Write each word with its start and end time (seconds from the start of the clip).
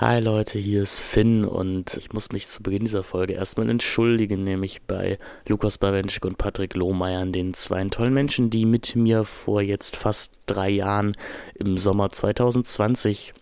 Hi 0.00 0.20
Leute, 0.20 0.60
hier 0.60 0.84
ist 0.84 1.00
Finn 1.00 1.44
und 1.44 1.96
ich 1.96 2.12
muss 2.12 2.30
mich 2.30 2.46
zu 2.46 2.62
Beginn 2.62 2.84
dieser 2.84 3.02
Folge 3.02 3.32
erstmal 3.32 3.68
entschuldigen, 3.68 4.44
nämlich 4.44 4.82
bei 4.82 5.18
Lukas 5.48 5.76
Bawenschik 5.76 6.24
und 6.24 6.38
Patrick 6.38 6.76
Lohmeier, 6.76 7.26
den 7.26 7.52
zwei 7.52 7.82
tollen 7.86 8.14
Menschen, 8.14 8.48
die 8.48 8.64
mit 8.64 8.94
mir 8.94 9.24
vor 9.24 9.60
jetzt 9.60 9.96
fast 9.96 10.38
drei 10.46 10.70
Jahren 10.70 11.16
im 11.56 11.78
Sommer 11.78 12.10
2020 12.10 13.34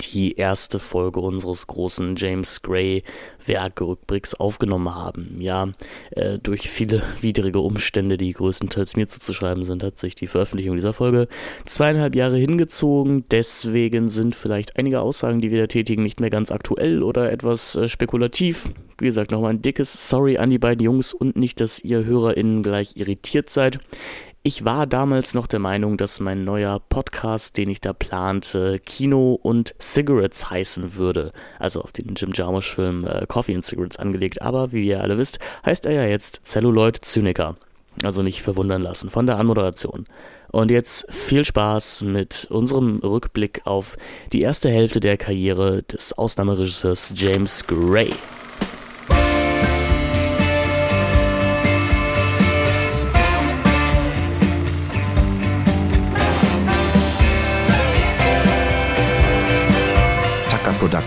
die 0.00 0.32
erste 0.36 0.78
Folge 0.78 1.20
unseres 1.20 1.66
großen 1.66 2.16
James 2.16 2.62
Gray 2.62 3.02
Werke-Rückblicks 3.44 4.34
aufgenommen 4.34 4.94
haben. 4.94 5.40
Ja, 5.40 5.68
äh, 6.10 6.38
durch 6.38 6.70
viele 6.70 7.02
widrige 7.20 7.60
Umstände, 7.60 8.16
die 8.16 8.32
größtenteils 8.32 8.96
mir 8.96 9.06
zuzuschreiben 9.06 9.64
sind, 9.64 9.82
hat 9.82 9.98
sich 9.98 10.14
die 10.14 10.26
Veröffentlichung 10.26 10.76
dieser 10.76 10.92
Folge 10.92 11.28
zweieinhalb 11.64 12.14
Jahre 12.14 12.36
hingezogen. 12.36 13.24
Deswegen 13.30 14.08
sind 14.08 14.34
vielleicht 14.34 14.76
einige 14.76 15.00
Aussagen, 15.00 15.40
die 15.40 15.50
wir 15.50 15.60
da 15.60 15.66
tätigen, 15.66 16.02
nicht 16.02 16.20
mehr 16.20 16.30
ganz 16.30 16.50
aktuell 16.50 17.02
oder 17.02 17.30
etwas 17.30 17.76
äh, 17.76 17.88
spekulativ. 17.88 18.68
Wie 18.98 19.06
gesagt, 19.06 19.30
nochmal 19.30 19.50
ein 19.50 19.62
dickes 19.62 20.08
Sorry 20.08 20.38
an 20.38 20.50
die 20.50 20.58
beiden 20.58 20.82
Jungs 20.82 21.12
und 21.12 21.36
nicht, 21.36 21.60
dass 21.60 21.78
ihr 21.80 22.04
HörerInnen 22.04 22.62
gleich 22.62 22.96
irritiert 22.96 23.50
seid. 23.50 23.78
Ich 24.46 24.64
war 24.64 24.86
damals 24.86 25.34
noch 25.34 25.48
der 25.48 25.58
Meinung, 25.58 25.96
dass 25.96 26.20
mein 26.20 26.44
neuer 26.44 26.78
Podcast, 26.78 27.56
den 27.56 27.68
ich 27.68 27.80
da 27.80 27.92
plante, 27.92 28.78
Kino 28.78 29.36
und 29.42 29.74
Cigarettes 29.80 30.48
heißen 30.48 30.94
würde. 30.94 31.32
Also 31.58 31.82
auf 31.82 31.90
den 31.90 32.14
Jim 32.14 32.30
Jarmusch-Film 32.32 33.08
äh, 33.08 33.26
Coffee 33.26 33.56
and 33.56 33.64
Cigarettes 33.64 33.98
angelegt. 33.98 34.42
Aber 34.42 34.70
wie 34.70 34.86
ihr 34.86 35.00
alle 35.00 35.18
wisst, 35.18 35.40
heißt 35.64 35.86
er 35.86 35.94
ja 35.94 36.04
jetzt 36.04 36.42
Celluloid 36.44 37.04
Zyniker. 37.04 37.56
Also 38.04 38.22
nicht 38.22 38.40
verwundern 38.40 38.82
lassen 38.82 39.10
von 39.10 39.26
der 39.26 39.36
Anmoderation. 39.40 40.06
Und 40.52 40.70
jetzt 40.70 41.12
viel 41.12 41.44
Spaß 41.44 42.02
mit 42.02 42.46
unserem 42.48 43.00
Rückblick 43.00 43.62
auf 43.64 43.96
die 44.32 44.42
erste 44.42 44.70
Hälfte 44.70 45.00
der 45.00 45.16
Karriere 45.16 45.82
des 45.82 46.12
Ausnahmeregisseurs 46.16 47.14
James 47.16 47.66
Gray. 47.66 48.12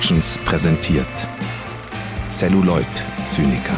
Productions 0.09 0.39
präsentiert 0.43 1.05
Celluloid 2.31 2.87
Zyniker. 3.23 3.77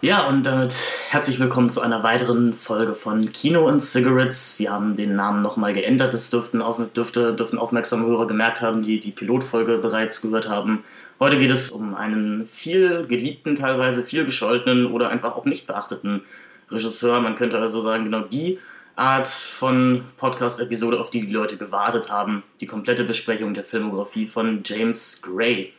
Ja, 0.00 0.26
und 0.28 0.46
damit 0.46 0.74
herzlich 1.10 1.38
willkommen 1.38 1.68
zu 1.68 1.82
einer 1.82 2.02
weiteren 2.02 2.54
Folge 2.54 2.94
von 2.94 3.32
Kino 3.32 3.68
und 3.68 3.82
Cigarettes. 3.82 4.58
Wir 4.58 4.72
haben 4.72 4.96
den 4.96 5.14
Namen 5.14 5.42
nochmal 5.42 5.74
geändert. 5.74 6.14
Das 6.14 6.30
dürften, 6.30 6.62
auf, 6.62 6.80
dürfte, 6.96 7.34
dürften 7.34 7.58
aufmerksame 7.58 8.06
Hörer 8.06 8.26
gemerkt 8.26 8.62
haben, 8.62 8.82
die 8.82 8.98
die 8.98 9.10
Pilotfolge 9.10 9.76
bereits 9.76 10.22
gehört 10.22 10.48
haben. 10.48 10.84
Heute 11.18 11.36
geht 11.36 11.50
es 11.50 11.70
um 11.70 11.94
einen 11.94 12.48
viel 12.48 13.06
geliebten, 13.06 13.56
teilweise 13.56 14.02
viel 14.02 14.24
gescholtenen 14.24 14.86
oder 14.86 15.10
einfach 15.10 15.36
auch 15.36 15.44
nicht 15.44 15.66
beachteten 15.66 16.22
Regisseur. 16.70 17.20
Man 17.20 17.36
könnte 17.36 17.58
also 17.58 17.82
sagen, 17.82 18.04
genau 18.04 18.20
die 18.20 18.58
Art 19.00 19.28
von 19.28 20.04
Podcast-Episode, 20.18 21.00
auf 21.00 21.10
die 21.10 21.22
die 21.22 21.32
Leute 21.32 21.56
gewartet 21.56 22.10
haben. 22.10 22.42
Die 22.60 22.66
komplette 22.66 23.04
Besprechung 23.04 23.54
der 23.54 23.64
Filmografie 23.64 24.26
von 24.26 24.60
James 24.62 25.22
Gray. 25.22 25.72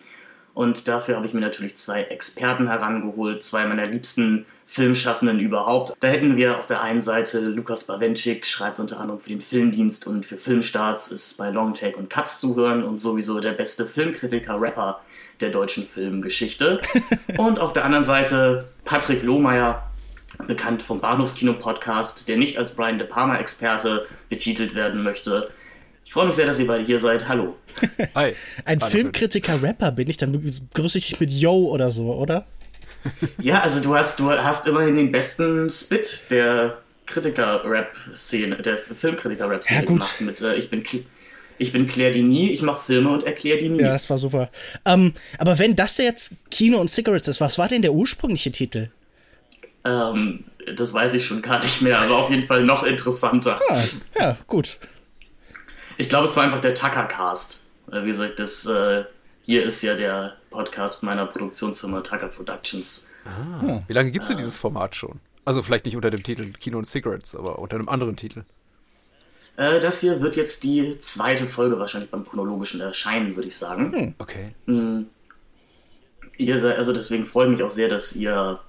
Und 0.55 0.87
dafür 0.87 1.17
habe 1.17 1.27
ich 1.27 1.33
mir 1.33 1.39
natürlich 1.39 1.77
zwei 1.77 2.01
Experten 2.01 2.67
herangeholt, 2.67 3.43
zwei 3.43 3.67
meiner 3.67 3.85
liebsten 3.85 4.47
Filmschaffenden 4.65 5.39
überhaupt. 5.39 5.93
Da 5.99 6.07
hätten 6.07 6.35
wir 6.35 6.57
auf 6.57 6.65
der 6.65 6.81
einen 6.81 7.03
Seite 7.03 7.41
Lukas 7.41 7.85
Bawenschik, 7.85 8.43
schreibt 8.43 8.79
unter 8.79 8.99
anderem 8.99 9.19
für 9.19 9.29
den 9.29 9.41
Filmdienst 9.41 10.07
und 10.07 10.25
für 10.25 10.37
Filmstarts, 10.37 11.11
ist 11.11 11.37
bei 11.37 11.51
Longtake 11.51 11.97
und 11.97 12.09
Cuts 12.09 12.39
zu 12.39 12.55
hören 12.55 12.83
und 12.83 12.97
sowieso 12.97 13.39
der 13.39 13.51
beste 13.51 13.85
Filmkritiker-Rapper 13.85 14.99
der 15.41 15.51
deutschen 15.51 15.85
Filmgeschichte. 15.85 16.81
und 17.37 17.59
auf 17.59 17.73
der 17.73 17.85
anderen 17.85 18.05
Seite 18.05 18.69
Patrick 18.83 19.21
Lohmeier, 19.21 19.90
bekannt 20.47 20.81
vom 20.81 20.99
Bahnhofskino-Podcast, 20.99 22.27
der 22.27 22.37
nicht 22.37 22.57
als 22.57 22.75
Brian 22.75 22.97
De 22.97 23.07
Palma-Experte 23.07 24.07
betitelt 24.29 24.75
werden 24.75 25.03
möchte. 25.03 25.49
Ich 26.05 26.13
freue 26.13 26.25
mich 26.25 26.35
sehr, 26.35 26.45
dass 26.45 26.59
ihr 26.59 26.67
beide 26.67 26.83
hier 26.83 26.99
seid. 26.99 27.27
Hallo. 27.27 27.55
Hi. 28.15 28.33
Ein 28.65 28.81
Filmkritiker-Rapper 28.81 29.91
bin 29.91 30.09
ich, 30.09 30.17
dann 30.17 30.33
grüße 30.73 30.97
ich 30.97 31.07
dich 31.07 31.19
mit 31.19 31.31
Yo 31.31 31.53
oder 31.53 31.91
so, 31.91 32.13
oder? 32.13 32.45
Ja, 33.41 33.61
also 33.61 33.79
du 33.79 33.95
hast, 33.95 34.19
du 34.19 34.29
hast 34.29 34.67
immerhin 34.67 34.95
den 34.95 35.11
besten 35.11 35.69
Spit 35.71 36.27
der 36.29 36.77
Kritiker-Rap-Szene, 37.07 38.57
der 38.57 38.77
Filmkritiker-Rap-Szene 38.77 39.79
ja, 39.79 39.85
gemacht. 39.85 40.21
Mit, 40.21 40.41
äh, 40.41 40.55
ich 40.55 40.69
bin 40.69 40.83
ich 41.57 41.71
bin 41.71 41.87
Claire 41.87 42.11
Dini, 42.11 42.49
ich 42.49 42.63
mache 42.63 42.83
Filme 42.83 43.11
und 43.11 43.23
erkläre 43.23 43.59
die 43.59 43.69
nie. 43.69 43.81
Ja, 43.81 43.93
das 43.93 44.09
war 44.09 44.17
super. 44.17 44.49
Ähm, 44.83 45.13
aber 45.37 45.59
wenn 45.59 45.75
das 45.75 45.97
jetzt 45.99 46.33
Kino 46.49 46.79
und 46.79 46.89
Cigarettes 46.89 47.27
ist, 47.27 47.41
was 47.41 47.57
war 47.57 47.67
denn 47.67 47.83
der 47.83 47.93
ursprüngliche 47.93 48.51
Titel? 48.51 48.89
Ähm, 49.83 50.45
das 50.75 50.93
weiß 50.93 51.13
ich 51.13 51.25
schon 51.25 51.41
gar 51.41 51.59
nicht 51.59 51.81
mehr, 51.81 51.99
aber 51.99 52.17
auf 52.17 52.29
jeden 52.29 52.45
Fall 52.45 52.63
noch 52.63 52.83
interessanter. 52.83 53.59
Ja, 53.69 53.83
ja 54.19 54.37
gut. 54.47 54.77
Ich 55.97 56.09
glaube, 56.09 56.27
es 56.27 56.35
war 56.35 56.43
einfach 56.43 56.61
der 56.61 56.75
Tucker-Cast. 56.75 57.67
Wie 57.87 58.07
gesagt, 58.07 58.39
das 58.39 58.65
äh, 58.65 59.03
hier 59.43 59.63
ist 59.65 59.81
ja 59.81 59.95
der 59.95 60.37
Podcast 60.49 61.03
meiner 61.03 61.25
Produktionsfirma 61.25 62.01
Tucker 62.01 62.27
Productions. 62.27 63.11
Ah. 63.25 63.81
Wie 63.87 63.93
lange 63.93 64.11
gibt 64.11 64.23
es 64.23 64.29
denn 64.29 64.37
äh, 64.37 64.41
dieses 64.41 64.57
Format 64.57 64.95
schon? 64.95 65.19
Also 65.45 65.63
vielleicht 65.63 65.85
nicht 65.85 65.95
unter 65.95 66.09
dem 66.09 66.23
Titel 66.23 66.51
Kino 66.53 66.77
und 66.77 66.85
Cigarettes, 66.85 67.35
aber 67.35 67.59
unter 67.59 67.75
einem 67.75 67.89
anderen 67.89 68.15
Titel. 68.15 68.43
Äh, 69.57 69.79
das 69.79 70.01
hier 70.01 70.21
wird 70.21 70.35
jetzt 70.35 70.63
die 70.63 70.99
zweite 70.99 71.47
Folge 71.47 71.79
wahrscheinlich 71.79 72.11
beim 72.11 72.23
chronologischen 72.23 72.79
erscheinen, 72.81 73.35
würde 73.35 73.47
ich 73.47 73.57
sagen. 73.57 73.91
Hm, 73.91 74.15
okay. 74.19 74.53
Hm. 74.65 75.07
Ihr 76.37 76.59
seid, 76.59 76.77
also 76.77 76.93
deswegen 76.93 77.25
freue 77.25 77.47
ich 77.47 77.51
mich 77.51 77.63
auch 77.63 77.71
sehr, 77.71 77.89
dass 77.89 78.15
ihr 78.15 78.59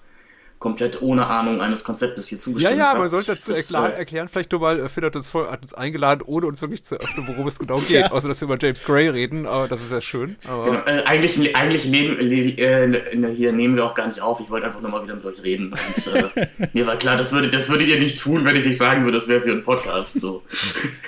komplett 0.63 1.03
ohne 1.03 1.27
Ahnung 1.27 1.61
eines 1.61 1.83
Konzeptes 1.83 2.29
hier 2.29 2.39
zugestimmt 2.39 2.79
Ja, 2.79 2.93
ja, 2.93 2.99
man 2.99 3.11
sollte 3.11 3.35
dazu 3.35 3.53
erklären, 3.53 3.93
erklären, 3.95 4.29
vielleicht 4.29 4.53
nur 4.53 4.61
mal, 4.61 4.79
äh, 4.79 4.89
Finn 4.89 5.05
hat 5.05 5.17
uns, 5.17 5.29
voll, 5.29 5.49
hat 5.51 5.63
uns 5.63 5.75
eingeladen, 5.75 6.23
ohne 6.25 6.47
uns 6.47 6.63
wirklich 6.63 6.85
zu 6.85 6.95
öffnen, 6.95 7.27
worum 7.27 7.49
es 7.49 7.59
genau 7.59 7.79
geht, 7.81 7.91
ja. 7.91 8.13
außer 8.13 8.29
dass 8.29 8.41
wir 8.41 8.47
über 8.47 8.57
James 8.61 8.85
Gray 8.85 9.09
reden, 9.09 9.45
aber 9.45 9.67
das 9.67 9.83
ist 9.83 9.91
ja 9.91 10.01
schön. 10.01 10.37
Genau, 10.45 10.73
äh, 10.87 11.03
eigentlich 11.05 11.57
eigentlich 11.57 11.85
nehmen, 11.87 12.17
äh, 12.31 13.33
hier 13.35 13.53
nehmen 13.53 13.75
wir 13.75 13.85
auch 13.85 13.95
gar 13.95 14.07
nicht 14.07 14.21
auf, 14.21 14.39
ich 14.39 14.51
wollte 14.51 14.67
einfach 14.67 14.81
nur 14.81 14.93
mal 14.93 15.03
wieder 15.03 15.17
mit 15.17 15.25
euch 15.25 15.43
reden 15.43 15.73
und 15.73 16.15
äh, 16.15 16.47
mir 16.73 16.87
war 16.87 16.97
klar, 16.97 17.17
das 17.17 17.33
würdet, 17.33 17.53
das 17.53 17.69
würdet 17.69 17.89
ihr 17.89 17.99
nicht 17.99 18.21
tun, 18.21 18.45
wenn 18.45 18.55
ich 18.55 18.65
nicht 18.65 18.79
sagen 18.79 19.03
würde, 19.03 19.17
das 19.17 19.27
wäre 19.27 19.41
für 19.41 19.51
einen 19.51 19.65
Podcast 19.65 20.21
so. 20.21 20.45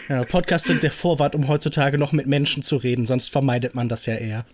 Ja, 0.09 0.23
Podcasts 0.25 0.67
sind 0.67 0.83
der 0.83 0.91
Vorwart, 0.91 1.35
um 1.35 1.49
heutzutage 1.49 1.97
noch 1.97 2.13
mit 2.13 2.27
Menschen 2.27 2.63
zu 2.63 2.77
reden, 2.77 3.07
sonst 3.07 3.29
vermeidet 3.29 3.75
man 3.75 3.89
das 3.89 4.05
ja 4.05 4.17
eher. 4.17 4.45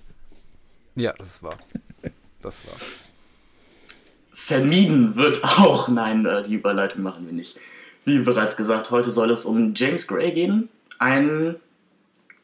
Ja, 0.94 1.12
das 1.18 1.28
ist 1.28 1.42
wahr. 1.42 1.58
Das 2.40 2.64
war 2.66 2.74
vermieden 4.50 5.14
wird 5.14 5.44
auch. 5.44 5.88
Nein, 5.88 6.26
äh, 6.26 6.42
die 6.42 6.56
Überleitung 6.56 7.02
machen 7.02 7.24
wir 7.24 7.32
nicht. 7.32 7.56
Wie 8.04 8.18
bereits 8.18 8.56
gesagt, 8.56 8.90
heute 8.90 9.12
soll 9.12 9.30
es 9.30 9.44
um 9.44 9.74
James 9.76 10.08
Gray 10.08 10.32
gehen. 10.32 10.68
Ein 10.98 11.54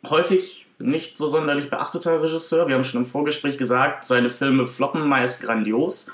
häufig 0.08 0.66
nicht 0.78 1.18
so 1.18 1.26
sonderlich 1.26 1.68
beachteter 1.68 2.22
Regisseur. 2.22 2.68
Wir 2.68 2.76
haben 2.76 2.84
schon 2.84 3.02
im 3.02 3.08
Vorgespräch 3.08 3.58
gesagt, 3.58 4.04
seine 4.04 4.30
Filme 4.30 4.68
floppen 4.68 5.08
meist 5.08 5.42
grandios. 5.42 6.12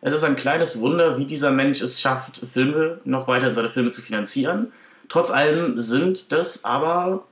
Es 0.00 0.14
ist 0.14 0.24
ein 0.24 0.36
kleines 0.36 0.80
Wunder, 0.80 1.18
wie 1.18 1.26
dieser 1.26 1.50
Mensch 1.50 1.82
es 1.82 2.00
schafft, 2.00 2.46
Filme 2.50 3.00
noch 3.04 3.28
weiter 3.28 3.48
in 3.48 3.54
seine 3.54 3.70
Filme 3.70 3.90
zu 3.90 4.00
finanzieren. 4.00 4.72
Trotz 5.10 5.30
allem 5.30 5.78
sind 5.78 6.32
das 6.32 6.64
aber 6.64 7.26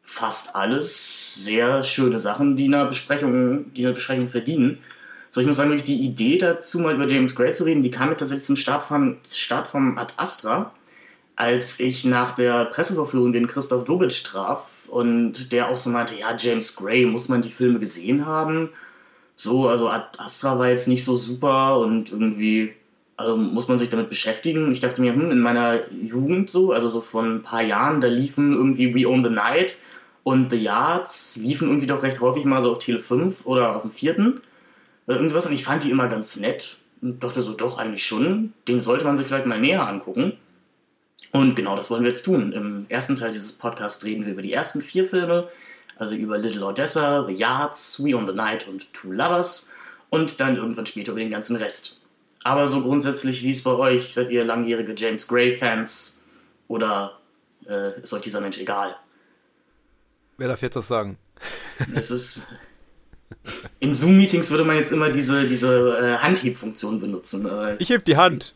fast 0.00 0.54
alles 0.54 1.44
sehr 1.44 1.82
schöne 1.82 2.20
Sachen, 2.20 2.56
die 2.56 2.66
eine 2.66 2.86
Besprechung, 2.86 3.72
die 3.74 3.84
eine 3.84 3.94
Besprechung 3.94 4.28
verdienen. 4.28 4.78
So, 5.30 5.40
ich 5.40 5.46
muss 5.46 5.56
sagen, 5.56 5.80
die 5.84 6.04
Idee 6.04 6.38
dazu, 6.38 6.80
mal 6.80 6.94
über 6.94 7.06
James 7.06 7.36
Gray 7.36 7.52
zu 7.52 7.64
reden, 7.64 7.82
die 7.82 7.90
kam 7.92 8.08
mir 8.08 8.16
tatsächlich 8.16 8.44
zum 8.44 8.56
Start 8.56 8.82
vom, 8.82 9.18
Start 9.32 9.68
vom 9.68 9.96
Ad 9.96 10.14
Astra, 10.16 10.72
als 11.36 11.78
ich 11.78 12.04
nach 12.04 12.34
der 12.34 12.64
Presseverführung 12.66 13.32
den 13.32 13.46
Christoph 13.46 13.84
Dobitsch 13.84 14.24
traf 14.24 14.88
und 14.88 15.52
der 15.52 15.68
auch 15.68 15.76
so 15.76 15.90
meinte, 15.90 16.18
ja, 16.18 16.36
James 16.36 16.74
Gray, 16.74 17.06
muss 17.06 17.28
man 17.28 17.42
die 17.42 17.50
Filme 17.50 17.78
gesehen 17.78 18.26
haben? 18.26 18.70
So, 19.36 19.68
also 19.68 19.88
Ad 19.88 20.18
Astra 20.18 20.58
war 20.58 20.68
jetzt 20.68 20.88
nicht 20.88 21.04
so 21.04 21.14
super 21.14 21.78
und 21.78 22.10
irgendwie 22.10 22.74
also 23.16 23.36
muss 23.36 23.68
man 23.68 23.78
sich 23.78 23.90
damit 23.90 24.08
beschäftigen. 24.08 24.72
Ich 24.72 24.80
dachte 24.80 25.02
mir, 25.02 25.12
hm, 25.12 25.30
in 25.30 25.40
meiner 25.40 25.90
Jugend 25.92 26.50
so, 26.50 26.72
also 26.72 26.88
so 26.88 27.02
von 27.02 27.36
ein 27.36 27.42
paar 27.42 27.62
Jahren, 27.62 28.00
da 28.00 28.08
liefen 28.08 28.54
irgendwie 28.54 28.94
We 28.94 29.06
Own 29.06 29.22
the 29.22 29.30
Night 29.30 29.76
und 30.24 30.50
The 30.50 30.56
Yards 30.56 31.36
liefen 31.36 31.68
irgendwie 31.68 31.86
doch 31.86 32.02
recht 32.02 32.20
häufig 32.20 32.44
mal 32.46 32.62
so 32.62 32.72
auf 32.72 32.78
Tele 32.78 32.98
5 32.98 33.44
oder 33.44 33.76
auf 33.76 33.82
dem 33.82 33.90
vierten 33.90 34.40
oder 35.10 35.18
irgendwas 35.18 35.46
und 35.46 35.52
ich 35.52 35.64
fand 35.64 35.82
die 35.82 35.90
immer 35.90 36.06
ganz 36.06 36.36
nett 36.36 36.78
und 37.02 37.24
dachte 37.24 37.42
so, 37.42 37.52
doch, 37.52 37.78
eigentlich 37.78 38.06
schon, 38.06 38.52
den 38.68 38.80
sollte 38.80 39.04
man 39.04 39.16
sich 39.16 39.26
vielleicht 39.26 39.44
mal 39.44 39.60
näher 39.60 39.84
angucken. 39.84 40.34
Und 41.32 41.56
genau 41.56 41.74
das 41.74 41.90
wollen 41.90 42.04
wir 42.04 42.10
jetzt 42.10 42.22
tun. 42.22 42.52
Im 42.52 42.86
ersten 42.88 43.16
Teil 43.16 43.32
dieses 43.32 43.58
Podcasts 43.58 44.04
reden 44.04 44.24
wir 44.24 44.34
über 44.34 44.42
die 44.42 44.52
ersten 44.52 44.80
vier 44.80 45.08
Filme, 45.08 45.48
also 45.96 46.14
über 46.14 46.38
Little 46.38 46.64
Odessa, 46.64 47.26
The 47.26 47.34
Yards, 47.34 48.00
We 48.04 48.16
on 48.16 48.28
the 48.28 48.32
Night 48.32 48.68
und 48.68 48.92
Two 48.92 49.10
Lovers 49.10 49.74
und 50.10 50.38
dann 50.38 50.54
irgendwann 50.54 50.86
später 50.86 51.10
über 51.10 51.18
den 51.18 51.30
ganzen 51.30 51.56
Rest. 51.56 52.00
Aber 52.44 52.68
so 52.68 52.80
grundsätzlich, 52.80 53.42
wie 53.42 53.50
es 53.50 53.64
bei 53.64 53.72
euch, 53.72 54.14
seid 54.14 54.30
ihr 54.30 54.44
langjährige 54.44 54.94
James 54.96 55.26
Gray-Fans 55.26 56.24
oder 56.68 57.18
äh, 57.68 58.00
ist 58.00 58.12
euch 58.12 58.22
dieser 58.22 58.40
Mensch 58.40 58.58
egal. 58.58 58.94
Wer 60.38 60.46
darf 60.46 60.62
jetzt 60.62 60.76
was 60.76 60.86
sagen? 60.86 61.18
Es 61.96 62.12
ist. 62.12 62.46
In 63.78 63.94
Zoom-Meetings 63.94 64.50
würde 64.50 64.64
man 64.64 64.76
jetzt 64.76 64.92
immer 64.92 65.10
diese, 65.10 65.48
diese 65.48 65.98
äh, 65.98 66.18
Handhebfunktion 66.18 67.00
benutzen. 67.00 67.46
Äh, 67.46 67.76
Ich 67.78 67.90
heb 67.90 68.04
die 68.04 68.16
Hand. 68.16 68.54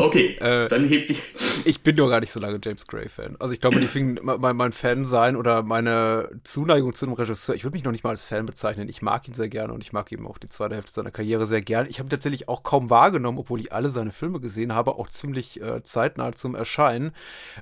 Okay, 0.00 0.36
Äh, 0.40 0.68
dann 0.68 0.88
hebt 0.88 1.10
die. 1.10 1.16
Ich 1.64 1.82
bin 1.82 1.96
doch 1.96 2.08
gar 2.08 2.20
nicht 2.20 2.32
so 2.32 2.40
lange 2.40 2.58
James 2.62 2.86
Gray-Fan. 2.86 3.36
Also 3.38 3.52
ich 3.54 3.60
glaube, 3.60 3.80
die 3.80 3.86
fing 3.86 4.18
mein, 4.22 4.56
mein 4.56 4.72
Fan 4.72 5.04
sein 5.04 5.36
oder 5.36 5.62
meine 5.62 6.30
Zuneigung 6.44 6.94
zu 6.94 7.06
einem 7.06 7.14
Regisseur. 7.14 7.54
Ich 7.54 7.64
würde 7.64 7.76
mich 7.76 7.84
noch 7.84 7.92
nicht 7.92 8.04
mal 8.04 8.10
als 8.10 8.24
Fan 8.24 8.46
bezeichnen. 8.46 8.88
Ich 8.88 9.02
mag 9.02 9.28
ihn 9.28 9.34
sehr 9.34 9.48
gerne 9.48 9.72
und 9.72 9.82
ich 9.82 9.92
mag 9.92 10.10
eben 10.12 10.26
auch 10.26 10.38
die 10.38 10.48
zweite 10.48 10.74
Hälfte 10.74 10.92
seiner 10.92 11.10
Karriere 11.10 11.46
sehr 11.46 11.62
gerne. 11.62 11.88
Ich 11.88 11.98
habe 11.98 12.06
ihn 12.06 12.10
tatsächlich 12.10 12.48
auch 12.48 12.62
kaum 12.62 12.90
wahrgenommen, 12.90 13.38
obwohl 13.38 13.60
ich 13.60 13.72
alle 13.72 13.90
seine 13.90 14.12
Filme 14.12 14.40
gesehen 14.40 14.74
habe, 14.74 14.96
auch 14.96 15.08
ziemlich 15.08 15.60
äh, 15.62 15.82
zeitnah 15.82 16.32
zum 16.32 16.54
Erscheinen, 16.54 17.12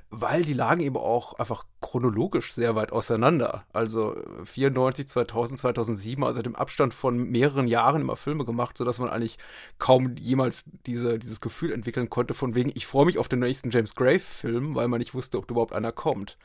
weil 0.09 0.43
die 0.43 0.53
lagen 0.53 0.81
eben 0.81 0.97
auch 0.97 1.33
einfach 1.39 1.65
chronologisch 1.81 2.51
sehr 2.51 2.75
weit 2.75 2.91
auseinander. 2.91 3.63
Also 3.73 4.15
äh, 4.15 4.45
94, 4.45 5.07
2000, 5.07 5.59
2007, 5.59 6.23
also 6.23 6.41
im 6.41 6.55
Abstand 6.55 6.93
von 6.93 7.17
mehreren 7.29 7.67
Jahren 7.67 8.01
immer 8.01 8.15
Filme 8.15 8.45
gemacht, 8.45 8.77
sodass 8.77 8.99
man 8.99 9.09
eigentlich 9.09 9.37
kaum 9.77 10.15
jemals 10.17 10.65
diese, 10.85 11.19
dieses 11.19 11.41
Gefühl 11.41 11.71
entwickeln 11.71 12.09
konnte, 12.09 12.28
von 12.33 12.55
wegen, 12.55 12.71
ich 12.73 12.87
freue 12.87 13.05
mich 13.05 13.17
auf 13.17 13.27
den 13.27 13.39
nächsten 13.39 13.69
James 13.69 13.95
Gray-Film, 13.95 14.75
weil 14.75 14.87
man 14.87 14.99
nicht 14.99 15.13
wusste, 15.13 15.37
ob 15.37 15.49
überhaupt 15.49 15.73
einer 15.73 15.91
kommt. 15.91 16.37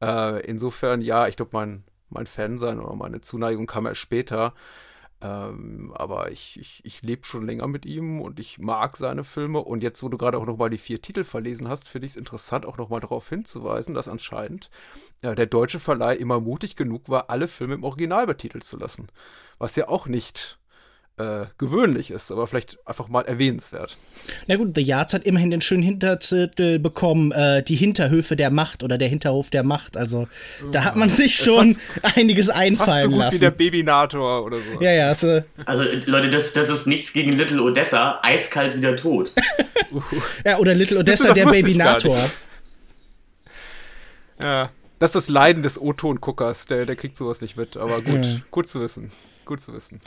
Äh, 0.00 0.44
insofern, 0.46 1.00
ja, 1.00 1.28
ich 1.28 1.36
glaube, 1.36 1.50
mein, 1.52 1.84
mein 2.08 2.26
Fan-Sein 2.26 2.80
oder 2.80 2.94
meine 2.94 3.20
Zuneigung 3.20 3.66
kam 3.66 3.86
erst 3.86 4.00
später. 4.00 4.54
Ähm, 5.22 5.92
aber 5.94 6.30
ich, 6.30 6.58
ich, 6.58 6.80
ich 6.82 7.02
lebe 7.02 7.26
schon 7.26 7.44
länger 7.46 7.66
mit 7.66 7.84
ihm 7.84 8.22
und 8.22 8.40
ich 8.40 8.58
mag 8.58 8.96
seine 8.96 9.24
Filme. 9.24 9.60
Und 9.60 9.82
jetzt, 9.82 10.02
wo 10.02 10.08
du 10.08 10.16
gerade 10.16 10.38
auch 10.38 10.46
nochmal 10.46 10.70
die 10.70 10.78
vier 10.78 11.02
Titel 11.02 11.24
verlesen 11.24 11.68
hast, 11.68 11.88
finde 11.88 12.06
ich 12.06 12.12
es 12.12 12.16
interessant, 12.16 12.64
auch 12.64 12.78
nochmal 12.78 13.00
darauf 13.00 13.28
hinzuweisen, 13.28 13.94
dass 13.94 14.08
anscheinend 14.08 14.70
äh, 15.22 15.34
der 15.34 15.46
deutsche 15.46 15.80
Verleih 15.80 16.16
immer 16.16 16.40
mutig 16.40 16.74
genug 16.74 17.08
war, 17.08 17.28
alle 17.28 17.48
Filme 17.48 17.74
im 17.74 17.84
Original 17.84 18.26
betitelt 18.26 18.64
zu 18.64 18.78
lassen. 18.78 19.08
Was 19.58 19.76
ja 19.76 19.88
auch 19.88 20.06
nicht 20.06 20.59
äh, 21.20 21.46
gewöhnlich 21.58 22.10
ist, 22.10 22.30
aber 22.32 22.46
vielleicht 22.46 22.78
einfach 22.86 23.08
mal 23.08 23.22
erwähnenswert. 23.22 23.98
Na 24.46 24.56
gut, 24.56 24.70
The 24.74 24.82
Yards 24.82 25.12
hat 25.14 25.24
immerhin 25.24 25.50
den 25.50 25.60
schönen 25.60 25.82
Hintertitel 25.82 26.78
bekommen, 26.78 27.32
äh, 27.32 27.62
die 27.62 27.76
Hinterhöfe 27.76 28.36
der 28.36 28.50
Macht 28.50 28.82
oder 28.82 28.96
der 28.98 29.08
Hinterhof 29.08 29.50
der 29.50 29.62
Macht. 29.62 29.96
Also 29.96 30.28
da 30.72 30.84
hat 30.84 30.96
man 30.96 31.08
sich 31.08 31.36
schon 31.36 31.76
einiges 32.16 32.46
Fast 32.46 32.56
so 32.58 32.62
einfallen 32.62 33.10
gut 33.10 33.18
lassen. 33.20 33.34
wie 33.34 33.38
der 33.40 33.50
Babynator 33.50 34.44
oder 34.44 34.56
so. 34.58 34.80
ja, 34.82 34.92
ja, 34.92 35.08
also, 35.08 35.42
Also, 35.66 35.84
Leute, 36.06 36.30
das, 36.30 36.52
das 36.52 36.68
ist 36.70 36.86
nichts 36.86 37.12
gegen 37.12 37.32
Little 37.32 37.62
Odessa. 37.62 38.20
Eiskalt 38.22 38.76
wieder 38.76 38.96
tot. 38.96 39.32
ja, 40.44 40.58
oder 40.58 40.74
Little 40.74 40.98
Odessa, 40.98 41.28
das 41.28 41.34
der 41.34 41.46
Babynator. 41.46 42.16
Ja, 44.40 44.70
das 44.98 45.10
ist 45.10 45.14
das 45.14 45.28
Leiden 45.28 45.62
des 45.62 45.80
O-Ton-Guckers, 45.80 46.66
der, 46.66 46.86
der 46.86 46.96
kriegt 46.96 47.16
sowas 47.16 47.40
nicht 47.40 47.56
mit. 47.56 47.76
Aber 47.76 48.00
gut, 48.02 48.24
Ja. 48.24 48.36
gut 48.50 48.68
zu 48.68 48.80
wissen. 48.80 49.10
Gut 49.50 49.60
zu 49.60 49.72
wissen. 49.72 49.98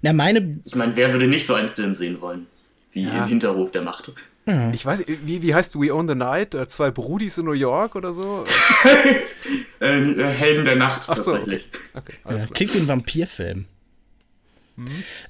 Na, 0.00 0.12
meine, 0.12 0.60
Ich 0.64 0.76
meine, 0.76 0.94
wer 0.94 1.10
würde 1.12 1.26
nicht 1.26 1.44
so 1.44 1.54
einen 1.54 1.70
Film 1.70 1.96
sehen 1.96 2.20
wollen? 2.20 2.46
Wie 2.92 3.02
Ja. 3.02 3.24
im 3.24 3.28
Hinterhof 3.30 3.72
der 3.72 3.82
Macht. 3.82 4.12
Ich 4.72 4.86
weiß, 4.86 5.00
nicht, 5.08 5.26
wie, 5.26 5.42
wie 5.42 5.52
heißt 5.56 5.74
We 5.74 5.92
Own 5.92 6.06
the 6.06 6.14
Night? 6.14 6.54
Äh, 6.54 6.68
Zwei 6.68 6.92
Brudis 6.92 7.36
in 7.36 7.46
New 7.46 7.52
York 7.52 7.96
oder 7.96 8.12
so? 8.12 8.44
Äh, 9.80 10.12
äh, 10.12 10.22
Helden 10.32 10.64
der 10.64 10.76
Nacht, 10.76 11.08
Ach 11.08 11.16
so, 11.16 11.32
tatsächlich. 11.32 11.66
Okay, 11.94 12.12
alles 12.22 12.42
ja, 12.42 12.46
klar. 12.46 12.54
klingt 12.54 12.74
wie 12.74 12.78
ein 12.78 12.86
Vampirfilm. 12.86 13.64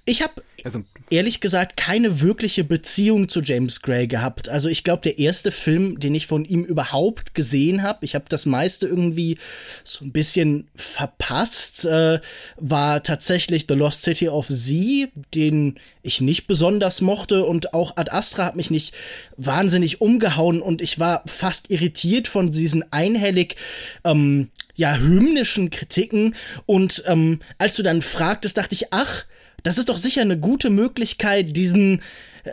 Ich 0.05 0.23
habe 0.23 0.43
Also, 0.65 0.85
ehrlich 1.11 1.41
gesagt 1.41 1.77
keine 1.77 2.21
wirkliche 2.21 2.63
Beziehung 2.63 3.29
zu 3.29 3.41
James 3.41 3.83
Gray 3.83 4.07
gehabt. 4.07 4.49
Also 4.49 4.69
ich 4.69 4.85
glaube, 4.85 5.03
der 5.03 5.19
erste 5.19 5.51
Film, 5.51 5.99
den 5.99 6.15
ich 6.15 6.27
von 6.27 6.45
ihm 6.45 6.65
überhaupt 6.65 7.35
gesehen 7.35 7.83
habe, 7.83 8.05
ich 8.05 8.15
habe 8.15 8.27
das 8.29 8.47
meiste 8.47 8.87
irgendwie 8.87 9.39
so 9.83 10.05
ein 10.05 10.13
bisschen 10.13 10.69
verpasst, 10.77 11.85
äh, 11.85 12.21
war 12.57 13.03
tatsächlich 13.03 13.67
The 13.69 13.75
Lost 13.75 14.03
City 14.03 14.29
of 14.29 14.49
Z, 14.49 15.11
den 15.35 15.81
ich 16.03 16.21
nicht 16.21 16.47
besonders 16.47 17.01
mochte. 17.01 17.45
Und 17.45 17.75
auch 17.75 17.97
Ad 17.97 18.11
Astra 18.13 18.45
hat 18.45 18.57
mich 18.57 18.71
nicht 18.71 18.95
wahnsinnig 19.37 20.01
umgehauen. 20.01 20.63
Und 20.63 20.81
ich 20.81 20.99
war 20.99 21.25
fast 21.27 21.71
irritiert 21.71 22.29
von 22.29 22.53
diesen 22.53 22.93
einhellig 22.93 23.57
ähm, 24.05 24.51
ja 24.77 24.97
hymnischen 24.97 25.71
Kritiken. 25.71 26.37
Und 26.67 27.03
ähm, 27.07 27.41
als 27.59 27.75
du 27.75 27.83
dann 27.83 28.01
fragtest, 28.01 28.57
dachte 28.57 28.75
ich, 28.75 28.93
ach, 28.93 29.25
das 29.63 29.79
ist 29.79 29.89
doch 29.89 29.99
sicher 29.99 30.23
eine 30.23 30.39
gute 30.39 30.71
Möglichkeit, 30.71 31.57
diesen 31.57 32.03
äh, 32.45 32.51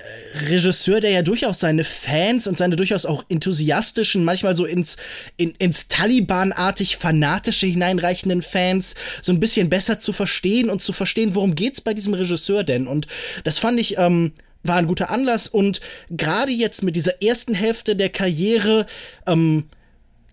Regisseur, 0.49 1.01
der 1.01 1.11
ja 1.11 1.21
durchaus 1.21 1.59
seine 1.59 1.83
Fans 1.83 2.45
und 2.45 2.57
seine 2.57 2.75
durchaus 2.75 3.05
auch 3.05 3.25
enthusiastischen, 3.29 4.23
manchmal 4.23 4.55
so 4.55 4.65
ins, 4.65 4.97
in, 5.35 5.53
ins 5.57 5.87
Taliban-artig 5.87 6.97
fanatische 6.97 7.65
hineinreichenden 7.65 8.41
Fans 8.41 8.95
so 9.21 9.31
ein 9.31 9.39
bisschen 9.39 9.69
besser 9.69 9.99
zu 9.99 10.13
verstehen 10.13 10.69
und 10.69 10.81
zu 10.81 10.93
verstehen, 10.93 11.33
worum 11.33 11.55
geht's 11.55 11.81
bei 11.81 11.93
diesem 11.93 12.13
Regisseur 12.13 12.63
denn? 12.63 12.87
Und 12.87 13.07
das 13.43 13.57
fand 13.57 13.79
ich, 13.79 13.97
ähm, 13.97 14.33
war 14.61 14.75
ein 14.75 14.87
guter 14.87 15.09
Anlass 15.09 15.47
und 15.47 15.81
gerade 16.11 16.51
jetzt 16.51 16.83
mit 16.83 16.95
dieser 16.95 17.21
ersten 17.21 17.53
Hälfte 17.53 17.95
der 17.95 18.09
Karriere, 18.09 18.85
ähm, 19.25 19.69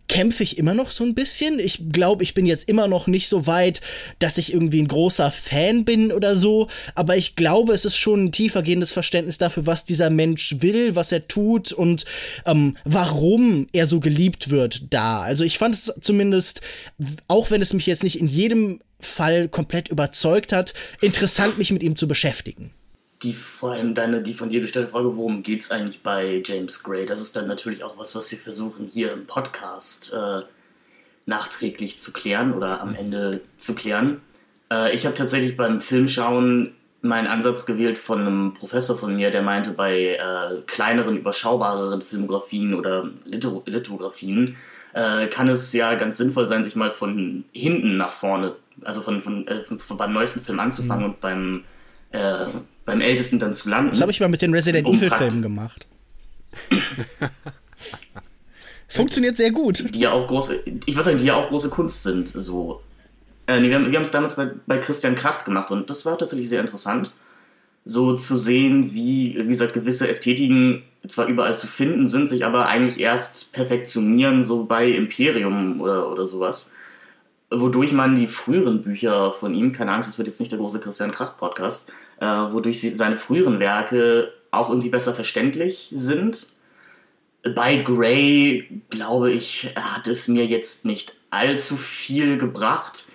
kämpfe 0.08 0.42
ich 0.42 0.58
immer 0.58 0.74
noch 0.74 0.90
so 0.90 1.04
ein 1.04 1.14
bisschen. 1.14 1.58
Ich 1.58 1.90
glaube, 1.90 2.22
ich 2.22 2.34
bin 2.34 2.46
jetzt 2.46 2.68
immer 2.68 2.88
noch 2.88 3.06
nicht 3.06 3.28
so 3.28 3.46
weit, 3.46 3.80
dass 4.18 4.38
ich 4.38 4.52
irgendwie 4.52 4.82
ein 4.82 4.88
großer 4.88 5.30
Fan 5.30 5.84
bin 5.84 6.12
oder 6.12 6.36
so. 6.36 6.68
Aber 6.94 7.16
ich 7.16 7.36
glaube, 7.36 7.72
es 7.72 7.84
ist 7.84 7.96
schon 7.96 8.26
ein 8.26 8.32
tiefergehendes 8.32 8.92
Verständnis 8.92 9.38
dafür, 9.38 9.66
was 9.66 9.84
dieser 9.84 10.10
Mensch 10.10 10.56
will, 10.60 10.94
was 10.94 11.12
er 11.12 11.26
tut 11.28 11.72
und 11.72 12.04
ähm, 12.44 12.76
warum 12.84 13.66
er 13.72 13.86
so 13.86 14.00
geliebt 14.00 14.50
wird 14.50 14.92
da. 14.92 15.20
Also 15.20 15.44
ich 15.44 15.58
fand 15.58 15.74
es 15.74 15.92
zumindest, 16.00 16.60
auch 17.28 17.50
wenn 17.50 17.62
es 17.62 17.72
mich 17.72 17.86
jetzt 17.86 18.04
nicht 18.04 18.20
in 18.20 18.28
jedem 18.28 18.80
Fall 19.00 19.48
komplett 19.48 19.88
überzeugt 19.88 20.52
hat, 20.52 20.74
interessant, 21.00 21.58
mich 21.58 21.70
mit 21.70 21.82
ihm 21.82 21.96
zu 21.96 22.08
beschäftigen. 22.08 22.70
Die 23.26 23.32
vor 23.32 23.72
allem 23.72 23.96
deine, 23.96 24.22
die 24.22 24.34
von 24.34 24.50
dir 24.50 24.60
gestellte 24.60 24.92
Frage, 24.92 25.16
worum 25.16 25.42
geht's 25.42 25.72
eigentlich 25.72 26.04
bei 26.04 26.40
James 26.44 26.84
Gray? 26.84 27.06
Das 27.06 27.20
ist 27.20 27.34
dann 27.34 27.48
natürlich 27.48 27.82
auch 27.82 27.98
was, 27.98 28.14
was 28.14 28.30
wir 28.30 28.38
versuchen 28.38 28.86
hier 28.88 29.12
im 29.12 29.26
Podcast 29.26 30.14
äh, 30.14 30.42
nachträglich 31.26 32.00
zu 32.00 32.12
klären 32.12 32.54
oder 32.54 32.80
am 32.80 32.94
Ende 32.94 33.40
zu 33.58 33.74
klären. 33.74 34.20
Äh, 34.70 34.94
ich 34.94 35.06
habe 35.06 35.16
tatsächlich 35.16 35.56
beim 35.56 35.80
Filmschauen 35.80 36.76
meinen 37.02 37.26
Ansatz 37.26 37.66
gewählt 37.66 37.98
von 37.98 38.20
einem 38.20 38.54
Professor 38.54 38.96
von 38.96 39.16
mir, 39.16 39.32
der 39.32 39.42
meinte, 39.42 39.72
bei 39.72 40.14
äh, 40.14 40.62
kleineren, 40.66 41.16
überschaubareren 41.16 42.02
Filmografien 42.02 42.74
oder 42.74 43.10
Lithro 43.24 43.64
Lithografien 43.66 44.56
äh, 44.92 45.26
kann 45.26 45.48
es 45.48 45.72
ja 45.72 45.96
ganz 45.96 46.18
sinnvoll 46.18 46.46
sein, 46.46 46.62
sich 46.62 46.76
mal 46.76 46.92
von 46.92 47.42
hinten 47.50 47.96
nach 47.96 48.12
vorne, 48.12 48.54
also 48.84 49.00
von, 49.00 49.20
von, 49.20 49.48
äh, 49.48 49.64
von 49.64 49.96
beim 49.96 50.12
neuesten 50.12 50.42
Film 50.42 50.60
anzufangen 50.60 51.06
und 51.06 51.20
beim, 51.20 51.64
äh, 52.12 52.46
beim 52.86 53.02
ältesten 53.02 53.38
dann 53.38 53.54
zu 53.54 53.68
landen. 53.68 53.90
Das 53.90 54.00
habe 54.00 54.10
ich 54.12 54.20
mal 54.20 54.28
mit 54.28 54.40
den 54.40 54.54
Resident 54.54 54.86
Um 54.86 54.96
Evil 54.96 55.08
Prakt- 55.08 55.22
Filmen 55.22 55.42
gemacht. 55.42 55.86
Funktioniert 58.88 59.36
sehr 59.36 59.50
gut. 59.50 59.94
die 59.94 60.00
ja 60.00 60.12
auch 60.12 60.26
große, 60.26 60.62
ich 60.86 60.94
würde 60.94 61.04
sagen, 61.04 61.18
die 61.18 61.26
ja 61.26 61.34
auch 61.34 61.48
große 61.48 61.68
Kunst 61.68 62.04
sind. 62.04 62.28
So. 62.28 62.80
Äh, 63.46 63.60
nee, 63.60 63.68
wir 63.68 63.76
haben 63.76 63.94
es 64.02 64.12
damals 64.12 64.36
bei, 64.36 64.50
bei 64.66 64.78
Christian 64.78 65.16
Kracht 65.16 65.44
gemacht 65.44 65.70
und 65.70 65.90
das 65.90 66.06
war 66.06 66.16
tatsächlich 66.16 66.48
sehr 66.48 66.60
interessant, 66.60 67.12
so 67.84 68.16
zu 68.16 68.36
sehen, 68.36 68.94
wie, 68.94 69.36
wie 69.38 69.48
gesagt, 69.48 69.74
gewisse 69.74 70.08
Ästhetiken 70.08 70.82
zwar 71.06 71.26
überall 71.26 71.56
zu 71.56 71.66
finden 71.66 72.08
sind, 72.08 72.28
sich 72.28 72.44
aber 72.44 72.66
eigentlich 72.66 72.98
erst 72.98 73.52
perfektionieren, 73.52 74.42
so 74.44 74.64
bei 74.64 74.88
Imperium 74.90 75.80
oder, 75.80 76.10
oder 76.10 76.26
sowas. 76.26 76.74
Wodurch 77.50 77.92
man 77.92 78.16
die 78.16 78.26
früheren 78.26 78.82
Bücher 78.82 79.32
von 79.32 79.54
ihm, 79.54 79.70
keine 79.72 79.92
Angst, 79.92 80.08
das 80.08 80.18
wird 80.18 80.26
jetzt 80.26 80.40
nicht 80.40 80.50
der 80.50 80.58
große 80.58 80.80
Christian 80.80 81.12
Kracht-Podcast, 81.12 81.92
äh, 82.20 82.26
wodurch 82.26 82.80
sie, 82.80 82.90
seine 82.90 83.18
früheren 83.18 83.60
Werke 83.60 84.32
auch 84.50 84.70
irgendwie 84.70 84.90
besser 84.90 85.12
verständlich 85.12 85.92
sind 85.94 86.56
bei 87.54 87.76
Gray, 87.76 88.82
glaube 88.90 89.30
ich, 89.30 89.72
hat 89.76 90.08
es 90.08 90.26
mir 90.28 90.46
jetzt 90.46 90.86
nicht 90.86 91.14
allzu 91.30 91.76
viel 91.76 92.36
gebracht. 92.38 93.06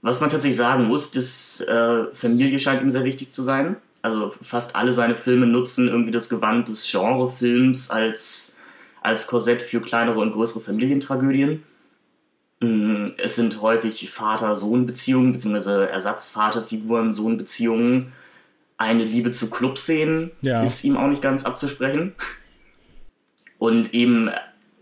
Was 0.00 0.20
man 0.20 0.30
tatsächlich 0.30 0.56
sagen 0.56 0.84
muss, 0.84 1.10
das 1.12 1.60
äh, 1.62 2.04
Familie 2.12 2.58
scheint 2.58 2.82
ihm 2.82 2.90
sehr 2.90 3.04
wichtig 3.04 3.32
zu 3.32 3.42
sein. 3.42 3.76
Also 4.02 4.30
fast 4.30 4.76
alle 4.76 4.92
seine 4.92 5.16
Filme 5.16 5.46
nutzen 5.46 5.88
irgendwie 5.88 6.12
das 6.12 6.28
Gewand 6.28 6.68
des 6.68 6.86
Genrefilms 6.90 7.90
als, 7.90 8.60
als 9.00 9.26
Korsett 9.26 9.62
für 9.62 9.80
kleinere 9.80 10.18
und 10.18 10.32
größere 10.32 10.60
Familientragödien. 10.60 11.62
Mm, 12.60 13.06
Es 13.16 13.36
sind 13.36 13.62
häufig 13.62 14.10
Vater-Sohn-Beziehungen, 14.10 15.32
beziehungsweise 15.32 15.88
Ersatzvaterfiguren-Sohn-Beziehungen. 15.88 18.12
Eine 18.76 19.04
Liebe 19.04 19.32
zu 19.32 19.50
Clubszenen 19.50 20.30
Ja. 20.40 20.62
ist 20.62 20.84
ihm 20.84 20.96
auch 20.96 21.08
nicht 21.08 21.22
ganz 21.22 21.44
abzusprechen. 21.44 22.14
Und 23.58 23.94
eben, 23.94 24.30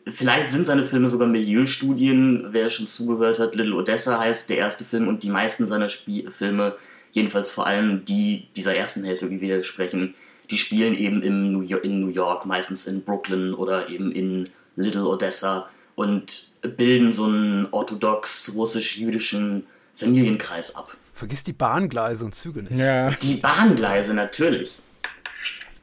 vielleicht 0.09 0.51
sind 0.51 0.67
seine 0.67 0.87
Filme 0.87 1.09
sogar 1.09 1.29
Milieustudien. 1.29 2.49
Wer 2.51 2.71
schon 2.71 2.87
zugehört 2.89 3.39
hat, 3.39 3.55
Little 3.55 3.75
Odessa 3.75 4.19
heißt 4.19 4.51
der 4.51 4.59
erste 4.59 4.85
Film 4.85 5.09
und 5.09 5.23
die 5.23 5.31
meisten 5.31 5.67
seiner 5.67 5.89
Spie 5.89 6.27
Filme, 6.31 6.77
jedenfalls 7.13 7.51
vor 7.51 7.67
allem 7.67 8.05
die 8.05 8.49
dieser 8.57 8.75
ersten 8.75 9.05
Hälfte, 9.05 9.31
wie 9.31 9.41
wir 9.41 9.63
sprechen, 9.63 10.15
die 10.51 10.57
spielen 10.59 10.95
eben 10.95 11.23
im 11.23 11.53
New 11.53 11.61
York, 11.63 11.85
in 11.85 12.01
New 12.01 12.09
York, 12.13 12.47
meistens 12.47 12.87
in 12.87 13.03
Brooklyn 13.03 13.55
oder 13.55 13.89
eben 13.89 14.11
in 14.13 14.49
Little 14.77 15.07
Odessa. 15.07 15.69
und 15.95 16.53
bilden 16.63 17.13
so 17.13 17.25
einen 17.27 17.69
orthodox 17.71 18.55
russisch-jüdischen 18.57 19.67
Familienkreis 19.95 20.75
ab. 20.75 20.97
Vergiss 21.13 21.45
die 21.45 21.53
Bahngleise 21.53 22.25
und 22.25 22.35
Züge 22.35 22.63
nicht. 22.63 22.77
Ja. 22.79 23.11
Die 23.11 23.35
Bahngleise 23.35 24.15
natürlich. 24.15 24.79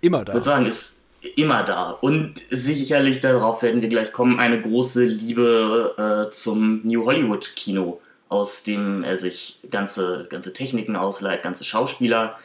Immer 0.01 0.19
Ich 0.19 0.25
da. 0.25 0.33
würde 0.33 0.45
sagen, 0.45 0.65
ist 0.65 1.03
immer 1.35 1.63
da. 1.63 1.91
Und 1.91 2.35
sicherlich 2.49 3.21
darauf 3.21 3.61
werden 3.61 3.81
wir 3.81 3.89
gleich 3.89 4.11
kommen, 4.11 4.39
eine 4.39 4.59
große 4.61 5.05
Liebe 5.05 6.27
äh, 6.29 6.31
zum 6.33 6.81
New 6.83 7.05
Hollywood 7.05 7.55
Kino, 7.55 8.01
aus 8.29 8.63
dem 8.63 9.03
er 9.03 9.17
sich 9.17 9.59
ganze, 9.69 10.27
ganze 10.29 10.53
Techniken 10.53 10.95
ausleiht, 10.95 11.43
ganze 11.43 11.63
Schauspieler. 11.63 12.37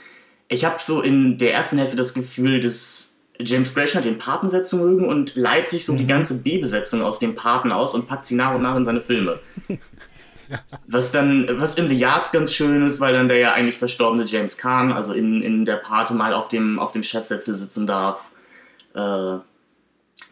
Ich 0.48 0.64
habe 0.64 0.76
so 0.82 1.00
in 1.00 1.38
der 1.38 1.54
ersten 1.54 1.78
Hälfte 1.78 1.96
das 1.96 2.14
Gefühl, 2.14 2.60
dass 2.60 3.20
James 3.38 3.74
Gray 3.74 3.88
scheint 3.88 4.04
den 4.04 4.18
Paten 4.18 4.50
sehr 4.50 4.62
zu 4.62 4.76
mögen 4.76 5.08
und 5.08 5.34
leiht 5.36 5.70
sich 5.70 5.86
so 5.86 5.96
die 5.96 6.06
ganze 6.06 6.42
B-Besetzung 6.42 7.02
aus 7.02 7.18
dem 7.18 7.34
Paten 7.34 7.72
aus 7.72 7.94
und 7.94 8.06
packt 8.06 8.26
sie 8.26 8.34
nach 8.36 8.54
und 8.54 8.62
nach 8.62 8.76
in 8.76 8.84
seine 8.84 9.00
Filme. 9.00 9.38
Was 10.88 11.12
dann, 11.12 11.48
was 11.60 11.76
in 11.76 11.88
The 11.88 11.96
Yards 11.96 12.32
ganz 12.32 12.52
schön 12.52 12.86
ist, 12.86 13.00
weil 13.00 13.12
dann 13.12 13.28
der 13.28 13.38
ja 13.38 13.52
eigentlich 13.52 13.78
verstorbene 13.78 14.24
James 14.24 14.58
Kahn, 14.58 14.92
also 14.92 15.12
in, 15.12 15.42
in 15.42 15.64
der 15.64 15.76
Pate 15.76 16.14
mal 16.14 16.34
auf 16.34 16.48
dem, 16.48 16.78
auf 16.78 16.92
dem 16.92 17.02
Chefsessel 17.02 17.56
sitzen 17.56 17.86
darf. 17.86 18.30
Äh, 18.94 19.38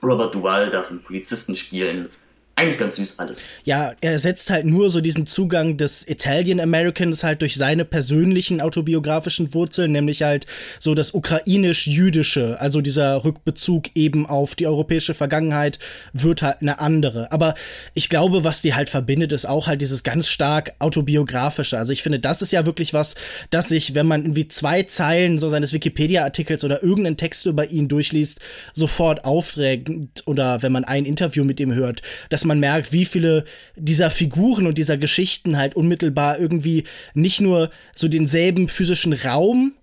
Robert 0.03 0.35
Duvall 0.35 0.71
darf 0.71 0.91
einen 0.91 1.03
Polizisten 1.03 1.57
spielen. 1.57 2.09
Eigentlich 2.55 2.79
ganz 2.79 2.97
süß 2.97 3.19
alles. 3.19 3.47
Ja, 3.65 3.95
er 4.03 4.19
setzt 4.19 4.51
halt 4.51 4.67
nur 4.67 4.91
so 4.91 5.01
diesen 5.01 5.27
Zugang 5.27 5.79
des 5.79 6.07
Italian 6.07 6.61
Americans 6.61 7.25
halt 7.25 7.41
durch 7.41 7.55
seine 7.55 7.87
persönlichen 7.87 8.61
autobiografischen 8.61 9.55
Wurzeln, 9.55 9.93
nämlich 9.93 10.23
halt 10.23 10.47
so 10.79 10.95
das 10.95 11.13
ukrainisch-jüdische, 11.13 12.61
also 12.61 12.83
dieser 12.83 13.25
Rückbezug 13.25 13.85
eben 13.95 14.27
auf 14.27 14.55
die 14.55 14.67
europäische 14.67 15.15
Vergangenheit 15.15 15.79
wird 16.13 16.43
halt 16.43 16.61
eine 16.61 16.79
andere. 16.79 17.33
Aber 17.33 17.55
ich 17.95 18.11
glaube, 18.11 18.45
was 18.45 18.61
die 18.61 18.75
halt 18.75 18.91
verbindet, 18.91 19.33
ist 19.33 19.47
auch 19.47 19.67
halt 19.67 19.81
dieses 19.81 20.03
ganz 20.03 20.29
stark 20.29 20.75
autobiografische. 20.79 21.79
Also 21.79 21.95
ich 21.95 22.03
finde, 22.03 22.21
das 22.21 22.43
ist 22.43 22.53
ja 22.53 22.67
wirklich 22.67 22.93
was, 22.93 23.15
dass 23.49 23.69
sich, 23.69 23.95
wenn 23.95 24.07
man 24.07 24.23
irgendwie 24.23 24.49
zwei 24.49 24.83
Zeilen 24.83 25.39
so 25.39 25.49
seines 25.49 25.73
Wikipedia-Artikels 25.73 26.65
oder 26.65 26.83
irgendeinen 26.83 27.17
Text 27.17 27.47
über 27.47 27.71
ihn 27.71 27.89
durchliest, 27.89 28.41
sofort 28.75 29.25
aufträgt 29.25 29.91
oder 30.27 30.61
wenn 30.61 30.73
man 30.73 30.85
ein 30.85 31.07
Interview 31.07 31.45
mit 31.45 31.59
ihm 31.59 31.73
hört, 31.73 32.03
dass 32.29 32.42
man 32.45 32.61
merkt, 32.61 32.93
wie 32.93 33.05
viele 33.05 33.45
dieser 33.77 34.11
Figuren 34.11 34.67
und 34.67 34.79
dieser 34.79 34.99
Geschichten 34.99 35.57
halt 35.57 35.75
unmittelbar 35.75 36.39
irgendwie 36.39 36.85
nicht 37.15 37.41
nur 37.41 37.71
so 37.95 38.09
denselben 38.09 38.69
physischen 38.69 39.13
Raum 39.13 39.75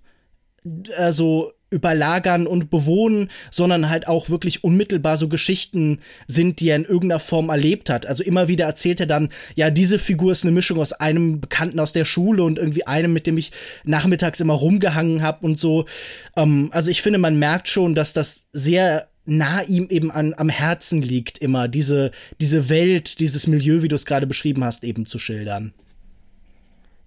äh, 0.96 1.12
so 1.12 1.52
überlagern 1.72 2.48
und 2.48 2.70
bewohnen, 2.70 3.30
sondern 3.52 3.90
halt 3.90 4.08
auch 4.08 4.30
wirklich 4.30 4.64
unmittelbar 4.64 5.18
so 5.18 5.28
Geschichten 5.28 6.00
sind, 6.28 6.60
die 6.60 6.70
er 6.70 6.76
in 6.78 6.86
irgendeiner 6.86 7.20
Form 7.20 7.50
erlebt 7.50 7.90
hat. 7.90 8.08
Also 8.08 8.24
immer 8.24 8.48
wieder 8.48 8.66
erzählt 8.66 9.00
er 9.00 9.06
dann, 9.06 9.30
ja, 9.56 9.70
diese 9.70 10.00
Figur 10.00 10.32
ist 10.32 10.44
eine 10.44 10.52
Mischung 10.52 10.80
aus 10.80 10.94
einem 10.94 11.42
Bekannten 11.42 11.80
aus 11.80 11.94
der 11.94 12.06
Schule 12.06 12.44
und 12.44 12.58
irgendwie 12.58 12.88
einem, 12.88 13.14
mit 13.14 13.28
dem 13.28 13.38
ich 13.38 13.52
nachmittags 13.84 14.40
immer 14.40 14.56
rumgehangen 14.56 15.22
habe 15.22 15.46
und 15.46 15.60
so. 15.60 15.86
Ähm, 16.36 16.70
also 16.74 16.90
ich 16.90 17.02
finde, 17.02 17.20
man 17.20 17.38
merkt 17.38 17.68
schon, 17.68 17.94
dass 17.94 18.14
das 18.14 18.48
sehr 18.52 19.08
nah 19.30 19.62
ihm 19.62 19.88
eben 19.90 20.12
an, 20.12 20.34
am 20.36 20.50
Herzen 20.50 21.02
liegt, 21.02 21.38
immer 21.38 21.68
diese, 21.68 22.12
diese 22.42 22.70
Welt, 22.70 23.20
dieses 23.20 23.48
Milieu, 23.48 23.82
wie 23.82 23.88
du 23.88 23.96
es 23.96 24.06
gerade 24.06 24.28
beschrieben 24.28 24.64
hast, 24.64 24.84
eben 24.84 25.06
zu 25.06 25.20
schildern. 25.20 25.74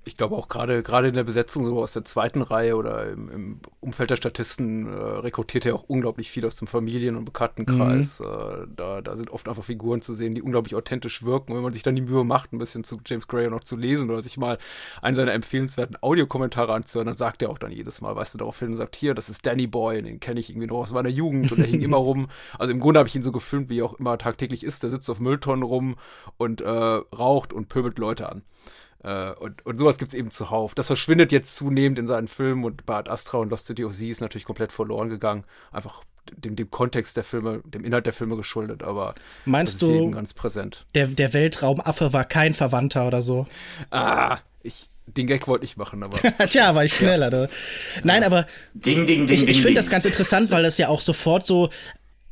Ich 0.04 0.16
glaube 0.16 0.34
auch 0.34 0.48
gerade 0.48 0.82
gerade 0.82 1.08
in 1.08 1.14
der 1.14 1.22
Besetzung 1.22 1.64
so 1.64 1.80
aus 1.80 1.92
der 1.92 2.04
zweiten 2.04 2.42
Reihe 2.42 2.76
oder 2.76 3.10
im, 3.10 3.28
im 3.30 3.60
Umfeld 3.80 4.10
der 4.10 4.16
Statisten 4.16 4.88
äh, 4.88 4.96
rekrutiert 4.96 5.64
er 5.64 5.76
auch 5.76 5.84
unglaublich 5.84 6.30
viel 6.30 6.44
aus 6.44 6.56
dem 6.56 6.66
Familien- 6.66 7.14
und 7.14 7.24
Bekanntenkreis. 7.24 8.18
Mhm. 8.18 8.26
Äh, 8.26 8.66
da, 8.74 9.00
da 9.00 9.16
sind 9.16 9.30
oft 9.30 9.48
einfach 9.48 9.62
Figuren 9.62 10.02
zu 10.02 10.12
sehen, 10.12 10.34
die 10.34 10.42
unglaublich 10.42 10.74
authentisch 10.74 11.22
wirken. 11.22 11.52
Und 11.52 11.58
wenn 11.58 11.62
man 11.62 11.72
sich 11.72 11.84
dann 11.84 11.94
die 11.94 12.02
Mühe 12.02 12.24
macht, 12.24 12.52
ein 12.52 12.58
bisschen 12.58 12.82
zu 12.82 13.00
James 13.06 13.28
Gray 13.28 13.48
noch 13.48 13.62
zu 13.62 13.76
lesen 13.76 14.10
oder 14.10 14.22
sich 14.22 14.36
mal 14.36 14.58
einen 15.02 15.14
seiner 15.14 15.34
empfehlenswerten 15.34 15.96
Audiokommentare 16.00 16.74
anzuhören, 16.74 17.06
dann 17.06 17.16
sagt 17.16 17.42
er 17.42 17.50
auch 17.50 17.58
dann 17.58 17.70
jedes 17.70 18.00
Mal, 18.00 18.16
weißt 18.16 18.34
du, 18.34 18.38
darauf 18.38 18.58
hin 18.58 18.70
und 18.70 18.76
sagt, 18.76 18.96
hier, 18.96 19.14
das 19.14 19.28
ist 19.28 19.46
Danny 19.46 19.68
Boy, 19.68 20.02
den 20.02 20.18
kenne 20.18 20.40
ich 20.40 20.50
irgendwie 20.50 20.66
noch 20.66 20.78
aus 20.78 20.92
meiner 20.92 21.10
Jugend 21.10 21.52
und 21.52 21.58
der 21.58 21.66
hing 21.66 21.80
immer 21.80 21.96
rum. 21.98 22.28
Also 22.58 22.72
im 22.72 22.80
Grunde 22.80 22.98
habe 22.98 23.08
ich 23.08 23.14
ihn 23.14 23.22
so 23.22 23.30
gefilmt, 23.30 23.68
wie 23.68 23.78
er 23.78 23.84
auch 23.84 23.94
immer 23.94 24.18
tagtäglich 24.18 24.64
ist. 24.64 24.82
Der 24.82 24.90
sitzt 24.90 25.08
auf 25.10 25.20
Mülltonnen 25.20 25.62
rum 25.62 25.94
und 26.38 26.60
äh, 26.60 26.68
raucht 26.68 27.52
und 27.52 27.68
pöbelt 27.68 27.98
Leute 27.98 28.28
an. 28.28 28.42
Äh, 29.04 29.30
und, 29.32 29.64
und 29.66 29.76
sowas 29.76 29.98
gibt's 29.98 30.14
eben 30.14 30.30
zuhauf. 30.30 30.74
Das 30.74 30.86
verschwindet 30.86 31.32
jetzt 31.32 31.56
zunehmend 31.56 31.98
in 31.98 32.06
seinen 32.06 32.28
Filmen 32.28 32.64
und 32.64 32.86
Bad 32.86 33.08
Astra 33.08 33.38
und 33.38 33.50
Lost 33.50 33.66
City 33.66 33.84
of 33.84 33.92
Z 33.94 34.08
ist 34.08 34.20
natürlich 34.20 34.44
komplett 34.44 34.72
verloren 34.72 35.08
gegangen. 35.08 35.44
Einfach 35.72 36.04
dem, 36.32 36.54
dem 36.54 36.70
Kontext 36.70 37.16
der 37.16 37.24
Filme, 37.24 37.62
dem 37.64 37.84
Inhalt 37.84 38.06
der 38.06 38.12
Filme 38.12 38.36
geschuldet, 38.36 38.82
aber 38.84 39.14
Meinst 39.44 39.74
das 39.82 39.88
ist 39.88 39.88
du- 39.88 40.02
eben 40.02 40.12
ganz 40.12 40.34
präsent. 40.34 40.86
Der, 40.94 41.08
der 41.08 41.32
Weltraumaffe 41.34 42.12
war 42.12 42.24
kein 42.24 42.54
Verwandter 42.54 43.06
oder 43.08 43.22
so. 43.22 43.46
Ah, 43.90 44.38
ich, 44.62 44.88
den 45.06 45.26
Gag 45.26 45.48
wollte 45.48 45.64
ich 45.64 45.76
machen, 45.76 46.02
aber 46.04 46.16
Tja, 46.48 46.74
war 46.76 46.84
ich 46.84 46.96
schneller. 46.96 47.28
Ne? 47.28 47.48
Nein, 48.04 48.22
aber 48.22 48.46
Ding, 48.72 49.04
ding, 49.06 49.26
ding, 49.26 49.34
ich, 49.36 49.48
ich 49.48 49.62
finde 49.62 49.74
das 49.80 49.90
ganz 49.90 50.04
interessant, 50.04 50.50
weil 50.52 50.62
das 50.62 50.78
ja 50.78 50.86
auch 50.88 51.00
sofort 51.00 51.44
so. 51.44 51.70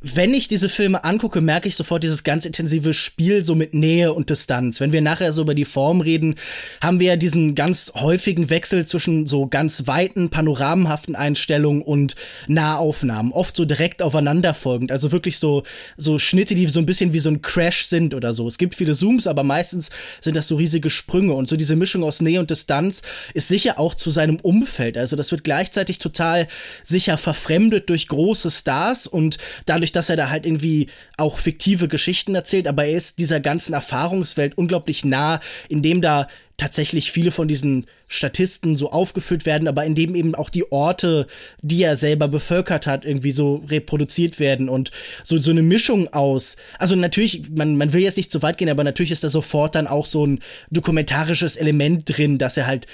Wenn 0.03 0.33
ich 0.33 0.47
diese 0.47 0.67
Filme 0.67 1.03
angucke, 1.03 1.41
merke 1.41 1.67
ich 1.67 1.75
sofort 1.75 2.01
dieses 2.01 2.23
ganz 2.23 2.47
intensive 2.47 2.91
Spiel 2.91 3.45
so 3.45 3.53
mit 3.53 3.75
Nähe 3.75 4.13
und 4.13 4.31
Distanz. 4.31 4.79
Wenn 4.79 4.91
wir 4.91 5.01
nachher 5.01 5.31
so 5.31 5.43
über 5.43 5.53
die 5.53 5.63
Form 5.63 6.01
reden, 6.01 6.37
haben 6.81 6.99
wir 6.99 7.09
ja 7.09 7.15
diesen 7.17 7.53
ganz 7.53 7.91
häufigen 7.93 8.49
Wechsel 8.49 8.87
zwischen 8.87 9.27
so 9.27 9.45
ganz 9.45 9.85
weiten, 9.85 10.31
panoramenhaften 10.31 11.15
Einstellungen 11.15 11.83
und 11.83 12.15
Nahaufnahmen. 12.47 13.31
Oft 13.31 13.55
so 13.55 13.63
direkt 13.63 14.01
aufeinanderfolgend. 14.01 14.91
Also 14.91 15.11
wirklich 15.11 15.37
so, 15.37 15.61
so 15.97 16.17
Schnitte, 16.17 16.55
die 16.55 16.67
so 16.67 16.79
ein 16.79 16.87
bisschen 16.87 17.13
wie 17.13 17.19
so 17.19 17.29
ein 17.29 17.43
Crash 17.43 17.85
sind 17.85 18.15
oder 18.15 18.33
so. 18.33 18.47
Es 18.47 18.57
gibt 18.57 18.73
viele 18.73 18.95
Zooms, 18.95 19.27
aber 19.27 19.43
meistens 19.43 19.91
sind 20.19 20.35
das 20.35 20.47
so 20.47 20.55
riesige 20.55 20.89
Sprünge. 20.89 21.33
Und 21.33 21.47
so 21.47 21.55
diese 21.55 21.75
Mischung 21.75 22.03
aus 22.03 22.21
Nähe 22.21 22.39
und 22.39 22.49
Distanz 22.49 23.03
ist 23.35 23.49
sicher 23.49 23.77
auch 23.77 23.93
zu 23.93 24.09
seinem 24.09 24.37
Umfeld. 24.37 24.97
Also 24.97 25.15
das 25.15 25.29
wird 25.29 25.43
gleichzeitig 25.43 25.99
total 25.99 26.47
sicher 26.83 27.19
verfremdet 27.19 27.87
durch 27.91 28.07
große 28.07 28.49
Stars 28.49 29.05
und 29.05 29.37
dadurch, 29.67 29.90
dass 29.91 30.09
er 30.09 30.15
da 30.15 30.29
halt 30.29 30.45
irgendwie 30.45 30.87
auch 31.17 31.37
fiktive 31.37 31.87
Geschichten 31.87 32.35
erzählt, 32.35 32.67
aber 32.67 32.85
er 32.85 32.97
ist 32.97 33.19
dieser 33.19 33.39
ganzen 33.39 33.73
Erfahrungswelt 33.73 34.57
unglaublich 34.57 35.05
nah, 35.05 35.39
indem 35.69 36.01
da 36.01 36.27
tatsächlich 36.61 37.11
viele 37.11 37.31
von 37.31 37.47
diesen 37.47 37.87
Statisten 38.07 38.75
so 38.75 38.91
aufgefüllt 38.91 39.47
werden, 39.47 39.67
aber 39.67 39.83
indem 39.83 40.13
eben 40.13 40.35
auch 40.35 40.51
die 40.51 40.71
Orte, 40.71 41.25
die 41.61 41.81
er 41.81 41.97
selber 41.97 42.27
bevölkert 42.27 42.85
hat, 42.85 43.03
irgendwie 43.03 43.31
so 43.31 43.63
reproduziert 43.67 44.39
werden 44.39 44.69
und 44.69 44.91
so, 45.23 45.39
so 45.39 45.49
eine 45.49 45.63
Mischung 45.63 46.13
aus. 46.13 46.57
Also 46.77 46.95
natürlich, 46.95 47.49
man, 47.49 47.77
man 47.77 47.93
will 47.93 48.01
jetzt 48.01 48.17
nicht 48.17 48.31
zu 48.31 48.43
weit 48.43 48.59
gehen, 48.59 48.69
aber 48.69 48.83
natürlich 48.83 49.11
ist 49.11 49.23
da 49.23 49.29
sofort 49.29 49.73
dann 49.73 49.87
auch 49.87 50.05
so 50.05 50.27
ein 50.27 50.39
dokumentarisches 50.69 51.55
Element 51.55 52.03
drin, 52.05 52.37
dass 52.37 52.57
er 52.57 52.67
halt 52.67 52.85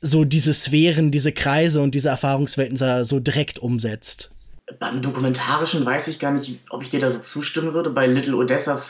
so 0.00 0.24
diese 0.24 0.54
Sphären, 0.54 1.10
diese 1.10 1.32
Kreise 1.32 1.80
und 1.80 1.96
diese 1.96 2.10
Erfahrungswelten 2.10 2.76
so 3.04 3.18
direkt 3.18 3.58
umsetzt. 3.58 4.30
Beim 4.78 5.00
Dokumentarischen 5.02 5.84
weiß 5.84 6.08
ich 6.08 6.18
gar 6.18 6.30
nicht, 6.32 6.60
ob 6.70 6.82
ich 6.82 6.90
dir 6.90 7.00
da 7.00 7.10
so 7.10 7.20
zustimmen 7.20 7.74
würde. 7.74 7.90
Bei 7.90 8.06
Little 8.06 8.36
Odessa 8.36 8.82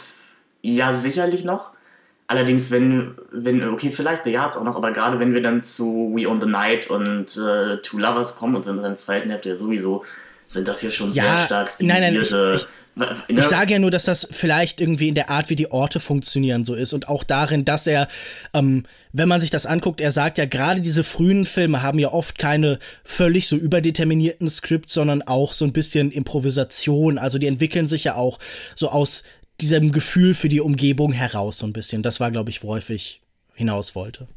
ja 0.62 0.92
sicherlich 0.92 1.44
noch. 1.44 1.70
Allerdings, 2.26 2.70
wenn, 2.70 3.14
wenn, 3.32 3.66
okay, 3.68 3.90
vielleicht 3.90 4.24
The 4.24 4.30
Yards 4.30 4.56
auch 4.56 4.64
noch, 4.64 4.76
aber 4.76 4.92
gerade 4.92 5.18
wenn 5.18 5.32
wir 5.32 5.42
dann 5.42 5.62
zu 5.62 6.12
We 6.14 6.28
Own 6.28 6.40
the 6.42 6.46
Night 6.48 6.90
und 6.90 7.36
äh, 7.38 7.78
Two 7.82 7.98
Lovers 7.98 8.36
kommen 8.36 8.56
und 8.56 8.66
in 8.66 8.82
der 8.82 8.96
zweiten 8.96 9.30
Hälfte 9.30 9.48
ja 9.50 9.56
sowieso, 9.56 10.04
sind 10.46 10.68
das 10.68 10.82
ja 10.82 10.90
schon 10.90 11.12
Ja, 11.12 11.36
sehr 11.36 11.46
stark 11.46 11.70
nein, 11.80 12.00
nein, 12.00 12.14
ich- 12.16 12.26
stilisierte. 12.26 12.66
Ich 13.28 13.36
ne? 13.36 13.42
sage 13.44 13.74
ja 13.74 13.78
nur, 13.78 13.92
dass 13.92 14.04
das 14.06 14.26
vielleicht 14.32 14.80
irgendwie 14.80 15.06
in 15.06 15.14
der 15.14 15.30
Art, 15.30 15.50
wie 15.50 15.54
die 15.54 15.70
Orte 15.70 16.00
funktionieren, 16.00 16.64
so 16.64 16.74
ist 16.74 16.92
und 16.92 17.08
auch 17.08 17.22
darin, 17.22 17.64
dass 17.64 17.86
er, 17.86 18.08
ähm, 18.54 18.86
wenn 19.18 19.28
man 19.28 19.40
sich 19.40 19.50
das 19.50 19.66
anguckt, 19.66 20.00
er 20.00 20.12
sagt 20.12 20.38
ja, 20.38 20.44
gerade 20.46 20.80
diese 20.80 21.04
frühen 21.04 21.44
Filme 21.44 21.82
haben 21.82 21.98
ja 21.98 22.12
oft 22.12 22.38
keine 22.38 22.78
völlig 23.04 23.48
so 23.48 23.56
überdeterminierten 23.56 24.48
Skripts, 24.48 24.94
sondern 24.94 25.22
auch 25.22 25.52
so 25.52 25.64
ein 25.64 25.72
bisschen 25.72 26.10
Improvisation. 26.10 27.18
Also 27.18 27.38
die 27.38 27.46
entwickeln 27.46 27.86
sich 27.86 28.04
ja 28.04 28.14
auch 28.14 28.38
so 28.74 28.88
aus 28.88 29.24
diesem 29.60 29.92
Gefühl 29.92 30.34
für 30.34 30.48
die 30.48 30.60
Umgebung 30.60 31.12
heraus 31.12 31.58
so 31.58 31.66
ein 31.66 31.72
bisschen. 31.72 32.02
Das 32.02 32.20
war, 32.20 32.30
glaube 32.30 32.50
ich, 32.50 32.62
worauf 32.62 32.90
ich 32.90 33.20
hinaus 33.54 33.94
wollte. 33.94 34.28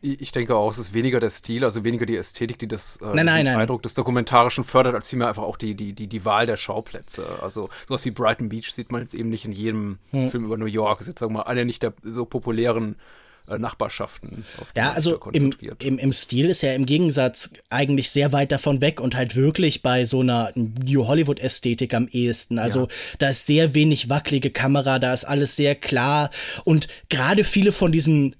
Ich 0.00 0.32
denke 0.32 0.54
auch, 0.54 0.70
es 0.70 0.76
ist 0.76 0.92
weniger 0.92 1.18
der 1.18 1.30
Stil, 1.30 1.64
also 1.64 1.82
weniger 1.82 2.04
die 2.04 2.16
Ästhetik, 2.16 2.58
die 2.58 2.68
das 2.68 2.98
äh, 2.98 3.06
Nein, 3.14 3.24
nein, 3.24 3.46
nein. 3.46 3.56
Eindruck 3.56 3.82
des 3.82 3.94
Dokumentarischen 3.94 4.62
fördert, 4.62 4.94
als 4.94 5.08
vielmehr 5.08 5.28
einfach 5.28 5.42
auch 5.42 5.56
die, 5.56 5.74
die, 5.74 5.94
die, 5.94 6.08
die 6.08 6.24
Wahl 6.26 6.44
der 6.46 6.58
Schauplätze. 6.58 7.26
Also 7.42 7.70
sowas 7.88 8.04
wie 8.04 8.10
Brighton 8.10 8.50
Beach 8.50 8.70
sieht 8.70 8.92
man 8.92 9.00
jetzt 9.00 9.14
eben 9.14 9.30
nicht 9.30 9.46
in 9.46 9.52
jedem 9.52 9.98
Hm. 10.10 10.30
Film 10.30 10.44
über 10.44 10.58
New 10.58 10.66
York. 10.66 10.98
Das 10.98 11.06
ist 11.06 11.12
jetzt 11.12 11.20
sagen 11.20 11.32
wir 11.32 11.38
mal 11.38 11.44
eine 11.44 11.64
nicht 11.64 11.82
der 11.82 11.94
so 12.02 12.26
populären 12.26 12.96
Nachbarschaften, 13.46 14.44
auf 14.60 14.72
die 14.72 14.78
Ja, 14.78 14.92
also 14.92 15.10
da 15.10 15.16
im, 15.16 15.20
konzentriert. 15.20 15.82
im, 15.82 15.98
im 15.98 16.12
Stil 16.12 16.46
ist 16.46 16.62
er 16.62 16.74
im 16.74 16.86
Gegensatz 16.86 17.50
eigentlich 17.68 18.10
sehr 18.10 18.32
weit 18.32 18.52
davon 18.52 18.80
weg 18.80 19.00
und 19.00 19.16
halt 19.16 19.36
wirklich 19.36 19.82
bei 19.82 20.04
so 20.04 20.20
einer 20.20 20.50
New 20.54 21.06
Hollywood-Ästhetik 21.06 21.92
am 21.94 22.08
ehesten. 22.08 22.58
Also 22.58 22.88
da 23.18 23.28
ist 23.28 23.46
sehr 23.46 23.74
wenig 23.74 24.08
wackelige 24.08 24.50
Kamera, 24.50 24.98
da 24.98 25.12
ist 25.12 25.24
alles 25.24 25.56
sehr 25.56 25.74
klar 25.74 26.30
und 26.64 26.88
gerade 27.08 27.44
viele 27.44 27.72
von 27.72 27.92
diesen 27.92 28.34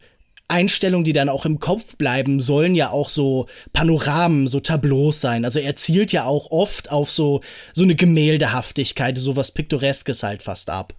Einstellungen, 0.49 1.05
die 1.05 1.15
dann 1.15 1.29
auch 1.31 1.47
im 1.47 1.59
Kopf 1.59 1.97
bleiben, 1.97 2.39
sollen 2.41 2.75
ja 2.75 2.91
auch 2.91 3.09
so 3.09 3.47
Panoramen, 3.73 4.47
so 4.47 4.61
Tableaus 4.61 5.21
sein. 5.21 5.45
Also 5.45 5.59
er 5.59 5.75
zielt 5.77 6.13
ja 6.13 6.25
auch 6.27 6.51
oft 6.51 6.91
auf 6.91 7.11
so, 7.11 7.41
so 7.73 7.83
eine 7.83 7.95
Gemäldehaftigkeit, 7.95 9.17
so 9.17 9.37
was 9.37 9.53
Piktoreskes 9.53 10.23
halt 10.23 10.43
fast 10.43 10.69
ab. 10.69 10.95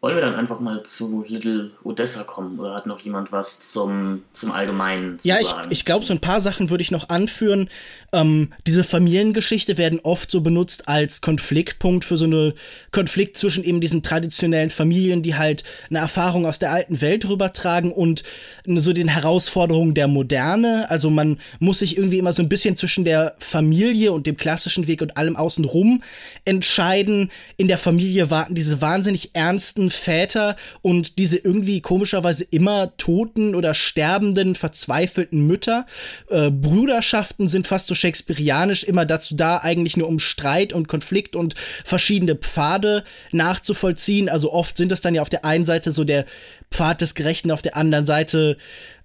Wollen 0.00 0.14
wir 0.16 0.22
dann 0.22 0.34
einfach 0.34 0.60
mal 0.60 0.82
zu 0.82 1.26
Little 1.28 1.72
Odessa 1.84 2.22
kommen 2.22 2.58
oder 2.58 2.74
hat 2.74 2.86
noch 2.86 3.00
jemand 3.00 3.32
was 3.32 3.70
zum, 3.70 4.22
zum 4.32 4.50
Allgemeinen 4.50 5.18
zu 5.18 5.28
ja, 5.28 5.42
sagen? 5.42 5.58
Ja, 5.58 5.66
ich, 5.66 5.72
ich 5.80 5.84
glaube, 5.84 6.06
so 6.06 6.14
ein 6.14 6.20
paar 6.20 6.40
Sachen 6.40 6.70
würde 6.70 6.80
ich 6.80 6.90
noch 6.90 7.10
anführen. 7.10 7.68
Ähm, 8.12 8.52
diese 8.66 8.82
Familiengeschichte 8.82 9.78
werden 9.78 10.00
oft 10.00 10.30
so 10.30 10.40
benutzt 10.40 10.88
als 10.88 11.20
Konfliktpunkt 11.20 12.04
für 12.04 12.16
so 12.16 12.24
eine 12.24 12.54
Konflikt 12.90 13.36
zwischen 13.36 13.62
eben 13.62 13.80
diesen 13.80 14.02
traditionellen 14.02 14.70
Familien, 14.70 15.22
die 15.22 15.36
halt 15.36 15.62
eine 15.88 16.00
Erfahrung 16.00 16.46
aus 16.46 16.58
der 16.58 16.72
alten 16.72 17.00
Welt 17.00 17.28
rübertragen 17.28 17.92
und 17.92 18.24
so 18.66 18.92
den 18.92 19.08
Herausforderungen 19.08 19.94
der 19.94 20.08
Moderne. 20.08 20.90
Also 20.90 21.10
man 21.10 21.38
muss 21.60 21.80
sich 21.80 21.96
irgendwie 21.96 22.18
immer 22.18 22.32
so 22.32 22.42
ein 22.42 22.48
bisschen 22.48 22.76
zwischen 22.76 23.04
der 23.04 23.36
Familie 23.38 24.12
und 24.12 24.26
dem 24.26 24.36
klassischen 24.36 24.86
Weg 24.86 25.02
und 25.02 25.16
allem 25.16 25.36
außenrum 25.36 26.02
entscheiden. 26.44 27.30
In 27.56 27.68
der 27.68 27.78
Familie 27.78 28.30
warten 28.30 28.54
diese 28.54 28.80
wahnsinnig 28.80 29.30
ernsten 29.34 29.90
Väter 29.90 30.56
und 30.82 31.18
diese 31.18 31.36
irgendwie 31.38 31.80
komischerweise 31.80 32.44
immer 32.44 32.96
toten 32.96 33.54
oder 33.54 33.74
sterbenden, 33.74 34.54
verzweifelten 34.54 35.46
Mütter. 35.46 35.86
Äh, 36.28 36.50
Brüderschaften 36.50 37.48
sind 37.48 37.66
fast 37.66 37.86
so 37.86 37.94
shakespearianisch 38.00 38.84
immer 38.84 39.06
dazu 39.06 39.34
da, 39.34 39.58
eigentlich 39.58 39.96
nur 39.96 40.08
um 40.08 40.18
Streit 40.18 40.72
und 40.72 40.88
Konflikt 40.88 41.36
und 41.36 41.54
verschiedene 41.84 42.34
Pfade 42.34 43.04
nachzuvollziehen. 43.32 44.28
Also 44.28 44.52
oft 44.52 44.76
sind 44.76 44.92
es 44.92 45.00
dann 45.00 45.14
ja 45.14 45.22
auf 45.22 45.30
der 45.30 45.44
einen 45.44 45.66
Seite 45.66 45.92
so 45.92 46.04
der 46.04 46.24
Pfad 46.70 47.00
des 47.00 47.14
Gerechten, 47.14 47.50
auf 47.50 47.62
der 47.62 47.76
anderen 47.76 48.06
Seite 48.06 48.56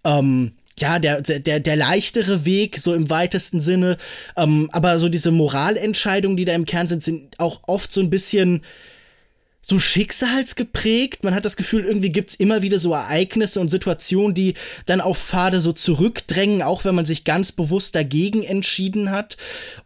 ähm, 0.04 0.54
ja, 0.78 1.00
der, 1.00 1.22
der, 1.22 1.60
der 1.60 1.75
leichtere 1.75 2.44
Weg, 2.44 2.80
so 2.80 2.94
im 2.94 3.10
weitesten 3.10 3.60
Sinne. 3.60 3.98
Ähm, 4.36 4.70
aber 4.74 5.00
so 5.00 5.08
diese 5.08 5.32
Moralentscheidungen, 5.32 6.36
die 6.36 6.46
da 6.46 6.54
im 6.54 6.66
Kern 6.66 6.88
sind, 6.88 7.02
sind 7.02 7.40
auch 7.40 7.62
oft 7.68 7.92
so 7.92 8.02
ein 8.02 8.10
bisschen 8.10 8.62
so 9.67 9.79
schicksalsgeprägt. 9.79 11.24
Man 11.24 11.34
hat 11.34 11.43
das 11.43 11.57
Gefühl, 11.57 11.86
irgendwie 11.86 12.12
gibt's 12.12 12.36
immer 12.36 12.62
wieder 12.62 12.77
so 12.77 12.93
Ereignisse 12.93 13.60
und 13.60 13.69
Situationen, 13.69 14.36
die 14.36 14.53
dann 14.86 15.01
auf 15.01 15.17
Pfade 15.17 15.60
so 15.60 15.74
zurückdrängen, 15.74 16.62
auch 16.62 16.86
wenn 16.86 16.93
man 16.93 17.05
sich 17.05 17.24
ganz 17.24 17.51
bewusst 17.51 17.95
dagegen 17.95 18.43
entschieden 18.43 19.10
hat. 19.10 19.38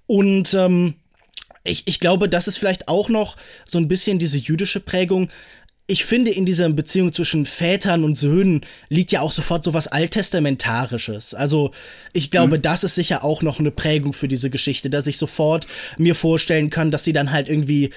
Und 0.06 0.54
ähm, 0.54 0.96
ich, 1.64 1.84
ich 1.86 2.02
glaube, 2.02 2.28
das 2.28 2.50
ist 2.50 2.58
vielleicht 2.58 2.90
auch 2.90 3.08
noch 3.08 3.38
so 3.66 3.78
ein 3.78 3.88
bisschen 3.88 4.20
diese 4.20 4.38
jüdische 4.38 4.82
Prägung. 4.82 5.30
Ich 5.88 6.04
finde, 6.04 6.32
in 6.32 6.46
dieser 6.46 6.68
Beziehung 6.70 7.14
zwischen 7.14 7.46
Vätern 7.46 8.04
und 8.04 8.18
Söhnen 8.18 8.66
liegt 8.90 9.14
ja 9.14 9.22
auch 9.22 9.32
sofort 9.32 9.64
so 9.64 9.74
was 9.74 9.88
Alttestamentarisches. 9.88 11.34
Also, 11.34 11.72
ich 12.12 12.32
glaube, 12.32 12.58
mhm. 12.58 12.64
das 12.64 12.84
ist 12.84 12.96
sicher 12.96 13.24
auch 13.24 13.42
noch 13.44 13.60
eine 13.60 13.72
Prägung 13.72 14.12
für 14.12 14.28
diese 14.28 14.50
Geschichte, 14.50 14.90
dass 14.90 15.08
ich 15.08 15.18
sofort 15.18 15.68
mir 15.98 16.16
vorstellen 16.16 16.70
kann, 16.70 16.92
dass 16.92 17.06
sie 17.06 17.14
dann 17.14 17.32
halt 17.32 17.48
irgendwie 17.48 17.92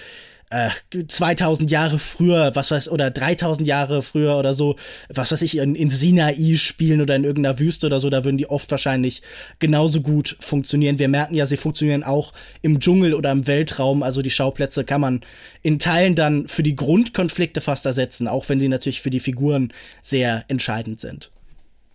äh, 0.53 0.71
2000 1.07 1.71
Jahre 1.71 1.99
früher, 1.99 2.55
was 2.55 2.71
weiß, 2.71 2.91
oder 2.91 3.11
3000 3.11 3.67
Jahre 3.67 4.03
früher 4.03 4.37
oder 4.37 4.55
so, 4.55 4.77
was 5.09 5.33
weiß 5.33 5.43
ich, 5.43 5.57
in, 5.57 5.75
in 5.75 5.89
Sinai 5.89 6.57
spielen 6.57 7.01
oder 7.01 7.17
in 7.17 7.25
irgendeiner 7.25 7.59
Wüste 7.59 7.87
oder 7.87 8.01
so, 8.01 8.11
da 8.11 8.25
würden 8.25 8.37
die 8.37 8.51
oft 8.51 8.71
wahrscheinlich 8.71 9.23
genauso 9.59 10.03
gut 10.03 10.37
funktionieren. 10.41 10.99
Wir 10.99 11.09
merken 11.09 11.35
ja, 11.35 11.47
sie 11.47 11.57
funktionieren 11.57 12.05
auch 12.05 12.33
im 12.61 12.81
Dschungel 12.81 13.15
oder 13.15 13.33
im 13.33 13.47
Weltraum, 13.47 14.03
also 14.03 14.21
die 14.21 14.31
Schauplätze 14.31 14.85
kann 14.85 15.01
man 15.01 15.23
in 15.63 15.79
Teilen 15.79 16.15
dann 16.15 16.49
für 16.49 16.63
die 16.63 16.77
Grundkonflikte 16.77 17.61
fast 17.61 17.87
ersetzen, 17.87 18.29
auch 18.29 18.49
wenn 18.49 18.61
sie 18.61 18.69
natürlich 18.69 19.01
für 19.01 19.11
die 19.11 19.21
Figuren 19.21 19.73
sehr 20.03 20.45
entscheidend 20.49 21.01
sind. 21.01 21.31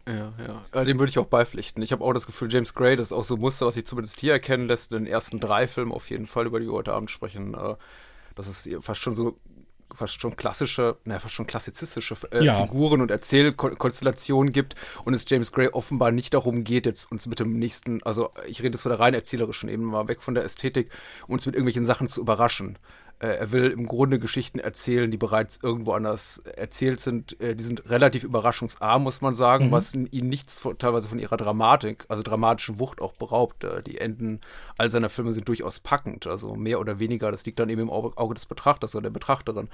Ja, 0.08 0.34
ja. 0.74 0.86
Dem 0.86 1.00
würde 1.00 1.10
ich 1.10 1.20
auch 1.20 1.26
beipflichten. 1.26 1.84
Ich 1.84 1.92
habe 1.92 2.04
auch 2.04 2.14
das 2.14 2.26
Gefühl, 2.26 2.52
James 2.52 2.74
Gray, 2.74 2.96
das 2.96 3.08
ist 3.08 3.12
auch 3.12 3.26
so 3.26 3.36
ein 3.36 3.42
Muster, 3.42 3.66
was 3.66 3.74
sich 3.74 3.86
zumindest 3.86 4.20
hier 4.22 4.32
erkennen 4.32 4.66
lässt, 4.66 4.94
in 4.94 5.04
den 5.04 5.08
ersten 5.08 5.40
drei 5.40 5.68
Filmen 5.68 5.92
auf 5.92 6.10
jeden 6.10 6.28
Fall, 6.28 6.46
über 6.46 6.62
die 6.62 6.66
wir 6.66 6.74
heute 6.74 6.94
Abend 6.94 7.12
sprechen. 7.12 7.56
Dass 8.38 8.48
es 8.48 8.70
fast 8.82 9.02
schon 9.02 9.16
so 9.16 9.38
fast 9.94 10.22
schon 10.22 10.36
klassische, 10.36 10.98
naja, 11.06 11.20
fast 11.20 11.34
schon 11.34 11.48
klassizistische 11.48 12.16
äh, 12.32 12.44
ja. 12.44 12.62
Figuren 12.62 13.02
und 13.02 13.12
Erzählkonstellationen 13.12 14.52
gibt 14.52 14.76
und 15.06 15.14
es 15.14 15.26
James 15.28 15.52
Gray 15.52 15.70
offenbar 15.70 16.12
nicht 16.12 16.34
darum 16.34 16.64
geht, 16.64 16.86
jetzt 16.86 17.12
uns 17.12 17.26
mit 17.26 17.40
dem 17.40 17.58
nächsten, 17.58 18.04
also 18.04 18.30
ich 18.48 18.62
rede 18.62 18.76
jetzt 18.76 18.82
von 18.82 18.90
der 18.90 19.00
rein 19.00 19.14
erzählerischen 19.14 19.70
Ebene 19.70 19.90
mal 19.90 20.08
weg 20.08 20.22
von 20.22 20.34
der 20.34 20.44
Ästhetik, 20.44 20.92
uns 21.28 21.46
mit 21.46 21.56
irgendwelchen 21.56 21.86
Sachen 21.86 22.08
zu 22.08 22.22
überraschen. 22.22 22.78
Äh, 23.20 23.30
er 23.30 23.52
will 23.52 23.72
im 23.72 23.88
Grunde 23.88 24.20
Geschichten 24.20 24.60
erzählen, 24.60 25.10
die 25.10 25.18
bereits 25.18 25.60
irgendwo 25.64 25.94
anders 25.94 26.40
erzählt 26.56 27.00
sind. 27.00 27.40
Äh, 27.42 27.56
die 27.56 27.64
sind 27.64 27.90
relativ 27.90 28.24
überraschungsarm, 28.24 29.02
muss 29.02 29.22
man 29.22 29.34
sagen, 29.34 29.68
mhm. 29.68 29.72
was 29.72 29.96
ihn 29.96 30.30
nichts 30.30 30.62
teilweise 30.78 31.08
von 31.08 31.18
ihrer 31.18 31.38
Dramatik, 31.38 32.06
also 32.10 32.22
dramatischen 32.22 32.80
Wucht 32.80 33.02
auch 33.02 33.14
beraubt. 33.14 33.64
Äh, 33.64 33.82
die 33.82 33.98
Enden 33.98 34.40
all 34.78 34.92
seiner 34.92 35.10
Filme 35.10 35.32
sind 35.32 35.48
durchaus 35.48 35.80
packend, 35.80 36.28
also 36.28 36.56
mehr 36.56 36.80
oder 36.80 37.00
weniger. 37.00 37.32
Das 37.32 37.44
liegt 37.46 37.58
dann 37.58 37.70
eben 37.70 37.82
im 37.82 37.90
Auge 37.90 38.36
des 38.36 38.46
Betrachters 38.46 38.96
oder 38.96 39.04
der 39.04 39.10
Betrachterin. 39.10 39.68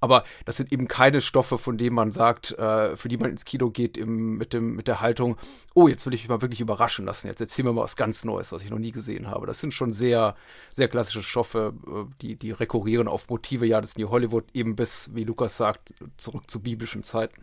Aber 0.00 0.24
das 0.44 0.56
sind 0.56 0.70
eben 0.72 0.88
keine 0.88 1.22
Stoffe, 1.22 1.56
von 1.58 1.78
denen 1.78 1.94
man 1.94 2.10
sagt, 2.10 2.48
für 2.48 3.08
die 3.08 3.16
man 3.16 3.30
ins 3.30 3.44
Kino 3.44 3.70
geht 3.70 3.96
im, 3.96 4.36
mit, 4.36 4.52
dem, 4.52 4.74
mit 4.74 4.88
der 4.88 5.00
Haltung, 5.00 5.36
oh, 5.74 5.86
jetzt 5.86 6.04
will 6.06 6.12
ich 6.12 6.22
mich 6.22 6.28
mal 6.28 6.42
wirklich 6.42 6.60
überraschen 6.60 7.04
lassen. 7.04 7.28
Jetzt 7.28 7.40
erzählen 7.40 7.68
wir 7.68 7.72
mal 7.72 7.84
was 7.84 7.94
ganz 7.94 8.24
Neues, 8.24 8.50
was 8.50 8.64
ich 8.64 8.70
noch 8.70 8.80
nie 8.80 8.90
gesehen 8.90 9.28
habe. 9.28 9.46
Das 9.46 9.60
sind 9.60 9.72
schon 9.72 9.92
sehr, 9.92 10.34
sehr 10.70 10.88
klassische 10.88 11.22
Stoffe, 11.22 11.72
die, 12.20 12.34
die 12.34 12.50
rekurrieren 12.50 12.81
rekurrieren 12.82 13.08
auf 13.08 13.28
Motive 13.28 13.66
ja 13.66 13.80
des 13.80 13.96
New 13.96 14.10
Hollywood 14.10 14.44
eben 14.54 14.76
bis, 14.76 15.10
wie 15.14 15.24
Lukas 15.24 15.56
sagt, 15.56 15.94
zurück 16.16 16.50
zu 16.50 16.60
biblischen 16.60 17.02
Zeiten. 17.02 17.42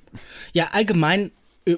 Ja, 0.54 0.70
allgemein 0.72 1.32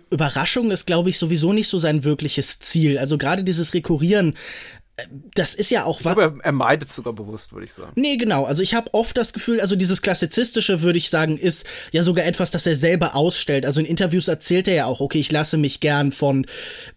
Überraschung 0.10 0.72
ist, 0.72 0.86
glaube 0.86 1.10
ich, 1.10 1.18
sowieso 1.18 1.54
nicht 1.54 1.68
so 1.68 1.78
sein 1.78 2.04
wirkliches 2.04 2.60
Ziel. 2.60 2.98
Also 2.98 3.18
gerade 3.18 3.44
dieses 3.44 3.74
Rekurrieren 3.74 4.36
das 5.36 5.54
ist 5.54 5.72
ja 5.72 5.86
auch 5.86 6.04
was. 6.04 6.18
Aber 6.18 6.34
er 6.44 6.52
meidet 6.52 6.90
es 6.90 6.96
sogar 6.96 7.14
bewusst, 7.14 7.54
würde 7.54 7.66
ich 7.66 7.74
sagen. 7.74 7.92
Nee, 7.96 8.18
genau. 8.18 8.46
Also 8.46 8.64
ich 8.64 8.74
habe 8.74 8.94
oft 8.94 9.18
das 9.18 9.34
Gefühl, 9.34 9.62
also 9.62 9.76
dieses 9.76 10.02
klassizistische, 10.02 10.82
würde 10.82 10.98
ich 10.98 11.10
sagen, 11.10 11.38
ist 11.38 11.66
ja 11.92 12.04
sogar 12.04 12.26
etwas, 12.26 12.52
das 12.52 12.66
er 12.66 12.76
selber 12.76 13.16
ausstellt. 13.16 13.66
Also 13.66 13.80
in 13.80 13.86
Interviews 13.86 14.28
erzählt 14.28 14.68
er 14.68 14.74
ja 14.76 14.86
auch, 14.86 15.00
okay, 15.00 15.20
ich 15.20 15.32
lasse 15.32 15.58
mich 15.58 15.80
gern 15.80 16.12
von 16.12 16.46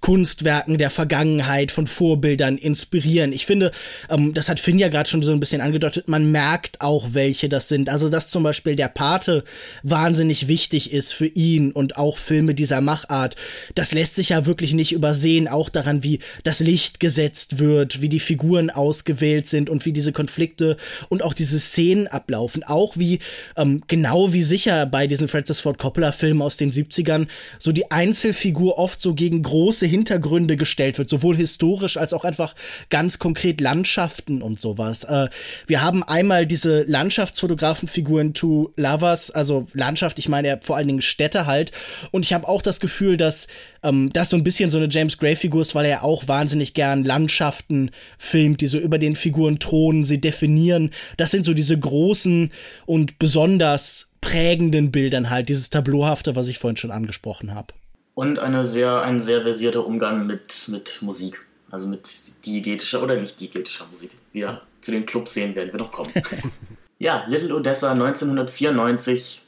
Kunstwerken 0.00 0.78
der 0.78 0.90
Vergangenheit, 0.90 1.72
von 1.72 1.86
Vorbildern 1.86 2.58
inspirieren. 2.58 3.32
Ich 3.32 3.46
finde, 3.46 3.72
ähm, 4.10 4.34
das 4.34 4.48
hat 4.48 4.60
Finn 4.60 4.78
ja 4.78 4.88
gerade 4.88 5.08
schon 5.08 5.22
so 5.22 5.32
ein 5.32 5.40
bisschen 5.40 5.60
angedeutet, 5.60 6.08
man 6.08 6.30
merkt 6.30 6.80
auch, 6.80 7.08
welche 7.12 7.48
das 7.48 7.68
sind. 7.68 7.88
Also 7.88 8.08
dass 8.08 8.30
zum 8.30 8.42
Beispiel 8.42 8.76
der 8.76 8.88
Pate 8.88 9.44
wahnsinnig 9.82 10.48
wichtig 10.48 10.92
ist 10.92 11.12
für 11.12 11.26
ihn 11.26 11.72
und 11.72 11.96
auch 11.96 12.16
Filme 12.16 12.54
dieser 12.54 12.80
Machart. 12.80 13.36
Das 13.74 13.92
lässt 13.92 14.14
sich 14.14 14.30
ja 14.30 14.46
wirklich 14.46 14.72
nicht 14.72 14.92
übersehen, 14.92 15.48
auch 15.48 15.68
daran, 15.68 16.02
wie 16.02 16.20
das 16.42 16.60
Licht 16.60 17.00
gesetzt 17.00 17.58
wird 17.58 17.93
wie 18.00 18.08
die 18.08 18.20
Figuren 18.20 18.70
ausgewählt 18.70 19.46
sind 19.46 19.70
und 19.70 19.84
wie 19.84 19.92
diese 19.92 20.12
Konflikte 20.12 20.76
und 21.08 21.22
auch 21.22 21.34
diese 21.34 21.58
Szenen 21.58 22.06
ablaufen. 22.06 22.62
Auch 22.64 22.96
wie, 22.96 23.20
ähm, 23.56 23.82
genau 23.86 24.32
wie 24.32 24.42
sicher 24.42 24.86
bei 24.86 25.06
diesen 25.06 25.28
Francis 25.28 25.60
Ford 25.60 25.78
Coppola-Filmen 25.78 26.42
aus 26.42 26.56
den 26.56 26.72
70ern, 26.72 27.26
so 27.58 27.72
die 27.72 27.90
Einzelfigur 27.90 28.78
oft 28.78 29.00
so 29.00 29.14
gegen 29.14 29.42
große 29.42 29.86
Hintergründe 29.86 30.56
gestellt 30.56 30.98
wird, 30.98 31.10
sowohl 31.10 31.36
historisch 31.36 31.96
als 31.96 32.12
auch 32.12 32.24
einfach 32.24 32.54
ganz 32.90 33.18
konkret 33.18 33.60
Landschaften 33.60 34.42
und 34.42 34.60
sowas. 34.60 35.04
Äh, 35.04 35.28
wir 35.66 35.82
haben 35.82 36.02
einmal 36.02 36.46
diese 36.46 36.82
Landschaftsfotografenfigur 36.82 38.20
in 38.20 38.34
Two 38.34 38.72
Lovers, 38.76 39.30
also 39.30 39.66
Landschaft, 39.72 40.18
ich 40.18 40.28
meine 40.28 40.48
ja 40.48 40.58
vor 40.60 40.76
allen 40.76 40.88
Dingen 40.88 41.02
Städte 41.02 41.46
halt. 41.46 41.72
Und 42.10 42.24
ich 42.24 42.32
habe 42.32 42.48
auch 42.48 42.62
das 42.62 42.80
Gefühl, 42.80 43.16
dass 43.16 43.46
ähm, 43.84 44.12
das 44.12 44.30
so 44.30 44.36
ein 44.36 44.42
bisschen 44.42 44.70
so 44.70 44.78
eine 44.78 44.88
James 44.88 45.18
Gray-Figur 45.18 45.62
ist, 45.62 45.74
weil 45.74 45.86
er 45.86 46.02
auch 46.02 46.26
wahnsinnig 46.26 46.74
gern 46.74 47.04
Landschaften 47.04 47.90
filmt, 48.18 48.60
die 48.60 48.66
so 48.66 48.78
über 48.78 48.98
den 48.98 49.14
Figuren 49.14 49.58
thronen, 49.60 50.04
sie 50.04 50.20
definieren. 50.20 50.90
Das 51.16 51.30
sind 51.30 51.44
so 51.44 51.54
diese 51.54 51.78
großen 51.78 52.50
und 52.86 53.18
besonders 53.18 54.10
prägenden 54.20 54.90
Bildern 54.90 55.30
halt, 55.30 55.48
dieses 55.48 55.70
Tableauhafte, 55.70 56.34
was 56.34 56.48
ich 56.48 56.58
vorhin 56.58 56.76
schon 56.76 56.90
angesprochen 56.90 57.54
habe. 57.54 57.74
Und 58.14 58.38
eine 58.38 58.64
sehr, 58.64 59.02
ein 59.02 59.20
sehr 59.20 59.42
versierter 59.42 59.86
Umgang 59.86 60.26
mit, 60.26 60.68
mit 60.68 61.02
Musik. 61.02 61.44
Also 61.70 61.88
mit 61.88 62.08
diegetischer 62.46 63.02
oder 63.02 63.20
nicht 63.20 63.40
diegetischer 63.40 63.86
Musik. 63.90 64.12
Ja, 64.32 64.62
zu 64.80 64.92
den 64.92 65.06
Clubszenen 65.06 65.54
werden 65.56 65.72
wir 65.72 65.80
noch 65.80 65.92
kommen. 65.92 66.12
ja, 66.98 67.24
Little 67.26 67.54
Odessa 67.54 67.92
1994 67.92 69.43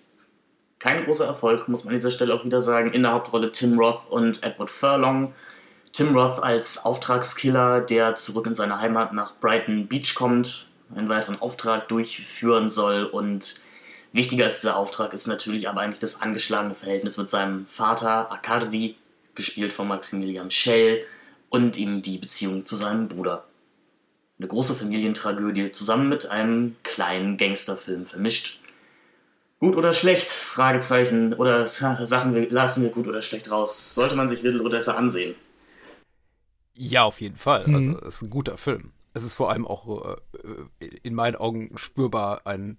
kein 0.86 1.04
großer 1.04 1.26
Erfolg, 1.26 1.66
muss 1.66 1.82
man 1.82 1.94
an 1.94 1.96
dieser 1.96 2.12
Stelle 2.12 2.32
auch 2.32 2.44
wieder 2.44 2.60
sagen. 2.60 2.92
In 2.92 3.02
der 3.02 3.12
Hauptrolle 3.12 3.50
Tim 3.50 3.76
Roth 3.76 4.08
und 4.08 4.44
Edward 4.44 4.70
Furlong. 4.70 5.34
Tim 5.92 6.16
Roth 6.16 6.40
als 6.40 6.84
Auftragskiller, 6.84 7.80
der 7.80 8.14
zurück 8.14 8.46
in 8.46 8.54
seine 8.54 8.78
Heimat 8.78 9.12
nach 9.12 9.34
Brighton 9.40 9.88
Beach 9.88 10.14
kommt, 10.14 10.68
einen 10.94 11.08
weiteren 11.08 11.40
Auftrag 11.40 11.88
durchführen 11.88 12.70
soll. 12.70 13.02
Und 13.02 13.62
wichtiger 14.12 14.44
als 14.44 14.60
dieser 14.60 14.76
Auftrag 14.76 15.12
ist 15.12 15.26
natürlich 15.26 15.68
aber 15.68 15.80
eigentlich 15.80 15.98
das 15.98 16.22
angeschlagene 16.22 16.76
Verhältnis 16.76 17.16
mit 17.16 17.30
seinem 17.30 17.66
Vater 17.66 18.30
Accardi, 18.30 18.94
gespielt 19.34 19.72
von 19.72 19.88
Maximilian 19.88 20.52
Schell, 20.52 21.04
und 21.48 21.76
ihm 21.76 22.02
die 22.02 22.18
Beziehung 22.18 22.64
zu 22.64 22.76
seinem 22.76 23.08
Bruder. 23.08 23.42
Eine 24.38 24.46
große 24.46 24.74
Familientragödie 24.74 25.72
zusammen 25.72 26.08
mit 26.08 26.30
einem 26.30 26.76
kleinen 26.84 27.38
Gangsterfilm 27.38 28.06
vermischt. 28.06 28.60
Gut 29.58 29.76
oder 29.76 29.94
schlecht? 29.94 30.28
Fragezeichen. 30.28 31.32
Oder 31.34 31.66
Sachen 31.66 32.34
wir, 32.34 32.50
lassen 32.50 32.82
wir 32.82 32.90
gut 32.90 33.06
oder 33.06 33.22
schlecht 33.22 33.50
raus. 33.50 33.94
Sollte 33.94 34.14
man 34.14 34.28
sich 34.28 34.42
Little 34.42 34.62
Odessa 34.62 34.94
ansehen? 34.94 35.34
Ja, 36.74 37.04
auf 37.04 37.20
jeden 37.20 37.36
Fall. 37.36 37.66
Mhm. 37.66 37.74
Also, 37.74 37.98
es 38.00 38.14
ist 38.16 38.22
ein 38.22 38.30
guter 38.30 38.58
Film. 38.58 38.92
Es 39.14 39.24
ist 39.24 39.32
vor 39.32 39.50
allem 39.50 39.66
auch 39.66 40.16
äh, 40.78 40.86
in 41.02 41.14
meinen 41.14 41.36
Augen 41.36 41.72
spürbar 41.76 42.42
ein 42.44 42.78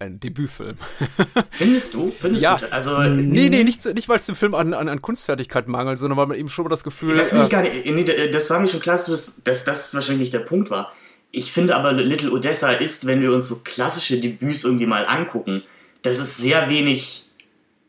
ein 0.00 0.20
Debütfilm. 0.20 0.76
Findest 1.50 1.94
du? 1.94 2.12
Findest 2.18 2.42
ja. 2.42 2.56
du? 2.56 2.72
Also, 2.72 3.00
nee, 3.00 3.48
nee, 3.48 3.64
nicht, 3.64 3.84
nicht 3.84 4.08
weil 4.08 4.16
es 4.16 4.26
dem 4.26 4.36
Film 4.36 4.54
an, 4.54 4.74
an, 4.74 4.88
an 4.88 5.02
Kunstfertigkeit 5.02 5.68
mangelt, 5.68 5.98
sondern 5.98 6.16
weil 6.16 6.26
man 6.26 6.38
eben 6.38 6.48
schon 6.48 6.64
mal 6.64 6.68
das 6.68 6.84
Gefühl 6.84 7.16
das, 7.16 7.32
äh, 7.32 7.42
ich 7.42 7.50
gar 7.50 7.62
nicht, 7.62 7.84
nee, 7.84 8.30
das 8.30 8.50
war 8.50 8.60
mir 8.60 8.68
schon 8.68 8.80
klar, 8.80 8.96
dass, 8.96 9.42
dass 9.42 9.64
das 9.64 9.94
wahrscheinlich 9.94 10.20
nicht 10.20 10.34
der 10.34 10.40
Punkt 10.40 10.70
war. 10.70 10.92
Ich 11.30 11.52
finde 11.52 11.76
aber, 11.76 11.92
Little 11.92 12.30
Odessa 12.30 12.72
ist, 12.72 13.06
wenn 13.06 13.20
wir 13.20 13.32
uns 13.32 13.48
so 13.48 13.60
klassische 13.62 14.20
Debüts 14.20 14.64
irgendwie 14.64 14.86
mal 14.86 15.04
angucken, 15.04 15.62
das 16.08 16.18
ist 16.18 16.38
sehr 16.38 16.68
wenig, 16.68 17.26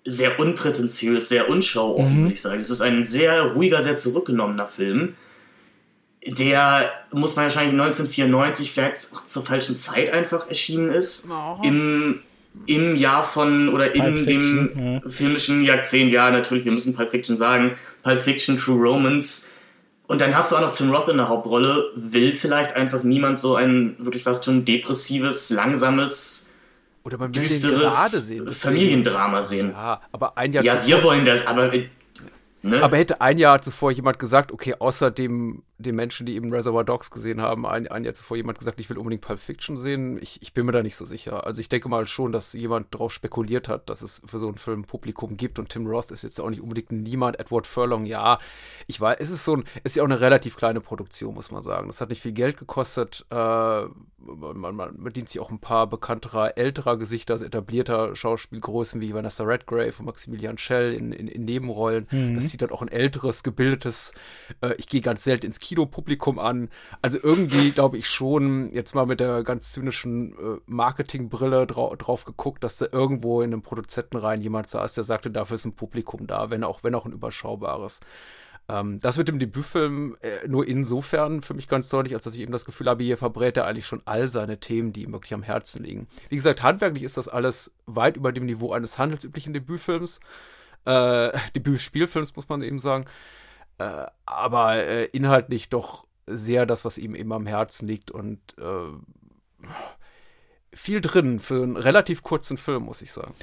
sehr 0.05 0.39
unprätentiös, 0.39 1.29
sehr 1.29 1.49
unshow-offen, 1.49 2.17
mhm. 2.17 2.21
würde 2.23 2.33
ich 2.33 2.41
sagen. 2.41 2.61
Es 2.61 2.69
ist 2.69 2.81
ein 2.81 3.05
sehr 3.05 3.41
ruhiger, 3.53 3.81
sehr 3.81 3.97
zurückgenommener 3.97 4.67
Film 4.67 5.15
der, 6.25 6.91
muss 7.11 7.35
man 7.35 7.45
wahrscheinlich 7.45 7.73
1994 7.73 8.71
vielleicht 8.71 9.09
auch 9.13 9.25
zur 9.25 9.43
falschen 9.43 9.77
Zeit 9.77 10.11
einfach 10.11 10.47
erschienen 10.47 10.91
ist. 10.91 11.29
Oh. 11.29 11.63
Im, 11.63 12.19
Im 12.65 12.95
Jahr 12.95 13.23
von, 13.23 13.69
oder 13.69 13.93
in 13.93 14.01
Pulp 14.01 14.15
dem 14.15 14.25
Fiction, 14.25 15.01
ja. 15.03 15.09
filmischen 15.09 15.63
Jahrzehnt, 15.63 16.11
ja, 16.11 16.29
natürlich, 16.31 16.65
wir 16.65 16.71
müssen 16.71 16.95
Pulp 16.95 17.11
Fiction 17.11 17.37
sagen, 17.37 17.77
Pulp 18.03 18.21
Fiction, 18.21 18.57
True 18.57 18.81
Romance. 18.81 19.55
Und 20.07 20.21
dann 20.21 20.35
hast 20.35 20.51
du 20.51 20.55
auch 20.55 20.61
noch 20.61 20.73
Tim 20.73 20.91
Roth 20.91 21.07
in 21.07 21.17
der 21.17 21.29
Hauptrolle. 21.29 21.91
Will 21.95 22.33
vielleicht 22.33 22.75
einfach 22.75 23.03
niemand 23.03 23.39
so 23.39 23.55
ein 23.55 23.95
wirklich 23.99 24.23
fast 24.23 24.43
schon 24.43 24.65
depressives, 24.65 25.51
langsames, 25.51 26.48
oder 27.09 27.17
man 27.17 27.35
will 27.35 27.41
düsteres 27.41 28.11
sehen, 28.27 28.47
Familiendrama 28.51 29.41
sehen. 29.41 29.71
Ja, 29.71 30.01
aber 30.11 30.37
ein 30.37 30.53
Jahr 30.53 30.63
Ja, 30.63 30.85
wir 30.85 31.03
wollen 31.03 31.25
das, 31.25 31.45
aber 31.45 31.71
Ne? 32.61 32.83
Aber 32.83 32.97
hätte 32.97 33.21
ein 33.21 33.37
Jahr 33.37 33.61
zuvor 33.61 33.91
jemand 33.91 34.19
gesagt, 34.19 34.51
okay, 34.51 34.75
außer 34.77 35.11
dem, 35.11 35.63
den 35.79 35.95
Menschen, 35.95 36.25
die 36.25 36.35
eben 36.35 36.51
Reservoir 36.51 36.83
Dogs 36.83 37.09
gesehen 37.09 37.41
haben, 37.41 37.65
ein, 37.65 37.87
ein 37.87 38.03
Jahr 38.03 38.13
zuvor 38.13 38.35
jemand 38.35 38.59
gesagt, 38.59 38.79
ich 38.81 38.89
will 38.89 38.97
unbedingt 38.97 39.21
Pulp 39.21 39.39
Fiction 39.39 39.77
sehen, 39.77 40.19
ich, 40.21 40.41
ich 40.41 40.53
bin 40.53 40.65
mir 40.65 40.73
da 40.73 40.83
nicht 40.83 40.97
so 40.97 41.05
sicher. 41.05 41.45
Also 41.45 41.61
ich 41.61 41.69
denke 41.69 41.87
mal 41.87 42.05
schon, 42.05 42.33
dass 42.33 42.53
jemand 42.53 42.93
darauf 42.93 43.13
spekuliert 43.13 43.69
hat, 43.69 43.89
dass 43.89 44.01
es 44.01 44.21
für 44.25 44.39
so 44.39 44.47
einen 44.47 44.57
Film 44.57 44.83
Publikum 44.83 45.37
gibt 45.37 45.57
und 45.57 45.69
Tim 45.69 45.87
Roth 45.87 46.11
ist 46.11 46.23
jetzt 46.23 46.39
auch 46.41 46.49
nicht 46.49 46.61
unbedingt 46.61 46.91
niemand, 46.91 47.39
Edward 47.39 47.65
Furlong, 47.65 48.05
ja, 48.05 48.39
ich 48.87 48.99
weiß, 48.99 49.17
es 49.19 49.29
ist 49.29 49.45
so 49.45 49.55
ein, 49.55 49.63
ist 49.83 49.95
ja 49.95 50.03
auch 50.03 50.07
eine 50.07 50.19
relativ 50.19 50.57
kleine 50.57 50.81
Produktion, 50.81 51.33
muss 51.33 51.49
man 51.49 51.61
sagen. 51.61 51.87
Das 51.87 52.01
hat 52.01 52.09
nicht 52.09 52.21
viel 52.21 52.33
Geld 52.33 52.57
gekostet, 52.57 53.25
äh, 53.29 53.85
man, 54.21 54.75
man 54.75 55.01
bedient 55.01 55.29
sich 55.29 55.39
auch 55.39 55.49
ein 55.49 55.59
paar 55.59 55.87
bekannterer, 55.87 56.57
älterer 56.57 56.97
Gesichter, 56.97 57.33
also 57.33 57.45
etablierter 57.45 58.15
Schauspielgrößen 58.15 58.99
wie 59.01 59.13
Vanessa 59.13 59.43
Redgrave 59.43 59.93
und 59.99 60.05
Maximilian 60.05 60.57
Schell 60.57 60.93
in, 60.93 61.11
in, 61.11 61.27
in 61.27 61.45
Nebenrollen. 61.45 62.07
Mhm. 62.11 62.35
Das 62.35 62.49
sieht 62.49 62.61
dann 62.61 62.71
auch 62.71 62.81
ein 62.81 62.89
älteres, 62.89 63.43
gebildetes, 63.43 64.13
äh, 64.61 64.73
ich 64.77 64.87
gehe 64.87 65.01
ganz 65.01 65.23
selten 65.23 65.45
ins 65.45 65.59
Kinopublikum 65.69 66.39
an. 66.39 66.69
Also 67.01 67.19
irgendwie 67.21 67.71
glaube 67.71 67.97
ich 67.97 68.09
schon, 68.09 68.69
jetzt 68.71 68.95
mal 68.95 69.05
mit 69.05 69.19
der 69.19 69.43
ganz 69.43 69.71
zynischen 69.71 70.33
äh, 70.33 70.59
Marketingbrille 70.65 71.67
drau 71.67 71.95
drauf 71.95 72.25
geguckt, 72.25 72.63
dass 72.63 72.77
da 72.77 72.87
irgendwo 72.91 73.41
in 73.41 73.53
einem 73.53 73.61
Produzentenreihen 73.61 74.41
jemand 74.41 74.67
saß, 74.67 74.95
der 74.95 75.03
sagte, 75.03 75.29
dafür 75.29 75.55
ist 75.55 75.65
ein 75.65 75.73
Publikum 75.73 76.25
da, 76.25 76.49
wenn 76.49 76.63
auch, 76.63 76.83
wenn 76.83 76.95
auch 76.95 77.05
ein 77.05 77.11
überschaubares. 77.11 77.99
Ähm, 78.67 78.99
das 78.99 79.17
mit 79.17 79.27
dem 79.27 79.37
Debütfilm 79.37 80.15
äh, 80.21 80.47
nur 80.47 80.67
insofern 80.67 81.43
für 81.43 81.53
mich 81.53 81.67
ganz 81.67 81.89
deutlich, 81.89 82.15
als 82.15 82.23
dass 82.23 82.33
ich 82.33 82.41
eben 82.41 82.51
das 82.51 82.65
Gefühl 82.65 82.87
habe, 82.87 83.03
hier 83.03 83.17
verbrät 83.17 83.57
er 83.57 83.67
eigentlich 83.67 83.85
schon 83.85 84.01
all 84.05 84.27
seine 84.27 84.59
Themen, 84.59 84.91
die 84.91 85.03
ihm 85.03 85.11
wirklich 85.11 85.35
am 85.35 85.43
Herzen 85.43 85.83
liegen. 85.83 86.07
Wie 86.29 86.35
gesagt, 86.35 86.63
handwerklich 86.63 87.03
ist 87.03 87.17
das 87.17 87.27
alles 87.27 87.71
weit 87.85 88.17
über 88.17 88.31
dem 88.31 88.45
Niveau 88.45 88.73
eines 88.73 88.97
handelsüblichen 88.97 89.53
Debütfilms, 89.53 90.19
äh, 90.85 91.29
Debütspielfilms, 91.55 92.35
muss 92.35 92.49
man 92.49 92.63
eben 92.63 92.79
sagen. 92.79 93.05
Äh, 93.79 94.05
aber 94.25 94.85
äh, 94.85 95.05
inhaltlich 95.05 95.69
doch 95.69 96.05
sehr 96.27 96.65
das, 96.65 96.85
was 96.85 96.97
ihm 96.97 97.15
eben 97.15 97.31
am 97.33 97.47
Herzen 97.47 97.87
liegt 97.87 98.11
und 98.11 98.39
äh, 98.59 99.65
viel 100.71 101.01
drin 101.01 101.39
für 101.39 101.63
einen 101.63 101.77
relativ 101.77 102.21
kurzen 102.21 102.57
Film, 102.57 102.83
muss 102.83 103.01
ich 103.01 103.11
sagen. 103.11 103.33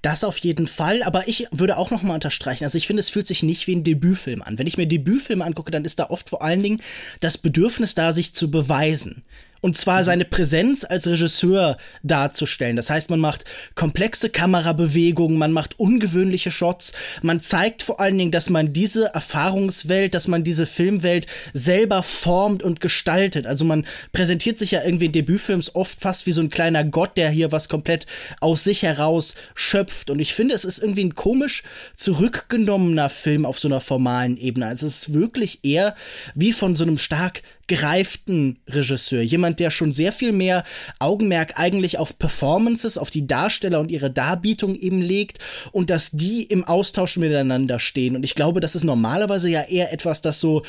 Das 0.00 0.24
auf 0.24 0.38
jeden 0.38 0.66
Fall, 0.66 1.02
aber 1.04 1.28
ich 1.28 1.46
würde 1.52 1.76
auch 1.76 1.90
noch 1.90 2.02
mal 2.02 2.14
unterstreichen, 2.14 2.64
also 2.64 2.76
ich 2.76 2.86
finde, 2.86 3.00
es 3.00 3.08
fühlt 3.08 3.26
sich 3.26 3.42
nicht 3.42 3.66
wie 3.66 3.76
ein 3.76 3.84
Debütfilm 3.84 4.42
an. 4.42 4.58
Wenn 4.58 4.66
ich 4.66 4.76
mir 4.76 4.86
Debütfilme 4.86 5.44
angucke, 5.44 5.70
dann 5.70 5.84
ist 5.84 5.98
da 5.98 6.10
oft 6.10 6.30
vor 6.30 6.42
allen 6.42 6.62
Dingen 6.62 6.82
das 7.20 7.38
Bedürfnis 7.38 7.94
da, 7.94 8.12
sich 8.12 8.34
zu 8.34 8.50
beweisen. 8.50 9.22
Und 9.62 9.78
zwar 9.78 10.00
mhm. 10.00 10.04
seine 10.04 10.24
Präsenz 10.24 10.84
als 10.84 11.06
Regisseur 11.06 11.78
darzustellen. 12.02 12.74
Das 12.74 12.90
heißt, 12.90 13.10
man 13.10 13.20
macht 13.20 13.44
komplexe 13.76 14.28
Kamerabewegungen, 14.28 15.38
man 15.38 15.52
macht 15.52 15.78
ungewöhnliche 15.78 16.50
Shots, 16.50 16.92
man 17.22 17.40
zeigt 17.40 17.82
vor 17.82 18.00
allen 18.00 18.18
Dingen, 18.18 18.32
dass 18.32 18.50
man 18.50 18.72
diese 18.72 19.06
Erfahrungswelt, 19.14 20.14
dass 20.14 20.26
man 20.26 20.42
diese 20.42 20.66
Filmwelt 20.66 21.28
selber 21.52 22.02
formt 22.02 22.64
und 22.64 22.80
gestaltet. 22.80 23.46
Also 23.46 23.64
man 23.64 23.86
präsentiert 24.12 24.58
sich 24.58 24.72
ja 24.72 24.82
irgendwie 24.82 25.06
in 25.06 25.12
Debütfilms 25.12 25.76
oft 25.76 26.00
fast 26.00 26.26
wie 26.26 26.32
so 26.32 26.42
ein 26.42 26.50
kleiner 26.50 26.82
Gott, 26.82 27.16
der 27.16 27.30
hier 27.30 27.52
was 27.52 27.68
komplett 27.68 28.06
aus 28.40 28.64
sich 28.64 28.82
heraus 28.82 29.36
schöpft. 29.54 30.10
Und 30.10 30.18
ich 30.18 30.34
finde, 30.34 30.56
es 30.56 30.64
ist 30.64 30.80
irgendwie 30.80 31.04
ein 31.04 31.14
komisch 31.14 31.62
zurückgenommener 31.94 33.08
Film 33.08 33.46
auf 33.46 33.60
so 33.60 33.68
einer 33.68 33.80
formalen 33.80 34.36
Ebene. 34.36 34.66
Also 34.66 34.86
es 34.86 35.02
ist 35.02 35.14
wirklich 35.14 35.60
eher 35.62 35.94
wie 36.34 36.52
von 36.52 36.74
so 36.74 36.82
einem 36.82 36.98
stark 36.98 37.42
gereiften 37.72 38.58
Regisseur. 38.68 39.22
Jemand, 39.22 39.58
der 39.58 39.70
schon 39.70 39.92
sehr 39.92 40.12
viel 40.12 40.32
mehr 40.32 40.62
Augenmerk 40.98 41.58
eigentlich 41.58 41.96
auf 41.96 42.18
Performances, 42.18 42.98
auf 42.98 43.10
die 43.10 43.26
Darsteller 43.26 43.80
und 43.80 43.90
ihre 43.90 44.10
Darbietung 44.10 44.74
eben 44.74 45.00
legt 45.00 45.38
und 45.70 45.88
dass 45.88 46.10
die 46.10 46.42
im 46.42 46.64
Austausch 46.64 47.16
miteinander 47.16 47.80
stehen. 47.80 48.14
Und 48.14 48.24
ich 48.24 48.34
glaube, 48.34 48.60
das 48.60 48.74
ist 48.74 48.84
normalerweise 48.84 49.48
ja 49.48 49.62
eher 49.62 49.90
etwas, 49.90 50.20
das 50.20 50.38
so 50.38 50.64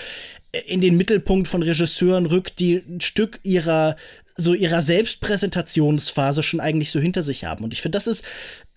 in 0.66 0.80
den 0.80 0.96
Mittelpunkt 0.96 1.50
von 1.50 1.62
Regisseuren 1.62 2.26
rückt, 2.26 2.60
die 2.60 2.76
ein 2.88 3.02
Stück 3.02 3.42
ihrer 3.44 3.98
so 4.36 4.54
ihrer 4.54 4.82
Selbstpräsentationsphase 4.82 6.42
schon 6.42 6.60
eigentlich 6.60 6.90
so 6.90 7.00
hinter 7.00 7.22
sich 7.22 7.46
haben. 7.46 7.64
Und 7.64 7.72
ich 7.72 7.84
finde, 7.84 7.98
das 7.98 8.08
ist 8.08 8.24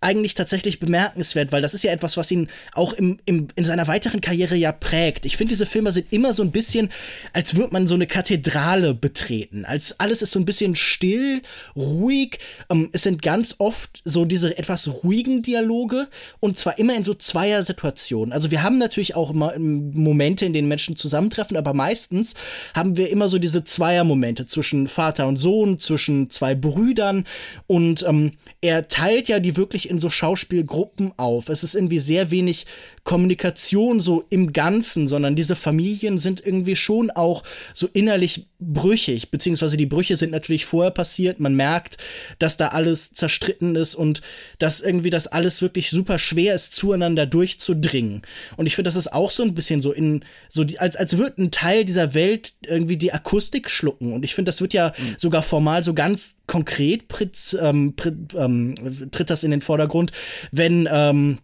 eigentlich 0.01 0.35
tatsächlich 0.35 0.79
bemerkenswert, 0.79 1.53
weil 1.53 1.63
das 1.63 1.73
ist 1.73 1.83
ja 1.83 1.91
etwas, 1.91 2.17
was 2.17 2.31
ihn 2.31 2.49
auch 2.75 2.93
im, 2.93 3.19
im, 3.25 3.49
in 3.57 3.65
seiner 3.65 3.87
weiteren 3.87 4.21
Karriere 4.21 4.55
ja 4.55 4.71
prägt. 4.71 5.25
Ich 5.25 5.37
finde, 5.37 5.53
diese 5.53 5.65
Filme 5.65 5.91
sind 5.91 6.13
immer 6.13 6.35
so 6.35 6.43
ein 6.43 6.51
bisschen, 6.51 6.91
als 7.33 7.57
würde 7.57 7.73
man 7.73 7.89
so 7.89 7.95
eine 7.95 8.07
Kathedrale 8.07 8.93
betreten. 8.93 9.65
Als 9.65 9.99
alles 9.99 10.21
ist 10.21 10.33
so 10.33 10.39
ein 10.39 10.45
bisschen 10.45 10.77
still, 10.77 11.41
ruhig. 11.75 12.39
Ähm, 12.69 12.91
es 12.93 13.05
sind 13.05 13.23
ganz 13.23 13.57
oft 13.59 14.03
so 14.05 14.27
diese 14.27 14.59
etwas 14.59 15.03
ruhigen 15.03 15.43
Dialoge 15.43 16.09
und 16.41 16.59
zwar 16.59 16.79
immer 16.79 16.95
in 16.95 17.05
so 17.05 17.15
zweier 17.15 17.63
Situationen. 17.63 18.35
Also 18.35 18.51
wir 18.51 18.63
haben 18.63 18.77
natürlich 18.79 19.15
auch 19.15 19.31
immer 19.31 19.59
Momente, 19.59 20.45
in 20.45 20.53
denen 20.53 20.69
Menschen 20.69 20.97
zusammentreffen, 20.97 21.57
aber 21.57 21.73
meistens 21.73 22.35
haben 22.75 22.97
wir 22.97 23.11
immer 23.11 23.29
so 23.29 23.39
diese 23.39 23.65
Zweier-Momente 23.65 24.45
zwischen 24.45 24.89
Vater 24.89 25.27
und 25.27 25.39
Sohn, 25.39 25.79
zwischen 25.79 26.29
zwei 26.29 26.55
Brüdern 26.55 27.25
und 27.67 28.05
ähm, 28.07 28.33
er 28.61 28.89
teilt 28.89 29.29
ja 29.29 29.41
die 29.41 29.57
wirklich 29.57 29.86
in 29.87 29.99
so 29.99 30.11
Schauspielgruppen 30.11 31.13
auf. 31.17 31.49
Es 31.49 31.63
ist 31.63 31.75
irgendwie 31.75 31.99
sehr 31.99 32.31
wenig 32.31 32.67
Kommunikation 33.05 34.01
so 34.01 34.25
im 34.31 34.53
Ganzen, 34.53 35.07
sondern 35.07 35.37
diese 35.37 35.55
Familien 35.55 36.19
sind 36.19 36.45
irgendwie 36.45 36.77
schon 36.77 37.11
auch 37.11 37.45
so 37.73 37.89
innerlich 37.93 38.47
brüchig, 38.59 39.31
beziehungsweise 39.31 39.77
die 39.77 39.87
Brüche 39.87 40.17
sind 40.17 40.33
natürlich 40.33 40.65
vorher 40.65 40.91
passiert. 40.91 41.39
Man 41.39 41.55
merkt, 41.55 41.99
dass 42.39 42.57
da 42.57 42.69
alles 42.69 43.15
zerstritten 43.15 43.77
ist 43.77 43.95
und 43.95 44.23
dass 44.59 44.81
irgendwie 44.81 45.11
das 45.11 45.29
alles 45.29 45.63
wirklich 45.63 45.91
super 45.91 46.19
schwer 46.19 46.55
ist, 46.55 46.73
zueinander 46.73 47.27
durchzudringen. 47.27 48.23
Und 48.57 48.67
ich 48.67 48.75
finde, 48.75 48.89
das 48.89 48.97
ist 48.97 49.13
auch 49.13 49.31
so 49.31 49.43
ein 49.43 49.55
bisschen 49.55 49.83
so 49.83 49.93
in, 49.93 50.25
so 50.49 50.65
die, 50.65 50.79
als, 50.79 50.97
als 50.97 51.17
würde 51.17 51.43
ein 51.43 51.51
Teil 51.51 51.85
dieser 51.85 52.15
Welt 52.15 52.55
irgendwie 52.67 52.97
die 52.97 53.13
Akustik 53.13 53.71
schlucken. 53.71 54.13
Und 54.13 54.25
ich 54.25 54.35
finde, 54.35 54.49
das 54.49 54.61
wird 54.61 54.73
ja 54.73 54.93
mhm. 54.99 55.15
sogar 55.19 55.43
formal 55.43 55.83
so 55.83 55.95
ganz 55.95 56.39
konkret 56.47 57.09
pritz, 57.09 57.57
ähm, 57.61 57.95
prit, 57.97 58.15
ähm, 58.37 58.75
tritt 59.11 59.31
das 59.31 59.45
in 59.45 59.51
den 59.51 59.61
Vordergrund, 59.61 60.13
wenn, 60.53 60.89
ähm, 60.91 61.39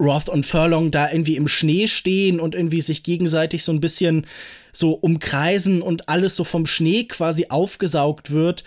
Roth 0.00 0.28
und 0.28 0.44
Furlong 0.44 0.90
da 0.90 1.10
irgendwie 1.10 1.36
im 1.36 1.48
Schnee 1.48 1.86
stehen 1.86 2.40
und 2.40 2.54
irgendwie 2.54 2.80
sich 2.80 3.02
gegenseitig 3.02 3.62
so 3.62 3.72
ein 3.72 3.80
bisschen 3.80 4.26
so 4.74 4.92
umkreisen 4.92 5.80
und 5.80 6.08
alles 6.10 6.36
so 6.36 6.44
vom 6.44 6.66
Schnee 6.66 7.04
quasi 7.04 7.46
aufgesaugt 7.48 8.30
wird 8.30 8.64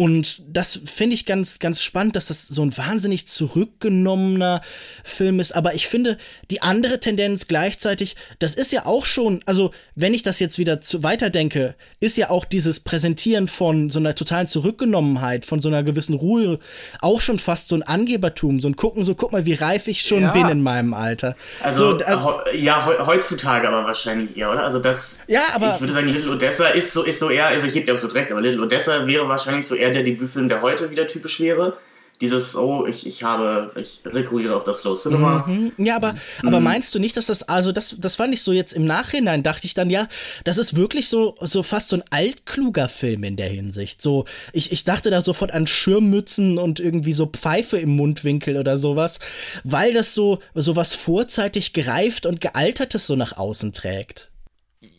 und 0.00 0.40
das 0.48 0.80
finde 0.86 1.12
ich 1.12 1.26
ganz, 1.26 1.58
ganz 1.58 1.82
spannend, 1.82 2.16
dass 2.16 2.28
das 2.28 2.48
so 2.48 2.62
ein 2.62 2.74
wahnsinnig 2.74 3.28
zurückgenommener 3.28 4.62
Film 5.04 5.40
ist. 5.40 5.54
Aber 5.54 5.74
ich 5.74 5.88
finde, 5.88 6.16
die 6.50 6.62
andere 6.62 7.00
Tendenz 7.00 7.48
gleichzeitig, 7.48 8.16
das 8.38 8.54
ist 8.54 8.72
ja 8.72 8.86
auch 8.86 9.04
schon, 9.04 9.42
also 9.44 9.72
wenn 9.96 10.14
ich 10.14 10.22
das 10.22 10.38
jetzt 10.38 10.58
wieder 10.58 10.80
zu, 10.80 11.02
weiterdenke, 11.02 11.74
ist 12.00 12.16
ja 12.16 12.30
auch 12.30 12.46
dieses 12.46 12.80
Präsentieren 12.80 13.46
von 13.46 13.90
so 13.90 13.98
einer 13.98 14.14
totalen 14.14 14.46
Zurückgenommenheit, 14.46 15.44
von 15.44 15.60
so 15.60 15.68
einer 15.68 15.82
gewissen 15.82 16.14
Ruhe, 16.14 16.60
auch 17.02 17.20
schon 17.20 17.38
fast 17.38 17.68
so 17.68 17.74
ein 17.74 17.82
Angebertum, 17.82 18.58
so 18.58 18.68
ein 18.68 18.76
Gucken, 18.76 19.04
so 19.04 19.14
guck 19.14 19.32
mal, 19.32 19.44
wie 19.44 19.52
reif 19.52 19.86
ich 19.86 20.00
schon 20.00 20.22
ja. 20.22 20.32
bin 20.32 20.48
in 20.48 20.62
meinem 20.62 20.94
Alter. 20.94 21.36
Also, 21.62 21.98
so, 21.98 22.04
also 22.06 22.40
ja, 22.54 23.04
heutzutage 23.04 23.68
aber 23.68 23.84
wahrscheinlich 23.84 24.34
eher, 24.34 24.50
oder? 24.50 24.62
Also 24.64 24.78
das, 24.78 25.24
ja, 25.28 25.42
aber, 25.54 25.74
ich 25.74 25.80
würde 25.80 25.92
sagen, 25.92 26.08
Little 26.08 26.32
Odessa 26.32 26.68
ist 26.68 26.92
so, 26.92 27.02
ist 27.02 27.18
so 27.18 27.30
eher, 27.30 27.46
also 27.46 27.66
ich 27.66 27.72
gebe 27.72 27.86
dir 27.86 27.92
absolut 27.92 28.14
recht, 28.14 28.30
aber 28.30 28.40
Little 28.40 28.62
Odessa 28.62 29.06
wäre 29.06 29.28
wahrscheinlich 29.28 29.66
so 29.66 29.74
eher 29.74 29.90
der 29.90 30.02
Debütfilm, 30.02 30.48
der 30.48 30.62
heute 30.62 30.90
wieder 30.90 31.06
typisch 31.06 31.40
wäre. 31.40 31.76
Dieses, 32.20 32.54
oh, 32.54 32.84
ich, 32.86 33.06
ich 33.06 33.22
habe, 33.22 33.72
ich 33.80 34.00
rekurriere 34.04 34.54
auf 34.54 34.64
das 34.64 34.80
Slow 34.80 34.94
Cinema. 34.94 35.46
Mhm. 35.46 35.72
Ja, 35.78 35.96
aber, 35.96 36.12
mhm. 36.12 36.48
aber 36.48 36.60
meinst 36.60 36.94
du 36.94 36.98
nicht, 36.98 37.16
dass 37.16 37.26
das, 37.26 37.48
also 37.48 37.72
das, 37.72 37.96
das 37.98 38.16
fand 38.16 38.34
ich 38.34 38.42
so 38.42 38.52
jetzt 38.52 38.74
im 38.74 38.84
Nachhinein, 38.84 39.42
dachte 39.42 39.66
ich 39.66 39.72
dann, 39.72 39.88
ja, 39.88 40.06
das 40.44 40.58
ist 40.58 40.76
wirklich 40.76 41.08
so, 41.08 41.36
so 41.40 41.62
fast 41.62 41.88
so 41.88 41.96
ein 41.96 42.04
altkluger 42.10 42.90
Film 42.90 43.24
in 43.24 43.36
der 43.36 43.48
Hinsicht. 43.48 44.02
So, 44.02 44.26
ich, 44.52 44.70
ich 44.70 44.84
dachte 44.84 45.10
da 45.10 45.22
sofort 45.22 45.54
an 45.54 45.66
Schirmmützen 45.66 46.58
und 46.58 46.78
irgendwie 46.78 47.14
so 47.14 47.24
Pfeife 47.24 47.78
im 47.78 47.96
Mundwinkel 47.96 48.58
oder 48.58 48.76
sowas, 48.76 49.18
weil 49.64 49.94
das 49.94 50.12
so, 50.12 50.40
so 50.54 50.76
was 50.76 50.94
vorzeitig 50.94 51.72
gereift 51.72 52.26
und 52.26 52.42
gealtertes 52.42 53.06
so 53.06 53.16
nach 53.16 53.38
außen 53.38 53.72
trägt. 53.72 54.29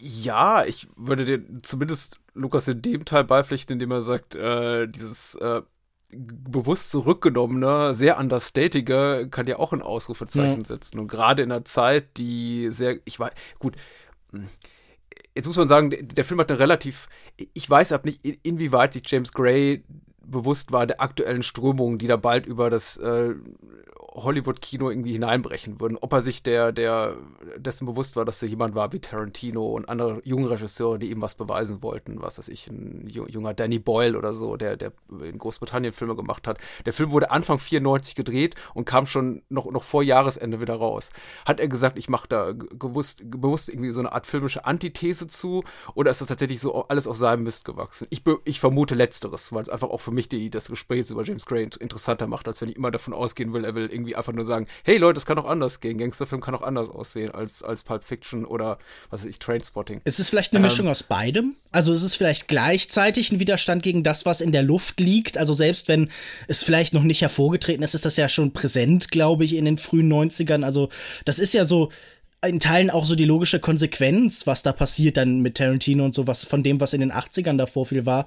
Ja, 0.03 0.65
ich 0.65 0.87
würde 0.95 1.25
dir 1.25 1.43
zumindest 1.61 2.21
Lukas 2.33 2.67
in 2.67 2.81
dem 2.81 3.05
Teil 3.05 3.23
beipflichten, 3.23 3.73
indem 3.73 3.91
er 3.91 4.01
sagt, 4.01 4.33
äh, 4.33 4.87
dieses 4.87 5.35
äh, 5.35 5.61
bewusst 6.11 6.89
zurückgenommener, 6.89 7.93
sehr 7.93 8.17
understatige, 8.17 9.27
kann 9.29 9.45
ja 9.45 9.59
auch 9.59 9.73
ein 9.73 9.83
Ausrufezeichen 9.83 10.61
ja. 10.61 10.65
setzen. 10.65 10.97
Und 10.97 11.07
gerade 11.07 11.43
in 11.43 11.51
einer 11.51 11.65
Zeit, 11.65 12.17
die 12.17 12.69
sehr, 12.71 12.97
ich 13.05 13.19
weiß, 13.19 13.31
gut, 13.59 13.75
hm, 14.31 14.49
jetzt 15.35 15.45
muss 15.45 15.57
man 15.57 15.67
sagen, 15.67 15.91
der 15.91 16.25
Film 16.25 16.39
hat 16.39 16.49
eine 16.49 16.59
relativ, 16.59 17.07
ich 17.53 17.69
weiß 17.69 17.91
ab 17.91 18.03
nicht, 18.03 18.25
inwieweit 18.43 18.93
sich 18.93 19.03
James 19.05 19.33
Gray 19.33 19.83
bewusst 20.23 20.71
war 20.71 20.87
der 20.87 20.99
aktuellen 20.99 21.43
Strömungen, 21.43 21.99
die 21.99 22.07
da 22.07 22.17
bald 22.17 22.47
über 22.47 22.71
das 22.71 22.97
äh, 22.97 23.35
Hollywood-Kino 24.13 24.89
irgendwie 24.89 25.13
hineinbrechen 25.13 25.79
würden. 25.79 25.97
Ob 25.99 26.13
er 26.13 26.21
sich 26.21 26.43
der, 26.43 26.71
der 26.71 27.15
dessen 27.57 27.85
bewusst 27.85 28.15
war, 28.15 28.25
dass 28.25 28.41
er 28.41 28.49
jemand 28.49 28.75
war 28.75 28.91
wie 28.93 28.99
Tarantino 28.99 29.65
und 29.65 29.87
andere 29.87 30.21
junge 30.25 30.49
Regisseure, 30.49 30.99
die 30.99 31.11
ihm 31.11 31.21
was 31.21 31.35
beweisen 31.35 31.81
wollten, 31.81 32.21
was 32.21 32.37
weiß 32.37 32.49
ich, 32.49 32.67
ein 32.67 33.07
junger 33.09 33.53
Danny 33.53 33.79
Boyle 33.79 34.17
oder 34.17 34.33
so, 34.33 34.57
der, 34.57 34.75
der 34.77 34.91
in 35.23 35.37
Großbritannien 35.37 35.93
Filme 35.93 36.15
gemacht 36.15 36.47
hat. 36.47 36.59
Der 36.85 36.93
Film 36.93 37.11
wurde 37.11 37.31
Anfang 37.31 37.59
94 37.59 38.15
gedreht 38.15 38.55
und 38.73 38.85
kam 38.85 39.07
schon 39.07 39.43
noch, 39.49 39.71
noch 39.71 39.83
vor 39.83 40.03
Jahresende 40.03 40.59
wieder 40.59 40.75
raus. 40.75 41.11
Hat 41.45 41.59
er 41.59 41.67
gesagt, 41.67 41.97
ich 41.97 42.09
mache 42.09 42.27
da 42.27 42.51
gewusst, 42.51 43.21
bewusst 43.23 43.69
irgendwie 43.69 43.91
so 43.91 43.99
eine 43.99 44.11
Art 44.11 44.25
filmische 44.25 44.65
Antithese 44.65 45.27
zu 45.27 45.63
oder 45.95 46.11
ist 46.11 46.21
das 46.21 46.27
tatsächlich 46.27 46.59
so 46.59 46.83
alles 46.83 47.07
auf 47.07 47.17
seinem 47.17 47.43
Mist 47.43 47.65
gewachsen? 47.65 48.07
Ich, 48.09 48.23
ich 48.45 48.59
vermute 48.59 48.95
Letzteres, 48.95 49.53
weil 49.53 49.61
es 49.61 49.69
einfach 49.69 49.89
auch 49.89 50.01
für 50.01 50.11
mich 50.11 50.27
die, 50.27 50.49
das 50.49 50.67
Gespräch 50.67 51.09
über 51.09 51.23
James 51.23 51.45
Gray 51.45 51.67
interessanter 51.79 52.27
macht, 52.27 52.47
als 52.47 52.61
wenn 52.61 52.69
ich 52.69 52.75
immer 52.75 52.91
davon 52.91 53.13
ausgehen 53.13 53.53
will, 53.53 53.63
er 53.63 53.73
will 53.75 53.89
irgendwie 53.91 54.00
einfach 54.15 54.33
nur 54.33 54.45
sagen, 54.45 54.67
hey 54.83 54.97
Leute, 54.97 55.19
es 55.19 55.25
kann 55.25 55.37
auch 55.37 55.45
anders 55.45 55.79
gehen. 55.79 55.97
Gangsterfilm 55.97 56.41
kann 56.41 56.55
auch 56.55 56.61
anders 56.61 56.89
aussehen 56.89 57.31
als, 57.31 57.63
als 57.63 57.83
Pulp 57.83 58.03
Fiction 58.03 58.45
oder 58.45 58.77
was 59.09 59.21
weiß 59.21 59.29
ich, 59.29 59.39
Trainspotting. 59.39 60.01
Ist 60.03 60.19
es 60.19 60.29
vielleicht 60.29 60.53
eine 60.53 60.59
ähm, 60.59 60.63
Mischung 60.63 60.87
aus 60.87 61.03
beidem? 61.03 61.55
Also 61.71 61.91
ist 61.91 62.03
es 62.03 62.15
vielleicht 62.15 62.47
gleichzeitig 62.47 63.31
ein 63.31 63.39
Widerstand 63.39 63.83
gegen 63.83 64.03
das, 64.03 64.25
was 64.25 64.41
in 64.41 64.51
der 64.51 64.63
Luft 64.63 64.99
liegt? 64.99 65.37
Also 65.37 65.53
selbst 65.53 65.87
wenn 65.87 66.09
es 66.47 66.63
vielleicht 66.63 66.93
noch 66.93 67.03
nicht 67.03 67.21
hervorgetreten 67.21 67.83
ist, 67.83 67.95
ist 67.95 68.05
das 68.05 68.17
ja 68.17 68.29
schon 68.29 68.53
präsent, 68.53 69.11
glaube 69.11 69.45
ich, 69.45 69.55
in 69.55 69.65
den 69.65 69.77
frühen 69.77 70.11
90ern. 70.11 70.63
Also 70.63 70.89
das 71.25 71.39
ist 71.39 71.53
ja 71.53 71.65
so 71.65 71.91
in 72.45 72.59
Teilen 72.59 72.89
auch 72.89 73.05
so 73.05 73.15
die 73.15 73.25
logische 73.25 73.59
Konsequenz, 73.59 74.47
was 74.47 74.63
da 74.63 74.73
passiert 74.73 75.17
dann 75.17 75.41
mit 75.41 75.57
Tarantino 75.57 76.03
und 76.03 76.15
so, 76.15 76.25
was 76.25 76.43
von 76.43 76.63
dem, 76.63 76.81
was 76.81 76.93
in 76.93 77.01
den 77.01 77.11
80ern 77.11 77.57
davor 77.57 77.85
viel 77.85 78.05
war. 78.05 78.25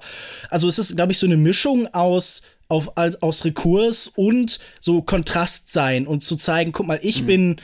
Also 0.49 0.69
es 0.69 0.79
ist, 0.79 0.95
glaube 0.95 1.11
ich, 1.11 1.17
so 1.17 1.25
eine 1.25 1.37
Mischung 1.37 1.93
aus 1.93 2.41
auf, 2.67 2.97
als, 2.97 3.21
aus 3.21 3.45
Rekurs 3.45 4.11
und 4.15 4.59
so 4.79 5.01
Kontrast 5.01 5.71
sein 5.71 6.07
und 6.07 6.21
zu 6.21 6.35
zeigen, 6.35 6.71
guck 6.71 6.87
mal, 6.87 6.99
ich 7.01 7.21
mhm. 7.23 7.25
bin 7.27 7.61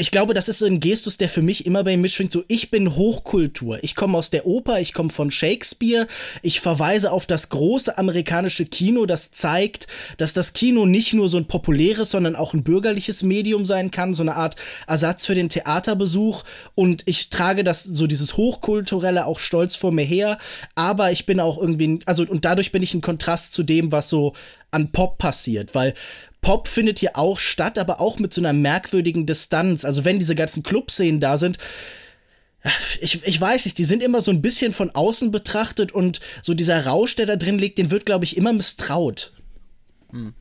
ich 0.00 0.10
glaube, 0.10 0.32
das 0.32 0.48
ist 0.48 0.60
so 0.60 0.66
ein 0.66 0.80
Gestus, 0.80 1.18
der 1.18 1.28
für 1.28 1.42
mich 1.42 1.66
immer 1.66 1.84
bei 1.84 1.92
ihm 1.92 2.00
mitschwingt. 2.00 2.32
So, 2.32 2.42
ich 2.48 2.70
bin 2.70 2.96
Hochkultur. 2.96 3.84
Ich 3.84 3.94
komme 3.94 4.16
aus 4.16 4.30
der 4.30 4.46
Oper, 4.46 4.80
ich 4.80 4.94
komme 4.94 5.10
von 5.10 5.30
Shakespeare. 5.30 6.06
Ich 6.40 6.60
verweise 6.60 7.12
auf 7.12 7.26
das 7.26 7.50
große 7.50 7.98
amerikanische 7.98 8.64
Kino, 8.64 9.04
das 9.04 9.30
zeigt, 9.30 9.88
dass 10.16 10.32
das 10.32 10.54
Kino 10.54 10.86
nicht 10.86 11.12
nur 11.12 11.28
so 11.28 11.36
ein 11.36 11.44
populäres, 11.44 12.12
sondern 12.12 12.34
auch 12.34 12.54
ein 12.54 12.62
bürgerliches 12.62 13.22
Medium 13.22 13.66
sein 13.66 13.90
kann, 13.90 14.14
so 14.14 14.22
eine 14.22 14.36
Art 14.36 14.56
Ersatz 14.86 15.26
für 15.26 15.34
den 15.34 15.50
Theaterbesuch. 15.50 16.44
Und 16.74 17.02
ich 17.04 17.28
trage 17.28 17.62
das, 17.62 17.84
so 17.84 18.06
dieses 18.06 18.38
Hochkulturelle 18.38 19.26
auch 19.26 19.38
stolz 19.38 19.76
vor 19.76 19.92
mir 19.92 20.04
her. 20.04 20.38
Aber 20.76 21.12
ich 21.12 21.26
bin 21.26 21.40
auch 21.40 21.60
irgendwie, 21.60 22.00
also, 22.06 22.22
und 22.22 22.46
dadurch 22.46 22.72
bin 22.72 22.82
ich 22.82 22.94
ein 22.94 23.02
Kontrast 23.02 23.52
zu 23.52 23.62
dem, 23.62 23.92
was 23.92 24.08
so 24.08 24.32
an 24.70 24.92
Pop 24.92 25.18
passiert, 25.18 25.74
weil 25.74 25.94
Pop 26.40 26.68
findet 26.68 26.98
hier 26.98 27.16
auch 27.16 27.38
statt, 27.38 27.78
aber 27.78 28.00
auch 28.00 28.18
mit 28.18 28.32
so 28.32 28.40
einer 28.40 28.52
merkwürdigen 28.52 29.26
Distanz. 29.26 29.84
Also 29.84 30.04
wenn 30.04 30.18
diese 30.18 30.34
ganzen 30.34 30.62
Clubszenen 30.62 31.20
da 31.20 31.38
sind, 31.38 31.58
ich, 33.00 33.26
ich 33.26 33.40
weiß 33.40 33.64
nicht, 33.64 33.78
die 33.78 33.84
sind 33.84 34.02
immer 34.02 34.20
so 34.20 34.30
ein 34.30 34.42
bisschen 34.42 34.72
von 34.72 34.90
außen 34.90 35.30
betrachtet 35.30 35.92
und 35.92 36.20
so 36.42 36.54
dieser 36.54 36.86
Rausch, 36.86 37.16
der 37.16 37.26
da 37.26 37.36
drin 37.36 37.58
liegt, 37.58 37.78
den 37.78 37.90
wird, 37.90 38.04
glaube 38.04 38.24
ich, 38.24 38.36
immer 38.36 38.52
misstraut. 38.52 39.32
Hm. 40.10 40.34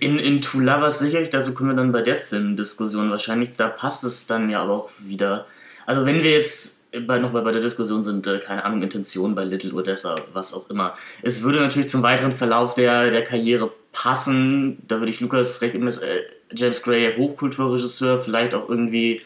In, 0.00 0.18
in 0.18 0.40
Two 0.42 0.60
Lovers 0.60 1.00
sicherlich, 1.00 1.30
dazu 1.30 1.52
kommen 1.52 1.70
wir 1.70 1.76
dann 1.76 1.90
bei 1.90 2.02
der 2.02 2.16
Filmdiskussion 2.16 3.10
wahrscheinlich, 3.10 3.50
da 3.56 3.68
passt 3.68 4.04
es 4.04 4.28
dann 4.28 4.48
ja 4.48 4.62
aber 4.62 4.74
auch 4.74 4.90
wieder. 5.04 5.46
Also 5.86 6.06
wenn 6.06 6.22
wir 6.22 6.30
jetzt 6.30 6.88
bei, 7.06 7.18
noch 7.18 7.32
bei 7.32 7.52
der 7.52 7.60
Diskussion 7.60 8.04
sind, 8.04 8.26
äh, 8.26 8.38
keine 8.38 8.64
Ahnung, 8.64 8.82
Intention 8.82 9.34
bei 9.34 9.44
Little 9.44 9.72
Odessa, 9.72 10.20
was 10.32 10.54
auch 10.54 10.70
immer. 10.70 10.96
Es 11.22 11.42
würde 11.42 11.60
natürlich 11.60 11.90
zum 11.90 12.02
weiteren 12.02 12.32
Verlauf 12.32 12.74
der, 12.74 13.10
der 13.10 13.24
Karriere 13.24 13.72
passen. 13.96 14.78
Da 14.86 15.00
würde 15.00 15.10
ich 15.10 15.20
Lukas 15.20 15.60
recht 15.62 15.72
geben, 15.72 15.86
dass 15.86 15.98
äh, 15.98 16.20
James 16.52 16.82
Gray 16.82 17.16
Hochkulturregisseur, 17.16 18.20
vielleicht 18.20 18.54
auch 18.54 18.68
irgendwie 18.68 19.22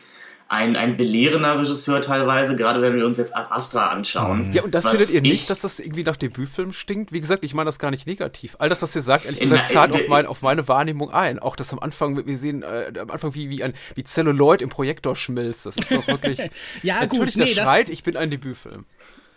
ein, 0.49 0.77
ein 0.77 0.97
belehrender 0.97 1.61
Regisseur 1.61 2.03
teilweise, 2.03 2.57
gerade 2.57 2.81
wenn 2.83 2.97
wir 2.97 3.07
uns 3.07 3.19
jetzt 3.19 3.37
Ad 3.37 3.51
Astra 3.51 3.89
anschauen. 3.89 4.49
Mhm. 4.49 4.53
Ja, 4.53 4.63
und 4.63 4.75
das 4.75 4.89
findet 4.89 5.11
ihr 5.11 5.21
nicht, 5.21 5.49
dass 5.49 5.61
das 5.61 5.79
irgendwie 5.79 6.03
nach 6.03 6.17
Debütfilm 6.17 6.73
stinkt? 6.73 7.13
Wie 7.13 7.21
gesagt, 7.21 7.45
ich 7.45 7.55
meine 7.55 7.67
das 7.67 7.79
gar 7.79 7.91
nicht 7.91 8.07
negativ. 8.07 8.57
All 8.59 8.69
das, 8.69 8.83
was 8.83 8.95
ihr 8.97 9.03
sagt, 9.03 9.27
ehrlich 9.27 9.41
gesagt, 9.41 9.69
zahlt 9.69 9.93
auf, 9.93 10.09
mein, 10.09 10.27
auf 10.27 10.43
meine 10.43 10.67
Wahrnehmung 10.67 11.13
ein. 11.13 11.39
Auch 11.39 11.55
das 11.55 11.73
am 11.73 11.79
Anfang, 11.79 12.27
wir 12.27 12.39
sehen 12.39 12.63
äh, 12.63 12.99
am 12.99 13.11
Anfang 13.11 13.35
wie, 13.35 13.49
wie 13.49 13.63
ein 13.63 13.75
wie 13.95 14.03
Celluloid 14.03 14.61
im 14.61 14.71
Projektor 14.71 15.15
schmilzt. 15.15 15.67
Das 15.67 15.77
ist 15.77 15.93
doch 15.93 16.07
wirklich. 16.07 16.39
ja, 16.83 17.01
natürlich, 17.01 17.35
gut, 17.35 17.37
nee, 17.37 17.55
das 17.55 17.65
schreit, 17.65 17.89
ich 17.89 18.03
bin 18.03 18.17
ein 18.17 18.31
Debütfilm. 18.31 18.87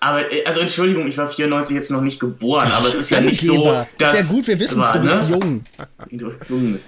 Aber, 0.04 0.30
äh, 0.34 0.44
also 0.44 0.60
Entschuldigung, 0.60 1.08
ich 1.08 1.18
war 1.18 1.30
94 1.30 1.76
jetzt 1.76 1.90
noch 1.90 2.02
nicht 2.02 2.20
geboren, 2.20 2.70
aber 2.74 2.90
es 2.90 2.96
ist 2.96 3.10
ja 3.10 3.22
nicht 3.22 3.42
so, 3.42 3.86
dass... 3.98 4.20
Ist 4.20 4.30
ja 4.30 4.36
gut, 4.36 4.48
wir 4.48 4.60
wissen 4.60 4.82
es, 4.82 4.92
du 4.92 5.00
bist 5.00 5.16
ne? 5.16 5.28
jung. 5.30 5.64
Du, 6.12 6.32
jung. 6.50 6.80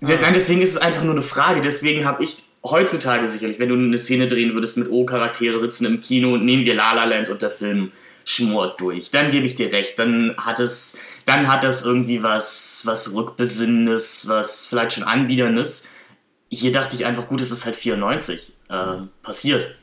Nein, 0.00 0.34
deswegen 0.34 0.60
ist 0.60 0.70
es 0.70 0.76
einfach 0.78 1.04
nur 1.04 1.12
eine 1.12 1.22
Frage. 1.22 1.60
Deswegen 1.60 2.04
habe 2.04 2.24
ich 2.24 2.38
heutzutage 2.64 3.28
sicherlich, 3.28 3.60
wenn 3.60 3.68
du 3.68 3.76
eine 3.76 3.96
Szene 3.96 4.26
drehen 4.26 4.54
würdest 4.54 4.76
mit 4.76 4.90
O-Charaktere 4.90 5.60
sitzen 5.60 5.86
im 5.86 6.00
Kino, 6.00 6.36
nehmen 6.36 6.64
wir 6.64 6.74
La 6.74 6.94
La 6.94 7.04
Land 7.04 7.28
und 7.28 7.42
der 7.42 7.50
Film 7.50 7.92
schmort 8.24 8.80
durch. 8.80 9.12
Dann 9.12 9.30
gebe 9.30 9.46
ich 9.46 9.54
dir 9.54 9.72
recht. 9.72 9.96
Dann 10.00 10.34
hat 10.36 10.58
es, 10.58 11.00
dann 11.24 11.46
hat 11.46 11.62
es 11.62 11.84
irgendwie 11.84 12.24
was, 12.24 12.82
was 12.84 13.14
Rückbesinnendes, 13.14 14.26
was 14.26 14.66
vielleicht 14.66 14.94
schon 14.94 15.04
Anbiederndes. 15.04 15.92
Hier 16.48 16.72
dachte 16.72 16.96
ich 16.96 17.06
einfach, 17.06 17.28
gut, 17.28 17.40
es 17.40 17.52
ist 17.52 17.66
halt 17.66 17.76
94 17.76 18.52
äh, 18.68 18.74
passiert 19.22 19.76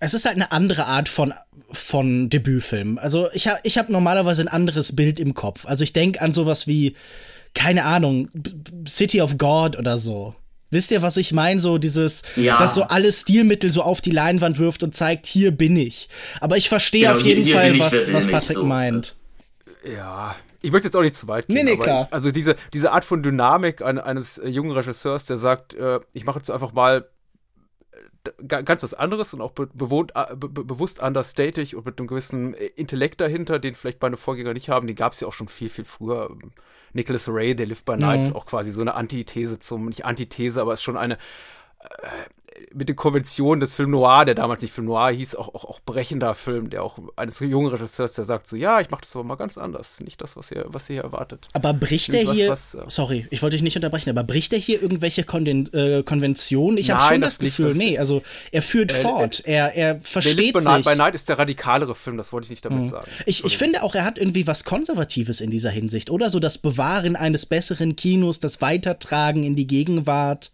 es 0.00 0.14
ist 0.14 0.24
halt 0.24 0.36
eine 0.36 0.50
andere 0.50 0.86
Art 0.86 1.08
von, 1.08 1.32
von 1.70 2.30
Debütfilm. 2.30 2.98
Also 2.98 3.28
ich 3.32 3.46
habe 3.46 3.60
ich 3.62 3.78
hab 3.78 3.90
normalerweise 3.90 4.42
ein 4.42 4.48
anderes 4.48 4.96
Bild 4.96 5.20
im 5.20 5.34
Kopf. 5.34 5.66
Also 5.66 5.84
ich 5.84 5.92
denke 5.92 6.20
an 6.22 6.32
sowas 6.32 6.66
wie, 6.66 6.96
keine 7.54 7.84
Ahnung, 7.84 8.30
City 8.88 9.20
of 9.20 9.38
God 9.38 9.78
oder 9.78 9.98
so. 9.98 10.34
Wisst 10.70 10.90
ihr, 10.90 11.02
was 11.02 11.16
ich 11.16 11.32
meine? 11.32 11.60
So 11.60 11.78
dieses, 11.78 12.22
ja. 12.36 12.56
das 12.56 12.74
so 12.74 12.84
alle 12.84 13.12
Stilmittel 13.12 13.70
so 13.70 13.82
auf 13.82 14.00
die 14.00 14.12
Leinwand 14.12 14.58
wirft 14.58 14.82
und 14.82 14.94
zeigt, 14.94 15.26
hier 15.26 15.50
bin 15.50 15.76
ich. 15.76 16.08
Aber 16.40 16.56
ich 16.56 16.68
verstehe 16.68 17.02
genau, 17.02 17.16
auf 17.16 17.22
jeden 17.22 17.42
hier, 17.42 17.60
hier 17.60 17.76
Fall, 17.76 17.92
was, 17.92 18.12
was 18.12 18.26
Patrick 18.28 18.56
so. 18.56 18.64
meint. 18.64 19.16
Ja, 19.84 20.36
ich 20.62 20.70
möchte 20.70 20.86
jetzt 20.86 20.94
auch 20.94 21.02
nicht 21.02 21.16
zu 21.16 21.26
weit 21.26 21.48
gehen. 21.48 21.56
Nee, 21.56 21.64
nee, 21.64 21.76
klar. 21.76 22.06
Ich, 22.08 22.14
also 22.14 22.30
diese, 22.30 22.54
diese 22.72 22.92
Art 22.92 23.04
von 23.04 23.22
Dynamik 23.22 23.82
eines 23.82 24.40
jungen 24.44 24.70
Regisseurs, 24.70 25.26
der 25.26 25.38
sagt, 25.38 25.74
äh, 25.74 26.00
ich 26.12 26.24
mache 26.24 26.38
jetzt 26.38 26.50
einfach 26.50 26.72
mal 26.72 27.06
ganz 28.46 28.82
was 28.82 28.94
anderes 28.94 29.32
und 29.34 29.40
auch 29.40 29.52
be 29.52 29.68
bewohnt, 29.72 30.12
be 30.36 30.48
bewusst 30.48 31.02
understatig 31.02 31.76
und 31.76 31.86
mit 31.86 31.98
einem 31.98 32.06
gewissen 32.06 32.54
Intellekt 32.54 33.20
dahinter, 33.20 33.58
den 33.58 33.74
vielleicht 33.74 34.02
meine 34.02 34.16
Vorgänger 34.16 34.52
nicht 34.52 34.68
haben. 34.68 34.86
Den 34.86 34.96
gab 34.96 35.12
es 35.12 35.20
ja 35.20 35.28
auch 35.28 35.32
schon 35.32 35.48
viel, 35.48 35.68
viel 35.68 35.84
früher. 35.84 36.36
Nicholas 36.92 37.28
Ray, 37.28 37.54
der 37.54 37.66
Live 37.66 37.84
by 37.84 37.96
Night, 37.96 38.20
ist 38.20 38.34
auch 38.34 38.46
quasi 38.46 38.70
so 38.70 38.80
eine 38.80 38.94
Antithese 38.94 39.58
zum, 39.58 39.86
nicht 39.86 40.04
Antithese, 40.04 40.60
aber 40.60 40.74
ist 40.74 40.82
schon 40.82 40.96
eine, 40.96 41.14
äh, 41.78 41.86
mit 42.72 42.88
den 42.88 42.96
Konventionen 42.96 43.60
des 43.60 43.74
Film 43.74 43.90
Noir, 43.90 44.24
der 44.24 44.34
damals 44.34 44.62
nicht 44.62 44.72
Film 44.72 44.86
Noir 44.86 45.10
hieß, 45.10 45.34
auch, 45.36 45.54
auch, 45.54 45.64
auch 45.64 45.80
brechender 45.80 46.34
Film, 46.34 46.70
der 46.70 46.82
auch 46.82 46.98
eines 47.16 47.38
jungen 47.40 47.68
Regisseurs, 47.68 48.12
der 48.12 48.24
sagt 48.24 48.46
so, 48.46 48.56
ja, 48.56 48.80
ich 48.80 48.90
mache 48.90 49.02
das 49.02 49.14
aber 49.14 49.24
mal 49.24 49.36
ganz 49.36 49.58
anders, 49.58 50.00
nicht 50.00 50.20
das, 50.20 50.36
was 50.36 50.50
ihr, 50.50 50.64
was 50.68 50.88
ihr 50.88 50.94
hier 50.94 51.02
erwartet. 51.02 51.48
Aber 51.52 51.72
bricht 51.72 52.12
er 52.14 52.32
hier, 52.32 52.48
was, 52.48 52.76
was, 52.76 52.94
sorry, 52.94 53.26
ich 53.30 53.42
wollte 53.42 53.56
dich 53.56 53.62
nicht 53.62 53.76
unterbrechen, 53.76 54.10
aber 54.10 54.24
bricht 54.24 54.52
er 54.52 54.58
hier 54.58 54.80
irgendwelche 54.80 55.24
Konven 55.24 55.72
äh, 55.72 56.02
Konventionen? 56.02 56.78
Ich 56.78 56.90
habe 56.90 57.12
schon 57.12 57.20
das, 57.20 57.38
das 57.38 57.38
Gefühl, 57.38 57.66
nicht, 57.66 57.78
das, 57.78 57.90
nee, 57.90 57.98
also 57.98 58.22
er 58.52 58.62
führt 58.62 58.92
äh, 58.92 58.94
fort, 58.94 59.42
er, 59.44 59.74
er 59.74 60.00
versteht 60.02 60.54
sich. 60.54 60.64
Night, 60.64 60.84
bei 60.84 60.94
Night 60.94 61.14
ist 61.14 61.28
der 61.28 61.38
radikalere 61.38 61.94
Film, 61.94 62.16
das 62.16 62.32
wollte 62.32 62.46
ich 62.46 62.50
nicht 62.50 62.64
damit 62.64 62.80
mhm. 62.80 62.86
sagen. 62.86 63.10
Ich, 63.26 63.44
ich 63.44 63.58
finde 63.58 63.82
auch, 63.82 63.94
er 63.94 64.04
hat 64.04 64.18
irgendwie 64.18 64.46
was 64.46 64.64
Konservatives 64.64 65.40
in 65.40 65.50
dieser 65.50 65.70
Hinsicht, 65.70 66.10
oder? 66.10 66.30
So 66.30 66.40
das 66.40 66.58
Bewahren 66.58 67.16
eines 67.16 67.46
besseren 67.46 67.96
Kinos, 67.96 68.40
das 68.40 68.60
Weitertragen 68.60 69.44
in 69.44 69.56
die 69.56 69.66
Gegenwart. 69.66 70.50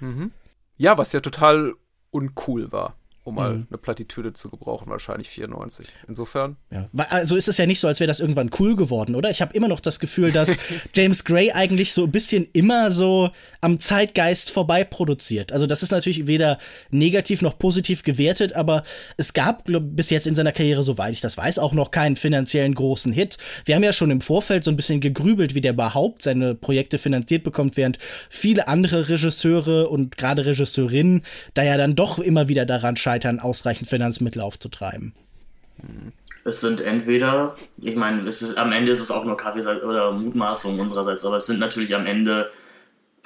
Mhm. 0.00 0.30
Ja, 0.76 0.98
was 0.98 1.12
ja 1.12 1.20
total 1.20 1.74
uncool 2.10 2.70
war. 2.72 2.96
Um 3.26 3.34
mal 3.34 3.54
mhm. 3.54 3.66
eine 3.68 3.78
Plattitüde 3.78 4.32
zu 4.32 4.50
gebrauchen, 4.50 4.88
wahrscheinlich 4.88 5.28
94. 5.28 5.88
Insofern. 6.06 6.56
Ja. 6.70 6.88
Also 7.10 7.34
ist 7.34 7.48
es 7.48 7.58
ja 7.58 7.66
nicht 7.66 7.80
so, 7.80 7.88
als 7.88 7.98
wäre 7.98 8.06
das 8.06 8.20
irgendwann 8.20 8.50
cool 8.60 8.76
geworden, 8.76 9.16
oder? 9.16 9.30
Ich 9.30 9.42
habe 9.42 9.52
immer 9.54 9.66
noch 9.66 9.80
das 9.80 9.98
Gefühl, 9.98 10.30
dass 10.30 10.56
James 10.94 11.24
Gray 11.24 11.50
eigentlich 11.50 11.92
so 11.92 12.04
ein 12.04 12.12
bisschen 12.12 12.46
immer 12.52 12.92
so 12.92 13.30
am 13.60 13.80
Zeitgeist 13.80 14.52
vorbei 14.52 14.84
produziert. 14.84 15.50
Also 15.50 15.66
das 15.66 15.82
ist 15.82 15.90
natürlich 15.90 16.28
weder 16.28 16.58
negativ 16.90 17.42
noch 17.42 17.58
positiv 17.58 18.04
gewertet, 18.04 18.52
aber 18.52 18.84
es 19.16 19.32
gab 19.32 19.64
glaub, 19.64 19.82
bis 19.96 20.10
jetzt 20.10 20.28
in 20.28 20.36
seiner 20.36 20.52
Karriere, 20.52 20.84
soweit 20.84 21.12
ich 21.12 21.20
das 21.20 21.36
weiß, 21.36 21.58
auch 21.58 21.72
noch 21.72 21.90
keinen 21.90 22.14
finanziellen 22.14 22.76
großen 22.76 23.12
Hit. 23.12 23.38
Wir 23.64 23.74
haben 23.74 23.82
ja 23.82 23.92
schon 23.92 24.12
im 24.12 24.20
Vorfeld 24.20 24.62
so 24.62 24.70
ein 24.70 24.76
bisschen 24.76 25.00
gegrübelt, 25.00 25.56
wie 25.56 25.60
der 25.60 25.72
überhaupt 25.72 26.22
seine 26.22 26.54
Projekte 26.54 26.98
finanziert 26.98 27.42
bekommt, 27.42 27.76
während 27.76 27.98
viele 28.30 28.68
andere 28.68 29.08
Regisseure 29.08 29.88
und 29.88 30.16
gerade 30.16 30.46
Regisseurinnen 30.46 31.22
da 31.54 31.64
ja 31.64 31.76
dann 31.76 31.96
doch 31.96 32.20
immer 32.20 32.46
wieder 32.46 32.66
daran 32.66 32.96
scheitern, 32.96 33.15
scheitern, 33.16 33.40
ausreichend 33.40 33.88
Finanzmittel 33.88 34.42
aufzutreiben. 34.42 35.14
Es 36.44 36.60
sind 36.60 36.80
entweder, 36.80 37.54
ich 37.80 37.96
meine, 37.96 38.26
es 38.26 38.42
ist, 38.42 38.56
am 38.56 38.72
Ende 38.72 38.92
ist 38.92 39.00
es 39.00 39.10
auch 39.10 39.24
nur 39.24 39.36
Kaffee 39.36 39.66
oder 39.84 40.12
Mutmaßung 40.12 40.78
unsererseits, 40.78 41.24
aber 41.24 41.36
es 41.36 41.46
sind 41.46 41.58
natürlich 41.58 41.94
am 41.94 42.06
Ende 42.06 42.50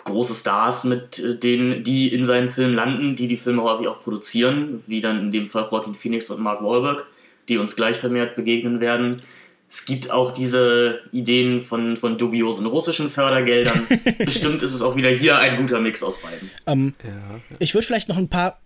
große 0.02 0.34
Stars, 0.34 0.84
mit 0.84 1.18
äh, 1.18 1.36
denen, 1.36 1.84
die 1.84 2.08
in 2.08 2.24
seinen 2.24 2.48
Filmen 2.48 2.74
landen, 2.74 3.16
die 3.16 3.26
die 3.26 3.36
Filme 3.36 3.62
häufig 3.62 3.88
auch 3.88 4.00
produzieren, 4.02 4.82
wie 4.86 5.00
dann 5.00 5.20
in 5.20 5.32
dem 5.32 5.48
Fall 5.48 5.68
Joaquin 5.70 5.94
Phoenix 5.94 6.30
und 6.30 6.40
Mark 6.40 6.62
Wahlberg, 6.62 7.06
die 7.48 7.58
uns 7.58 7.76
gleich 7.76 7.98
vermehrt 7.98 8.34
begegnen 8.34 8.80
werden. 8.80 9.22
Es 9.68 9.84
gibt 9.84 10.10
auch 10.10 10.32
diese 10.32 11.00
Ideen 11.12 11.60
von, 11.60 11.96
von 11.96 12.16
dubiosen 12.16 12.66
russischen 12.66 13.10
Fördergeldern. 13.10 13.86
Bestimmt 14.18 14.62
ist 14.62 14.74
es 14.74 14.82
auch 14.82 14.96
wieder 14.96 15.10
hier 15.10 15.38
ein 15.38 15.58
guter 15.58 15.80
Mix 15.80 16.02
aus 16.02 16.20
beiden. 16.22 16.50
Ähm, 16.66 16.94
ja, 17.04 17.10
ja. 17.10 17.56
Ich 17.58 17.74
würde 17.74 17.86
vielleicht 17.86 18.08
noch 18.08 18.16
ein 18.16 18.28
paar 18.28 18.60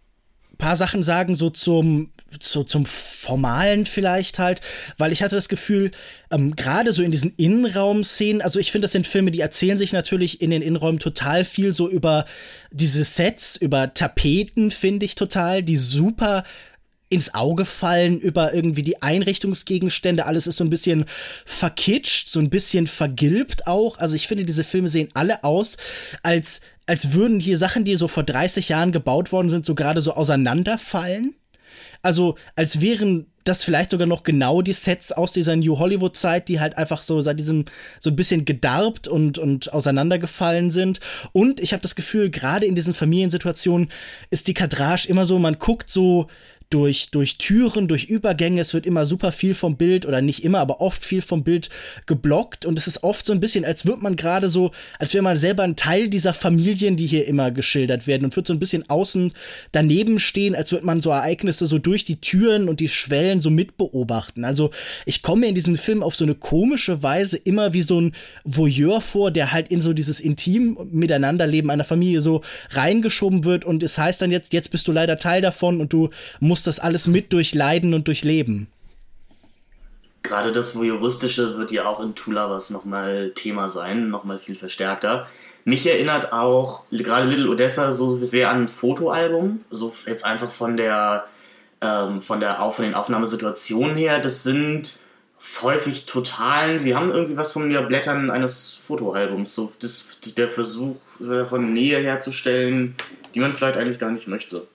paar 0.56 0.76
Sachen 0.76 1.02
sagen, 1.02 1.36
so 1.36 1.50
zum, 1.50 2.10
so 2.40 2.64
zum 2.64 2.86
Formalen 2.86 3.86
vielleicht 3.86 4.38
halt, 4.38 4.60
weil 4.98 5.12
ich 5.12 5.22
hatte 5.22 5.36
das 5.36 5.48
Gefühl, 5.48 5.90
ähm, 6.30 6.56
gerade 6.56 6.92
so 6.92 7.02
in 7.02 7.10
diesen 7.10 7.32
Innenraum-Szenen, 7.36 8.42
also 8.42 8.58
ich 8.58 8.72
finde, 8.72 8.84
das 8.84 8.92
sind 8.92 9.06
Filme, 9.06 9.30
die 9.30 9.40
erzählen 9.40 9.78
sich 9.78 9.92
natürlich 9.92 10.40
in 10.40 10.50
den 10.50 10.62
Innenräumen 10.62 11.00
total 11.00 11.44
viel 11.44 11.72
so 11.72 11.88
über 11.88 12.26
diese 12.70 13.04
Sets, 13.04 13.56
über 13.56 13.94
Tapeten, 13.94 14.70
finde 14.70 15.06
ich 15.06 15.14
total, 15.14 15.62
die 15.62 15.76
super 15.76 16.44
ins 17.08 17.34
Auge 17.34 17.64
fallen 17.64 18.18
über 18.18 18.54
irgendwie 18.54 18.82
die 18.82 19.02
Einrichtungsgegenstände. 19.02 20.26
Alles 20.26 20.46
ist 20.46 20.56
so 20.56 20.64
ein 20.64 20.70
bisschen 20.70 21.04
verkitscht, 21.44 22.28
so 22.28 22.40
ein 22.40 22.50
bisschen 22.50 22.86
vergilbt 22.86 23.66
auch. 23.66 23.98
Also 23.98 24.16
ich 24.16 24.26
finde, 24.26 24.44
diese 24.44 24.64
Filme 24.64 24.88
sehen 24.88 25.10
alle 25.14 25.44
aus, 25.44 25.76
als 26.22 26.60
als 26.86 27.12
würden 27.12 27.40
hier 27.40 27.56
Sachen, 27.56 27.84
die 27.84 27.96
so 27.96 28.08
vor 28.08 28.24
30 28.24 28.68
Jahren 28.68 28.92
gebaut 28.92 29.32
worden 29.32 29.48
sind, 29.48 29.64
so 29.64 29.74
gerade 29.74 30.02
so 30.02 30.12
auseinanderfallen. 30.12 31.34
Also, 32.02 32.36
als 32.56 32.82
wären 32.82 33.26
das 33.44 33.62
vielleicht 33.62 33.90
sogar 33.90 34.06
noch 34.06 34.22
genau 34.22 34.62
die 34.62 34.72
Sets 34.72 35.12
aus 35.12 35.32
dieser 35.32 35.54
New 35.56 35.78
Hollywood-Zeit, 35.78 36.48
die 36.48 36.60
halt 36.60 36.78
einfach 36.78 37.02
so 37.02 37.20
seit 37.20 37.38
diesem 37.38 37.66
so 38.00 38.10
ein 38.10 38.16
bisschen 38.16 38.44
gedarbt 38.44 39.06
und, 39.06 39.38
und 39.38 39.72
auseinandergefallen 39.72 40.70
sind. 40.70 41.00
Und 41.32 41.60
ich 41.60 41.72
habe 41.72 41.82
das 41.82 41.94
Gefühl, 41.94 42.30
gerade 42.30 42.66
in 42.66 42.74
diesen 42.74 42.94
Familiensituationen 42.94 43.90
ist 44.30 44.48
die 44.48 44.54
Kadrage 44.54 45.08
immer 45.08 45.24
so, 45.24 45.38
man 45.38 45.58
guckt 45.58 45.90
so 45.90 46.28
durch, 46.70 47.10
durch 47.10 47.38
Türen, 47.38 47.88
durch 47.88 48.04
Übergänge. 48.04 48.60
Es 48.60 48.74
wird 48.74 48.86
immer 48.86 49.06
super 49.06 49.32
viel 49.32 49.54
vom 49.54 49.76
Bild 49.76 50.06
oder 50.06 50.20
nicht 50.20 50.44
immer, 50.44 50.58
aber 50.58 50.80
oft 50.80 51.04
viel 51.04 51.22
vom 51.22 51.44
Bild 51.44 51.70
geblockt. 52.06 52.66
Und 52.66 52.78
es 52.78 52.86
ist 52.86 53.02
oft 53.02 53.24
so 53.24 53.32
ein 53.32 53.40
bisschen, 53.40 53.64
als 53.64 53.86
würde 53.86 54.02
man 54.02 54.16
gerade 54.16 54.48
so, 54.48 54.72
als 54.98 55.14
wäre 55.14 55.22
man 55.22 55.36
selber 55.36 55.62
ein 55.62 55.76
Teil 55.76 56.08
dieser 56.08 56.34
Familien, 56.34 56.96
die 56.96 57.06
hier 57.06 57.26
immer 57.26 57.50
geschildert 57.50 58.06
werden 58.06 58.24
und 58.24 58.34
wird 58.36 58.46
so 58.46 58.52
ein 58.52 58.58
bisschen 58.58 58.88
außen 58.88 59.32
daneben 59.72 60.18
stehen, 60.18 60.54
als 60.54 60.72
würde 60.72 60.86
man 60.86 61.00
so 61.00 61.10
Ereignisse 61.10 61.66
so 61.66 61.78
durch 61.78 62.04
die 62.04 62.20
Türen 62.20 62.68
und 62.68 62.80
die 62.80 62.88
Schwellen 62.88 63.40
so 63.40 63.50
mitbeobachten. 63.50 64.44
Also 64.44 64.70
ich 65.06 65.22
komme 65.22 65.46
in 65.46 65.54
diesem 65.54 65.76
Film 65.76 66.02
auf 66.02 66.16
so 66.16 66.24
eine 66.24 66.34
komische 66.34 67.02
Weise 67.02 67.36
immer 67.36 67.72
wie 67.72 67.82
so 67.82 68.00
ein 68.00 68.14
Voyeur 68.44 69.00
vor, 69.00 69.30
der 69.30 69.52
halt 69.52 69.68
in 69.68 69.80
so 69.80 69.92
dieses 69.92 70.20
intim 70.20 70.76
Miteinanderleben 70.90 71.70
einer 71.70 71.84
Familie 71.84 72.20
so 72.20 72.42
reingeschoben 72.70 73.44
wird 73.44 73.64
und 73.64 73.82
es 73.82 73.96
heißt 73.96 74.20
dann 74.22 74.30
jetzt, 74.30 74.52
jetzt 74.52 74.70
bist 74.70 74.88
du 74.88 74.92
leider 74.92 75.18
Teil 75.18 75.40
davon 75.40 75.80
und 75.80 75.92
du 75.92 76.10
musst 76.40 76.53
das 76.62 76.78
alles 76.78 77.06
mit 77.06 77.32
durchleiden 77.32 77.94
und 77.94 78.06
durchleben. 78.06 78.68
Gerade 80.22 80.52
das 80.52 80.74
Voyeuristische 80.74 81.58
wird 81.58 81.70
ja 81.70 81.86
auch 81.86 82.00
in 82.00 82.14
Two 82.14 82.32
Lovers 82.32 82.70
nochmal 82.70 83.32
Thema 83.34 83.68
sein, 83.68 84.08
nochmal 84.08 84.38
viel 84.38 84.56
verstärkter. 84.56 85.26
Mich 85.64 85.86
erinnert 85.86 86.32
auch 86.32 86.84
gerade 86.90 87.26
Little 87.26 87.50
Odessa 87.50 87.92
so 87.92 88.22
sehr 88.22 88.50
an 88.50 88.62
ein 88.62 88.68
Fotoalbum, 88.68 89.60
so 89.70 89.92
jetzt 90.06 90.24
einfach 90.24 90.50
von 90.50 90.76
der 90.76 91.26
ähm, 91.80 92.22
von 92.22 92.40
der 92.40 92.58
von 92.70 92.84
den 92.84 92.94
Aufnahmesituationen 92.94 93.96
her. 93.96 94.18
Das 94.18 94.42
sind 94.42 94.98
häufig 95.62 96.06
totalen, 96.06 96.80
sie 96.80 96.94
haben 96.94 97.12
irgendwie 97.12 97.36
was 97.36 97.52
von 97.52 97.68
den 97.68 97.86
Blättern 97.86 98.30
eines 98.30 98.78
Fotoalbums, 98.82 99.54
so 99.54 99.72
das, 99.80 100.18
der 100.36 100.48
Versuch 100.50 100.96
äh, 101.20 101.44
von 101.44 101.74
Nähe 101.74 101.98
herzustellen, 101.98 102.94
die 103.34 103.40
man 103.40 103.52
vielleicht 103.52 103.76
eigentlich 103.76 103.98
gar 103.98 104.10
nicht 104.10 104.26
möchte 104.26 104.66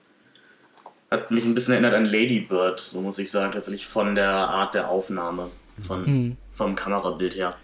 hat 1.11 1.31
mich 1.31 1.43
ein 1.43 1.55
bisschen 1.55 1.73
erinnert 1.73 1.93
an 1.93 2.05
Lady 2.05 2.39
Bird, 2.39 2.79
so 2.79 3.01
muss 3.01 3.17
ich 3.19 3.31
sagen, 3.31 3.53
tatsächlich 3.53 3.87
von 3.87 4.15
der 4.15 4.29
Art 4.29 4.75
der 4.75 4.89
Aufnahme, 4.89 5.49
von, 5.85 6.05
mhm. 6.05 6.37
vom 6.51 6.75
Kamerabild 6.75 7.35
her. 7.35 7.55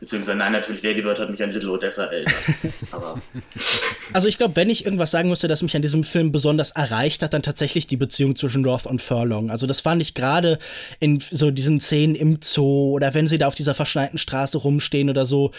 Beziehungsweise, 0.00 0.38
nein, 0.38 0.52
natürlich, 0.52 0.82
Lady 0.82 1.02
Bird 1.02 1.18
hat 1.18 1.28
mich 1.28 1.42
an 1.42 1.50
Little 1.50 1.72
Odessa 1.72 2.04
erinnert. 2.04 2.34
aber. 2.92 3.20
Also, 4.12 4.28
ich 4.28 4.38
glaube, 4.38 4.54
wenn 4.54 4.70
ich 4.70 4.84
irgendwas 4.84 5.10
sagen 5.10 5.28
müsste, 5.28 5.48
das 5.48 5.60
mich 5.60 5.74
an 5.74 5.82
diesem 5.82 6.04
Film 6.04 6.30
besonders 6.30 6.70
erreicht 6.70 7.22
hat, 7.22 7.34
dann 7.34 7.42
tatsächlich 7.42 7.88
die 7.88 7.96
Beziehung 7.96 8.36
zwischen 8.36 8.64
Roth 8.64 8.86
und 8.86 9.02
Furlong. 9.02 9.50
Also, 9.50 9.66
das 9.66 9.80
fand 9.80 10.00
ich 10.00 10.14
gerade 10.14 10.60
in 11.00 11.18
so 11.18 11.50
diesen 11.50 11.80
Szenen 11.80 12.14
im 12.14 12.38
Zoo 12.40 12.92
oder 12.92 13.12
wenn 13.14 13.26
sie 13.26 13.38
da 13.38 13.48
auf 13.48 13.56
dieser 13.56 13.74
verschneiten 13.74 14.18
Straße 14.18 14.58
rumstehen 14.58 15.10
oder 15.10 15.26
so. 15.26 15.50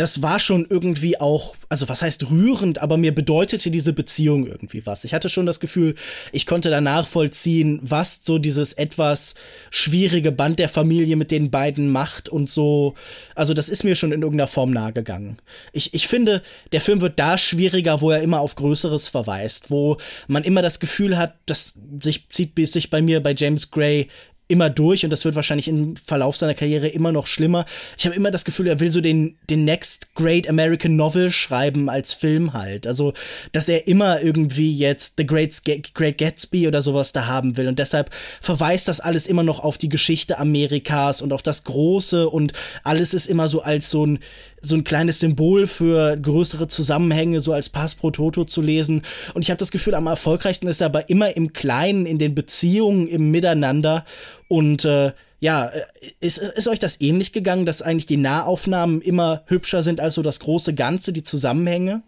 Das 0.00 0.22
war 0.22 0.40
schon 0.40 0.66
irgendwie 0.66 1.20
auch, 1.20 1.54
also, 1.68 1.90
was 1.90 2.00
heißt 2.00 2.30
rührend, 2.30 2.78
aber 2.78 2.96
mir 2.96 3.14
bedeutete 3.14 3.70
diese 3.70 3.92
Beziehung 3.92 4.46
irgendwie 4.46 4.86
was. 4.86 5.04
Ich 5.04 5.12
hatte 5.12 5.28
schon 5.28 5.44
das 5.44 5.60
Gefühl, 5.60 5.94
ich 6.32 6.46
konnte 6.46 6.70
da 6.70 6.80
nachvollziehen, 6.80 7.80
was 7.82 8.24
so 8.24 8.38
dieses 8.38 8.72
etwas 8.72 9.34
schwierige 9.70 10.32
Band 10.32 10.58
der 10.58 10.70
Familie 10.70 11.16
mit 11.16 11.30
den 11.30 11.50
beiden 11.50 11.92
macht 11.92 12.30
und 12.30 12.48
so. 12.48 12.94
Also, 13.34 13.52
das 13.52 13.68
ist 13.68 13.84
mir 13.84 13.94
schon 13.94 14.12
in 14.12 14.22
irgendeiner 14.22 14.48
Form 14.48 14.70
nahegegangen. 14.70 15.36
Ich, 15.74 15.92
ich 15.92 16.08
finde, 16.08 16.42
der 16.72 16.80
Film 16.80 17.02
wird 17.02 17.18
da 17.18 17.36
schwieriger, 17.36 18.00
wo 18.00 18.10
er 18.10 18.22
immer 18.22 18.40
auf 18.40 18.54
Größeres 18.54 19.08
verweist, 19.08 19.70
wo 19.70 19.98
man 20.28 20.44
immer 20.44 20.62
das 20.62 20.80
Gefühl 20.80 21.18
hat, 21.18 21.34
das 21.44 21.74
sich, 22.02 22.26
zieht 22.30 22.58
sich 22.70 22.88
bei 22.88 23.02
mir 23.02 23.22
bei 23.22 23.34
James 23.36 23.70
Gray 23.70 24.08
immer 24.50 24.70
durch 24.70 25.04
und 25.04 25.10
das 25.10 25.24
wird 25.24 25.34
wahrscheinlich 25.34 25.68
im 25.68 25.96
Verlauf 25.96 26.36
seiner 26.36 26.54
Karriere 26.54 26.88
immer 26.88 27.12
noch 27.12 27.26
schlimmer. 27.26 27.66
Ich 27.96 28.04
habe 28.04 28.16
immer 28.16 28.30
das 28.30 28.44
Gefühl, 28.44 28.66
er 28.66 28.80
will 28.80 28.90
so 28.90 29.00
den, 29.00 29.36
den 29.48 29.64
Next 29.64 30.14
Great 30.14 30.48
American 30.48 30.96
Novel 30.96 31.30
schreiben 31.30 31.88
als 31.88 32.12
Film 32.12 32.52
halt. 32.52 32.86
Also, 32.86 33.12
dass 33.52 33.68
er 33.68 33.86
immer 33.86 34.20
irgendwie 34.20 34.76
jetzt 34.76 35.14
The 35.18 35.26
Great, 35.26 35.62
Great 35.94 36.18
Gatsby 36.18 36.66
oder 36.68 36.82
sowas 36.82 37.12
da 37.12 37.26
haben 37.26 37.56
will 37.56 37.68
und 37.68 37.78
deshalb 37.78 38.10
verweist 38.40 38.88
das 38.88 39.00
alles 39.00 39.26
immer 39.26 39.42
noch 39.42 39.60
auf 39.60 39.78
die 39.78 39.88
Geschichte 39.88 40.38
Amerikas 40.38 41.22
und 41.22 41.32
auf 41.32 41.42
das 41.42 41.64
Große 41.64 42.28
und 42.28 42.52
alles 42.84 43.14
ist 43.14 43.26
immer 43.26 43.48
so 43.48 43.62
als 43.62 43.90
so 43.90 44.04
ein 44.04 44.18
so 44.62 44.74
ein 44.74 44.84
kleines 44.84 45.20
Symbol 45.20 45.66
für 45.66 46.16
größere 46.16 46.68
Zusammenhänge, 46.68 47.40
so 47.40 47.52
als 47.52 47.68
Pass 47.68 47.94
pro 47.94 48.10
Toto 48.10 48.44
zu 48.44 48.60
lesen. 48.60 49.02
Und 49.34 49.42
ich 49.42 49.50
habe 49.50 49.58
das 49.58 49.70
Gefühl, 49.70 49.94
am 49.94 50.06
erfolgreichsten 50.06 50.66
ist 50.66 50.80
er 50.80 50.86
aber 50.86 51.08
immer 51.08 51.36
im 51.36 51.52
Kleinen, 51.52 52.06
in 52.06 52.18
den 52.18 52.34
Beziehungen, 52.34 53.06
im 53.08 53.30
Miteinander. 53.30 54.04
Und 54.50 54.84
äh, 54.84 55.12
ja, 55.38 55.66
äh, 55.66 55.84
ist, 56.18 56.38
ist 56.38 56.66
euch 56.66 56.80
das 56.80 57.00
ähnlich 57.00 57.32
gegangen, 57.32 57.66
dass 57.66 57.82
eigentlich 57.82 58.06
die 58.06 58.16
Nahaufnahmen 58.16 59.00
immer 59.00 59.44
hübscher 59.46 59.84
sind 59.84 60.00
als 60.00 60.14
so 60.14 60.22
das 60.22 60.40
große 60.40 60.74
Ganze, 60.74 61.12
die 61.12 61.22
Zusammenhänge? 61.22 62.02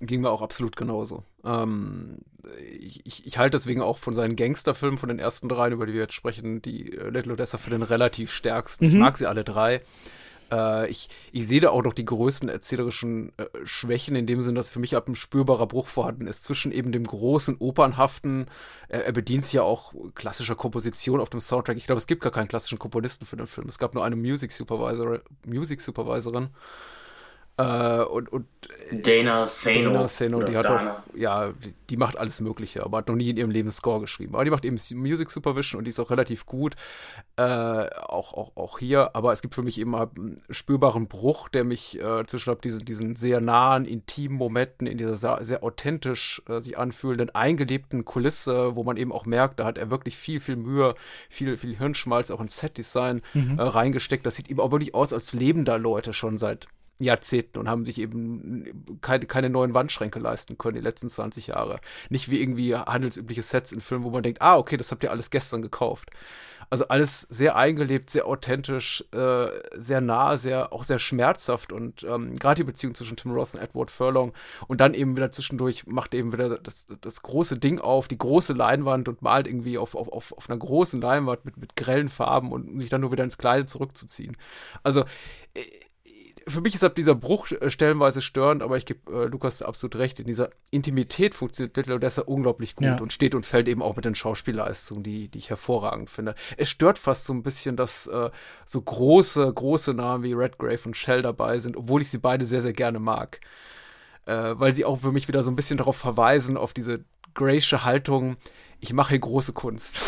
Ging 0.00 0.22
mir 0.22 0.30
auch 0.30 0.42
absolut 0.42 0.74
genauso. 0.74 1.22
Ähm, 1.44 2.18
ich, 2.80 3.06
ich, 3.06 3.26
ich, 3.28 3.38
halte 3.38 3.56
deswegen 3.56 3.80
auch 3.80 3.98
von 3.98 4.12
seinen 4.12 4.34
Gangsterfilmen, 4.34 4.98
von 4.98 5.08
den 5.08 5.20
ersten 5.20 5.48
dreien, 5.48 5.72
über 5.72 5.86
die 5.86 5.92
wir 5.92 6.00
jetzt 6.00 6.14
sprechen, 6.14 6.60
die 6.62 6.98
Little 7.10 7.34
Odessa 7.34 7.58
für 7.58 7.70
den 7.70 7.82
relativ 7.82 8.32
stärksten. 8.32 8.86
Mhm. 8.86 8.92
Ich 8.92 8.98
mag 8.98 9.16
sie 9.16 9.26
alle 9.26 9.44
drei. 9.44 9.80
Äh, 10.52 10.90
ich, 10.90 11.08
ich 11.32 11.46
sehe 11.46 11.60
da 11.60 11.70
auch 11.70 11.82
noch 11.82 11.94
die 11.94 12.04
größten 12.04 12.48
erzählerischen 12.48 13.32
äh, 13.38 13.46
Schwächen, 13.64 14.14
in 14.14 14.26
dem 14.26 14.42
Sinn, 14.42 14.54
dass 14.54 14.70
für 14.70 14.78
mich 14.78 14.94
ab 14.94 15.08
ein 15.08 15.16
spürbarer 15.16 15.66
Bruch 15.66 15.86
vorhanden 15.86 16.26
ist 16.26 16.44
zwischen 16.44 16.70
eben 16.70 16.92
dem 16.92 17.04
großen 17.04 17.56
Opernhaften. 17.58 18.46
Er, 18.88 19.06
er 19.06 19.12
bedient 19.12 19.44
sich 19.44 19.54
ja 19.54 19.62
auch 19.62 19.94
klassischer 20.14 20.54
Komposition 20.54 21.20
auf 21.20 21.30
dem 21.30 21.40
Soundtrack. 21.40 21.78
Ich 21.78 21.86
glaube, 21.86 21.98
es 21.98 22.06
gibt 22.06 22.22
gar 22.22 22.32
keinen 22.32 22.48
klassischen 22.48 22.78
Komponisten 22.78 23.24
für 23.26 23.36
den 23.36 23.46
Film. 23.46 23.68
Es 23.68 23.78
gab 23.78 23.94
nur 23.94 24.04
eine 24.04 24.16
Music 24.16 24.52
Supervisor, 24.52 25.20
Music 25.46 25.80
Supervisorin. 25.80 26.50
Äh, 27.58 28.02
und, 28.04 28.32
und 28.32 28.46
Dana 28.90 29.46
Sano. 29.46 29.92
Dana 29.92 30.08
Sano, 30.08 30.42
die 30.42 30.56
hat 30.56 30.64
Dana. 30.64 31.04
doch, 31.06 31.16
ja, 31.18 31.52
die, 31.52 31.74
die, 31.90 31.96
macht 31.98 32.16
alles 32.16 32.40
Mögliche, 32.40 32.82
aber 32.82 32.98
hat 32.98 33.08
noch 33.08 33.14
nie 33.14 33.28
in 33.28 33.36
ihrem 33.36 33.50
Leben 33.50 33.70
Score 33.70 34.00
geschrieben. 34.00 34.34
Aber 34.34 34.44
die 34.44 34.50
macht 34.50 34.64
eben 34.64 34.78
Music 34.94 35.28
Supervision 35.30 35.78
und 35.78 35.84
die 35.84 35.90
ist 35.90 36.00
auch 36.00 36.10
relativ 36.10 36.46
gut. 36.46 36.76
Äh, 37.36 37.42
auch, 37.42 38.32
auch, 38.32 38.56
auch 38.56 38.78
hier, 38.78 39.14
aber 39.14 39.32
es 39.32 39.42
gibt 39.42 39.54
für 39.54 39.62
mich 39.62 39.78
eben 39.78 39.94
einen 39.94 40.42
spürbaren 40.48 41.08
Bruch, 41.08 41.50
der 41.50 41.64
mich 41.64 42.00
äh, 42.00 42.24
zwischen 42.26 42.58
diesen, 42.62 42.84
diesen 42.86 43.16
sehr 43.16 43.42
nahen, 43.42 43.84
intimen 43.84 44.38
Momenten 44.38 44.86
in 44.86 44.96
dieser 44.96 45.16
sehr, 45.16 45.38
sehr 45.42 45.62
authentisch 45.62 46.42
äh, 46.48 46.60
sich 46.60 46.78
anfühlenden, 46.78 47.34
eingelebten 47.34 48.06
Kulisse, 48.06 48.76
wo 48.76 48.82
man 48.82 48.96
eben 48.96 49.12
auch 49.12 49.26
merkt, 49.26 49.60
da 49.60 49.66
hat 49.66 49.76
er 49.76 49.90
wirklich 49.90 50.16
viel, 50.16 50.40
viel 50.40 50.56
Mühe, 50.56 50.94
viel, 51.28 51.58
viel 51.58 51.76
Hirnschmalz 51.76 52.30
auch 52.30 52.40
ins 52.40 52.56
Setdesign 52.56 53.20
mhm. 53.34 53.58
Äh, 53.58 53.62
reingesteckt. 53.62 54.24
Das 54.24 54.36
sieht 54.36 54.50
eben 54.50 54.60
auch 54.60 54.70
wirklich 54.70 54.94
aus, 54.94 55.12
als 55.12 55.34
leben 55.34 55.66
da 55.66 55.76
Leute 55.76 56.14
schon 56.14 56.38
seit 56.38 56.68
Jahrzehnten 57.00 57.58
und 57.58 57.68
haben 57.68 57.84
sich 57.84 57.98
eben 57.98 58.98
keine, 59.00 59.26
keine 59.26 59.50
neuen 59.50 59.74
Wandschränke 59.74 60.18
leisten 60.18 60.58
können 60.58 60.76
die 60.76 60.82
letzten 60.82 61.08
20 61.08 61.48
Jahre. 61.48 61.80
Nicht 62.10 62.30
wie 62.30 62.40
irgendwie 62.40 62.76
handelsübliche 62.76 63.42
Sets 63.42 63.72
in 63.72 63.80
Filmen, 63.80 64.04
wo 64.04 64.10
man 64.10 64.22
denkt, 64.22 64.42
ah, 64.42 64.56
okay, 64.56 64.76
das 64.76 64.90
habt 64.90 65.02
ihr 65.02 65.10
alles 65.10 65.30
gestern 65.30 65.62
gekauft. 65.62 66.10
Also 66.70 66.88
alles 66.88 67.26
sehr 67.28 67.54
eingelebt, 67.54 68.08
sehr 68.08 68.26
authentisch, 68.26 69.04
äh, 69.12 69.46
sehr 69.74 70.00
nah, 70.00 70.38
sehr 70.38 70.72
auch 70.72 70.84
sehr 70.84 70.98
schmerzhaft 70.98 71.70
und 71.70 72.02
ähm, 72.04 72.34
gerade 72.36 72.62
die 72.62 72.64
Beziehung 72.64 72.94
zwischen 72.94 73.16
Tim 73.16 73.32
Roth 73.32 73.52
und 73.52 73.60
Edward 73.60 73.90
Furlong 73.90 74.32
und 74.68 74.80
dann 74.80 74.94
eben 74.94 75.14
wieder 75.14 75.30
zwischendurch 75.30 75.86
macht 75.86 76.14
eben 76.14 76.32
wieder 76.32 76.58
das, 76.58 76.86
das 76.86 77.20
große 77.20 77.58
Ding 77.58 77.78
auf, 77.78 78.08
die 78.08 78.16
große 78.16 78.54
Leinwand 78.54 79.06
und 79.08 79.20
malt 79.20 79.48
irgendwie 79.48 79.76
auf, 79.76 79.94
auf, 79.94 80.08
auf, 80.10 80.32
auf 80.32 80.48
einer 80.48 80.58
großen 80.58 80.98
Leinwand 80.98 81.44
mit, 81.44 81.58
mit 81.58 81.76
grellen 81.76 82.08
Farben 82.08 82.52
und 82.52 82.70
um 82.70 82.80
sich 82.80 82.88
dann 82.88 83.02
nur 83.02 83.12
wieder 83.12 83.24
ins 83.24 83.36
Kleide 83.36 83.66
zurückzuziehen. 83.66 84.34
Also 84.82 85.02
äh, 85.52 85.60
für 86.46 86.60
mich 86.60 86.74
ist 86.74 86.84
ab 86.84 86.94
dieser 86.94 87.14
Bruch 87.14 87.50
äh, 87.50 87.70
stellenweise 87.70 88.22
störend, 88.22 88.62
aber 88.62 88.76
ich 88.76 88.86
gebe 88.86 89.12
äh, 89.12 89.26
Lukas 89.26 89.62
absolut 89.62 89.96
recht. 89.96 90.20
In 90.20 90.26
dieser 90.26 90.50
Intimität 90.70 91.34
funktioniert 91.34 91.76
Little 91.76 91.94
Odessa 91.96 92.22
unglaublich 92.22 92.76
gut 92.76 92.86
ja. 92.86 92.98
und 92.98 93.12
steht 93.12 93.34
und 93.34 93.46
fällt 93.46 93.68
eben 93.68 93.82
auch 93.82 93.96
mit 93.96 94.04
den 94.04 94.14
Schauspielleistungen, 94.14 95.02
die, 95.02 95.28
die 95.28 95.38
ich 95.38 95.50
hervorragend 95.50 96.10
finde. 96.10 96.34
Es 96.56 96.70
stört 96.70 96.98
fast 96.98 97.24
so 97.24 97.32
ein 97.32 97.42
bisschen, 97.42 97.76
dass 97.76 98.06
äh, 98.06 98.30
so 98.64 98.80
große, 98.80 99.52
große 99.52 99.94
Namen 99.94 100.24
wie 100.24 100.32
Redgrave 100.32 100.80
und 100.84 100.96
Shell 100.96 101.22
dabei 101.22 101.58
sind, 101.58 101.76
obwohl 101.76 102.02
ich 102.02 102.10
sie 102.10 102.18
beide 102.18 102.44
sehr, 102.44 102.62
sehr 102.62 102.72
gerne 102.72 102.98
mag. 102.98 103.40
Äh, 104.26 104.54
weil 104.54 104.72
sie 104.72 104.84
auch 104.84 105.00
für 105.00 105.12
mich 105.12 105.28
wieder 105.28 105.42
so 105.42 105.50
ein 105.50 105.56
bisschen 105.56 105.78
darauf 105.78 105.96
verweisen, 105.96 106.56
auf 106.56 106.72
diese 106.72 107.04
Graysche 107.34 107.84
Haltung, 107.84 108.36
ich 108.82 108.92
mache 108.92 109.10
hier 109.10 109.20
große 109.20 109.52
Kunst. 109.52 110.00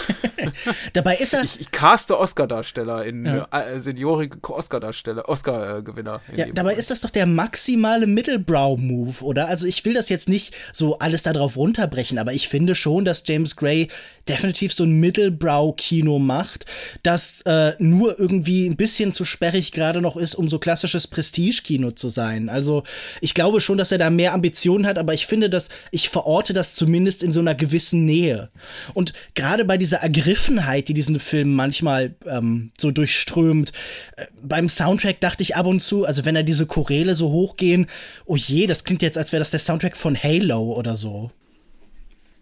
Dabei 0.95 1.17
ist 1.17 1.33
er. 1.33 1.45
Ich, 1.45 1.61
ich 1.61 1.71
caste 1.71 2.19
Oscar-Darsteller 2.19 3.05
in 3.05 3.25
ja. 3.25 3.47
äh, 3.53 3.79
seniorige 3.79 4.37
Oscar-Darsteller, 4.43 5.29
Oscar-Gewinner. 5.29 6.21
Ja, 6.35 6.47
dabei 6.53 6.71
Fall. 6.71 6.79
ist 6.81 6.91
das 6.91 7.01
doch 7.01 7.11
der 7.11 7.27
maximale 7.27 8.09
Middlebrow-Move, 8.09 9.23
oder? 9.23 9.47
Also 9.47 9.69
ich 9.69 9.85
will 9.85 9.95
das 9.95 10.09
jetzt 10.09 10.29
nicht 10.29 10.55
so 10.73 10.99
alles 10.99 11.23
darauf 11.23 11.57
runterbrechen, 11.57 12.19
aber 12.19 12.33
ich 12.33 12.49
finde 12.49 12.75
schon, 12.75 13.05
dass 13.05 13.23
James 13.25 13.55
Gray 13.55 13.89
definitiv 14.29 14.73
so 14.73 14.85
ein 14.85 14.99
Middlebrow-Kino 14.99 16.19
macht, 16.19 16.67
das 17.05 17.43
äh, 17.43 17.75
nur 17.79 18.19
irgendwie 18.19 18.67
ein 18.67 18.77
bisschen 18.77 19.13
zu 19.13 19.25
sperrig 19.25 19.71
gerade 19.71 20.01
noch 20.01 20.17
ist, 20.17 20.35
um 20.35 20.49
so 20.49 20.59
klassisches 20.59 21.07
Prestige-Kino 21.07 21.93
zu 21.93 22.09
sein. 22.09 22.49
Also 22.49 22.83
ich 23.21 23.35
glaube 23.35 23.61
schon, 23.61 23.79
dass 23.79 23.93
er 23.93 23.99
da 23.99 24.11
mehr 24.11 24.33
Ambitionen 24.35 24.87
hat, 24.87 24.99
aber 24.99 25.15
ich 25.15 25.27
finde, 25.27 25.49
dass 25.49 25.69
ich 25.93 26.09
verorte 26.09 26.55
das 26.55 26.75
zumindest 26.75 27.23
in 27.23 27.31
so 27.31 27.41
einer 27.41 27.55
gewissen 27.55 28.05
Nähe. 28.05 28.51
Und 28.95 29.13
gerade 29.35 29.65
bei 29.65 29.77
dieser 29.77 29.99
Ergriffenheit, 29.99 30.89
die 30.89 30.95
diesen 30.95 31.21
Film 31.21 31.55
manchmal 31.55 32.15
ähm, 32.27 32.71
so 32.79 32.91
durchströmt, 32.91 33.73
äh, 34.17 34.27
beim 34.43 34.69
Soundtrack 34.69 35.21
dachte 35.21 35.43
ich 35.43 35.57
ab 35.57 35.67
und 35.67 35.81
zu, 35.81 36.05
also 36.05 36.25
wenn 36.25 36.37
er 36.37 36.43
diese 36.43 36.67
Choräle 36.67 37.15
so 37.15 37.31
hochgehen, 37.31 37.87
oh 38.27 38.37
je, 38.37 38.67
das 38.67 38.85
klingt 38.85 39.03
jetzt, 39.03 39.19
als 39.19 39.33
wäre 39.33 39.41
das 39.41 39.51
der 39.51 39.61
Soundtrack 39.61 39.97
von 39.97 40.21
Halo 40.21 40.73
oder 40.73 40.97
so. 40.97 41.31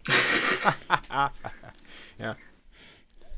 ja. 2.19 2.35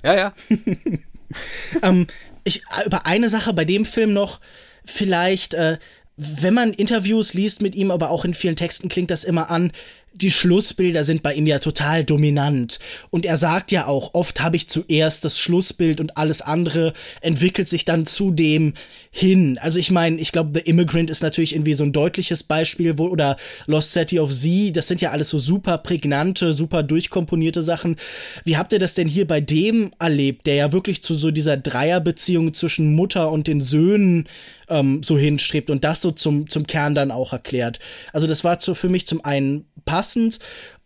Ja, 0.03 0.15
ja. 0.15 0.33
ähm, 1.81 2.07
ich, 2.43 2.63
über 2.85 3.05
eine 3.05 3.29
Sache 3.29 3.53
bei 3.53 3.65
dem 3.65 3.85
Film 3.85 4.13
noch, 4.13 4.39
vielleicht, 4.85 5.53
äh, 5.55 5.77
wenn 6.17 6.53
man 6.53 6.73
Interviews 6.73 7.33
liest 7.33 7.61
mit 7.61 7.75
ihm, 7.75 7.91
aber 7.91 8.09
auch 8.09 8.23
in 8.23 8.33
vielen 8.33 8.55
Texten 8.55 8.87
klingt 8.87 9.11
das 9.11 9.23
immer 9.23 9.49
an, 9.49 9.71
die 10.15 10.31
Schlussbilder 10.31 11.03
sind 11.03 11.23
bei 11.23 11.33
ihm 11.33 11.45
ja 11.45 11.59
total 11.59 12.03
dominant. 12.03 12.79
Und 13.09 13.25
er 13.25 13.37
sagt 13.37 13.71
ja 13.71 13.87
auch, 13.87 14.13
oft 14.13 14.41
habe 14.41 14.55
ich 14.55 14.69
zuerst 14.69 15.25
das 15.25 15.37
Schlussbild 15.37 15.99
und 15.99 16.17
alles 16.17 16.41
andere 16.41 16.93
entwickelt 17.21 17.67
sich 17.67 17.85
dann 17.85 18.05
zu 18.05 18.31
dem 18.31 18.73
hin. 19.17 19.57
Also 19.61 19.79
ich 19.79 19.91
meine, 19.91 20.19
ich 20.19 20.33
glaube, 20.33 20.51
The 20.53 20.69
Immigrant 20.69 21.09
ist 21.09 21.23
natürlich 21.23 21.53
irgendwie 21.55 21.75
so 21.75 21.85
ein 21.85 21.93
deutliches 21.93 22.43
Beispiel, 22.43 22.97
wo, 22.97 23.07
oder 23.07 23.37
Lost 23.65 23.93
City 23.93 24.19
of 24.19 24.29
Z, 24.29 24.75
das 24.75 24.89
sind 24.89 24.99
ja 24.99 25.11
alles 25.11 25.29
so 25.29 25.39
super 25.39 25.77
prägnante, 25.77 26.53
super 26.53 26.83
durchkomponierte 26.83 27.63
Sachen. 27.63 27.95
Wie 28.43 28.57
habt 28.57 28.73
ihr 28.73 28.79
das 28.79 28.93
denn 28.93 29.07
hier 29.07 29.25
bei 29.25 29.39
dem 29.39 29.93
erlebt, 29.99 30.45
der 30.45 30.55
ja 30.55 30.73
wirklich 30.73 31.01
zu 31.01 31.15
so 31.15 31.31
dieser 31.31 31.55
Dreierbeziehung 31.55 32.53
zwischen 32.53 32.93
Mutter 32.93 33.31
und 33.31 33.47
den 33.47 33.61
Söhnen 33.61 34.27
ähm, 34.67 35.01
so 35.01 35.17
hinstrebt 35.17 35.69
und 35.69 35.85
das 35.85 36.01
so 36.01 36.11
zum, 36.11 36.49
zum 36.49 36.67
Kern 36.67 36.93
dann 36.93 37.11
auch 37.11 37.31
erklärt. 37.31 37.79
Also 38.11 38.27
das 38.27 38.43
war 38.43 38.59
so 38.59 38.75
für 38.75 38.89
mich 38.89 39.07
zum 39.07 39.23
einen 39.23 39.63
passend, 39.85 40.39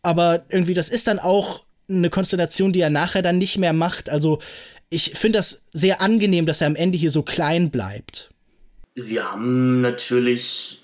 aber 0.04 0.46
irgendwie 0.50 0.76
das 0.76 0.90
ist 0.90 1.08
dann 1.08 1.18
auch 1.18 1.62
eine 1.90 2.12
Konstellation, 2.12 2.74
die 2.74 2.82
er 2.82 2.92
nachher 2.92 3.24
dann 3.24 3.40
nicht 3.40 3.58
mehr 3.58 3.74
macht. 3.74 4.08
Also 4.08 4.38
ich 4.90 5.12
finde 5.16 5.40
das 5.40 5.66
sehr 5.72 6.02
angenehm, 6.02 6.46
dass 6.46 6.62
er 6.62 6.68
am 6.68 6.76
Ende 6.76 6.98
hier 6.98 7.12
so 7.12 7.22
klein 7.22 7.70
bleibt. 7.70 8.30
Wir 8.96 9.32
haben 9.32 9.82
natürlich, 9.82 10.84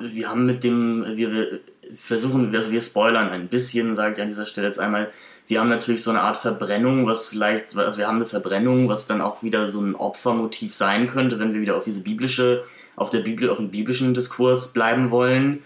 wir 0.00 0.28
haben 0.28 0.46
mit 0.46 0.64
dem, 0.64 1.04
wir 1.16 1.60
versuchen, 1.94 2.54
also 2.54 2.72
wir 2.72 2.80
spoilern 2.80 3.28
ein 3.28 3.48
bisschen, 3.48 3.94
sage 3.94 4.14
ich 4.14 4.22
an 4.22 4.28
dieser 4.28 4.46
Stelle 4.46 4.66
jetzt 4.66 4.80
einmal, 4.80 5.12
wir 5.48 5.60
haben 5.60 5.68
natürlich 5.68 6.02
so 6.02 6.10
eine 6.10 6.22
Art 6.22 6.38
Verbrennung, 6.38 7.06
was 7.06 7.28
vielleicht, 7.28 7.76
also 7.76 7.98
wir 7.98 8.08
haben 8.08 8.16
eine 8.16 8.24
Verbrennung, 8.24 8.88
was 8.88 9.06
dann 9.06 9.20
auch 9.20 9.42
wieder 9.42 9.68
so 9.68 9.80
ein 9.80 9.94
Opfermotiv 9.94 10.74
sein 10.74 11.08
könnte, 11.08 11.38
wenn 11.38 11.54
wir 11.54 11.60
wieder 11.60 11.76
auf 11.76 11.84
diese 11.84 12.02
biblische, 12.02 12.64
auf 12.96 13.10
der 13.10 13.20
Bibel, 13.20 13.50
auf 13.50 13.58
den 13.58 13.70
biblischen 13.70 14.14
Diskurs 14.14 14.72
bleiben 14.72 15.10
wollen. 15.10 15.62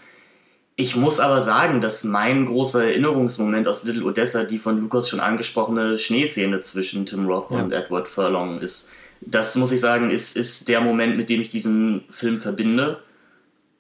Ich 0.77 0.97
muss 0.97 1.21
aber 1.21 1.41
sagen, 1.41 1.81
dass 1.81 2.05
mein 2.05 2.47
großer 2.47 2.85
Erinnerungsmoment 2.85 3.69
aus 3.69 3.85
Little 3.85 4.05
Odessa 4.05 4.45
die 4.45 4.59
von 4.59 4.81
Lukas 4.81 5.09
schon 5.09 5.21
angesprochene 5.21 5.99
Schneeszene 5.99 6.63
zwischen 6.63 7.05
Tim 7.05 7.27
Roth 7.27 7.51
ja. 7.51 7.59
und 7.59 7.73
Edward 7.73 8.09
Furlong 8.09 8.61
ist. 8.61 8.91
Das 9.21 9.57
muss 9.57 9.73
ich 9.73 9.81
sagen, 9.81 10.11
ist, 10.11 10.37
ist 10.37 10.69
der 10.69 10.81
Moment, 10.81 11.17
mit 11.17 11.29
dem 11.29 11.41
ich 11.41 11.51
diesen 11.51 12.05
Film 12.09 12.41
verbinde. 12.41 13.01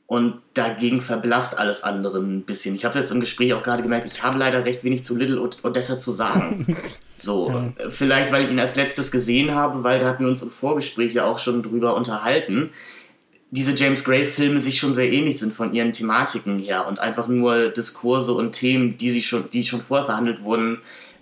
Und 0.07 0.43
dagegen 0.55 1.01
verblasst 1.01 1.57
alles 1.57 1.84
andere 1.84 2.18
ein 2.18 2.43
bisschen. 2.43 2.74
Ich 2.74 2.84
habe 2.84 2.99
jetzt 2.99 3.12
im 3.12 3.20
Gespräch 3.20 3.55
auch 3.55 3.62
gerade 3.62 3.82
gemerkt, 3.84 4.11
ich 4.12 4.24
habe 4.24 4.38
leider 4.38 4.64
recht 4.64 4.82
wenig 4.82 5.05
zu 5.05 5.16
Little 5.16 5.41
Odessa 5.62 5.99
zu 5.99 6.11
sagen. 6.12 6.76
So, 7.22 7.51
ja. 7.51 7.91
vielleicht 7.91 8.32
weil 8.32 8.45
ich 8.45 8.51
ihn 8.51 8.59
als 8.59 8.76
letztes 8.76 9.12
gesehen 9.12 9.55
habe, 9.55 9.84
weil 9.84 10.01
da 10.01 10.09
hatten 10.09 10.24
wir 10.24 10.30
uns 10.30 10.41
im 10.41 10.49
Vorgespräch 10.49 11.12
ja 11.12 11.26
auch 11.26 11.38
schon 11.38 11.62
drüber 11.62 11.95
unterhalten. 11.95 12.70
Diese 13.53 13.74
James 13.74 14.05
Gray-Filme 14.05 14.61
sich 14.61 14.78
schon 14.78 14.94
sehr 14.94 15.11
ähnlich 15.11 15.38
sind 15.38 15.53
von 15.53 15.74
ihren 15.74 15.92
Thematiken 15.92 16.61
her 16.61 16.86
und 16.86 17.01
einfach 17.01 17.26
nur 17.26 17.70
Diskurse 17.70 18.32
und 18.32 18.53
Themen, 18.53 18.96
die 18.96 19.11
sie 19.11 19.22
schon, 19.22 19.51
die 19.51 19.64
schon 19.64 19.80
vorher 19.80 20.07
verhandelt 20.07 20.44
wurden, 20.44 20.78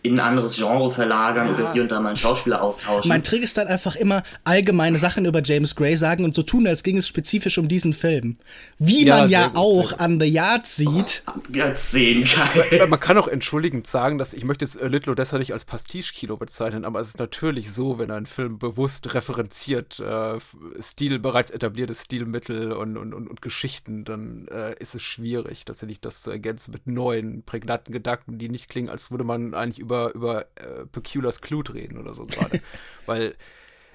in 0.09 0.19
ein 0.19 0.27
anderes 0.27 0.57
Genre 0.57 0.91
verlagern 0.91 1.49
ja. 1.49 1.55
oder 1.55 1.73
hier 1.73 1.83
und 1.83 1.91
da 1.91 2.01
mal 2.01 2.09
einen 2.09 2.17
Schauspieler 2.17 2.63
austauschen. 2.63 3.09
Mein 3.09 3.23
Trick 3.23 3.43
ist 3.43 3.59
dann 3.59 3.69
einfach 3.69 3.97
immer 3.97 4.23
allgemeine 4.45 4.99
Sachen 4.99 5.25
über 5.25 5.43
James 5.43 5.77
Gray 5.77 5.97
sagen 5.97 6.25
und 6.25 6.35
so 6.35 6.43
tun, 6.43 6.67
als 6.67 6.83
ging 6.83 6.97
es 6.97 7.07
spezifisch 7.07 7.59
um 7.59 7.69
diesen 7.69 7.93
Film. 7.93 8.39
Wie 8.79 9.05
ja, 9.05 9.19
man 9.19 9.31
ja 9.31 9.49
gut, 9.49 9.57
auch 9.57 9.99
an 9.99 10.19
The 10.21 10.27
Yard 10.27 10.67
sieht. 10.67 11.23
Oh, 11.27 11.33
sehen 11.77 12.25
kann. 12.25 12.91
Man 12.91 13.01
kann 13.01 13.19
auch 13.19 13.29
entschuldigend 13.29 13.87
sagen, 13.87 14.19
dass 14.19 14.35
ich 14.35 14.45
möchte 14.45 14.65
jetzt 14.65 14.81
äh, 14.81 14.89
Little 14.89 15.13
Odessa 15.13 15.39
nicht 15.39 15.53
als 15.53 15.65
Pastiche-Kino 15.65 16.37
bezeichnen, 16.37 16.85
aber 16.85 17.01
es 17.01 17.09
ist 17.09 17.19
natürlich 17.19 17.73
so, 17.73 17.99
wenn 17.99 18.11
ein 18.11 18.27
Film 18.27 18.59
bewusst 18.59 19.15
referenziert, 19.15 20.01
äh, 20.01 20.39
Stil, 20.81 21.19
bereits 21.19 21.51
etablierte 21.51 21.95
Stilmittel 21.95 22.73
und, 22.73 22.97
und, 22.97 23.13
und, 23.15 23.29
und 23.29 23.43
Geschichten, 23.43 24.05
dann 24.05 24.49
äh, 24.49 24.75
ist 24.79 24.95
es 24.95 25.03
schwierig, 25.03 25.65
tatsächlich 25.65 26.01
das 26.01 26.23
zu 26.23 26.31
ergänzen 26.31 26.73
mit 26.73 26.87
neuen, 26.87 27.43
prägnanten 27.43 27.93
Gedanken, 27.93 28.39
die 28.39 28.49
nicht 28.49 28.69
klingen, 28.69 28.89
als 28.89 29.11
würde 29.11 29.25
man 29.25 29.55
eigentlich 29.55 29.79
über 29.79 29.98
über, 30.07 30.15
über 30.15 30.41
äh, 30.57 30.87
Peculiar's 30.87 31.41
Clue 31.41 31.63
reden 31.73 31.99
oder 31.99 32.15
so 32.15 32.27
gerade. 32.27 32.61
Weil 33.07 33.35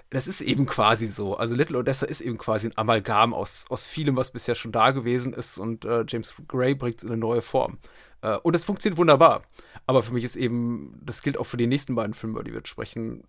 das 0.09 0.27
ist 0.27 0.41
eben 0.41 0.65
quasi 0.65 1.07
so. 1.07 1.35
Also 1.35 1.55
Little 1.55 1.79
Odessa 1.79 2.05
ist 2.05 2.21
eben 2.21 2.37
quasi 2.37 2.67
ein 2.67 2.77
Amalgam 2.77 3.33
aus, 3.33 3.65
aus 3.69 3.85
vielem, 3.85 4.15
was 4.15 4.31
bisher 4.31 4.55
schon 4.55 4.71
da 4.71 4.91
gewesen 4.91 5.33
ist 5.33 5.57
und 5.57 5.85
äh, 5.85 6.05
James 6.07 6.35
Gray 6.47 6.75
bringt 6.75 6.97
es 6.97 7.03
in 7.03 7.09
eine 7.09 7.17
neue 7.17 7.41
Form. 7.41 7.79
Äh, 8.21 8.37
und 8.37 8.53
das 8.53 8.63
funktioniert 8.63 8.97
wunderbar. 8.97 9.41
Aber 9.87 10.03
für 10.03 10.13
mich 10.13 10.23
ist 10.23 10.35
eben, 10.35 10.99
das 11.03 11.23
gilt 11.23 11.37
auch 11.37 11.45
für 11.45 11.57
die 11.57 11.67
nächsten 11.67 11.95
beiden 11.95 12.13
Filme, 12.13 12.33
über 12.33 12.43
die 12.43 12.53
wir 12.53 12.61
sprechen, 12.65 13.23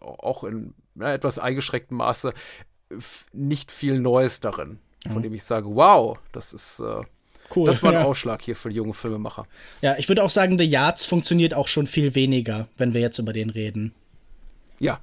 auch 0.00 0.44
in 0.44 0.74
ja, 0.96 1.12
etwas 1.12 1.38
eingeschränktem 1.38 1.98
Maße, 1.98 2.32
nicht 3.32 3.70
viel 3.70 4.00
Neues 4.00 4.40
darin, 4.40 4.80
von 5.06 5.18
mhm. 5.18 5.22
dem 5.22 5.34
ich 5.34 5.44
sage, 5.44 5.68
wow, 5.68 6.18
das 6.32 6.52
ist 6.52 6.80
äh, 6.80 7.02
Cool. 7.54 7.66
Das 7.66 7.82
war 7.82 7.92
ein 7.92 8.00
ja. 8.00 8.04
Ausschlag 8.04 8.42
hier 8.42 8.56
für 8.56 8.70
die 8.70 8.76
junge 8.76 8.94
Filmemacher. 8.94 9.46
Ja, 9.80 9.96
ich 9.98 10.08
würde 10.08 10.22
auch 10.22 10.30
sagen, 10.30 10.58
The 10.58 10.64
Yards 10.64 11.06
funktioniert 11.06 11.54
auch 11.54 11.68
schon 11.68 11.86
viel 11.86 12.14
weniger, 12.14 12.68
wenn 12.76 12.94
wir 12.94 13.00
jetzt 13.00 13.18
über 13.18 13.32
den 13.32 13.50
reden. 13.50 13.94
Ja. 14.78 15.00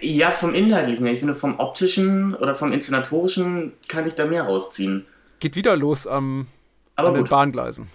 Ja, 0.00 0.30
vom 0.30 0.54
Inhaltlichen. 0.54 1.06
Ich 1.06 1.18
finde, 1.20 1.34
vom 1.34 1.58
optischen 1.58 2.34
oder 2.34 2.54
vom 2.54 2.72
inszenatorischen 2.72 3.72
kann 3.86 4.06
ich 4.06 4.14
da 4.14 4.24
mehr 4.26 4.44
rausziehen. 4.44 5.06
Geht 5.40 5.56
wieder 5.56 5.76
los 5.76 6.06
am, 6.06 6.46
Aber 6.96 7.08
an 7.08 7.14
den 7.14 7.22
gut. 7.24 7.30
Bahngleisen. 7.30 7.88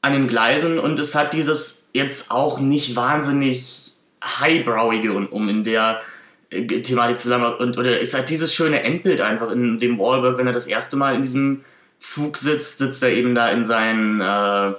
An 0.00 0.12
den 0.14 0.26
Gleisen 0.26 0.78
und 0.78 0.98
es 0.98 1.14
hat 1.14 1.32
dieses 1.32 1.88
jetzt 1.92 2.32
auch 2.32 2.58
nicht 2.58 2.96
wahnsinnig 2.96 3.92
highbrowige, 4.24 5.12
um, 5.12 5.26
um 5.28 5.48
in 5.48 5.62
der 5.62 6.00
äh, 6.50 6.66
Thematik 6.66 7.18
zu 7.18 7.28
bleiben. 7.28 7.44
Und, 7.44 7.78
oder 7.78 8.00
es 8.00 8.14
hat 8.14 8.30
dieses 8.30 8.52
schöne 8.52 8.82
Endbild 8.82 9.20
einfach 9.20 9.50
in 9.50 9.78
dem 9.78 9.98
Wahlberg, 9.98 10.38
wenn 10.38 10.46
er 10.46 10.52
das 10.52 10.66
erste 10.66 10.96
Mal 10.96 11.14
in 11.14 11.22
diesem 11.22 11.64
Zug 12.02 12.36
sitzt, 12.36 12.78
sitzt 12.78 13.02
er 13.02 13.12
eben 13.12 13.34
da 13.34 13.48
in 13.50 13.64
seinen, 13.64 14.20
äh, 14.20 14.74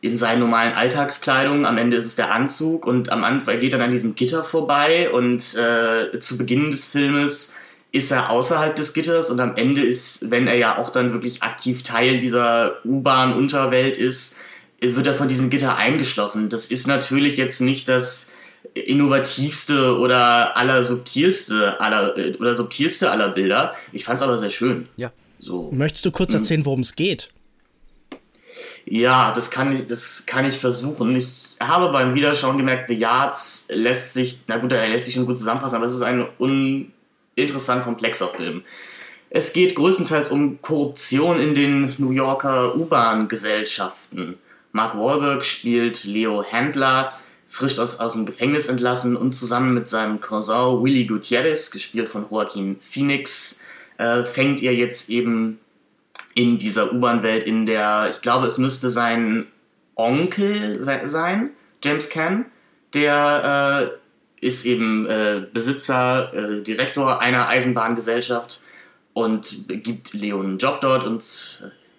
in 0.00 0.16
seinen 0.16 0.40
normalen 0.40 0.72
Alltagskleidung. 0.72 1.66
Am 1.66 1.76
Ende 1.76 1.96
ist 1.96 2.06
es 2.06 2.16
der 2.16 2.32
Anzug 2.32 2.86
und 2.86 3.10
am 3.10 3.24
Anfang 3.24 3.58
geht 3.58 3.74
dann 3.74 3.80
an 3.82 3.90
diesem 3.90 4.14
Gitter 4.14 4.44
vorbei 4.44 5.10
und 5.10 5.56
äh, 5.56 6.18
zu 6.20 6.38
Beginn 6.38 6.70
des 6.70 6.86
Filmes 6.86 7.56
ist 7.90 8.10
er 8.10 8.30
außerhalb 8.30 8.74
des 8.74 8.94
Gitters 8.94 9.30
und 9.30 9.40
am 9.40 9.56
Ende 9.56 9.82
ist, 9.82 10.30
wenn 10.30 10.46
er 10.46 10.56
ja 10.56 10.78
auch 10.78 10.90
dann 10.90 11.12
wirklich 11.12 11.42
aktiv 11.42 11.82
Teil 11.82 12.20
dieser 12.20 12.76
U-Bahn-Unterwelt 12.84 13.98
ist, 13.98 14.38
wird 14.80 15.06
er 15.06 15.14
von 15.14 15.28
diesem 15.28 15.50
Gitter 15.50 15.76
eingeschlossen. 15.76 16.48
Das 16.48 16.70
ist 16.70 16.86
natürlich 16.86 17.36
jetzt 17.36 17.60
nicht 17.60 17.88
das 17.88 18.32
innovativste 18.74 19.98
oder 19.98 20.56
aller 20.56 20.84
subtilste 20.84 21.80
aller 21.80 22.16
äh, 22.16 22.36
oder 22.36 22.54
subtilste 22.54 23.10
aller 23.10 23.28
Bilder. 23.28 23.74
Ich 23.92 24.04
fand 24.04 24.20
es 24.20 24.22
aber 24.22 24.38
sehr 24.38 24.50
schön. 24.50 24.88
Ja. 24.96 25.10
So. 25.42 25.70
Möchtest 25.72 26.04
du 26.04 26.12
kurz 26.12 26.32
erzählen, 26.34 26.64
worum 26.64 26.80
es 26.80 26.94
geht? 26.94 27.30
Ja, 28.84 29.32
das 29.32 29.50
kann, 29.50 29.76
ich- 29.76 29.86
das 29.88 30.24
kann 30.26 30.44
ich 30.44 30.56
versuchen. 30.56 31.16
Ich 31.16 31.56
habe 31.60 31.90
beim 31.92 32.14
Wiederschauen 32.14 32.56
gemerkt, 32.58 32.88
The 32.88 32.94
Yards 32.94 33.68
lässt 33.72 34.14
sich, 34.14 34.40
na 34.46 34.58
gut, 34.58 34.70
er 34.72 34.88
lässt 34.88 35.06
sich 35.06 35.14
schon 35.14 35.26
gut 35.26 35.38
zusammenfassen, 35.38 35.76
aber 35.76 35.86
es 35.86 35.94
ist 35.94 36.02
ein 36.02 36.26
uninteressant 36.38 37.82
komplexer 37.84 38.28
Film. 38.28 38.62
Es 39.30 39.52
geht 39.52 39.74
größtenteils 39.74 40.30
um 40.30 40.60
Korruption 40.62 41.40
in 41.40 41.54
den 41.54 41.94
New 41.98 42.10
Yorker 42.12 42.76
U-Bahn-Gesellschaften. 42.76 44.38
Mark 44.72 44.96
Wahlberg 44.96 45.44
spielt 45.44 46.04
Leo 46.04 46.44
Handler, 46.50 47.12
frisch 47.48 47.78
aus, 47.80 47.98
aus 47.98 48.12
dem 48.12 48.26
Gefängnis 48.26 48.68
entlassen 48.68 49.16
und 49.16 49.32
zusammen 49.32 49.74
mit 49.74 49.88
seinem 49.88 50.20
Cousin 50.20 50.82
Willy 50.82 51.04
Gutierrez, 51.06 51.70
gespielt 51.70 52.08
von 52.08 52.26
Joaquin 52.30 52.76
Phoenix, 52.80 53.64
äh, 53.98 54.24
fängt 54.24 54.62
er 54.62 54.74
jetzt 54.74 55.10
eben 55.10 55.58
in 56.34 56.58
dieser 56.58 56.92
U-Bahn-Welt, 56.92 57.44
in 57.44 57.66
der, 57.66 58.08
ich 58.10 58.20
glaube, 58.22 58.46
es 58.46 58.58
müsste 58.58 58.90
sein 58.90 59.46
Onkel 59.94 60.82
se- 60.82 61.02
sein, 61.06 61.50
James 61.84 62.08
Caan, 62.10 62.46
der 62.94 63.90
äh, 64.40 64.46
ist 64.46 64.64
eben 64.64 65.06
äh, 65.06 65.42
Besitzer, 65.52 66.32
äh, 66.34 66.62
Direktor 66.62 67.20
einer 67.20 67.48
Eisenbahngesellschaft 67.48 68.62
und 69.12 69.68
gibt 69.68 70.14
Leo 70.14 70.40
einen 70.40 70.58
Job 70.58 70.80
dort 70.80 71.04
und 71.04 71.22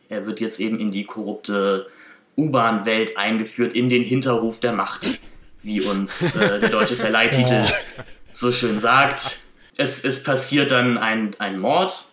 er 0.10 0.26
wird 0.26 0.40
jetzt 0.40 0.60
eben 0.60 0.80
in 0.80 0.92
die 0.92 1.04
korrupte 1.06 1.88
U-Bahn-Welt 2.36 3.18
eingeführt, 3.18 3.76
in 3.76 3.90
den 3.90 4.04
Hinterhof 4.04 4.60
der 4.60 4.74
Macht, 4.74 5.20
wie 5.62 5.82
uns 5.82 6.36
äh, 6.36 6.60
der 6.60 6.70
deutsche 6.70 6.96
Verleihtitel 6.96 7.66
so 8.34 8.52
schön 8.52 8.80
sagt. 8.80 9.43
Es, 9.78 10.04
es 10.04 10.24
passiert 10.24 10.72
dann 10.72 10.98
ein, 10.98 11.36
ein 11.40 11.60
Mord, 11.60 12.12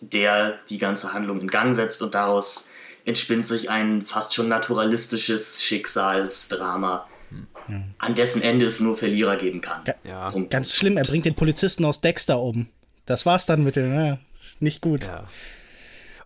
der 0.00 0.58
die 0.70 0.78
ganze 0.78 1.12
Handlung 1.12 1.40
in 1.40 1.48
Gang 1.48 1.74
setzt 1.74 2.02
und 2.02 2.14
daraus 2.14 2.72
entspinnt 3.04 3.46
sich 3.46 3.70
ein 3.70 4.02
fast 4.02 4.34
schon 4.34 4.48
naturalistisches 4.48 5.62
Schicksalsdrama, 5.62 7.06
an 7.98 8.14
dessen 8.14 8.42
Ende 8.42 8.66
es 8.66 8.80
nur 8.80 8.96
Verlierer 8.96 9.36
geben 9.36 9.60
kann. 9.60 9.82
Ja. 10.04 10.30
Punkt. 10.30 10.50
Ganz 10.50 10.74
schlimm, 10.74 10.96
er 10.96 11.04
bringt 11.04 11.24
den 11.24 11.34
Polizisten 11.34 11.84
aus 11.84 12.00
Dexter 12.00 12.40
um. 12.40 12.68
Das 13.06 13.26
war's 13.26 13.46
dann 13.46 13.64
mit 13.64 13.76
dem, 13.76 13.94
ja, 13.94 14.18
nicht 14.60 14.80
gut. 14.80 15.04
Ja. 15.04 15.28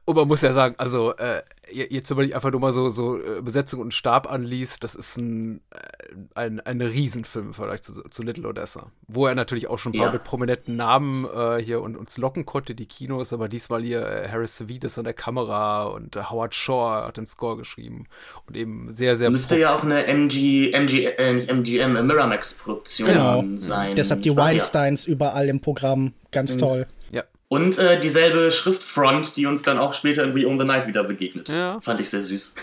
Und 0.04 0.16
man 0.16 0.26
muss 0.26 0.40
ja 0.40 0.52
sagen, 0.52 0.74
also 0.78 1.14
äh, 1.16 1.42
jetzt, 1.70 2.08
wenn 2.10 2.16
man 2.16 2.32
einfach 2.32 2.50
nur 2.50 2.60
mal 2.60 2.72
so, 2.72 2.88
so 2.88 3.20
äh, 3.20 3.42
Besetzung 3.42 3.80
und 3.80 3.92
Stab 3.92 4.30
anliest, 4.30 4.82
das 4.82 4.94
ist 4.94 5.18
ein, 5.18 5.60
äh, 5.70 5.97
ein, 6.34 6.60
ein 6.60 6.80
Riesenfilm 6.80 7.48
im 7.48 7.54
Vergleich 7.54 7.82
zu, 7.82 7.92
zu 8.08 8.22
Little 8.22 8.48
Odessa. 8.48 8.90
Wo 9.06 9.26
er 9.26 9.34
natürlich 9.34 9.66
auch 9.68 9.78
schon 9.78 9.92
ein 9.92 9.98
paar 9.98 10.08
Ja. 10.08 10.12
mit 10.12 10.24
prominenten 10.24 10.76
Namen 10.76 11.24
äh, 11.26 11.62
hier 11.62 11.80
und 11.82 11.96
uns 11.96 12.16
locken 12.18 12.46
konnte, 12.46 12.74
die 12.74 12.86
Kinos, 12.86 13.32
aber 13.32 13.48
diesmal 13.48 13.82
hier 13.82 14.06
äh, 14.06 14.28
Harris 14.28 14.56
Savides 14.56 14.98
an 14.98 15.04
der 15.04 15.14
Kamera 15.14 15.84
und 15.84 16.16
äh, 16.16 16.22
Howard 16.24 16.54
Shore 16.54 17.06
hat 17.06 17.16
den 17.16 17.26
Score 17.26 17.56
geschrieben. 17.56 18.06
Und 18.46 18.56
eben 18.56 18.90
sehr, 18.90 19.16
sehr 19.16 19.30
Müsste 19.30 19.58
ja 19.58 19.74
auch 19.74 19.82
eine 19.84 20.06
MG, 20.06 20.72
MG, 20.72 21.04
äh, 21.06 21.44
MGM, 21.46 21.96
äh, 21.96 22.02
Miramax-Produktion 22.02 23.08
Genau. 23.08 23.44
sein. 23.58 23.94
Deshalb 23.96 24.22
die 24.22 24.30
Ah, 24.30 24.34
ja. 24.34 24.38
Weinsteins 24.38 25.04
überall 25.06 25.48
im 25.48 25.60
Programm. 25.60 26.12
Ganz 26.32 26.56
toll. 26.56 26.86
Ja. 27.10 27.22
Und 27.48 27.78
äh, 27.78 27.98
dieselbe 28.00 28.50
Schriftfront, 28.50 29.36
die 29.36 29.46
uns 29.46 29.62
dann 29.62 29.78
auch 29.78 29.94
später 29.94 30.22
in 30.24 30.34
We 30.34 30.46
Own 30.46 30.58
the 30.58 30.64
Night 30.66 30.86
wieder 30.86 31.04
begegnet. 31.04 31.48
Ja. 31.48 31.80
Fand 31.80 32.00
ich 32.00 32.10
sehr 32.10 32.22
süß. 32.22 32.54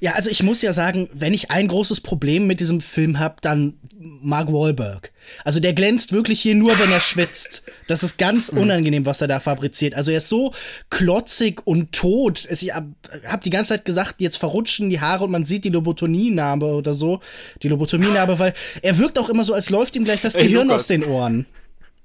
Ja, 0.00 0.12
also 0.12 0.30
ich 0.30 0.42
muss 0.42 0.62
ja 0.62 0.72
sagen, 0.72 1.08
wenn 1.12 1.34
ich 1.34 1.50
ein 1.50 1.68
großes 1.68 2.00
Problem 2.00 2.46
mit 2.46 2.60
diesem 2.60 2.80
Film 2.80 3.18
habe, 3.18 3.36
dann 3.40 3.74
Mark 3.98 4.52
Wahlberg. 4.52 5.12
Also 5.44 5.60
der 5.60 5.72
glänzt 5.72 6.12
wirklich 6.12 6.40
hier 6.40 6.54
nur, 6.54 6.78
wenn 6.78 6.90
er 6.90 7.00
schwitzt. 7.00 7.62
Das 7.86 8.02
ist 8.02 8.18
ganz 8.18 8.48
unangenehm, 8.48 9.06
was 9.06 9.20
er 9.20 9.28
da 9.28 9.40
fabriziert. 9.40 9.94
Also 9.94 10.10
er 10.10 10.18
ist 10.18 10.28
so 10.28 10.52
klotzig 10.90 11.62
und 11.64 11.92
tot. 11.92 12.46
Ich 12.50 12.74
hab, 12.74 12.86
hab 13.26 13.42
die 13.42 13.50
ganze 13.50 13.70
Zeit 13.70 13.84
gesagt, 13.84 14.20
jetzt 14.20 14.36
verrutschen 14.36 14.90
die 14.90 15.00
Haare 15.00 15.24
und 15.24 15.30
man 15.30 15.44
sieht 15.44 15.64
die 15.64 15.70
Lobotomie-Narbe 15.70 16.66
oder 16.66 16.94
so. 16.94 17.20
Die 17.62 17.68
Lobotomie-Narbe, 17.68 18.38
weil 18.38 18.54
er 18.82 18.98
wirkt 18.98 19.18
auch 19.18 19.28
immer 19.28 19.44
so, 19.44 19.54
als 19.54 19.70
läuft 19.70 19.94
ihm 19.96 20.04
gleich 20.04 20.20
das 20.20 20.34
Ey, 20.34 20.48
Gehirn 20.48 20.68
Lukas. 20.68 20.82
aus 20.82 20.86
den 20.88 21.04
Ohren. 21.04 21.46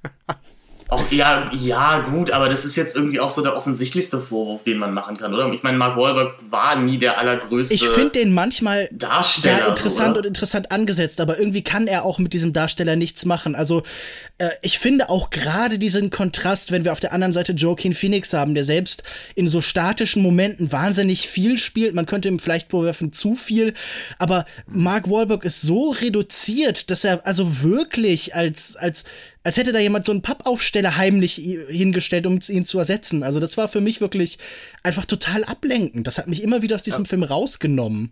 Auch, 0.89 1.11
ja, 1.11 1.51
ja, 1.53 1.99
gut, 1.99 2.31
aber 2.31 2.47
das 2.47 2.63
ist 2.63 2.77
jetzt 2.77 2.95
irgendwie 2.95 3.19
auch 3.19 3.29
so 3.29 3.41
der 3.43 3.57
offensichtlichste 3.57 4.19
Vorwurf, 4.19 4.63
den 4.63 4.77
man 4.77 4.93
machen 4.93 5.17
kann, 5.17 5.33
oder? 5.33 5.51
Ich 5.51 5.61
meine, 5.61 5.77
Mark 5.77 5.97
Wahlberg 5.97 6.35
war 6.49 6.77
nie 6.77 6.97
der 6.97 7.17
allergrößte 7.17 7.73
Ich 7.73 7.85
finde 7.85 8.11
den 8.11 8.33
manchmal 8.33 8.87
Darsteller. 8.93 9.59
ja 9.59 9.67
interessant 9.67 10.11
oder? 10.11 10.19
und 10.19 10.25
interessant 10.25 10.71
angesetzt, 10.71 11.19
aber 11.19 11.39
irgendwie 11.39 11.61
kann 11.61 11.87
er 11.87 12.05
auch 12.05 12.19
mit 12.19 12.31
diesem 12.31 12.53
Darsteller 12.53 12.95
nichts 12.95 13.25
machen. 13.25 13.53
Also 13.53 13.83
äh, 14.37 14.49
ich 14.61 14.79
finde 14.79 15.09
auch 15.09 15.29
gerade 15.29 15.77
diesen 15.77 16.09
Kontrast, 16.09 16.71
wenn 16.71 16.85
wir 16.85 16.93
auf 16.93 17.01
der 17.01 17.11
anderen 17.11 17.33
Seite 17.33 17.51
Joaquin 17.51 17.93
Phoenix 17.93 18.31
haben, 18.31 18.55
der 18.55 18.63
selbst 18.63 19.03
in 19.35 19.49
so 19.49 19.59
statischen 19.59 20.21
Momenten 20.21 20.71
wahnsinnig 20.71 21.27
viel 21.27 21.57
spielt. 21.57 21.95
Man 21.95 22.05
könnte 22.05 22.29
ihm 22.29 22.39
vielleicht 22.39 22.71
vorwerfen 22.71 23.11
zu 23.11 23.35
viel, 23.35 23.73
aber 24.19 24.45
Mark 24.67 25.09
Wahlberg 25.09 25.43
ist 25.43 25.61
so 25.61 25.89
reduziert, 25.89 26.89
dass 26.91 27.03
er 27.03 27.27
also 27.27 27.61
wirklich 27.61 28.35
als 28.35 28.77
als 28.77 29.03
als 29.43 29.57
hätte 29.57 29.71
da 29.71 29.79
jemand 29.79 30.05
so 30.05 30.11
einen 30.11 30.21
Pappaufsteller 30.21 30.97
heimlich 30.97 31.35
hingestellt, 31.69 32.25
um 32.25 32.39
ihn 32.47 32.65
zu 32.65 32.79
ersetzen. 32.79 33.23
Also 33.23 33.39
das 33.39 33.57
war 33.57 33.67
für 33.67 33.81
mich 33.81 34.01
wirklich 34.01 34.37
einfach 34.83 35.05
total 35.05 35.43
ablenkend. 35.43 36.07
Das 36.07 36.17
hat 36.17 36.27
mich 36.27 36.43
immer 36.43 36.61
wieder 36.61 36.75
aus 36.75 36.83
diesem 36.83 37.05
Film 37.05 37.23
rausgenommen. 37.23 38.11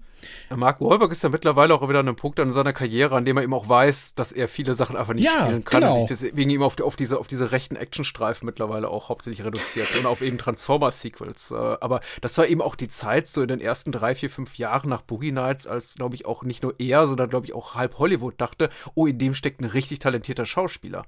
Mark 0.55 0.81
Wahlberg 0.81 1.11
ist 1.11 1.23
ja 1.23 1.29
mittlerweile 1.29 1.73
auch 1.73 1.87
wieder 1.87 1.99
an 1.99 2.07
einem 2.07 2.15
Punkt 2.15 2.39
in 2.39 2.53
seiner 2.53 2.73
Karriere, 2.73 3.15
an 3.15 3.25
dem 3.25 3.37
er 3.37 3.43
eben 3.43 3.53
auch 3.53 3.67
weiß, 3.67 4.15
dass 4.15 4.31
er 4.31 4.47
viele 4.47 4.75
Sachen 4.75 4.95
einfach 4.95 5.13
nicht 5.13 5.25
Ja, 5.25 5.45
spielen 5.45 5.63
kann 5.63 5.81
genau. 5.81 5.95
und 5.95 6.07
sich 6.07 6.19
deswegen 6.19 6.49
eben 6.49 6.63
auf, 6.63 6.75
die, 6.75 6.83
auf, 6.83 6.95
diese, 6.95 7.19
auf 7.19 7.27
diese 7.27 7.51
rechten 7.51 7.75
Actionstreifen 7.75 8.45
mittlerweile 8.45 8.89
auch 8.89 9.09
hauptsächlich 9.09 9.45
reduziert 9.45 9.95
und 9.97 10.05
auf 10.05 10.21
eben 10.21 10.37
Transformers-Sequels. 10.37 11.51
Äh, 11.51 11.55
aber 11.55 11.99
das 12.21 12.37
war 12.37 12.47
eben 12.47 12.61
auch 12.61 12.75
die 12.75 12.87
Zeit 12.87 13.27
so 13.27 13.41
in 13.41 13.47
den 13.47 13.61
ersten 13.61 13.91
drei, 13.91 14.15
vier, 14.15 14.29
fünf 14.29 14.57
Jahren 14.57 14.89
nach 14.89 15.01
Boogie 15.01 15.31
Nights, 15.31 15.67
als, 15.67 15.95
glaube 15.95 16.15
ich, 16.15 16.25
auch 16.25 16.43
nicht 16.43 16.63
nur 16.63 16.75
er, 16.79 17.07
sondern, 17.07 17.29
glaube 17.29 17.45
ich, 17.45 17.53
auch 17.53 17.75
halb 17.75 17.97
Hollywood 17.99 18.35
dachte, 18.37 18.69
oh, 18.93 19.07
in 19.07 19.17
dem 19.17 19.35
steckt 19.35 19.61
ein 19.61 19.65
richtig 19.65 19.99
talentierter 19.99 20.45
Schauspieler. 20.45 21.05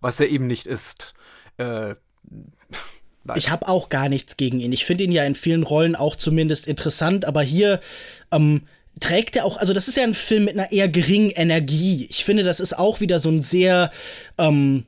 Was 0.00 0.20
er 0.20 0.28
eben 0.28 0.46
nicht 0.46 0.66
ist. 0.66 1.14
Äh, 1.56 1.94
leider. 3.24 3.38
Ich 3.38 3.50
habe 3.50 3.68
auch 3.68 3.88
gar 3.88 4.08
nichts 4.08 4.36
gegen 4.36 4.60
ihn. 4.60 4.72
Ich 4.72 4.84
finde 4.84 5.04
ihn 5.04 5.12
ja 5.12 5.24
in 5.24 5.34
vielen 5.34 5.62
Rollen 5.62 5.96
auch 5.96 6.16
zumindest 6.16 6.66
interessant, 6.66 7.24
aber 7.24 7.42
hier 7.42 7.80
ähm, 8.32 8.62
trägt 9.00 9.36
er 9.36 9.44
auch, 9.44 9.56
also 9.56 9.72
das 9.72 9.88
ist 9.88 9.96
ja 9.96 10.02
ein 10.02 10.14
Film 10.14 10.44
mit 10.44 10.58
einer 10.58 10.72
eher 10.72 10.88
geringen 10.88 11.30
Energie. 11.30 12.06
Ich 12.10 12.24
finde, 12.24 12.42
das 12.42 12.60
ist 12.60 12.78
auch 12.78 13.00
wieder 13.00 13.20
so 13.20 13.30
ein 13.30 13.40
sehr, 13.40 13.90
ähm, 14.38 14.84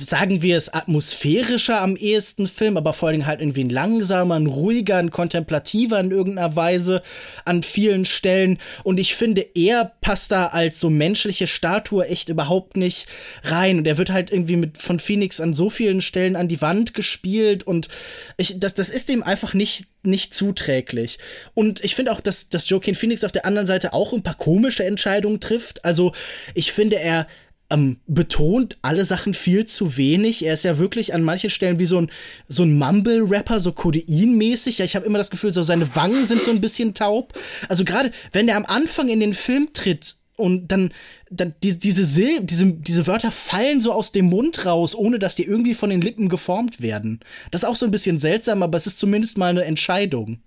sagen 0.00 0.42
wir 0.42 0.56
es, 0.56 0.72
atmosphärischer 0.72 1.80
am 1.80 1.96
ehesten 1.96 2.46
Film, 2.46 2.76
aber 2.76 2.92
vor 2.92 3.08
allen 3.08 3.18
Dingen 3.18 3.26
halt 3.26 3.40
irgendwie 3.40 3.64
ein 3.64 3.70
langsamer, 3.70 4.36
ein 4.36 4.46
ruhiger, 4.46 4.96
ein 4.96 5.10
kontemplativer 5.10 6.00
in 6.00 6.10
irgendeiner 6.10 6.56
Weise 6.56 7.02
an 7.44 7.62
vielen 7.62 8.04
Stellen. 8.04 8.58
Und 8.84 8.98
ich 8.98 9.14
finde, 9.14 9.46
er 9.54 9.92
passt 10.00 10.32
da 10.32 10.46
als 10.46 10.80
so 10.80 10.90
menschliche 10.90 11.46
Statue 11.46 12.06
echt 12.06 12.28
überhaupt 12.28 12.76
nicht 12.76 13.06
rein. 13.44 13.78
Und 13.78 13.86
er 13.86 13.98
wird 13.98 14.10
halt 14.10 14.32
irgendwie 14.32 14.56
mit 14.56 14.78
von 14.78 14.98
Phoenix 14.98 15.40
an 15.40 15.54
so 15.54 15.70
vielen 15.70 16.00
Stellen 16.00 16.36
an 16.36 16.48
die 16.48 16.60
Wand 16.60 16.94
gespielt 16.94 17.64
und 17.64 17.88
ich, 18.36 18.58
das, 18.58 18.74
das 18.74 18.90
ist 18.90 19.10
ihm 19.10 19.22
einfach 19.22 19.54
nicht 19.54 19.86
nicht 20.04 20.34
zuträglich. 20.34 21.18
Und 21.54 21.84
ich 21.84 21.94
finde 21.94 22.10
auch, 22.10 22.20
dass, 22.20 22.48
dass 22.48 22.68
Joaquin 22.68 22.96
Phoenix 22.96 23.22
auf 23.22 23.30
der 23.30 23.46
anderen 23.46 23.68
Seite 23.68 23.92
auch 23.92 24.12
ein 24.12 24.24
paar 24.24 24.36
komische 24.36 24.84
Entscheidungen 24.84 25.38
trifft. 25.38 25.84
Also 25.84 26.12
ich 26.54 26.72
finde, 26.72 26.98
er 26.98 27.28
ähm, 27.72 27.98
betont 28.06 28.78
alle 28.82 29.04
Sachen 29.04 29.34
viel 29.34 29.64
zu 29.64 29.96
wenig. 29.96 30.44
Er 30.44 30.54
ist 30.54 30.64
ja 30.64 30.78
wirklich 30.78 31.14
an 31.14 31.22
manchen 31.22 31.50
Stellen 31.50 31.78
wie 31.78 31.86
so 31.86 32.00
ein, 32.00 32.10
so 32.48 32.62
ein 32.62 32.76
Mumble-Rapper, 32.76 33.60
so 33.60 33.72
Codein-mäßig. 33.72 34.78
Ja, 34.78 34.84
ich 34.84 34.94
habe 34.94 35.06
immer 35.06 35.18
das 35.18 35.30
Gefühl, 35.30 35.52
so 35.52 35.62
seine 35.62 35.94
Wangen 35.96 36.24
sind 36.24 36.42
so 36.42 36.50
ein 36.50 36.60
bisschen 36.60 36.94
taub. 36.94 37.32
Also 37.68 37.84
gerade, 37.84 38.12
wenn 38.32 38.48
er 38.48 38.56
am 38.56 38.66
Anfang 38.66 39.08
in 39.08 39.20
den 39.20 39.34
Film 39.34 39.70
tritt 39.72 40.16
und 40.36 40.68
dann, 40.68 40.92
dann 41.30 41.54
die, 41.62 41.78
diese, 41.78 42.04
Sil 42.04 42.42
diese, 42.42 42.66
diese 42.66 43.06
Wörter 43.06 43.32
fallen 43.32 43.80
so 43.80 43.92
aus 43.92 44.12
dem 44.12 44.26
Mund 44.26 44.66
raus, 44.66 44.94
ohne 44.94 45.18
dass 45.18 45.34
die 45.34 45.44
irgendwie 45.44 45.74
von 45.74 45.90
den 45.90 46.00
Lippen 46.00 46.28
geformt 46.28 46.80
werden. 46.80 47.20
Das 47.50 47.62
ist 47.62 47.68
auch 47.68 47.76
so 47.76 47.86
ein 47.86 47.92
bisschen 47.92 48.18
seltsam, 48.18 48.62
aber 48.62 48.76
es 48.76 48.86
ist 48.86 48.98
zumindest 48.98 49.38
mal 49.38 49.50
eine 49.50 49.64
Entscheidung. 49.64 50.40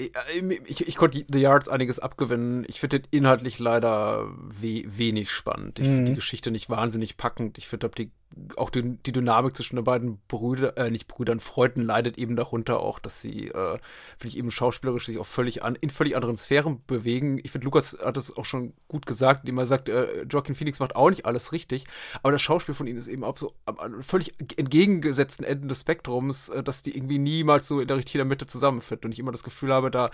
Ah, 0.00 0.22
ich, 0.66 0.86
ich, 0.86 0.96
konnte 0.96 1.24
The 1.28 1.40
Yards 1.40 1.68
einiges 1.68 1.98
abgewinnen. 1.98 2.64
Ich 2.68 2.78
finde 2.78 3.00
den 3.00 3.08
inhaltlich 3.10 3.58
leider 3.58 4.28
we 4.38 4.84
wenig 4.86 5.30
spannend. 5.30 5.80
Ich 5.80 5.88
mhm. 5.88 5.94
finde 5.94 6.10
die 6.12 6.16
Geschichte 6.16 6.52
nicht 6.52 6.70
wahnsinnig 6.70 7.16
packend. 7.16 7.58
Ich 7.58 7.66
finde 7.66 7.90
die 7.96 8.12
auch 8.56 8.70
die, 8.70 8.96
die 9.04 9.12
Dynamik 9.12 9.56
zwischen 9.56 9.76
den 9.76 9.84
beiden 9.84 10.18
Brüdern, 10.28 10.76
äh, 10.76 10.90
nicht 10.90 11.08
Brüdern, 11.08 11.40
Freunden 11.40 11.82
leidet 11.82 12.18
eben 12.18 12.36
darunter 12.36 12.80
auch, 12.80 12.98
dass 12.98 13.20
sie, 13.20 13.48
äh, 13.48 13.78
finde 14.16 14.28
ich 14.28 14.38
eben 14.38 14.50
schauspielerisch 14.50 15.06
sich 15.06 15.18
auch 15.18 15.26
völlig 15.26 15.62
an, 15.62 15.74
in 15.74 15.90
völlig 15.90 16.16
anderen 16.16 16.36
Sphären 16.36 16.82
bewegen. 16.86 17.38
Ich 17.42 17.50
finde, 17.50 17.64
Lukas 17.64 17.98
hat 18.02 18.16
es 18.16 18.36
auch 18.36 18.44
schon 18.44 18.74
gut 18.88 19.06
gesagt, 19.06 19.40
indem 19.40 19.58
er 19.58 19.66
sagt, 19.66 19.88
äh, 19.88 20.24
Joaquin 20.24 20.54
Phoenix 20.54 20.80
macht 20.80 20.96
auch 20.96 21.10
nicht 21.10 21.26
alles 21.26 21.52
richtig, 21.52 21.84
aber 22.22 22.32
das 22.32 22.42
Schauspiel 22.42 22.74
von 22.74 22.86
ihnen 22.86 22.98
ist 22.98 23.08
eben 23.08 23.24
auch 23.24 23.36
so 23.36 23.54
am 23.66 24.02
völlig 24.02 24.34
entgegengesetzten 24.56 25.44
Enden 25.44 25.68
des 25.68 25.80
Spektrums, 25.80 26.48
äh, 26.48 26.62
dass 26.62 26.82
die 26.82 26.96
irgendwie 26.96 27.18
niemals 27.18 27.68
so 27.68 27.80
in 27.80 27.88
der 27.88 27.96
richtigen 27.96 28.28
Mitte 28.28 28.46
zusammenfinden 28.46 29.06
und 29.06 29.12
ich 29.12 29.18
immer 29.18 29.32
das 29.32 29.42
Gefühl 29.42 29.72
habe, 29.72 29.90
da, 29.90 30.10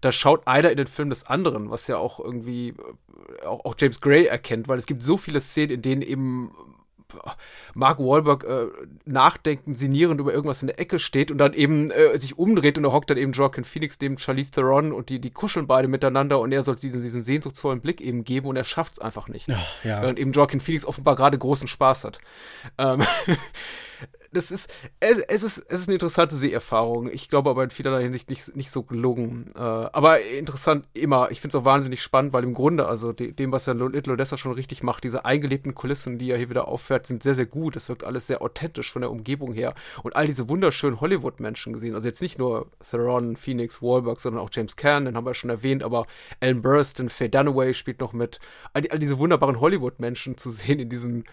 da 0.00 0.12
schaut 0.12 0.46
einer 0.46 0.70
in 0.70 0.76
den 0.76 0.86
Film 0.86 1.10
des 1.10 1.26
anderen, 1.26 1.70
was 1.70 1.86
ja 1.86 1.98
auch 1.98 2.20
irgendwie 2.20 2.68
äh, 2.68 3.46
auch, 3.46 3.64
auch 3.64 3.74
James 3.78 4.00
Gray 4.00 4.26
erkennt, 4.26 4.68
weil 4.68 4.78
es 4.78 4.86
gibt 4.86 5.02
so 5.02 5.16
viele 5.16 5.40
Szenen, 5.40 5.70
in 5.70 5.82
denen 5.82 6.02
eben 6.02 6.52
Mark 7.74 7.98
Wahlberg 7.98 8.44
äh, 8.44 8.66
nachdenken, 9.04 9.74
sinnierend 9.74 10.20
über 10.20 10.32
irgendwas 10.32 10.62
in 10.62 10.68
der 10.68 10.78
Ecke 10.78 10.98
steht 10.98 11.30
und 11.30 11.38
dann 11.38 11.52
eben 11.52 11.90
äh, 11.90 12.18
sich 12.18 12.38
umdreht 12.38 12.76
und 12.76 12.84
da 12.84 12.92
hockt 12.92 13.10
dann 13.10 13.18
eben 13.18 13.32
Joaquin 13.32 13.64
Phoenix 13.64 13.98
neben 14.00 14.18
Charlize 14.18 14.50
Theron 14.50 14.92
und 14.92 15.08
die, 15.08 15.20
die 15.20 15.30
kuscheln 15.30 15.66
beide 15.66 15.88
miteinander 15.88 16.40
und 16.40 16.52
er 16.52 16.62
soll 16.62 16.76
diesen, 16.76 17.02
diesen 17.02 17.22
sehnsuchtsvollen 17.22 17.80
Blick 17.80 18.00
eben 18.00 18.24
geben 18.24 18.46
und 18.46 18.56
er 18.56 18.64
schafft 18.64 18.94
es 18.94 18.98
einfach 18.98 19.28
nicht. 19.28 19.48
Ja, 19.48 19.58
ja. 19.84 20.02
Während 20.02 20.18
eben 20.18 20.32
Joaquin 20.32 20.60
Phoenix 20.60 20.84
offenbar 20.84 21.16
gerade 21.16 21.38
großen 21.38 21.68
Spaß 21.68 22.04
hat. 22.04 22.18
Ähm 22.78 23.02
das 24.32 24.50
ist, 24.50 24.72
es, 25.00 25.18
es, 25.18 25.42
ist, 25.42 25.58
es 25.68 25.80
ist 25.80 25.88
eine 25.88 25.94
interessante 25.94 26.36
Seherfahrung. 26.36 27.10
Ich 27.10 27.28
glaube 27.28 27.50
aber 27.50 27.64
in 27.64 27.70
vielerlei 27.70 28.02
Hinsicht 28.02 28.30
nicht, 28.30 28.54
nicht 28.54 28.70
so 28.70 28.82
gelungen. 28.84 29.50
Äh, 29.56 29.60
aber 29.60 30.20
interessant 30.20 30.86
immer. 30.94 31.30
Ich 31.30 31.40
finde 31.40 31.56
es 31.56 31.60
auch 31.60 31.64
wahnsinnig 31.64 32.02
spannend, 32.02 32.32
weil 32.32 32.44
im 32.44 32.54
Grunde, 32.54 32.86
also 32.86 33.12
de, 33.12 33.32
dem, 33.32 33.50
was 33.50 33.66
ja 33.66 33.72
Little 33.72 34.12
Odessa 34.12 34.38
schon 34.38 34.52
richtig 34.52 34.82
macht, 34.82 35.02
diese 35.02 35.24
eingelebten 35.24 35.74
Kulissen, 35.74 36.18
die 36.18 36.30
er 36.30 36.38
hier 36.38 36.48
wieder 36.48 36.68
auffährt, 36.68 37.06
sind 37.06 37.22
sehr, 37.22 37.34
sehr 37.34 37.46
gut. 37.46 37.74
Es 37.74 37.88
wirkt 37.88 38.04
alles 38.04 38.28
sehr 38.28 38.40
authentisch 38.40 38.92
von 38.92 39.02
der 39.02 39.10
Umgebung 39.10 39.52
her. 39.52 39.74
Und 40.04 40.14
all 40.14 40.26
diese 40.26 40.48
wunderschönen 40.48 41.00
Hollywood-Menschen 41.00 41.72
gesehen, 41.72 41.96
also 41.96 42.06
jetzt 42.06 42.22
nicht 42.22 42.38
nur 42.38 42.68
Theron, 42.88 43.36
Phoenix, 43.36 43.82
Wahlberg, 43.82 44.20
sondern 44.20 44.42
auch 44.42 44.50
James 44.52 44.76
Caan, 44.76 45.06
den 45.06 45.16
haben 45.16 45.26
wir 45.26 45.34
schon 45.34 45.50
erwähnt, 45.50 45.82
aber 45.82 46.06
Alan 46.40 46.62
Burstyn, 46.62 47.08
Faye 47.08 47.28
Dunaway 47.28 47.74
spielt 47.74 48.00
noch 48.00 48.12
mit. 48.12 48.38
All, 48.74 48.82
all 48.90 48.98
diese 49.00 49.18
wunderbaren 49.18 49.58
Hollywood-Menschen 49.58 50.36
zu 50.36 50.50
sehen 50.50 50.78
in 50.78 50.88
diesen 50.88 51.24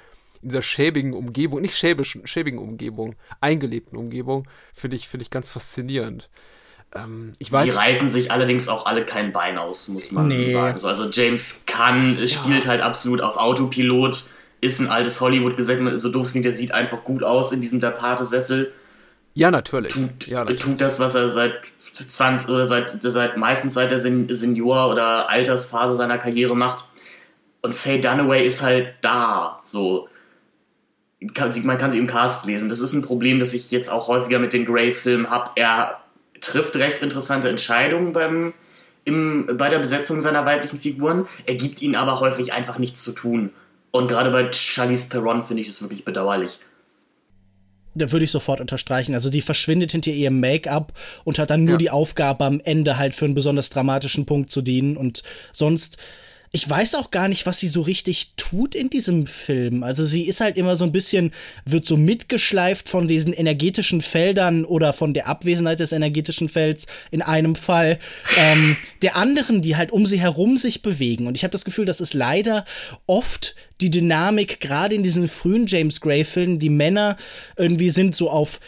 in 0.41 0.49
dieser 0.49 0.61
schäbigen 0.61 1.13
Umgebung, 1.13 1.61
nicht 1.61 1.75
schäbischen, 1.75 2.25
schäbigen 2.27 2.59
Umgebung, 2.59 3.15
eingelebten 3.41 3.97
Umgebung, 3.97 4.47
finde 4.73 4.95
ich, 4.95 5.07
finde 5.07 5.23
ich 5.23 5.29
ganz 5.29 5.51
faszinierend. 5.51 6.29
Ähm, 6.95 7.33
ich 7.39 7.51
weiß, 7.51 7.65
Sie 7.65 7.77
reißen 7.77 8.09
sich 8.09 8.31
allerdings 8.31 8.69
auch 8.69 8.85
alle 8.85 9.05
kein 9.05 9.33
Bein 9.33 9.57
aus, 9.57 9.87
muss 9.89 10.11
man 10.11 10.27
nee. 10.27 10.51
sagen. 10.51 10.79
also 10.83 11.09
James 11.09 11.63
Caan 11.65 12.17
ja. 12.19 12.27
spielt 12.27 12.67
halt 12.67 12.81
absolut 12.81 13.21
auf 13.21 13.37
Autopilot, 13.37 14.23
ist 14.61 14.79
ein 14.79 14.87
altes 14.87 15.19
Hollywood-Gesetz, 15.21 16.01
so 16.01 16.11
doof 16.11 16.25
es 16.25 16.31
klingt, 16.31 16.45
der 16.45 16.53
sieht 16.53 16.71
einfach 16.71 17.03
gut 17.03 17.23
aus 17.23 17.51
in 17.51 17.61
diesem 17.61 17.79
Dapate-Sessel. 17.79 18.73
Ja, 19.33 19.51
natürlich. 19.51 19.93
Tut, 19.93 20.27
ja, 20.27 20.39
natürlich. 20.39 20.61
tut 20.61 20.81
das, 20.81 20.99
was 20.99 21.13
er 21.13 21.29
seit 21.29 21.53
20 21.93 22.49
oder 22.49 22.67
seit, 22.67 22.91
seit 23.01 23.37
meistens 23.37 23.73
seit 23.73 23.91
der 23.91 23.99
Senior- 23.99 24.89
oder 24.89 25.29
Altersphase 25.29 25.95
seiner 25.95 26.17
Karriere 26.17 26.55
macht. 26.55 26.87
Und 27.61 27.75
Faye 27.75 27.99
Dunaway 27.99 28.45
ist 28.45 28.61
halt 28.61 28.95
da, 29.01 29.61
so 29.63 30.07
kann, 31.33 31.53
man 31.65 31.77
kann 31.77 31.91
sie 31.91 31.99
im 31.99 32.07
Cast 32.07 32.45
lesen. 32.45 32.69
Das 32.69 32.79
ist 32.79 32.93
ein 32.93 33.01
Problem, 33.01 33.39
das 33.39 33.53
ich 33.53 33.71
jetzt 33.71 33.89
auch 33.89 34.07
häufiger 34.07 34.39
mit 34.39 34.53
den 34.53 34.65
Grey-Filmen 34.65 35.29
habe. 35.29 35.51
Er 35.55 35.99
trifft 36.41 36.75
recht 36.75 37.01
interessante 37.01 37.49
Entscheidungen 37.49 38.13
beim, 38.13 38.53
im, 39.03 39.49
bei 39.57 39.69
der 39.69 39.79
Besetzung 39.79 40.21
seiner 40.21 40.45
weiblichen 40.45 40.79
Figuren. 40.79 41.27
Er 41.45 41.55
gibt 41.55 41.81
ihnen 41.81 41.95
aber 41.95 42.19
häufig 42.19 42.53
einfach 42.53 42.77
nichts 42.77 43.03
zu 43.03 43.13
tun. 43.13 43.51
Und 43.91 44.09
gerade 44.09 44.29
bei 44.29 44.51
Charlize 44.51 45.09
Theron 45.09 45.45
finde 45.45 45.61
ich 45.61 45.67
das 45.67 45.81
wirklich 45.81 46.05
bedauerlich. 46.05 46.59
Da 47.95 48.11
würde 48.11 48.25
ich 48.25 48.31
sofort 48.31 48.61
unterstreichen. 48.61 49.15
Also 49.15 49.31
die 49.31 49.41
verschwindet 49.41 49.91
hinter 49.91 50.11
ihrem 50.11 50.39
Make-up 50.39 50.93
und 51.23 51.39
hat 51.39 51.49
dann 51.49 51.63
nur 51.63 51.73
ja. 51.73 51.77
die 51.77 51.89
Aufgabe, 51.89 52.45
am 52.45 52.61
Ende 52.63 52.97
halt 52.97 53.15
für 53.15 53.25
einen 53.25 53.33
besonders 53.33 53.71
dramatischen 53.71 54.27
Punkt 54.27 54.51
zu 54.51 54.61
dienen. 54.61 54.97
Und 54.97 55.23
sonst 55.51 55.97
ich 56.51 56.69
weiß 56.69 56.95
auch 56.95 57.11
gar 57.11 57.27
nicht, 57.27 57.45
was 57.45 57.59
sie 57.59 57.67
so 57.67 57.81
richtig 57.81 58.33
tut 58.37 58.73
in 58.73 58.89
diesem 58.89 59.27
Film. 59.27 59.83
Also 59.83 60.05
sie 60.05 60.23
ist 60.23 60.39
halt 60.39 60.55
immer 60.55 60.75
so 60.75 60.85
ein 60.85 60.91
bisschen, 60.91 61.31
wird 61.65 61.85
so 61.85 61.97
mitgeschleift 61.97 62.87
von 62.87 63.07
diesen 63.07 63.33
energetischen 63.33 64.01
Feldern 64.01 64.63
oder 64.63 64.93
von 64.93 65.13
der 65.13 65.27
Abwesenheit 65.27 65.79
des 65.79 65.91
energetischen 65.91 66.47
Felds 66.47 66.87
in 67.11 67.21
einem 67.21 67.55
Fall, 67.55 67.99
ähm, 68.37 68.77
der 69.01 69.17
anderen, 69.17 69.61
die 69.61 69.75
halt 69.75 69.91
um 69.91 70.05
sie 70.05 70.19
herum 70.19 70.57
sich 70.57 70.81
bewegen. 70.81 71.27
Und 71.27 71.35
ich 71.35 71.43
habe 71.43 71.51
das 71.51 71.65
Gefühl, 71.65 71.85
das 71.85 72.01
ist 72.01 72.13
leider 72.13 72.65
oft 73.07 73.55
die 73.81 73.91
Dynamik, 73.91 74.59
gerade 74.59 74.95
in 74.95 75.03
diesen 75.03 75.27
frühen 75.27 75.67
James 75.67 76.01
Gray-Filmen. 76.01 76.59
Die 76.59 76.69
Männer 76.69 77.17
irgendwie 77.57 77.89
sind 77.89 78.15
so 78.15 78.29
auf 78.29 78.59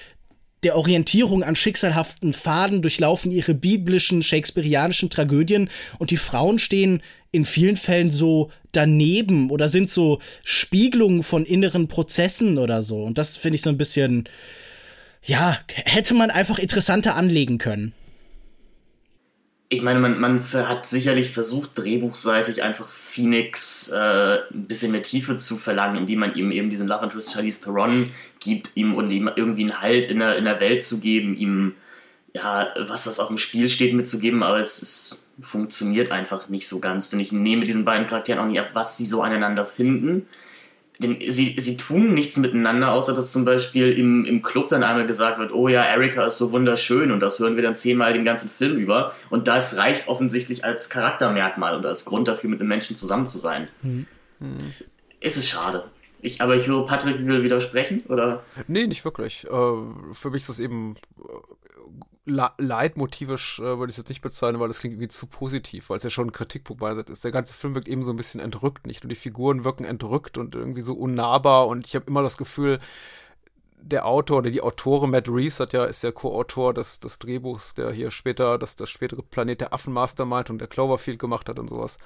der 0.63 0.75
Orientierung 0.75 1.43
an 1.43 1.55
schicksalhaften 1.55 2.33
Faden 2.33 2.81
durchlaufen 2.81 3.31
ihre 3.31 3.53
biblischen, 3.53 4.23
shakespearianischen 4.23 5.09
Tragödien 5.09 5.69
und 5.99 6.11
die 6.11 6.17
Frauen 6.17 6.59
stehen 6.59 7.01
in 7.31 7.45
vielen 7.45 7.75
Fällen 7.75 8.11
so 8.11 8.51
daneben 8.71 9.49
oder 9.49 9.69
sind 9.69 9.89
so 9.89 10.19
Spiegelungen 10.43 11.23
von 11.23 11.45
inneren 11.45 11.87
Prozessen 11.87 12.57
oder 12.57 12.81
so. 12.81 13.03
Und 13.03 13.17
das 13.17 13.37
finde 13.37 13.55
ich 13.55 13.61
so 13.61 13.69
ein 13.69 13.77
bisschen, 13.77 14.27
ja, 15.23 15.57
hätte 15.67 16.13
man 16.13 16.31
einfach 16.31 16.59
interessanter 16.59 17.15
anlegen 17.15 17.57
können. 17.57 17.93
Ich 19.71 19.83
meine, 19.83 19.99
man, 19.99 20.19
man 20.19 20.43
hat 20.51 20.87
sicherlich 20.87 21.29
versucht, 21.29 21.77
drehbuchseitig 21.77 22.63
einfach 22.63 22.89
Phoenix 22.89 23.91
äh, 23.91 24.39
ein 24.51 24.65
bisschen 24.65 24.91
mehr 24.91 25.03
Tiefe 25.03 25.37
zu 25.37 25.57
verlangen, 25.57 25.97
indem 25.97 26.19
man 26.19 26.33
ihm 26.33 26.51
eben 26.51 26.71
diesen 26.71 26.87
Love 26.87 27.03
Interest 27.03 27.31
Charlize 27.31 27.61
Theron 27.61 28.11
gibt 28.39 28.71
ihm 28.75 28.95
und 28.95 29.11
ihm 29.11 29.29
irgendwie 29.35 29.61
einen 29.61 29.79
Halt 29.79 30.07
in 30.07 30.19
der, 30.19 30.37
in 30.37 30.45
der 30.45 30.59
Welt 30.59 30.83
zu 30.83 30.99
geben, 31.01 31.37
ihm 31.37 31.75
ja, 32.33 32.73
was, 32.79 33.05
was 33.05 33.19
auf 33.19 33.27
dem 33.27 33.37
Spiel 33.37 33.69
steht, 33.69 33.93
mitzugeben, 33.93 34.41
aber 34.41 34.59
es 34.59 34.81
ist 34.81 35.23
funktioniert 35.41 36.11
einfach 36.11 36.49
nicht 36.49 36.67
so 36.67 36.79
ganz. 36.79 37.09
Denn 37.09 37.19
ich 37.19 37.31
nehme 37.31 37.65
diesen 37.65 37.85
beiden 37.85 38.07
Charakteren 38.07 38.39
auch 38.39 38.45
nicht 38.45 38.59
ab, 38.59 38.69
was 38.73 38.97
sie 38.97 39.05
so 39.05 39.21
aneinander 39.21 39.65
finden. 39.65 40.27
Denn 41.01 41.17
sie, 41.29 41.55
sie 41.57 41.77
tun 41.77 42.13
nichts 42.13 42.35
miteinander, 42.37 42.91
außer 42.91 43.15
dass 43.15 43.31
zum 43.31 43.45
Beispiel 43.45 43.93
im, 43.93 44.25
im 44.25 44.41
Club 44.41 44.67
dann 44.67 44.83
einmal 44.83 45.07
gesagt 45.07 45.39
wird, 45.39 45.53
oh 45.53 45.69
ja, 45.69 45.81
Erika 45.81 46.25
ist 46.25 46.37
so 46.37 46.51
wunderschön 46.51 47.11
und 47.11 47.21
das 47.21 47.39
hören 47.39 47.55
wir 47.55 47.63
dann 47.63 47.77
zehnmal 47.77 48.11
den 48.11 48.25
ganzen 48.25 48.49
Film 48.49 48.77
über. 48.77 49.13
Und 49.29 49.47
das 49.47 49.77
reicht 49.77 50.09
offensichtlich 50.09 50.65
als 50.65 50.89
Charaktermerkmal 50.89 51.75
und 51.75 51.85
als 51.85 52.03
Grund 52.03 52.27
dafür, 52.27 52.49
mit 52.49 52.59
einem 52.59 52.67
Menschen 52.67 52.97
zusammen 52.97 53.29
zu 53.29 53.37
sein. 53.37 53.69
Mhm. 53.81 54.07
Es 55.21 55.37
ist 55.37 55.47
schade. 55.47 55.85
Ich, 56.21 56.41
aber 56.41 56.55
ich 56.55 56.67
höre, 56.67 56.85
Patrick 56.85 57.25
will 57.25 57.43
widersprechen, 57.43 58.03
oder? 58.07 58.43
Nee, 58.67 58.87
nicht 58.87 59.05
wirklich. 59.05 59.45
Äh, 59.45 59.49
für 60.11 60.29
mich 60.29 60.41
ist 60.41 60.49
das 60.49 60.59
eben 60.59 60.95
leitmotivisch 62.25 63.59
äh, 63.59 63.79
würde 63.79 63.89
ich 63.89 63.93
es 63.93 63.97
jetzt 63.97 64.09
nicht 64.09 64.21
bezeichnen, 64.21 64.59
weil 64.59 64.67
das 64.67 64.79
klingt 64.79 64.93
irgendwie 64.93 65.07
zu 65.07 65.25
positiv, 65.25 65.89
weil 65.89 65.97
es 65.97 66.03
ja 66.03 66.09
schon 66.09 66.27
ein 66.27 66.31
Kritikpunkt 66.31 66.81
beiseits 66.81 67.09
ist. 67.09 67.23
Der 67.23 67.31
ganze 67.31 67.53
Film 67.53 67.75
wirkt 67.75 67.87
eben 67.87 68.03
so 68.03 68.11
ein 68.11 68.17
bisschen 68.17 68.39
entrückt, 68.39 68.85
nicht? 68.85 69.03
Und 69.03 69.09
die 69.09 69.15
Figuren 69.15 69.63
wirken 69.63 69.83
entrückt 69.83 70.37
und 70.37 70.55
irgendwie 70.55 70.81
so 70.81 70.93
unnahbar 70.93 71.67
und 71.67 71.87
ich 71.87 71.95
habe 71.95 72.05
immer 72.07 72.21
das 72.21 72.37
Gefühl, 72.37 72.79
der 73.81 74.05
Autor 74.05 74.39
oder 74.39 74.51
die 74.51 74.61
Autorin 74.61 75.09
Matt 75.09 75.29
Reeves 75.29 75.59
hat 75.59 75.73
ja, 75.73 75.85
ist 75.85 76.03
ja 76.03 76.11
Co-Autor 76.11 76.73
des, 76.73 76.99
des 76.99 77.17
Drehbuchs, 77.19 77.75
der 77.75 77.91
hier 77.91 78.11
später 78.11 78.57
das, 78.57 78.75
das 78.75 78.89
spätere 78.89 79.23
Planet 79.23 79.61
der 79.61 79.73
Affen 79.73 79.93
Mastermind 79.93 80.49
und 80.49 80.59
der 80.59 80.67
Cloverfield 80.67 81.17
gemacht 81.17 81.47
hat 81.47 81.59
und 81.59 81.69
sowas. 81.69 81.97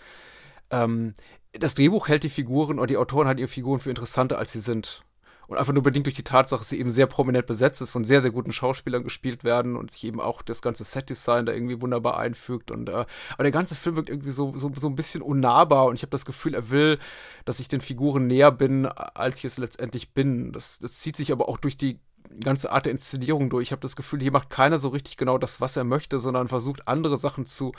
Ähm, 0.69 1.15
das 1.53 1.75
Drehbuch 1.75 2.07
hält 2.07 2.23
die 2.23 2.29
Figuren 2.29 2.79
oder 2.79 2.87
die 2.87 2.97
Autoren 2.97 3.27
halten 3.27 3.39
ihre 3.39 3.47
Figuren 3.47 3.79
für 3.79 3.89
interessanter, 3.89 4.37
als 4.37 4.51
sie 4.51 4.59
sind. 4.59 5.03
Und 5.47 5.57
einfach 5.57 5.73
nur 5.73 5.83
bedingt 5.83 6.05
durch 6.05 6.15
die 6.15 6.23
Tatsache, 6.23 6.61
dass 6.61 6.69
sie 6.69 6.79
eben 6.79 6.89
sehr 6.89 7.05
prominent 7.05 7.45
besetzt 7.45 7.81
ist, 7.81 7.89
von 7.89 8.05
sehr, 8.05 8.21
sehr 8.21 8.31
guten 8.31 8.53
Schauspielern 8.53 9.03
gespielt 9.03 9.43
werden 9.43 9.75
und 9.75 9.91
sich 9.91 10.05
eben 10.05 10.21
auch 10.21 10.41
das 10.41 10.61
ganze 10.61 10.85
Setdesign 10.85 11.45
da 11.45 11.53
irgendwie 11.53 11.81
wunderbar 11.81 12.17
einfügt. 12.17 12.71
Und 12.71 12.89
äh, 12.89 13.05
aber 13.33 13.43
der 13.43 13.51
ganze 13.51 13.75
Film 13.75 13.97
wirkt 13.97 14.09
irgendwie 14.09 14.31
so, 14.31 14.57
so, 14.57 14.71
so 14.73 14.87
ein 14.87 14.95
bisschen 14.95 15.21
unnahbar 15.21 15.85
und 15.85 15.95
ich 15.95 16.01
habe 16.01 16.11
das 16.11 16.25
Gefühl, 16.25 16.55
er 16.55 16.69
will, 16.69 16.97
dass 17.45 17.59
ich 17.59 17.67
den 17.67 17.81
Figuren 17.81 18.25
näher 18.25 18.51
bin, 18.51 18.85
als 18.85 19.39
ich 19.39 19.45
es 19.45 19.57
letztendlich 19.57 20.13
bin. 20.13 20.53
Das, 20.53 20.79
das 20.79 20.99
zieht 21.01 21.17
sich 21.17 21.31
aber 21.31 21.49
auch 21.49 21.57
durch 21.57 21.75
die 21.75 21.99
ganze 22.41 22.71
Art 22.71 22.85
der 22.85 22.93
Inszenierung 22.93 23.49
durch. 23.49 23.67
Ich 23.67 23.71
habe 23.71 23.81
das 23.81 23.97
Gefühl, 23.97 24.21
hier 24.21 24.31
macht 24.31 24.49
keiner 24.49 24.79
so 24.79 24.89
richtig 24.89 25.17
genau 25.17 25.37
das, 25.37 25.59
was 25.59 25.75
er 25.75 25.83
möchte, 25.83 26.19
sondern 26.19 26.47
versucht 26.47 26.87
andere 26.87 27.17
Sachen 27.17 27.45
zu 27.45 27.73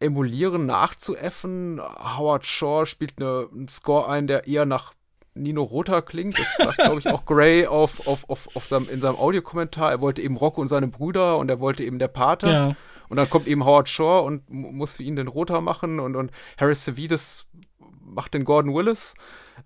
emulieren, 0.00 0.66
nachzuäffen. 0.66 1.80
Howard 1.80 2.46
Shaw 2.46 2.86
spielt 2.86 3.14
eine, 3.18 3.48
einen 3.52 3.68
Score 3.68 4.08
ein, 4.08 4.26
der 4.26 4.46
eher 4.46 4.66
nach 4.66 4.94
Nino 5.34 5.62
Rota 5.62 6.00
klingt. 6.00 6.38
Das 6.38 6.56
sagt, 6.56 6.78
glaube 6.78 7.00
ich, 7.00 7.08
auch 7.08 7.24
Gray 7.24 7.66
auf, 7.66 8.06
auf, 8.06 8.28
auf, 8.28 8.48
auf 8.54 8.66
seinem, 8.66 8.88
in 8.88 9.00
seinem 9.00 9.16
Audiokommentar. 9.16 9.92
Er 9.92 10.00
wollte 10.00 10.22
eben 10.22 10.36
Rocco 10.36 10.60
und 10.60 10.68
seine 10.68 10.88
Brüder 10.88 11.38
und 11.38 11.50
er 11.50 11.60
wollte 11.60 11.84
eben 11.84 11.98
der 11.98 12.08
Pater. 12.08 12.50
Ja. 12.50 12.76
Und 13.08 13.16
dann 13.16 13.28
kommt 13.28 13.46
eben 13.46 13.64
Howard 13.64 13.88
Shore 13.88 14.22
und 14.22 14.48
muss 14.48 14.92
für 14.92 15.02
ihn 15.02 15.16
den 15.16 15.28
Roter 15.28 15.60
machen 15.60 15.98
und, 15.98 16.14
und 16.14 16.30
Harris 16.58 16.84
Savides 16.84 17.46
macht 18.00 18.34
den 18.34 18.44
Gordon 18.44 18.74
Willis. 18.74 19.14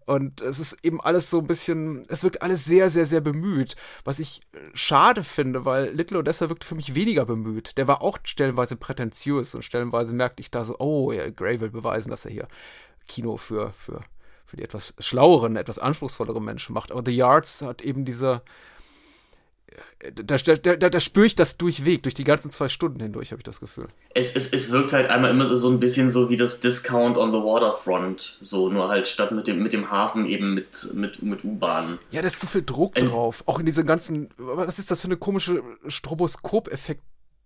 Und 0.07 0.41
es 0.41 0.59
ist 0.59 0.77
eben 0.83 1.01
alles 1.01 1.31
so 1.31 1.39
ein 1.39 1.47
bisschen, 1.47 2.05
es 2.09 2.25
wirkt 2.25 2.43
alles 2.43 2.65
sehr, 2.65 2.91
sehr, 2.91 3.07
sehr 3.07 3.21
bemüht. 3.21 3.77
Was 4.05 4.19
ich 4.19 4.43
äh, 4.53 4.59
schade 4.75 5.23
finde, 5.23 5.65
weil 5.65 5.91
Little 5.91 6.19
Odessa 6.19 6.49
wirkt 6.49 6.65
für 6.65 6.75
mich 6.75 6.95
weniger 6.95 7.25
bemüht. 7.25 7.79
Der 7.79 7.89
war 7.89 8.03
auch 8.03 8.19
stellenweise 8.25 8.77
prätentiös 8.77 9.55
und 9.55 9.65
stellenweise 9.65 10.15
merkte 10.15 10.41
ich 10.41 10.51
da 10.51 10.65
so, 10.65 10.77
oh, 10.79 11.13
ja, 11.13 11.31
Gray 11.31 11.61
will 11.61 11.71
beweisen, 11.71 12.11
dass 12.11 12.25
er 12.25 12.33
hier 12.33 12.49
Kino 13.09 13.37
für, 13.37 13.73
für, 13.79 14.01
für 14.47 14.57
die 14.57 14.63
etwas 14.65 14.95
schlaueren, 14.99 15.57
etwas 15.57 15.79
anspruchsvolleren 15.79 16.45
Menschen 16.45 16.75
macht. 16.75 16.93
Aber 16.93 17.03
The 17.05 17.17
Yards 17.17 17.63
hat 17.63 17.83
eben 17.83 18.05
diese, 18.05 18.43
da, 20.13 20.37
da, 20.37 20.77
da, 20.77 20.91
da 20.91 21.01
spüre 21.01 21.27
ich 21.27 21.35
das 21.35 21.57
durchweg, 21.57 22.03
durch 22.03 22.15
die 22.15 22.25
ganzen 22.25 22.51
zwei 22.51 22.69
Stunden 22.69 23.01
hindurch, 23.01 23.33
habe 23.33 23.41
ich 23.41 23.45
das 23.45 23.61
Gefühl. 23.61 23.89
Es, 24.15 24.37
es, 24.37 24.53
es 24.53 24.71
wirkt 24.71 24.93
halt 24.93 25.09
einmal 25.09 25.31
immer 25.31 25.47
so 25.47 25.71
ein 25.71 25.81
bisschen 25.81 26.11
so 26.11 26.31
wie 26.31 26.37
das 26.37 26.61
Discount 26.61 27.17
on 27.17 27.33
the 27.33 27.39
Waterfront, 27.39 28.39
so 28.41 28.69
nur 28.69 28.89
halt 28.89 29.09
statt 29.09 29.33
mit 29.33 29.47
dem, 29.47 29.63
mit 29.63 29.73
dem 29.73 29.91
Hafen 29.91 30.27
eben 30.27 30.55
mit, 30.55 30.95
mit, 30.95 31.23
mit 31.23 31.45
U-Bahnen. 31.45 31.99
Ja, 32.11 32.21
da 32.21 32.29
ist 32.29 32.41
zu 32.41 32.47
viel 32.47 32.63
Druck 32.63 32.97
äh, 32.97 33.03
drauf. 33.03 33.43
Auch 33.47 33.59
in 33.59 33.67
diese 33.67 33.85
ganzen, 33.85 34.29
was 34.37 34.79
ist 34.79 34.91
das 34.91 35.01
für 35.01 35.09
eine 35.09 35.17
komische 35.17 35.63
Stroboskop-Effekt? 35.87 37.03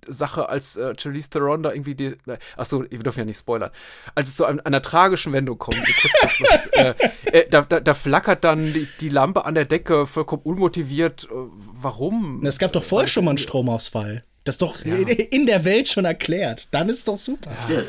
Sache, 0.09 0.49
als 0.49 0.77
äh, 0.77 0.95
Charlize 0.99 1.31
Theron 1.31 1.63
da 1.63 1.73
irgendwie 1.73 1.95
die. 1.95 2.17
Achso, 2.57 2.85
wir 2.89 2.99
dürfen 2.99 3.21
ja 3.21 3.25
nicht 3.25 3.39
spoilern. 3.39 3.71
Als 4.15 4.29
es 4.29 4.37
so 4.37 4.45
an, 4.45 4.61
einer 4.61 4.83
tragischen 4.83 5.33
Wendung 5.33 5.59
kommt, 5.59 5.77
so 5.77 5.93
kurz 6.01 6.19
vor 6.21 6.31
Schluss, 6.31 6.67
äh, 6.73 6.95
äh, 7.33 7.49
da, 7.49 7.63
da, 7.63 7.81
da, 7.81 7.95
flackert 7.95 8.45
dann 8.45 8.73
die, 8.73 8.89
die, 9.01 9.09
Lampe 9.09 9.45
an 9.45 9.55
der 9.55 9.65
Decke 9.65 10.07
vollkommen 10.07 10.43
unmotiviert. 10.43 11.29
Äh, 11.31 11.35
warum? 11.55 12.45
Es 12.45 12.59
gab 12.59 12.73
doch 12.73 12.85
vorher 12.85 13.09
schon 13.09 13.25
mal 13.25 13.33
einen 13.33 13.39
Stromausfall. 13.39 14.25
Das 14.45 14.55
ist 14.55 14.63
doch 14.63 14.85
ja. 14.85 14.97
in 14.97 15.47
der 15.47 15.65
Welt 15.65 15.89
schon 15.89 16.07
erklärt. 16.07 16.69
Dann 16.71 16.89
ist 16.89 17.07
doch 17.07 17.19
super. 17.19 17.51
Ja. 17.69 17.83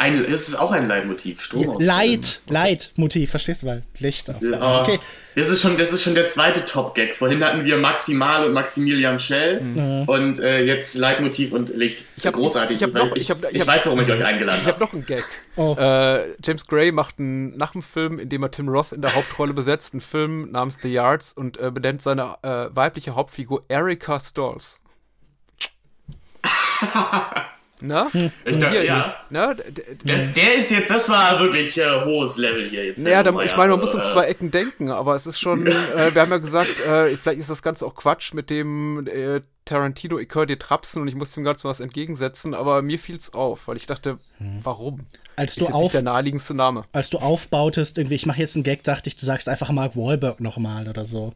Ein, 0.00 0.24
das 0.30 0.48
ist 0.48 0.54
auch 0.58 0.72
ein 0.72 0.88
Leitmotiv, 0.88 1.42
Strom 1.42 1.76
ja, 1.78 1.86
Leit, 1.86 2.40
Leitmotiv, 2.48 3.28
verstehst 3.28 3.60
du 3.60 3.66
mal? 3.66 3.82
Licht 3.98 4.30
aus. 4.30 4.36
Ja, 4.40 4.80
okay. 4.80 4.98
Das 5.36 5.50
ist, 5.50 5.60
schon, 5.60 5.76
das 5.76 5.92
ist 5.92 6.02
schon 6.02 6.14
der 6.14 6.24
zweite 6.24 6.64
Top-Gag. 6.64 7.14
Vorhin 7.14 7.44
hatten 7.44 7.66
wir 7.66 7.76
Maximal 7.76 8.46
und 8.46 8.54
Maximilian 8.54 9.18
Schell 9.18 9.60
mhm. 9.60 10.04
und 10.06 10.40
äh, 10.40 10.64
jetzt 10.64 10.94
Leitmotiv 10.94 11.52
und 11.52 11.76
Licht. 11.76 12.06
Ich 12.16 12.26
hab, 12.26 12.32
Großartig. 12.32 12.80
Ich, 12.80 12.88
ich, 12.88 12.94
noch, 12.94 13.14
ich, 13.14 13.30
hab, 13.30 13.52
ich 13.52 13.60
hab, 13.60 13.66
weiß, 13.66 13.84
warum 13.88 14.00
ich 14.00 14.08
euch 14.10 14.24
eingeladen 14.24 14.60
habe. 14.60 14.70
Ich 14.70 14.74
habe 14.74 14.82
noch 14.82 14.94
einen 14.94 15.04
Gag. 15.04 15.24
Oh. 15.56 15.76
Äh, 15.78 16.34
James 16.42 16.66
Gray 16.66 16.92
macht 16.92 17.18
einen, 17.18 17.54
nach 17.58 17.72
dem 17.72 17.82
Film, 17.82 18.18
in 18.18 18.30
dem 18.30 18.42
er 18.42 18.50
Tim 18.50 18.70
Roth 18.70 18.92
in 18.92 19.02
der 19.02 19.14
Hauptrolle 19.14 19.52
besetzt, 19.52 19.92
einen 19.92 20.00
Film 20.00 20.50
namens 20.50 20.78
The 20.80 20.88
Yards 20.90 21.34
und 21.34 21.60
äh, 21.60 21.70
benennt 21.70 22.00
seine 22.00 22.36
äh, 22.40 22.74
weibliche 22.74 23.16
Hauptfigur 23.16 23.64
Erika 23.68 24.18
Stalls. 24.18 24.80
Na? 27.80 28.12
Hm. 28.12 28.30
Ich 28.44 28.58
dachte, 28.58 28.72
hier, 28.72 28.84
ja. 28.84 29.14
Na, 29.30 29.54
das, 30.04 30.34
der 30.34 30.54
ist 30.54 30.70
jetzt, 30.70 30.90
das 30.90 31.08
war 31.08 31.40
wirklich 31.40 31.76
äh, 31.78 32.04
hohes 32.04 32.36
Level 32.36 32.62
hier 32.62 32.84
jetzt. 32.86 33.02
Naja, 33.02 33.22
da, 33.22 33.30
ich 33.42 33.56
meine, 33.56 33.70
man 33.72 33.80
muss 33.80 33.94
um 33.94 34.04
zwei 34.04 34.24
Ecken 34.24 34.50
denken, 34.50 34.90
aber 34.90 35.14
es 35.14 35.26
ist 35.26 35.40
schon, 35.40 35.66
äh, 35.66 36.14
wir 36.14 36.22
haben 36.22 36.30
ja 36.30 36.38
gesagt, 36.38 36.80
äh, 36.80 37.16
vielleicht 37.16 37.38
ist 37.38 37.50
das 37.50 37.62
Ganze 37.62 37.86
auch 37.86 37.94
Quatsch 37.94 38.34
mit 38.34 38.50
dem 38.50 39.06
äh, 39.06 39.40
Tarantino, 39.70 40.18
ich 40.18 40.28
höre 40.34 40.46
dir 40.46 40.58
trapsen 40.58 41.00
und 41.02 41.08
ich 41.08 41.14
muss 41.14 41.32
dem 41.32 41.44
Ganzen 41.44 41.68
was 41.68 41.78
entgegensetzen, 41.78 42.54
aber 42.54 42.82
mir 42.82 42.98
fiel 42.98 43.16
es 43.16 43.32
auf, 43.32 43.68
weil 43.68 43.76
ich 43.76 43.86
dachte, 43.86 44.18
hm. 44.38 44.58
warum? 44.64 45.06
Als 45.36 45.54
du 45.54 45.64
ist 45.64 45.72
auf, 45.72 45.92
der 45.92 46.02
naheliegendste 46.02 46.52
Name. 46.52 46.84
Als 46.92 47.08
du 47.08 47.16
aufbautest, 47.16 47.96
irgendwie, 47.96 48.16
ich 48.16 48.26
mache 48.26 48.40
jetzt 48.40 48.56
einen 48.56 48.62
Gag, 48.62 48.82
dachte 48.84 49.08
ich, 49.08 49.16
du 49.16 49.24
sagst 49.24 49.48
einfach 49.48 49.70
Mark 49.70 49.96
Wahlberg 49.96 50.40
nochmal 50.40 50.86
oder 50.86 51.06
so. 51.06 51.32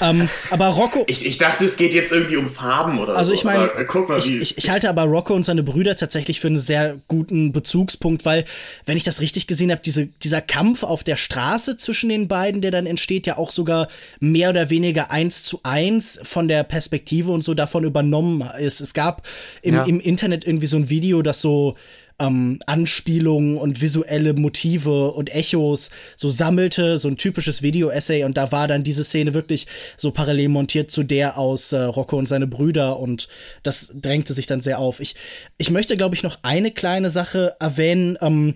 Ähm, 0.00 0.28
aber 0.50 0.68
Rocco. 0.68 1.04
Ich, 1.06 1.24
ich 1.24 1.38
dachte, 1.38 1.64
es 1.64 1.76
geht 1.76 1.94
jetzt 1.94 2.10
irgendwie 2.10 2.36
um 2.36 2.48
Farben 2.48 2.98
oder 2.98 3.16
also 3.16 3.30
so. 3.30 3.34
ich 3.34 3.44
meine, 3.44 3.70
ich, 4.16 4.30
ich, 4.30 4.58
ich, 4.58 4.70
halte 4.70 4.88
aber 4.88 5.02
Rocco 5.02 5.34
und 5.34 5.44
seine 5.44 5.62
Brüder 5.62 5.94
tatsächlich 5.94 6.40
für 6.40 6.48
einen 6.48 6.58
sehr 6.58 6.96
guten 7.06 7.52
Bezugspunkt, 7.52 8.24
weil, 8.24 8.44
wenn 8.86 8.96
ich 8.96 9.04
das 9.04 9.20
richtig 9.20 9.46
gesehen 9.46 9.70
habe, 9.70 9.82
diese, 9.84 10.06
dieser 10.06 10.40
Kampf 10.40 10.82
auf 10.82 11.04
der 11.04 11.16
Straße 11.16 11.76
zwischen 11.76 12.08
den 12.08 12.26
beiden, 12.26 12.60
der 12.60 12.72
dann 12.72 12.86
entsteht, 12.86 13.26
ja 13.26 13.36
auch 13.36 13.52
sogar 13.52 13.88
mehr 14.18 14.50
oder 14.50 14.70
weniger 14.70 15.10
eins 15.10 15.44
zu 15.44 15.60
eins 15.62 16.18
von 16.24 16.48
der 16.48 16.64
Perspektive 16.64 17.30
und 17.30 17.42
so 17.44 17.54
davon 17.54 17.73
übernommen 17.82 18.48
ist. 18.60 18.80
Es 18.80 18.94
gab 18.94 19.26
im, 19.62 19.74
ja. 19.74 19.84
im 19.84 19.98
Internet 19.98 20.46
irgendwie 20.46 20.68
so 20.68 20.76
ein 20.76 20.88
Video, 20.88 21.22
das 21.22 21.40
so 21.40 21.74
ähm, 22.18 22.60
Anspielungen 22.66 23.58
und 23.58 23.80
visuelle 23.80 24.34
Motive 24.34 25.12
und 25.12 25.34
Echos 25.34 25.90
so 26.16 26.30
sammelte, 26.30 26.98
so 26.98 27.08
ein 27.08 27.16
typisches 27.16 27.62
Video-Essay 27.62 28.24
und 28.24 28.36
da 28.36 28.52
war 28.52 28.68
dann 28.68 28.84
diese 28.84 29.04
Szene 29.04 29.34
wirklich 29.34 29.66
so 29.96 30.10
parallel 30.10 30.48
montiert 30.48 30.90
zu 30.90 31.02
der 31.02 31.38
aus 31.38 31.72
äh, 31.72 31.82
Rocco 31.82 32.16
und 32.16 32.28
seine 32.28 32.46
Brüder 32.46 33.00
und 33.00 33.28
das 33.62 33.92
drängte 33.94 34.32
sich 34.32 34.46
dann 34.46 34.60
sehr 34.60 34.78
auf. 34.78 35.00
Ich, 35.00 35.16
ich 35.58 35.70
möchte, 35.70 35.96
glaube 35.96 36.14
ich, 36.14 36.22
noch 36.22 36.38
eine 36.42 36.70
kleine 36.70 37.10
Sache 37.10 37.56
erwähnen. 37.58 38.16
Ähm, 38.20 38.54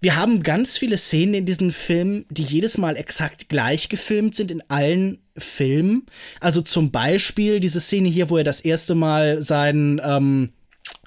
wir 0.00 0.16
haben 0.16 0.42
ganz 0.42 0.76
viele 0.76 0.98
Szenen 0.98 1.34
in 1.34 1.46
diesem 1.46 1.72
Film, 1.72 2.24
die 2.30 2.42
jedes 2.42 2.78
Mal 2.78 2.96
exakt 2.96 3.48
gleich 3.48 3.88
gefilmt 3.88 4.36
sind 4.36 4.50
in 4.50 4.62
allen 4.68 5.18
Filmen. 5.36 6.06
Also 6.40 6.60
zum 6.60 6.90
Beispiel 6.90 7.60
diese 7.60 7.80
Szene 7.80 8.08
hier, 8.08 8.30
wo 8.30 8.36
er 8.36 8.44
das 8.44 8.60
erste 8.60 8.94
Mal 8.94 9.42
seinen 9.42 10.00
ähm, 10.04 10.50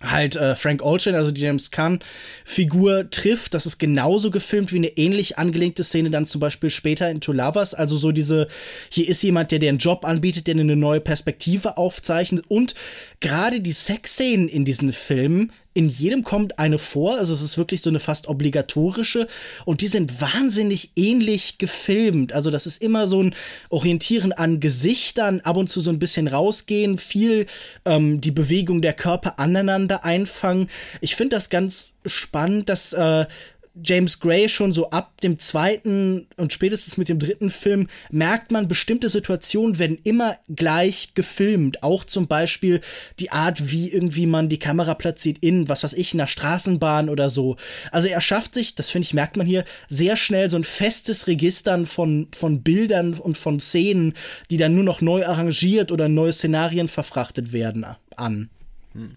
halt 0.02 0.36
äh, 0.36 0.56
Frank 0.56 0.84
Ocean, 0.84 1.16
also 1.16 1.32
die 1.32 1.42
James 1.42 1.72
Caan 1.72 2.00
Figur 2.44 3.10
trifft. 3.10 3.54
Das 3.54 3.66
ist 3.66 3.78
genauso 3.78 4.32
gefilmt 4.32 4.74
wie 4.74 4.78
eine 4.78 4.98
ähnlich 4.98 5.38
angelegte 5.38 5.84
Szene 5.84 6.10
dann 6.10 6.26
zum 6.26 6.42
Beispiel 6.42 6.70
später 6.70 7.10
in 7.10 7.22
To 7.22 7.32
Lovers. 7.32 7.74
Also 7.74 7.98
so 7.98 8.12
diese, 8.12 8.48
hier 8.90 9.08
ist 9.08 9.22
jemand, 9.24 9.52
der 9.52 9.60
dir 9.60 9.70
einen 9.70 9.78
Job 9.78 10.06
anbietet, 10.06 10.48
der 10.48 10.56
eine 10.56 10.76
neue 10.76 11.02
Perspektive 11.02 11.78
aufzeichnet 11.78 12.46
und 12.48 12.76
gerade 13.20 13.62
die 13.62 13.72
Sexszenen 13.72 14.48
in 14.48 14.66
diesen 14.66 14.94
Filmen 14.94 15.52
in 15.74 15.88
jedem 15.88 16.24
kommt 16.24 16.60
eine 16.60 16.78
vor, 16.78 17.18
also 17.18 17.34
es 17.34 17.42
ist 17.42 17.58
wirklich 17.58 17.82
so 17.82 17.90
eine 17.90 18.00
fast 18.00 18.28
obligatorische 18.28 19.28
und 19.66 19.82
die 19.82 19.88
sind 19.88 20.20
wahnsinnig 20.20 20.92
ähnlich 20.96 21.58
gefilmt. 21.58 22.34
Also 22.34 22.52
das 22.52 22.68
ist 22.68 22.82
immer 22.82 23.08
so 23.08 23.24
ein 23.24 23.36
Orientieren 23.70 24.34
an 24.34 24.60
Gesichtern, 24.60 25.40
ab 25.42 25.56
und 25.56 25.70
zu 25.70 25.80
so 25.80 25.90
ein 25.90 26.00
bisschen 26.00 26.28
rausgehen, 26.28 26.98
viel 26.98 27.46
ähm, 27.86 28.20
die 28.20 28.32
Bewegung 28.32 28.82
der 28.82 28.94
Körper 28.94 29.40
aneinander 29.40 30.04
einfangen. 30.04 30.70
Ich 31.00 31.16
finde 31.16 31.38
das 31.38 31.50
ganz 31.50 31.94
spannend, 32.06 32.68
dass 32.68 32.92
äh, 32.94 33.26
James 33.74 34.20
Gray 34.20 34.50
schon 34.50 34.74
so 34.74 34.90
ab 34.90 35.22
dem 35.22 35.40
zweiten 35.40 36.28
und 36.36 36.52
spätestens 36.52 36.98
mit 36.98 37.08
dem 37.08 37.20
dritten 37.20 37.50
Film 37.50 37.88
merkt 38.10 38.52
man, 38.52 38.68
bestimmte 38.68 39.10
Situationen 39.10 39.80
werden 39.80 39.98
immer 40.04 40.38
gleich 40.50 41.14
gefilmt. 41.14 41.82
Auch 41.82 42.04
zum 42.04 42.28
Beispiel 42.28 42.82
die 43.20 43.32
Art, 43.32 43.72
wie 43.72 43.90
irgendwie 43.90 44.26
man 44.26 44.50
die 44.50 44.60
Kamera 44.60 44.94
platziert 44.94 45.38
in, 45.40 45.70
was 45.70 45.84
weiß 45.86 45.94
ich, 45.94 46.14
einer 46.14 46.28
Straßenbahn 46.28 47.08
oder 47.08 47.30
so. 47.30 47.56
Also 47.92 48.10
er 48.10 48.20
schafft 48.20 48.56
sich, 48.56 48.76
das 48.76 48.90
finde 48.90 49.06
ich, 49.06 49.14
merkt 49.14 49.38
man 49.38 49.48
hier, 49.48 49.64
sehr 49.88 50.18
schnell 50.18 50.50
so 50.50 50.58
ein 50.58 50.66
festes 50.66 51.28
Registern 51.28 51.86
von, 51.86 52.28
von 52.36 52.64
Bildern 52.64 53.14
und 53.14 53.38
von 53.38 53.62
Szenen, 53.62 54.16
die 54.50 54.58
dann 54.58 54.76
nur 54.76 54.84
noch 54.84 55.00
neu 55.00 55.26
arrangiert 55.26 55.94
oder 55.94 56.10
neue 56.10 56.34
Szenarien 56.34 56.90
verfrachtet 56.90 57.54
werden 57.54 57.86
an. 58.18 58.50
Hm. 58.94 59.16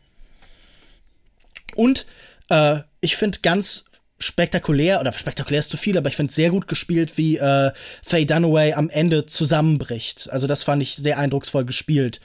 Und 1.75 2.07
äh, 2.51 2.81
ich 3.01 3.17
finde 3.17 3.41
ganz 3.43 3.87
spektakulär, 4.25 5.01
oder 5.01 5.13
spektakulär 5.13 5.61
ist 5.61 5.71
zu 5.71 5.77
viel, 5.77 5.97
aber 5.99 6.09
ich 6.09 6.17
finde 6.17 6.33
sehr 6.33 6.51
gut 6.51 6.69
gespielt, 6.69 7.17
wie 7.17 7.37
äh, 7.37 7.73
Faye 8.03 8.27
Dunaway 8.27 8.75
am 8.75 8.91
Ende 8.91 9.27
zusammenbricht. 9.27 10.31
Also 10.31 10.47
das 10.47 10.63
fand 10.63 10.83
ich 10.83 10.97
sehr 10.97 11.19
eindrucksvoll 11.19 11.65
gespielt. 11.65 12.21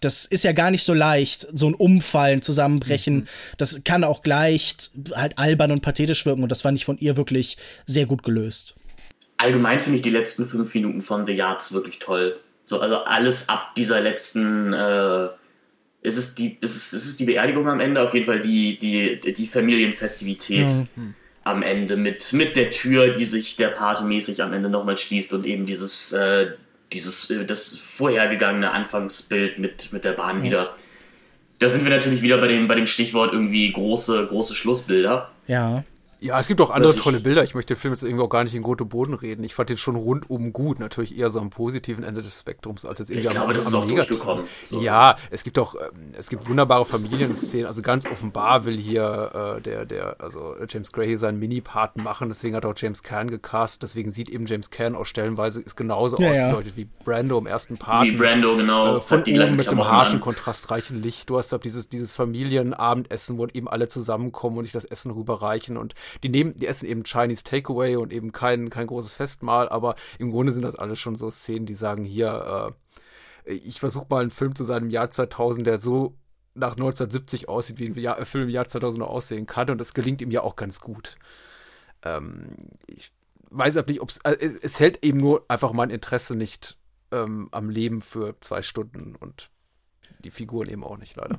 Das 0.00 0.24
ist 0.24 0.44
ja 0.44 0.52
gar 0.52 0.70
nicht 0.70 0.84
so 0.84 0.94
leicht, 0.94 1.46
so 1.52 1.68
ein 1.68 1.74
Umfallen, 1.74 2.40
Zusammenbrechen. 2.40 3.14
Mhm. 3.14 3.28
Das 3.58 3.82
kann 3.84 4.02
auch 4.02 4.22
gleich 4.22 4.76
halt 5.14 5.38
albern 5.38 5.72
und 5.72 5.82
pathetisch 5.82 6.24
wirken 6.24 6.42
und 6.42 6.50
das 6.50 6.62
fand 6.62 6.78
ich 6.78 6.84
von 6.84 6.98
ihr 6.98 7.16
wirklich 7.16 7.58
sehr 7.86 8.06
gut 8.06 8.22
gelöst. 8.22 8.74
Allgemein 9.36 9.80
finde 9.80 9.96
ich 9.96 10.02
die 10.02 10.10
letzten 10.10 10.48
fünf 10.48 10.74
Minuten 10.74 11.02
von 11.02 11.26
The 11.26 11.32
Yards 11.32 11.72
wirklich 11.72 11.98
toll. 11.98 12.38
So, 12.64 12.80
also 12.80 12.96
alles 12.96 13.48
ab 13.48 13.74
dieser 13.74 14.00
letzten 14.00 14.72
äh, 14.72 15.28
ist 16.02 16.16
es 16.16 16.34
die, 16.34 16.56
ist 16.60 16.76
es, 16.76 16.92
ist 16.92 17.06
es 17.06 17.16
die 17.16 17.24
Beerdigung 17.24 17.68
am 17.68 17.80
Ende, 17.80 18.02
auf 18.02 18.14
jeden 18.14 18.26
Fall 18.26 18.40
die, 18.40 18.78
die, 18.78 19.20
die 19.32 19.46
Familienfestivität 19.46 20.68
mhm. 20.96 21.14
am 21.44 21.62
Ende 21.62 21.96
mit, 21.96 22.32
mit 22.32 22.56
der 22.56 22.70
Tür, 22.70 23.12
die 23.12 23.24
sich 23.24 23.56
der 23.56 23.68
Pate 23.68 24.04
mäßig 24.04 24.42
am 24.42 24.52
Ende 24.52 24.70
nochmal 24.70 24.96
schließt 24.96 25.32
und 25.34 25.44
eben 25.44 25.66
dieses, 25.66 26.12
äh, 26.12 26.52
dieses, 26.92 27.30
äh, 27.30 27.44
das 27.44 27.76
vorhergegangene 27.76 28.70
Anfangsbild 28.70 29.58
mit, 29.58 29.92
mit 29.92 30.04
der 30.04 30.12
Bahn 30.12 30.38
mhm. 30.38 30.44
wieder. 30.44 30.76
Da 31.58 31.68
sind 31.68 31.84
wir 31.84 31.90
natürlich 31.90 32.22
wieder 32.22 32.38
bei 32.38 32.48
dem, 32.48 32.66
bei 32.66 32.74
dem 32.74 32.86
Stichwort 32.86 33.34
irgendwie 33.34 33.70
große, 33.70 34.28
große 34.28 34.54
Schlussbilder. 34.54 35.30
Ja. 35.46 35.84
Ja, 36.22 36.38
es 36.38 36.48
gibt 36.48 36.60
auch 36.60 36.70
andere 36.70 36.94
tolle 36.94 37.18
Bilder. 37.18 37.42
Ich 37.44 37.54
möchte 37.54 37.74
den 37.74 37.80
Film 37.80 37.94
jetzt 37.94 38.02
irgendwie 38.02 38.22
auch 38.22 38.28
gar 38.28 38.44
nicht 38.44 38.54
in 38.54 38.62
Gute 38.62 38.84
Boden 38.84 39.14
reden. 39.14 39.42
Ich 39.42 39.54
fand 39.54 39.70
den 39.70 39.78
schon 39.78 39.96
rundum 39.96 40.52
gut. 40.52 40.78
Natürlich 40.78 41.16
eher 41.18 41.30
so 41.30 41.40
am 41.40 41.48
positiven 41.48 42.04
Ende 42.04 42.20
des 42.20 42.38
Spektrums 42.38 42.84
als 42.84 42.98
jetzt 42.98 43.10
irgendwie 43.10 43.28
ich 43.28 43.32
glaube, 43.32 43.48
am, 43.48 43.54
das 43.54 43.66
am 43.66 43.72
ist 43.72 43.78
auch 43.78 43.88
durchgekommen. 43.88 44.44
So. 44.66 44.82
Ja, 44.82 45.16
es 45.30 45.44
gibt 45.44 45.58
auch, 45.58 45.74
ähm, 45.76 46.10
es 46.18 46.28
gibt 46.28 46.46
wunderbare 46.46 46.84
Familienszenen. 46.84 47.66
Also 47.66 47.80
ganz 47.80 48.04
offenbar 48.04 48.66
will 48.66 48.76
hier 48.76 49.56
äh, 49.56 49.62
der, 49.62 49.86
der, 49.86 50.20
also 50.20 50.56
James 50.68 50.92
Gray 50.92 51.08
hier 51.08 51.18
seinen 51.18 51.38
Mini-Part 51.38 51.96
machen. 51.96 52.28
Deswegen 52.28 52.54
hat 52.54 52.66
auch 52.66 52.74
James 52.76 53.02
Caan 53.02 53.30
gecast. 53.30 53.82
Deswegen 53.82 54.10
sieht 54.10 54.28
eben 54.28 54.44
James 54.44 54.68
Caan 54.68 54.94
auch 54.94 55.06
stellenweise 55.06 55.62
ist 55.62 55.76
genauso 55.76 56.20
ja, 56.20 56.30
ausgeleuchtet 56.30 56.72
ja. 56.72 56.76
wie 56.76 56.88
Brando 57.02 57.38
im 57.38 57.46
ersten 57.46 57.78
Part. 57.78 58.04
Wie 58.04 58.12
Brando, 58.12 58.56
genau. 58.56 58.98
Äh, 58.98 59.00
von 59.00 59.20
oben 59.20 59.56
mit 59.56 59.68
einem 59.68 59.86
harschen, 59.86 60.20
kontrastreichen 60.20 61.00
Licht. 61.00 61.30
Du 61.30 61.38
hast 61.38 61.50
halt 61.52 61.64
dieses, 61.64 61.88
dieses 61.88 62.12
Familienabendessen, 62.12 63.38
wo 63.38 63.46
eben 63.46 63.68
alle 63.68 63.88
zusammenkommen 63.88 64.58
und 64.58 64.64
sich 64.64 64.72
das 64.74 64.84
Essen 64.84 65.12
rüberreichen 65.12 65.78
und 65.78 65.94
die 66.22 66.28
nehmen, 66.28 66.56
die 66.56 66.66
essen 66.66 66.88
eben 66.88 67.04
Chinese 67.04 67.44
Takeaway 67.44 67.96
und 67.96 68.12
eben 68.12 68.32
kein, 68.32 68.70
kein 68.70 68.86
großes 68.86 69.12
Festmahl, 69.12 69.68
aber 69.68 69.94
im 70.18 70.30
Grunde 70.30 70.52
sind 70.52 70.62
das 70.62 70.76
alles 70.76 70.98
schon 70.98 71.14
so 71.14 71.30
Szenen, 71.30 71.66
die 71.66 71.74
sagen, 71.74 72.04
hier, 72.04 72.74
äh, 73.46 73.52
ich 73.52 73.80
versuche 73.80 74.06
mal 74.10 74.22
einen 74.22 74.30
Film 74.30 74.54
zu 74.54 74.64
sein 74.64 74.84
im 74.84 74.90
Jahr 74.90 75.10
2000, 75.10 75.66
der 75.66 75.78
so 75.78 76.16
nach 76.54 76.72
1970 76.72 77.48
aussieht, 77.48 77.78
wie 77.78 77.86
ein 77.86 77.94
Jahr, 77.94 78.24
Film 78.24 78.44
im 78.44 78.50
Jahr 78.50 78.66
2000 78.66 79.00
noch 79.00 79.10
aussehen 79.10 79.46
kann 79.46 79.70
und 79.70 79.78
das 79.78 79.94
gelingt 79.94 80.20
ihm 80.20 80.30
ja 80.30 80.42
auch 80.42 80.56
ganz 80.56 80.80
gut. 80.80 81.16
Ähm, 82.02 82.56
ich 82.86 83.12
weiß 83.50 83.76
aber 83.76 83.90
nicht, 83.90 84.00
ob 84.00 84.10
äh, 84.24 84.36
es, 84.38 84.56
es 84.56 84.80
hält 84.80 85.04
eben 85.04 85.18
nur 85.18 85.44
einfach 85.48 85.72
mein 85.72 85.90
Interesse 85.90 86.34
nicht 86.34 86.78
ähm, 87.12 87.48
am 87.50 87.70
Leben 87.70 88.02
für 88.02 88.38
zwei 88.40 88.62
Stunden 88.62 89.16
und 89.16 89.50
die 90.24 90.30
Figuren 90.30 90.68
eben 90.68 90.84
auch 90.84 90.98
nicht, 90.98 91.16
leider. 91.16 91.38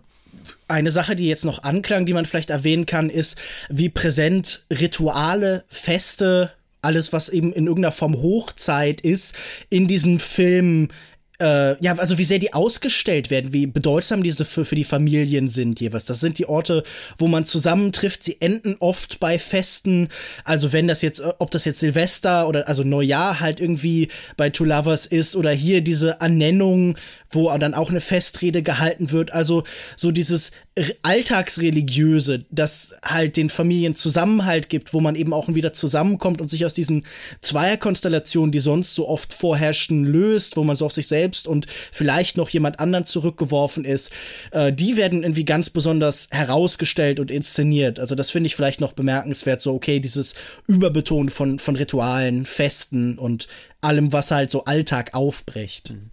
Eine 0.68 0.92
Sache, 0.92 1.16
die 1.16 1.28
jetzt 1.28 1.46
noch 1.46 1.64
anklang, 1.64 2.06
die 2.06 2.14
man 2.14 2.26
vielleicht 2.26 2.50
erwähnen 2.50 2.86
kann, 2.86 3.10
ist, 3.10 3.38
wie 3.70 3.90
präsent 3.90 4.66
Rituale, 4.72 5.66
Feste, 5.68 6.52
alles, 6.82 7.14
was 7.14 7.30
eben 7.30 7.54
in 7.54 7.68
irgendeiner 7.68 7.92
Form 7.92 8.16
Hochzeit 8.22 9.02
ist, 9.02 9.36
in 9.70 9.88
diesen 9.88 10.20
Filmen 10.20 10.90
äh, 11.42 11.76
ja, 11.84 11.98
also 11.98 12.18
wie 12.18 12.24
sehr 12.24 12.40
die 12.40 12.54
ausgestellt 12.54 13.30
werden, 13.30 13.52
wie 13.52 13.66
bedeutsam 13.66 14.24
diese 14.24 14.46
für, 14.46 14.64
für 14.64 14.76
die 14.76 14.84
Familien 14.84 15.48
sind 15.48 15.80
jeweils. 15.82 16.06
Das 16.06 16.20
sind 16.20 16.38
die 16.38 16.48
Orte, 16.48 16.84
wo 17.18 17.28
man 17.28 17.46
zusammentrifft. 17.46 18.24
Sie 18.24 18.40
enden 18.40 18.78
oft 18.80 19.20
bei 19.20 19.40
Festen. 19.40 20.10
Also 20.44 20.72
wenn 20.72 20.88
das 20.88 21.02
jetzt, 21.02 21.20
äh, 21.20 21.34
ob 21.40 21.52
das 21.52 21.66
jetzt 21.66 21.80
Silvester 21.80 22.48
oder 22.48 22.68
also 22.68 22.84
Neujahr 22.84 23.40
halt 23.40 23.60
irgendwie 23.60 24.10
bei 24.38 24.50
Two 24.50 24.66
Lovers 24.66 25.06
ist 25.06 25.36
oder 25.36 25.52
hier 25.52 25.82
diese 25.82 26.22
Ernennung 26.22 26.96
wo 27.32 27.50
dann 27.58 27.74
auch 27.74 27.90
eine 27.90 28.02
Festrede 28.02 28.62
gehalten 28.62 29.12
wird. 29.12 29.34
Also 29.34 29.64
so 29.96 30.12
dieses 30.12 30.52
Alltagsreligiöse, 31.04 32.46
das 32.50 32.96
halt 33.04 33.36
den 33.36 33.50
Familien 33.50 33.94
Zusammenhalt 33.94 34.70
gibt, 34.70 34.94
wo 34.94 35.02
man 35.02 35.16
eben 35.16 35.34
auch 35.34 35.50
wieder 35.50 35.74
zusammenkommt 35.74 36.40
und 36.40 36.50
sich 36.50 36.66
aus 36.66 36.74
diesen 36.74 37.06
Zweierkonstellationen, 37.42 38.54
die 38.54 38.62
sonst 38.62 38.94
so 38.94 39.10
oft 39.10 39.34
vorherrschen, 39.34 40.06
löst, 40.06 40.56
wo 40.56 40.64
man 40.64 40.78
so 40.78 40.86
auf 40.86 40.94
sich 40.94 41.08
selbst 41.08 41.46
und 41.46 41.68
vielleicht 41.92 42.38
noch 42.38 42.48
jemand 42.48 42.80
anderen 42.80 43.04
zurückgeworfen 43.04 43.84
ist. 43.84 44.14
Äh, 44.52 44.72
die 44.72 44.96
werden 44.96 45.24
irgendwie 45.24 45.44
ganz 45.44 45.70
besonders 45.70 46.30
herausgestellt 46.32 47.20
und 47.20 47.32
inszeniert. 47.32 48.00
Also 48.00 48.16
das 48.16 48.32
finde 48.32 48.48
ich 48.48 48.56
vielleicht 48.56 48.80
noch 48.80 48.94
bemerkenswert, 48.94 49.60
so 49.60 49.74
okay, 49.74 50.00
dieses 50.00 50.36
Überbetonen 50.68 51.30
von, 51.30 51.60
von 51.60 51.76
Ritualen, 51.76 52.46
Festen 52.46 53.18
und 53.18 53.50
allem, 53.82 54.14
was 54.14 54.32
halt 54.32 54.50
so 54.50 54.64
Alltag 54.64 55.14
aufbricht. 55.14 55.90
Mhm. 55.90 56.12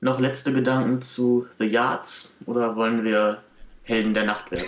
Noch 0.00 0.20
letzte 0.20 0.52
Gedanken 0.52 1.02
zu 1.02 1.46
The 1.58 1.64
Yards 1.64 2.38
oder 2.46 2.76
wollen 2.76 3.02
wir 3.02 3.42
Helden 3.88 4.12
der 4.14 4.24
Nacht 4.24 4.50
werden? 4.50 4.66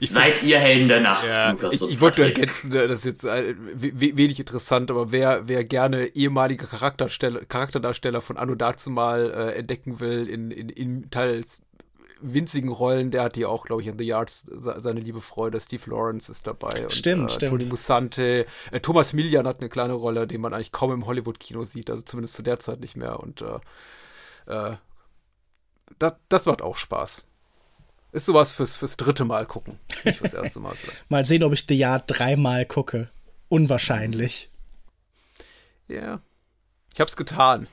Seid 0.00 0.42
ihr 0.42 0.58
Helden 0.58 0.88
der 0.88 1.00
Nacht, 1.00 1.24
ja, 1.24 1.52
Lukas 1.52 1.82
Ich, 1.82 1.92
ich 1.92 2.00
wollte 2.00 2.24
ergänzen, 2.24 2.72
das 2.72 2.90
ist 2.90 3.04
jetzt 3.04 3.24
äh, 3.24 3.54
wenig 3.56 4.40
interessant, 4.40 4.90
aber 4.90 5.12
wer, 5.12 5.46
wer 5.46 5.62
gerne 5.62 6.06
ehemalige 6.16 6.66
Charakterdarsteller 6.66 8.20
von 8.20 8.36
Anno 8.36 8.56
dazumal 8.56 9.30
äh, 9.30 9.58
entdecken 9.58 10.00
will, 10.00 10.28
in, 10.28 10.50
in, 10.50 10.68
in 10.68 11.10
teils 11.10 11.62
winzigen 12.20 12.70
Rollen, 12.70 13.12
der 13.12 13.22
hat 13.22 13.36
hier 13.36 13.50
auch, 13.50 13.64
glaube 13.64 13.82
ich, 13.82 13.88
in 13.88 13.98
The 13.98 14.04
Yards 14.04 14.46
seine 14.52 15.00
liebe 15.00 15.20
Freude. 15.20 15.60
Steve 15.60 15.90
Lawrence 15.90 16.30
ist 16.30 16.46
dabei. 16.46 16.86
Stimmt, 16.88 17.22
und, 17.22 17.30
äh, 17.30 17.34
stimmt. 17.34 17.50
Tony 17.50 17.64
Musante. 17.66 18.46
Äh, 18.70 18.80
Thomas 18.80 19.12
Millian 19.12 19.46
hat 19.46 19.60
eine 19.60 19.68
kleine 19.68 19.94
Rolle, 19.94 20.26
den 20.26 20.40
man 20.40 20.54
eigentlich 20.54 20.72
kaum 20.72 20.92
im 20.92 21.06
Hollywood-Kino 21.06 21.64
sieht, 21.64 21.90
also 21.90 22.02
zumindest 22.02 22.34
zu 22.34 22.42
der 22.42 22.58
Zeit 22.58 22.80
nicht 22.80 22.96
mehr. 22.96 23.20
Und 23.20 23.42
äh, 23.42 23.58
äh, 24.46 24.76
das, 25.98 26.14
das 26.28 26.46
macht 26.46 26.62
auch 26.62 26.76
Spaß. 26.76 27.24
Ist 28.12 28.26
sowas 28.26 28.52
fürs, 28.52 28.76
fürs 28.76 28.96
dritte 28.96 29.24
Mal 29.24 29.46
gucken. 29.46 29.78
Nicht 30.04 30.18
fürs 30.18 30.34
erste 30.34 30.60
Mal 30.60 30.74
vielleicht. 30.74 31.04
mal 31.10 31.24
sehen, 31.24 31.42
ob 31.42 31.52
ich 31.52 31.64
The 31.66 31.76
Yard 31.76 32.04
dreimal 32.06 32.66
gucke. 32.66 33.08
Unwahrscheinlich. 33.48 34.50
Ja. 35.88 35.96
Yeah. 35.96 36.20
Ich 36.94 37.00
hab's 37.00 37.16
getan. 37.16 37.68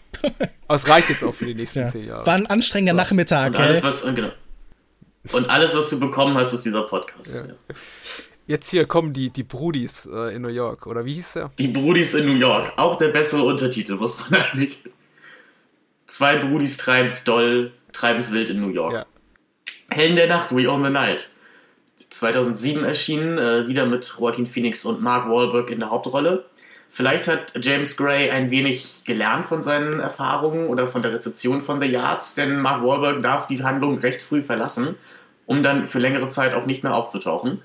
Aber 0.67 0.75
es 0.75 0.87
reicht 0.87 1.09
jetzt 1.09 1.23
auch 1.23 1.33
für 1.33 1.45
die 1.45 1.55
nächsten 1.55 1.79
ja. 1.83 1.85
zehn 1.85 2.07
Jahre. 2.07 2.25
War 2.25 2.35
ein 2.35 2.47
anstrengender 2.47 2.93
so. 2.93 2.97
Nachmittag, 2.97 3.49
und 3.49 3.57
alles, 3.57 3.83
was, 3.83 4.03
und, 4.03 4.15
genau. 4.15 4.31
und 5.33 5.49
alles, 5.49 5.75
was 5.75 5.89
du 5.89 5.99
bekommen 5.99 6.35
hast, 6.35 6.53
ist 6.53 6.65
dieser 6.65 6.83
Podcast. 6.83 7.35
Ja. 7.35 7.45
Ja. 7.45 7.53
Jetzt 8.47 8.71
hier 8.71 8.87
kommen 8.87 9.13
die, 9.13 9.29
die 9.29 9.43
Brudis 9.43 10.09
äh, 10.11 10.35
in 10.35 10.41
New 10.41 10.49
York, 10.49 10.87
oder 10.87 11.05
wie 11.05 11.13
hieß 11.13 11.33
der? 11.33 11.51
Die 11.59 11.67
Brudis 11.67 12.13
in 12.13 12.25
New 12.25 12.39
York. 12.39 12.73
Auch 12.77 12.97
der 12.97 13.09
bessere 13.09 13.43
Untertitel, 13.43 13.95
muss 13.95 14.29
man 14.29 14.41
eigentlich. 14.53 14.83
Zwei 16.07 16.37
Brudis 16.37 16.77
treiben's 16.77 17.23
doll, 17.23 17.73
treiben's 17.93 18.31
wild 18.31 18.49
in 18.49 18.61
New 18.61 18.69
York. 18.69 18.93
Ja. 18.93 19.05
Helden 19.91 20.15
der 20.15 20.27
Nacht, 20.27 20.55
We 20.55 20.69
Own 20.69 20.83
the 20.83 20.89
Night. 20.89 21.29
2007 22.09 22.83
erschienen, 22.83 23.37
äh, 23.37 23.67
wieder 23.67 23.85
mit 23.85 24.11
Joaquin 24.19 24.47
Phoenix 24.47 24.85
und 24.85 25.01
Mark 25.01 25.29
Wahlberg 25.29 25.69
in 25.69 25.79
der 25.79 25.89
Hauptrolle. 25.89 26.45
Vielleicht 26.89 27.27
hat 27.27 27.53
James 27.63 27.97
Gray 27.97 28.31
ein 28.31 28.49
wenig 28.49 29.03
gelernt 29.05 29.45
von 29.45 29.61
seinen 29.61 29.99
Erfahrungen 29.99 30.67
oder 30.67 30.87
von 30.87 31.03
der 31.03 31.13
Rezeption 31.13 31.61
von 31.61 31.79
The 31.79 31.87
Yards, 31.87 32.33
denn 32.33 32.59
Mark 32.61 32.83
Wahlberg 32.83 33.21
darf 33.21 33.45
die 33.45 33.63
Handlung 33.63 33.99
recht 33.99 34.23
früh 34.23 34.41
verlassen, 34.41 34.95
um 35.45 35.61
dann 35.61 35.87
für 35.87 35.99
längere 35.99 36.29
Zeit 36.29 36.55
auch 36.55 36.65
nicht 36.65 36.83
mehr 36.83 36.95
aufzutauchen. 36.95 37.61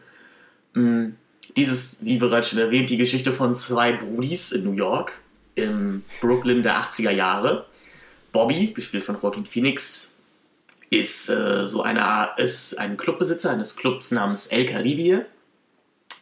Mm, 0.75 1.13
dieses, 1.57 2.05
wie 2.05 2.19
bereits 2.19 2.51
schon 2.51 2.59
erwähnt, 2.59 2.91
die 2.91 2.99
Geschichte 2.99 3.33
von 3.33 3.57
zwei 3.57 3.93
Brudis 3.93 4.53
in 4.53 4.65
New 4.65 4.73
York, 4.73 5.13
im 5.55 6.05
Brooklyn 6.21 6.63
der 6.63 6.83
80er 6.83 7.11
Jahre. 7.11 7.67
Bobby, 8.33 8.73
gespielt 8.75 9.05
von 9.05 9.17
Joaquin 9.21 9.47
Phoenix, 9.47 10.14
ist 10.99 11.29
äh, 11.29 11.67
so 11.67 11.83
eine 11.83 12.31
ist 12.37 12.79
ein 12.79 12.97
Clubbesitzer 12.97 13.51
eines 13.51 13.77
Clubs 13.77 14.11
namens 14.11 14.49
El 14.49 14.67
Caribe, 14.67 15.27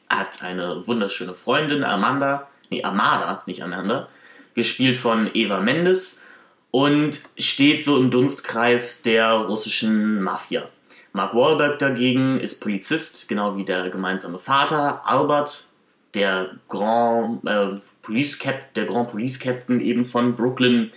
hat 0.08 0.42
eine 0.42 0.86
wunderschöne 0.86 1.34
Freundin, 1.34 1.84
Amanda, 1.84 2.48
nee, 2.70 2.82
Amada, 2.82 3.42
nicht 3.46 3.62
Amanda, 3.62 4.08
gespielt 4.54 4.96
von 4.96 5.30
Eva 5.34 5.60
Mendes 5.60 6.28
und 6.70 7.20
steht 7.38 7.84
so 7.84 7.98
im 7.98 8.10
Dunstkreis 8.10 9.02
der 9.02 9.32
russischen 9.32 10.22
Mafia. 10.22 10.68
Mark 11.12 11.34
Wahlberg 11.34 11.78
dagegen 11.78 12.40
ist 12.40 12.60
Polizist, 12.60 13.28
genau 13.28 13.56
wie 13.56 13.64
der 13.64 13.90
gemeinsame 13.90 14.38
Vater, 14.38 15.02
Albert, 15.04 15.68
der 16.14 16.50
Grand, 16.68 17.44
äh, 17.46 17.80
Police 18.00 18.38
Cap, 18.38 18.74
der 18.74 18.86
Grand 18.86 19.10
Police 19.10 19.38
Captain 19.38 19.80
eben 19.80 20.04
von 20.04 20.34
Brooklyn. 20.34 20.90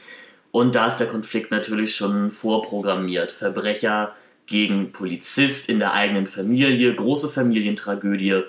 Und 0.55 0.73
da 0.73 0.87
ist 0.87 0.99
der 0.99 1.07
Konflikt 1.07 1.51
natürlich 1.51 1.97
schon 1.97 2.31
vorprogrammiert. 2.31 3.33
Verbrecher 3.33 4.15
gegen 4.45 4.93
Polizist 4.93 5.69
in 5.69 5.79
der 5.79 5.91
eigenen 5.91 6.27
Familie, 6.27 6.95
große 6.95 7.27
Familientragödie. 7.27 8.43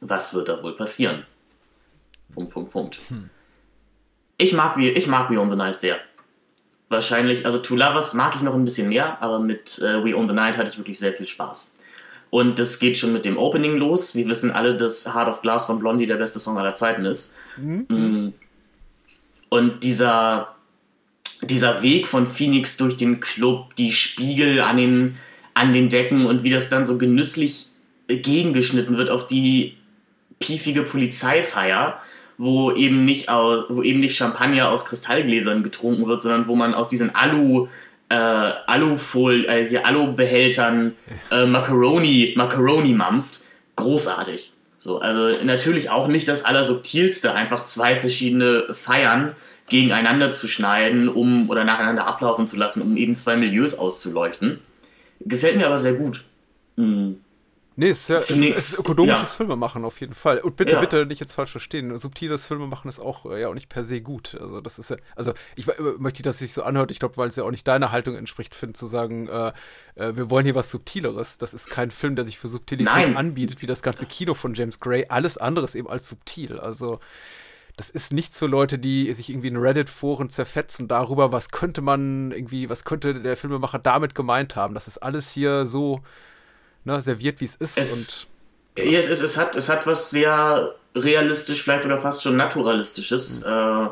Was 0.00 0.32
wird 0.32 0.48
da 0.48 0.62
wohl 0.62 0.76
passieren? 0.76 1.24
Punkt, 2.32 2.52
Punkt, 2.52 2.70
Punkt. 2.70 3.00
Hm. 3.08 3.30
Ich 4.36 4.52
mag, 4.52 4.78
ich 4.78 5.08
mag 5.08 5.28
We 5.28 5.40
Own 5.40 5.50
the 5.50 5.56
Night 5.56 5.80
sehr. 5.80 5.98
Wahrscheinlich, 6.88 7.44
also 7.44 7.58
Two 7.58 7.74
Lovers 7.74 8.14
mag 8.14 8.36
ich 8.36 8.42
noch 8.42 8.54
ein 8.54 8.64
bisschen 8.64 8.88
mehr, 8.88 9.20
aber 9.20 9.40
mit 9.40 9.80
äh, 9.80 10.04
We 10.04 10.16
Own 10.16 10.28
the 10.28 10.36
Night 10.36 10.56
hatte 10.56 10.70
ich 10.70 10.78
wirklich 10.78 11.00
sehr 11.00 11.14
viel 11.14 11.26
Spaß. 11.26 11.78
Und 12.30 12.60
das 12.60 12.78
geht 12.78 12.96
schon 12.96 13.12
mit 13.12 13.24
dem 13.24 13.38
Opening 13.38 13.76
los. 13.76 14.14
Wir 14.14 14.28
wissen 14.28 14.52
alle, 14.52 14.76
dass 14.76 15.12
Heart 15.16 15.30
of 15.30 15.42
Glass 15.42 15.64
von 15.64 15.80
Blondie 15.80 16.06
der 16.06 16.14
beste 16.14 16.38
Song 16.38 16.58
aller 16.58 16.76
Zeiten 16.76 17.04
ist. 17.04 17.40
Mhm. 17.56 18.34
Und 19.48 19.82
dieser, 19.82 20.54
dieser 21.42 21.82
Weg 21.82 22.06
von 22.06 22.26
Phoenix 22.26 22.76
durch 22.76 22.96
den 22.96 23.20
Club, 23.20 23.74
die 23.76 23.92
Spiegel 23.92 24.60
an 24.60 24.76
den, 24.76 25.14
an 25.54 25.72
den 25.72 25.88
Decken 25.88 26.26
und 26.26 26.42
wie 26.42 26.50
das 26.50 26.68
dann 26.68 26.86
so 26.86 26.98
genüsslich 26.98 27.66
gegengeschnitten 28.08 28.96
wird 28.96 29.10
auf 29.10 29.26
die 29.26 29.76
piefige 30.38 30.82
Polizeifeier 30.82 32.00
wo 32.38 32.70
eben 32.70 33.04
nicht 33.04 33.28
aus, 33.28 33.64
wo 33.68 33.82
eben 33.82 33.98
nicht 33.98 34.16
Champagner 34.16 34.70
aus 34.70 34.86
Kristallgläsern 34.86 35.64
getrunken 35.64 36.06
wird, 36.06 36.22
sondern 36.22 36.46
wo 36.46 36.54
man 36.54 36.72
aus 36.72 36.88
diesen 36.88 37.14
Alu 37.14 37.66
äh, 38.08 38.14
Alufolie, 38.14 39.46
äh, 39.46 39.68
hier 39.68 39.84
Alubehältern 39.84 40.94
äh, 41.30 41.44
Macaroni, 41.44 42.32
Macaroni 42.36 42.94
mampft. 42.94 43.42
Großartig. 43.76 44.52
So, 44.78 45.00
also 45.00 45.30
natürlich 45.44 45.90
auch 45.90 46.08
nicht 46.08 46.26
das 46.28 46.44
Allersubtilste, 46.44 47.34
einfach 47.34 47.64
zwei 47.64 47.96
verschiedene 47.96 48.72
Feiern 48.72 49.34
gegeneinander 49.68 50.32
zu 50.32 50.48
schneiden, 50.48 51.08
um 51.08 51.48
oder 51.50 51.64
nacheinander 51.64 52.06
ablaufen 52.06 52.46
zu 52.46 52.56
lassen, 52.56 52.82
um 52.82 52.96
eben 52.96 53.16
zwei 53.16 53.36
Milieus 53.36 53.78
auszuleuchten. 53.78 54.60
Gefällt 55.20 55.56
mir 55.56 55.66
aber 55.66 55.78
sehr 55.78 55.94
gut. 55.94 56.24
Hm. 56.76 57.20
Nee, 57.80 57.90
es 57.90 58.00
ist, 58.00 58.08
ja, 58.08 58.20
Phoenix, 58.20 58.56
es 58.56 58.72
ist 58.72 58.80
ökonomisches 58.80 59.30
ja. 59.30 59.36
Filmemachen 59.36 59.84
auf 59.84 60.00
jeden 60.00 60.14
Fall. 60.14 60.38
Und 60.40 60.56
bitte, 60.56 60.74
ja. 60.74 60.80
bitte 60.80 61.06
nicht 61.06 61.20
jetzt 61.20 61.34
falsch 61.34 61.52
verstehen. 61.52 61.96
Subtiles 61.96 62.44
Filmemachen 62.44 62.88
ist 62.88 62.98
auch 62.98 63.24
ja 63.36 63.48
auch 63.48 63.54
nicht 63.54 63.68
per 63.68 63.84
se 63.84 64.00
gut. 64.00 64.36
Also 64.40 64.60
das 64.60 64.80
ist 64.80 64.90
ja, 64.90 64.96
also 65.14 65.32
ich 65.54 65.68
möchte, 65.98 66.24
dass 66.24 66.34
es 66.36 66.38
sich 66.40 66.52
so 66.54 66.64
anhört. 66.64 66.90
Ich 66.90 66.98
glaube, 66.98 67.16
weil 67.18 67.28
es 67.28 67.36
ja 67.36 67.44
auch 67.44 67.52
nicht 67.52 67.68
deiner 67.68 67.92
Haltung 67.92 68.16
entspricht, 68.16 68.56
Finn, 68.56 68.74
zu 68.74 68.88
sagen, 68.88 69.28
äh, 69.28 69.52
äh, 69.94 70.16
wir 70.16 70.28
wollen 70.28 70.44
hier 70.44 70.56
was 70.56 70.72
Subtileres. 70.72 71.38
Das 71.38 71.54
ist 71.54 71.70
kein 71.70 71.92
Film, 71.92 72.16
der 72.16 72.24
sich 72.24 72.36
für 72.36 72.48
Subtilität 72.48 72.92
Nein. 72.92 73.16
anbietet, 73.16 73.62
wie 73.62 73.66
das 73.66 73.80
ganze 73.80 74.06
Kino 74.06 74.34
von 74.34 74.54
James 74.54 74.80
Gray. 74.80 75.06
Alles 75.08 75.38
andere 75.38 75.64
ist 75.64 75.76
eben 75.76 75.88
als 75.88 76.08
subtil. 76.08 76.58
Also 76.58 76.98
das 77.78 77.90
ist 77.90 78.12
nicht 78.12 78.34
für 78.34 78.46
Leute, 78.46 78.76
die 78.76 79.12
sich 79.12 79.30
irgendwie 79.30 79.46
in 79.46 79.56
Reddit-Foren 79.56 80.28
zerfetzen 80.28 80.88
darüber, 80.88 81.30
was 81.30 81.50
könnte 81.50 81.80
man 81.80 82.32
irgendwie, 82.32 82.68
was 82.68 82.84
könnte 82.84 83.14
der 83.14 83.36
Filmemacher 83.36 83.78
damit 83.78 84.16
gemeint 84.16 84.56
haben. 84.56 84.74
Das 84.74 84.88
ist 84.88 84.98
alles 84.98 85.30
hier 85.30 85.64
so 85.64 86.00
ne, 86.84 87.00
serviert, 87.00 87.40
wie 87.40 87.44
es 87.44 87.54
ist. 87.54 87.78
Es, 87.78 88.26
und, 88.76 88.84
ja. 88.84 88.98
es, 88.98 89.08
es, 89.08 89.20
es, 89.20 89.36
hat, 89.36 89.54
es 89.54 89.68
hat 89.68 89.86
was 89.86 90.10
sehr 90.10 90.74
realistisch, 90.96 91.62
vielleicht 91.62 91.84
sogar 91.84 92.02
fast 92.02 92.24
schon 92.24 92.36
naturalistisches. 92.36 93.44
Mhm. 93.44 93.52
Äh, 93.52 93.88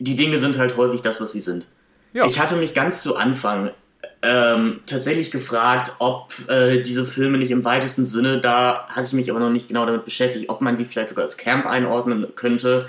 die 0.00 0.16
Dinge 0.16 0.38
sind 0.38 0.58
halt 0.58 0.76
häufig 0.76 1.02
das, 1.02 1.20
was 1.20 1.30
sie 1.30 1.40
sind. 1.40 1.68
Ja. 2.14 2.26
Ich 2.26 2.40
hatte 2.40 2.56
mich 2.56 2.74
ganz 2.74 3.04
zu 3.04 3.16
Anfang 3.16 3.70
ähm, 4.22 4.80
tatsächlich 4.86 5.30
gefragt, 5.30 5.94
ob 6.00 6.32
äh, 6.48 6.82
diese 6.82 7.04
Filme 7.04 7.38
nicht 7.38 7.52
im 7.52 7.64
weitesten 7.64 8.04
Sinne, 8.04 8.40
da 8.40 8.86
hatte 8.88 9.08
ich 9.08 9.12
mich 9.12 9.30
aber 9.30 9.38
noch 9.38 9.50
nicht 9.50 9.68
genau 9.68 9.86
damit 9.86 10.04
beschäftigt, 10.04 10.48
ob 10.48 10.60
man 10.60 10.76
die 10.76 10.84
vielleicht 10.84 11.10
sogar 11.10 11.24
als 11.24 11.36
Camp 11.36 11.66
einordnen 11.66 12.26
könnte. 12.34 12.88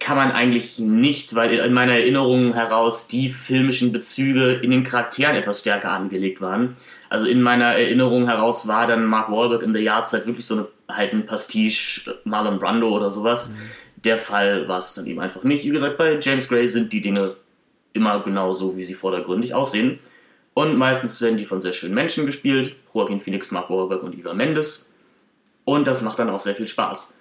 Kann 0.00 0.16
man 0.16 0.32
eigentlich 0.32 0.80
nicht, 0.80 1.36
weil 1.36 1.54
in 1.54 1.72
meiner 1.72 1.92
Erinnerung 1.92 2.52
heraus 2.52 3.06
die 3.06 3.28
filmischen 3.28 3.92
Bezüge 3.92 4.54
in 4.54 4.72
den 4.72 4.82
Charakteren 4.82 5.36
etwas 5.36 5.60
stärker 5.60 5.90
angelegt 5.90 6.40
waren. 6.40 6.76
Also 7.10 7.26
in 7.26 7.40
meiner 7.40 7.76
Erinnerung 7.76 8.26
heraus 8.26 8.66
war 8.66 8.88
dann 8.88 9.06
Mark 9.06 9.30
Wahlberg 9.30 9.62
in 9.62 9.72
der 9.72 9.82
Jahrzeit 9.82 10.26
wirklich 10.26 10.46
so 10.46 10.54
eine, 10.54 10.66
halt 10.88 11.12
ein 11.12 11.26
Pastiche 11.26 12.12
Marlon 12.24 12.58
Brando 12.58 12.88
oder 12.88 13.12
sowas. 13.12 13.50
Mhm. 13.50 14.02
Der 14.02 14.18
Fall 14.18 14.66
war 14.66 14.80
es 14.80 14.94
dann 14.94 15.06
eben 15.06 15.20
einfach 15.20 15.44
nicht. 15.44 15.64
Wie 15.64 15.70
gesagt, 15.70 15.96
bei 15.96 16.18
James 16.20 16.48
Gray 16.48 16.66
sind 16.66 16.92
die 16.92 17.00
Dinge 17.00 17.36
immer 17.92 18.20
genau 18.24 18.52
so, 18.52 18.76
wie 18.76 18.82
sie 18.82 18.94
vordergründig 18.94 19.54
aussehen. 19.54 20.00
Und 20.54 20.76
meistens 20.76 21.20
werden 21.20 21.36
die 21.36 21.44
von 21.44 21.60
sehr 21.60 21.72
schönen 21.72 21.94
Menschen 21.94 22.26
gespielt. 22.26 22.76
Joaquin 22.94 23.20
Phoenix, 23.20 23.50
Mark 23.50 23.70
Wahlberg 23.70 24.02
und 24.04 24.16
Eva 24.16 24.34
Mendes. 24.34 24.94
Und 25.64 25.86
das 25.86 26.02
macht 26.02 26.18
dann 26.18 26.30
auch 26.30 26.40
sehr 26.40 26.54
viel 26.54 26.68
Spaß. 26.68 27.16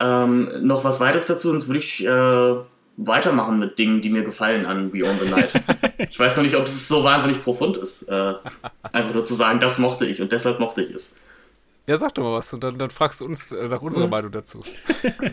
Ähm, 0.00 0.50
noch 0.62 0.84
was 0.84 1.00
weiteres 1.00 1.26
dazu, 1.26 1.48
sonst 1.50 1.68
würde 1.68 1.78
ich 1.78 2.04
äh, 2.04 2.54
weitermachen 2.96 3.58
mit 3.58 3.78
Dingen, 3.78 4.02
die 4.02 4.10
mir 4.10 4.22
gefallen 4.22 4.66
an 4.66 4.90
Beyond 4.90 5.20
the 5.20 5.28
Night. 5.30 5.50
ich 5.98 6.18
weiß 6.18 6.36
noch 6.36 6.44
nicht, 6.44 6.56
ob 6.56 6.64
es 6.64 6.88
so 6.88 7.04
wahnsinnig 7.04 7.42
profund 7.42 7.76
ist. 7.78 8.02
Äh, 8.08 8.34
einfach 8.92 9.14
nur 9.14 9.24
zu 9.24 9.34
sagen, 9.34 9.60
das 9.60 9.78
mochte 9.78 10.06
ich 10.06 10.20
und 10.20 10.32
deshalb 10.32 10.60
mochte 10.60 10.82
ich 10.82 10.90
es. 10.90 11.16
Ja, 11.86 11.96
sag 11.96 12.14
doch 12.14 12.22
mal 12.22 12.34
was 12.34 12.52
und 12.52 12.62
dann, 12.62 12.78
dann 12.78 12.90
fragst 12.90 13.20
du 13.20 13.24
uns 13.24 13.52
äh, 13.52 13.68
nach 13.68 13.80
unserer 13.80 14.04
mhm. 14.04 14.10
Meinung 14.10 14.30
dazu. 14.30 14.62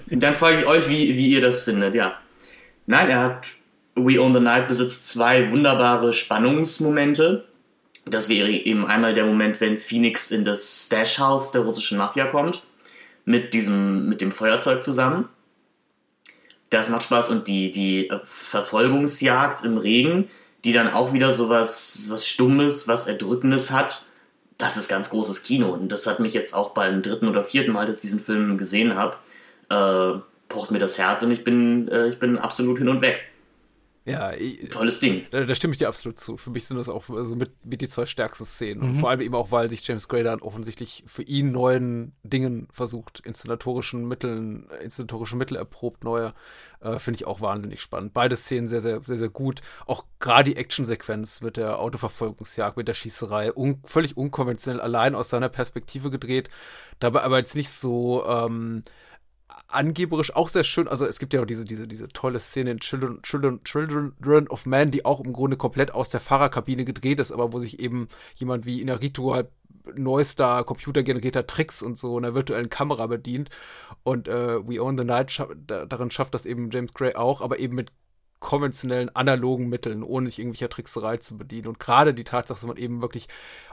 dann 0.10 0.34
frage 0.34 0.60
ich 0.60 0.66
euch, 0.66 0.88
wie, 0.88 1.16
wie 1.18 1.30
ihr 1.30 1.42
das 1.42 1.64
findet, 1.64 1.96
ja. 1.96 2.14
Nein, 2.86 3.10
er 3.10 3.24
hat 3.24 3.48
We 3.98 4.22
Own 4.22 4.34
the 4.34 4.39
Night 4.39 4.68
besitzt 4.68 5.10
zwei 5.10 5.52
wunderbare 5.52 6.14
Spannungsmomente. 6.14 7.45
Das 8.06 8.30
wäre 8.30 8.50
eben 8.50 8.86
einmal 8.86 9.14
der 9.14 9.26
Moment, 9.26 9.60
wenn 9.60 9.78
Phoenix 9.78 10.32
in 10.32 10.45
das 10.45 10.86
Stash-Haus 10.86 11.52
der 11.52 11.62
russischen 11.62 11.98
Mafia 11.98 12.28
kommt, 12.28 12.64
mit 13.26 13.54
diesem, 13.54 14.08
mit 14.08 14.22
dem 14.22 14.32
Feuerzeug 14.32 14.84
zusammen. 14.84 15.28
Das 16.70 16.89
macht 16.89 17.04
Spaß 17.04 17.30
und 17.30 17.48
die, 17.48 17.72
die 17.72 18.12
Verfolgungsjagd 18.24 19.66
im 19.66 19.78
Regen, 19.78 20.30
die 20.64 20.74
dann 20.74 20.89
auch 20.89 21.14
wieder 21.14 21.32
so 21.32 21.50
was, 21.50 22.08
was 22.10 22.28
Stummes, 22.28 22.88
was 22.88 23.08
Erdrückendes 23.08 23.72
hat, 23.72 24.06
das 24.58 24.78
ist 24.78 24.88
ganz 24.88 25.10
großes 25.10 25.43
Kino. 25.43 25.70
Und 25.70 25.91
das 25.91 26.08
hat 26.08 26.20
mich 26.20 26.34
jetzt 26.34 26.54
auch 26.54 26.72
beim 26.72 27.02
dritten 27.02 27.28
oder 27.28 27.43
vierten 27.43 27.72
Mal, 27.72 27.86
dass 27.86 27.98
ich 27.98 28.02
diesen 28.02 28.20
Film 28.20 28.58
gesehen 28.58 28.95
habe, 28.95 29.18
äh, 29.70 30.20
pocht 30.50 30.72
mir 30.72 30.80
das 30.80 30.98
Herz 30.98 31.24
und 31.24 31.32
ich 31.32 31.43
bin, 31.43 31.88
äh, 31.89 32.08
ich 32.10 32.20
bin 32.20 32.38
absolut 32.38 32.80
hin 32.80 32.89
und 32.89 33.02
weg. 33.02 33.20
Ja, 34.08 34.32
ich, 34.34 34.70
tolles 34.70 35.01
Ding. 35.01 35.26
Da, 35.32 35.43
da, 35.43 35.53
stimme 35.53 35.74
ich 35.74 35.80
dir 35.80 35.89
absolut 35.89 36.18
zu. 36.18 36.38
Für 36.38 36.49
mich 36.49 36.66
sind 36.66 36.78
das 36.78 36.88
auch 36.88 37.10
also 37.10 37.36
mit, 37.36 37.66
mit 37.66 37.82
die 37.82 37.89
zwei 37.89 38.05
stärksten 38.05 38.45
Szenen. 38.45 38.82
Mhm. 38.82 38.89
Und 38.89 38.99
vor 39.01 39.10
allem 39.10 39.20
eben 39.20 39.36
auch, 39.36 39.51
weil 39.51 39.70
sich 39.70 39.86
James 39.86 40.08
Gray 40.08 40.24
dann 40.24 40.41
offensichtlich 40.41 41.03
für 41.05 41.24
ihn 41.24 41.51
neuen 41.51 42.14
Dingen 42.24 42.70
versucht, 42.72 43.20
inszenatorischen 43.26 44.08
Mitteln, 44.08 44.70
inszenatorischen 44.82 45.38
Mittel 45.38 45.58
erprobt, 45.58 46.05
neue. 46.05 46.34
Äh, 46.80 46.99
Finde 46.99 47.18
ich 47.18 47.28
auch 47.28 47.41
wahnsinnig 47.41 47.82
spannend. 47.82 48.14
Beide 48.14 48.38
Szenen 48.38 48.68
sehr, 48.68 48.82
sehr, 48.82 49.01
sehr, 49.03 49.18
sehr 49.18 49.30
gut. 49.30 49.62
Auch 49.88 50.05
gerade 50.20 50.51
die 50.51 50.55
Actionsequenz 50.55 51.41
mit 51.41 51.58
der 51.58 51.80
Autoverfolgungsjagd, 51.80 52.78
mit 52.78 52.88
der 52.88 52.93
Schießerei, 52.93 53.51
un 53.53 53.82
völlig 53.84 54.16
unkonventionell 54.16 54.80
allein 54.80 55.16
aus 55.16 55.30
seiner 55.30 55.49
Perspektive 55.49 56.12
gedreht. 56.12 56.49
Dabei 56.99 57.24
aber 57.24 57.39
jetzt 57.39 57.55
nicht 57.55 57.72
so. 57.72 58.26
Ähm, 58.26 58.84
angeberisch 59.68 60.36
auch 60.36 60.49
sehr 60.49 60.63
schön. 60.63 60.88
Also 60.88 61.05
es 61.05 61.20
gibt 61.20 61.34
ja 61.34 61.41
auch 61.41 61.45
diese, 61.45 61.65
diese, 61.65 61.88
diese 61.88 62.07
tolle 62.09 62.39
Szene 62.39 62.72
in 62.72 62.80
Children, 62.80 63.22
Children, 63.24 63.63
Children 63.63 64.47
of 64.47 64.65
Man, 64.65 64.91
die 64.91 65.05
auch 65.05 65.20
im 65.20 65.34
Grunde 65.34 65.57
komplett 65.57 65.93
aus 65.93 66.09
der 66.09 66.22
Fahrerkabine 66.22 66.86
gedreht 66.86 67.20
ist, 67.20 67.32
aber 67.32 67.53
wo 67.53 67.59
sich 67.59 67.80
eben 67.80 68.07
jemand 68.36 68.65
wie 68.65 68.82
Inarito 68.82 69.34
halt 69.34 69.49
neuester 69.95 70.63
computergenerierter 70.63 71.47
Tricks 71.47 71.82
und 71.82 71.97
so 71.97 72.18
einer 72.18 72.34
virtuellen 72.34 72.70
Kamera 72.70 73.07
bedient. 73.07 73.49
Und 74.03 74.28
äh, 74.28 74.68
We 74.68 74.82
Own 74.82 74.97
the 74.97 75.05
Night 75.05 75.32
scha 75.32 75.47
darin 75.65 76.11
schafft 76.11 76.34
das 76.34 76.45
eben 76.45 76.70
James 76.72 76.93
Gray 76.93 77.15
auch, 77.15 77.41
aber 77.41 77.59
eben 77.59 77.76
mit 77.76 77.91
konventionellen 78.40 79.14
analogen 79.16 79.68
Mitteln, 79.68 80.04
ohne 80.04 80.30
sich 80.30 80.40
irgendwelcher 80.40 80.70
Trickserei 80.70 81.18
zu 81.18 81.38
bedienen. 81.38 81.68
Und 81.68 81.80
gerade 81.80 82.14
die 82.14 82.24
Tatsache, 82.24 82.60
dass 82.60 82.68
man 82.68 82.78
eben 82.78 83.02
wirklich 83.02 83.28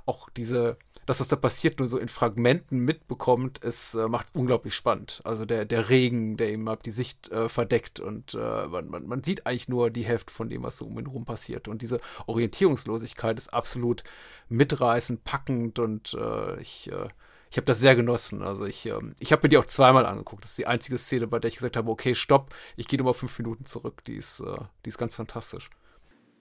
auch 0.06 0.28
diese 0.30 0.76
das, 1.06 1.20
was 1.20 1.28
da 1.28 1.36
passiert, 1.36 1.78
nur 1.78 1.88
so 1.88 1.98
in 1.98 2.08
Fragmenten 2.08 2.78
mitbekommt, 2.78 3.62
es 3.62 3.94
äh, 3.94 4.08
macht 4.08 4.28
es 4.28 4.32
unglaublich 4.32 4.74
spannend. 4.74 5.20
Also 5.24 5.44
der, 5.44 5.64
der 5.64 5.90
Regen, 5.90 6.36
der 6.36 6.52
ihm 6.52 6.68
die 6.84 6.90
Sicht 6.90 7.30
äh, 7.30 7.48
verdeckt 7.48 8.00
und 8.00 8.34
äh, 8.34 8.66
man, 8.66 8.88
man, 8.88 9.06
man 9.06 9.22
sieht 9.22 9.46
eigentlich 9.46 9.68
nur 9.68 9.90
die 9.90 10.04
Hälfte 10.04 10.32
von 10.32 10.48
dem, 10.48 10.62
was 10.62 10.78
so 10.78 10.86
um 10.86 10.98
ihn 10.98 11.06
herum 11.06 11.24
passiert. 11.24 11.68
Und 11.68 11.82
diese 11.82 12.00
Orientierungslosigkeit 12.26 13.38
ist 13.38 13.52
absolut 13.52 14.02
mitreißend, 14.48 15.24
packend 15.24 15.78
und 15.78 16.14
äh, 16.14 16.60
ich 16.60 16.90
äh, 16.90 17.08
ich 17.54 17.56
habe 17.56 17.66
das 17.66 17.78
sehr 17.78 17.94
genossen. 17.94 18.42
Also 18.42 18.66
ich, 18.66 18.84
ähm, 18.86 19.14
ich 19.20 19.30
habe 19.30 19.42
mir 19.44 19.48
die 19.48 19.58
auch 19.58 19.64
zweimal 19.64 20.06
angeguckt. 20.06 20.42
Das 20.42 20.50
ist 20.50 20.58
die 20.58 20.66
einzige 20.66 20.98
Szene, 20.98 21.28
bei 21.28 21.38
der 21.38 21.46
ich 21.46 21.54
gesagt 21.54 21.76
habe, 21.76 21.88
okay, 21.88 22.12
stopp, 22.16 22.52
ich 22.76 22.88
gehe 22.88 22.98
nochmal 22.98 23.14
fünf 23.14 23.38
Minuten 23.38 23.64
zurück. 23.64 24.04
Die 24.06 24.16
ist, 24.16 24.40
äh, 24.40 24.56
die 24.84 24.88
ist 24.88 24.98
ganz 24.98 25.14
fantastisch. 25.14 25.70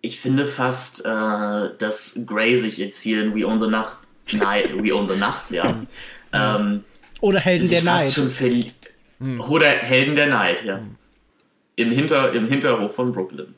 Ich 0.02 0.20
finde 0.20 0.48
fast, 0.48 1.06
äh, 1.06 1.70
dass 1.78 2.20
Grey 2.26 2.58
sich 2.58 2.80
jetzt 2.80 3.00
hier 3.00 3.22
in 3.22 3.36
We 3.36 3.46
Own 3.46 3.62
the 3.62 3.68
Nacht 3.68 4.00
Night, 4.32 4.74
We 4.84 4.92
Own 4.96 5.08
the 5.08 5.16
Nacht, 5.16 5.52
ja. 5.52 5.84
ähm, 6.34 6.84
Oder 7.22 7.42
Helden 7.42 7.70
der 7.70 7.84
Night. 7.84 8.20
Hm. 9.20 9.40
Oder 9.40 9.68
Helden 9.68 10.16
der 10.16 10.28
Night, 10.28 10.64
ja. 10.66 10.78
Hm. 10.78 10.96
Im, 11.76 11.92
Hinter, 11.92 12.34
Im 12.34 12.48
Hinterhof 12.48 12.96
von 12.96 13.14
Brooklyn. 13.14 13.54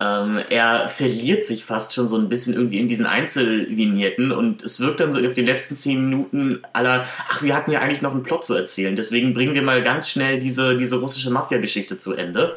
Ähm, 0.00 0.40
er 0.48 0.88
verliert 0.88 1.44
sich 1.44 1.64
fast 1.64 1.94
schon 1.94 2.08
so 2.08 2.16
ein 2.16 2.30
bisschen 2.30 2.54
irgendwie 2.54 2.78
in 2.78 2.88
diesen 2.88 3.04
Einzelvignetten 3.04 4.32
und 4.32 4.62
es 4.62 4.80
wirkt 4.80 5.00
dann 5.00 5.12
so 5.12 5.18
auf 5.18 5.34
den 5.34 5.44
letzten 5.44 5.76
zehn 5.76 6.08
Minuten 6.08 6.62
aller, 6.72 7.06
ach, 7.28 7.42
wir 7.42 7.54
hatten 7.54 7.70
ja 7.70 7.80
eigentlich 7.80 8.00
noch 8.00 8.12
einen 8.12 8.22
Plot 8.22 8.46
zu 8.46 8.54
erzählen, 8.54 8.96
deswegen 8.96 9.34
bringen 9.34 9.54
wir 9.54 9.62
mal 9.62 9.82
ganz 9.82 10.08
schnell 10.08 10.40
diese, 10.40 10.76
diese 10.76 11.00
russische 11.00 11.30
Mafia-Geschichte 11.30 11.98
zu 11.98 12.14
Ende. 12.14 12.56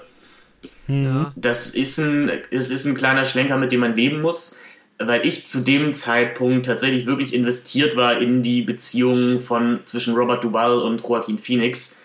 Mhm. 0.87 1.27
Das 1.35 1.67
ist 1.67 1.97
ein, 1.97 2.31
es 2.49 2.71
ist 2.71 2.85
ein 2.85 2.95
kleiner 2.95 3.25
Schlenker, 3.25 3.57
mit 3.57 3.73
dem 3.73 3.81
man 3.81 3.95
leben 3.95 4.21
muss 4.21 4.59
weil 4.99 5.25
ich 5.25 5.47
zu 5.47 5.61
dem 5.61 5.93
Zeitpunkt 5.93 6.65
tatsächlich 6.65 7.05
wirklich 7.05 7.33
investiert 7.33 7.95
war 7.95 8.19
in 8.19 8.43
die 8.43 8.61
Beziehung 8.61 9.39
von 9.39 9.79
zwischen 9.85 10.15
Robert 10.15 10.43
Duvall 10.43 10.79
und 10.79 11.01
Joaquin 11.01 11.39
Phoenix. 11.39 12.02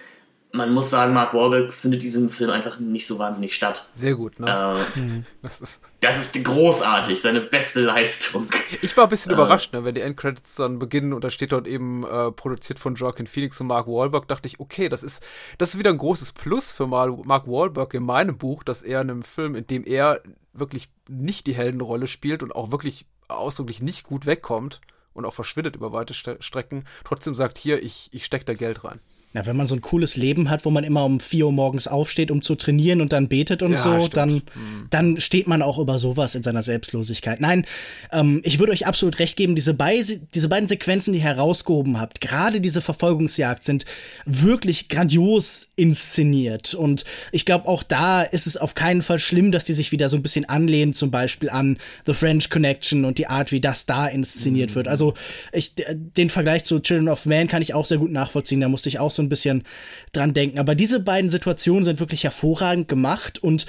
Man 0.50 0.72
muss 0.72 0.88
sagen, 0.88 1.12
Mark 1.12 1.34
Wahlberg 1.34 1.74
findet 1.74 2.02
diesen 2.02 2.30
Film 2.30 2.50
einfach 2.50 2.78
nicht 2.80 3.06
so 3.06 3.18
wahnsinnig 3.18 3.54
statt. 3.54 3.90
Sehr 3.92 4.14
gut, 4.14 4.40
ne? 4.40 4.76
Äh, 4.96 4.98
mhm. 4.98 5.26
das, 5.42 5.60
ist 5.60 5.82
das 6.00 6.18
ist 6.18 6.42
großartig, 6.42 7.20
seine 7.20 7.42
beste 7.42 7.82
Leistung. 7.82 8.48
Ich 8.80 8.96
war 8.96 9.04
ein 9.04 9.10
bisschen 9.10 9.30
äh, 9.30 9.34
überrascht, 9.34 9.74
ne, 9.74 9.84
wenn 9.84 9.94
die 9.94 10.00
Endcredits 10.00 10.54
dann 10.54 10.78
beginnen 10.78 11.12
und 11.12 11.22
da 11.22 11.30
steht 11.30 11.52
dort 11.52 11.66
eben 11.66 12.04
äh, 12.04 12.30
produziert 12.32 12.78
von 12.78 12.94
Joaquin 12.94 13.26
Phoenix 13.26 13.60
und 13.60 13.66
Mark 13.66 13.86
Wahlberg, 13.86 14.26
dachte 14.26 14.46
ich, 14.46 14.58
okay, 14.58 14.88
das 14.88 15.02
ist, 15.02 15.22
das 15.58 15.70
ist 15.70 15.78
wieder 15.78 15.90
ein 15.90 15.98
großes 15.98 16.32
Plus 16.32 16.72
für 16.72 16.86
Mark 16.86 17.46
Wahlberg 17.46 17.92
in 17.92 18.04
meinem 18.04 18.38
Buch, 18.38 18.64
dass 18.64 18.82
er 18.82 19.02
in 19.02 19.10
einem 19.10 19.22
Film, 19.22 19.54
in 19.54 19.66
dem 19.66 19.84
er 19.84 20.22
wirklich 20.54 20.88
nicht 21.08 21.46
die 21.46 21.54
Heldenrolle 21.54 22.06
spielt 22.06 22.42
und 22.42 22.54
auch 22.54 22.70
wirklich 22.70 23.06
ausdrücklich 23.28 23.82
nicht 23.82 24.04
gut 24.04 24.26
wegkommt 24.26 24.80
und 25.12 25.24
auch 25.24 25.34
verschwindet 25.34 25.76
über 25.76 25.92
weite 25.92 26.14
St 26.14 26.36
Strecken, 26.40 26.84
trotzdem 27.04 27.34
sagt, 27.34 27.58
hier, 27.58 27.82
ich, 27.82 28.08
ich 28.12 28.24
stecke 28.24 28.44
da 28.46 28.54
Geld 28.54 28.84
rein. 28.84 29.00
Ja, 29.34 29.44
wenn 29.44 29.56
man 29.56 29.66
so 29.66 29.74
ein 29.74 29.82
cooles 29.82 30.16
Leben 30.16 30.48
hat, 30.48 30.64
wo 30.64 30.70
man 30.70 30.84
immer 30.84 31.04
um 31.04 31.20
4 31.20 31.46
Uhr 31.46 31.52
morgens 31.52 31.86
aufsteht, 31.86 32.30
um 32.30 32.40
zu 32.40 32.54
trainieren 32.54 33.02
und 33.02 33.12
dann 33.12 33.28
betet 33.28 33.62
und 33.62 33.72
ja, 33.72 33.76
so, 33.76 33.98
stimmt. 33.98 34.16
dann, 34.16 34.30
mhm. 34.30 34.86
dann 34.88 35.20
steht 35.20 35.46
man 35.46 35.60
auch 35.60 35.78
über 35.78 35.98
sowas 35.98 36.34
in 36.34 36.42
seiner 36.42 36.62
Selbstlosigkeit. 36.62 37.38
Nein, 37.38 37.66
ähm, 38.10 38.40
ich 38.42 38.58
würde 38.58 38.72
euch 38.72 38.86
absolut 38.86 39.18
recht 39.18 39.36
geben, 39.36 39.54
diese, 39.54 39.74
Be 39.74 40.02
diese 40.32 40.48
beiden 40.48 40.66
Sequenzen, 40.66 41.12
die 41.12 41.18
ihr 41.18 41.24
herausgehoben 41.24 42.00
habt, 42.00 42.22
gerade 42.22 42.62
diese 42.62 42.80
Verfolgungsjagd, 42.80 43.64
sind 43.64 43.84
wirklich 44.24 44.88
grandios 44.88 45.72
inszeniert. 45.76 46.72
Und 46.72 47.04
ich 47.30 47.44
glaube, 47.44 47.68
auch 47.68 47.82
da 47.82 48.22
ist 48.22 48.46
es 48.46 48.56
auf 48.56 48.74
keinen 48.74 49.02
Fall 49.02 49.18
schlimm, 49.18 49.52
dass 49.52 49.64
die 49.64 49.74
sich 49.74 49.92
wieder 49.92 50.08
so 50.08 50.16
ein 50.16 50.22
bisschen 50.22 50.46
anlehnen, 50.46 50.94
zum 50.94 51.10
Beispiel 51.10 51.50
an 51.50 51.76
The 52.06 52.14
French 52.14 52.48
Connection 52.48 53.04
und 53.04 53.18
die 53.18 53.26
Art, 53.26 53.52
wie 53.52 53.60
das 53.60 53.84
da 53.84 54.06
inszeniert 54.06 54.70
mhm. 54.70 54.74
wird. 54.76 54.88
Also 54.88 55.12
ich, 55.52 55.74
den 55.76 56.30
Vergleich 56.30 56.64
zu 56.64 56.80
Children 56.80 57.08
of 57.08 57.26
Man 57.26 57.46
kann 57.46 57.60
ich 57.60 57.74
auch 57.74 57.84
sehr 57.84 57.98
gut 57.98 58.10
nachvollziehen. 58.10 58.60
Da 58.62 58.70
musste 58.70 58.88
ich 58.88 58.98
auch 58.98 59.17
so 59.18 59.22
ein 59.22 59.28
bisschen 59.28 59.64
dran 60.12 60.32
denken. 60.32 60.58
Aber 60.58 60.74
diese 60.74 61.00
beiden 61.00 61.28
Situationen 61.28 61.84
sind 61.84 62.00
wirklich 62.00 62.24
hervorragend 62.24 62.88
gemacht 62.88 63.42
und 63.42 63.66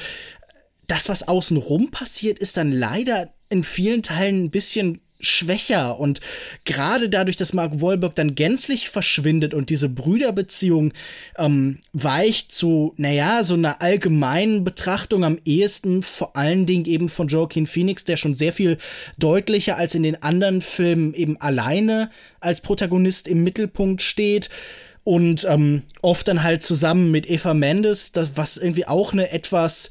das, 0.88 1.10
was 1.10 1.28
außenrum 1.28 1.92
passiert, 1.92 2.40
ist 2.40 2.58
dann 2.58 2.72
leider 2.72 3.32
in 3.50 3.64
vielen 3.64 4.02
Teilen 4.02 4.46
ein 4.46 4.50
bisschen 4.50 5.02
schwächer 5.22 6.00
und 6.00 6.22
gerade 6.64 7.10
dadurch, 7.10 7.36
dass 7.36 7.54
Mark 7.54 7.82
Wahlberg 7.82 8.16
dann 8.16 8.36
gänzlich 8.36 8.90
verschwindet 8.90 9.54
und 9.54 9.70
diese 9.70 9.90
Brüderbeziehung 9.90 10.94
ähm, 11.38 11.80
weicht 11.92 12.54
zu, 12.54 12.94
naja, 12.96 13.44
so 13.44 13.56
einer 13.56 13.82
allgemeinen 13.82 14.64
Betrachtung 14.64 15.26
am 15.26 15.38
ehesten 15.44 16.04
vor 16.04 16.38
allen 16.38 16.66
Dingen 16.66 16.86
eben 16.86 17.10
von 17.10 17.28
Joaquin 17.28 17.68
Phoenix, 17.68 18.06
der 18.06 18.16
schon 18.16 18.34
sehr 18.34 18.54
viel 18.54 18.78
deutlicher 19.18 19.76
als 19.76 19.94
in 19.94 20.04
den 20.04 20.24
anderen 20.24 20.62
Filmen 20.62 21.14
eben 21.14 21.40
alleine 21.42 22.12
als 22.40 22.62
Protagonist 22.62 23.28
im 23.28 23.44
Mittelpunkt 23.44 24.02
steht 24.02 24.50
und 25.04 25.46
ähm, 25.50 25.84
oft 26.02 26.28
dann 26.28 26.44
halt 26.44 26.62
zusammen 26.62 27.12
mit 27.12 27.30
Eva 27.30 27.54
Mendes, 27.54 28.12
das, 28.12 28.32
was 28.36 28.58
irgendwie 28.58 28.88
auch 28.88 29.14
eine 29.14 29.32
etwas 29.32 29.90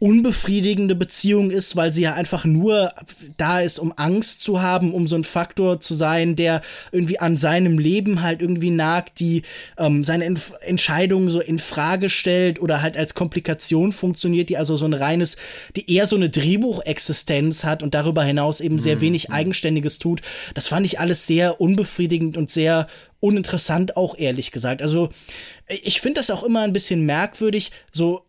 unbefriedigende 0.00 0.94
Beziehung 0.94 1.50
ist, 1.50 1.76
weil 1.76 1.92
sie 1.92 2.00
ja 2.00 2.14
einfach 2.14 2.46
nur 2.46 2.90
da 3.36 3.60
ist, 3.60 3.78
um 3.78 3.92
Angst 3.96 4.40
zu 4.40 4.62
haben, 4.62 4.94
um 4.94 5.06
so 5.06 5.14
ein 5.14 5.24
Faktor 5.24 5.78
zu 5.78 5.92
sein, 5.92 6.36
der 6.36 6.62
irgendwie 6.90 7.18
an 7.18 7.36
seinem 7.36 7.78
Leben 7.78 8.22
halt 8.22 8.40
irgendwie 8.40 8.70
nagt, 8.70 9.20
die 9.20 9.42
ähm, 9.76 10.02
seine 10.02 10.24
Entf 10.24 10.54
Entscheidungen 10.62 11.28
so 11.28 11.40
in 11.40 11.58
Frage 11.58 12.08
stellt 12.08 12.62
oder 12.62 12.80
halt 12.80 12.96
als 12.96 13.12
Komplikation 13.12 13.92
funktioniert, 13.92 14.48
die 14.48 14.56
also 14.56 14.74
so 14.74 14.86
ein 14.86 14.94
reines, 14.94 15.36
die 15.76 15.94
eher 15.94 16.06
so 16.06 16.16
eine 16.16 16.30
Drehbuchexistenz 16.30 17.64
hat 17.64 17.82
und 17.82 17.94
darüber 17.94 18.24
hinaus 18.24 18.62
eben 18.62 18.78
sehr 18.78 18.96
mhm. 18.96 19.00
wenig 19.02 19.30
Eigenständiges 19.30 19.98
tut. 19.98 20.22
Das 20.54 20.66
fand 20.66 20.86
ich 20.86 20.98
alles 20.98 21.26
sehr 21.26 21.60
unbefriedigend 21.60 22.38
und 22.38 22.48
sehr 22.48 22.86
uninteressant 23.20 23.98
auch 23.98 24.16
ehrlich 24.16 24.50
gesagt. 24.50 24.80
Also 24.80 25.10
ich 25.68 26.00
finde 26.00 26.20
das 26.20 26.30
auch 26.30 26.42
immer 26.42 26.62
ein 26.62 26.72
bisschen 26.72 27.04
merkwürdig, 27.04 27.70
so 27.92 28.24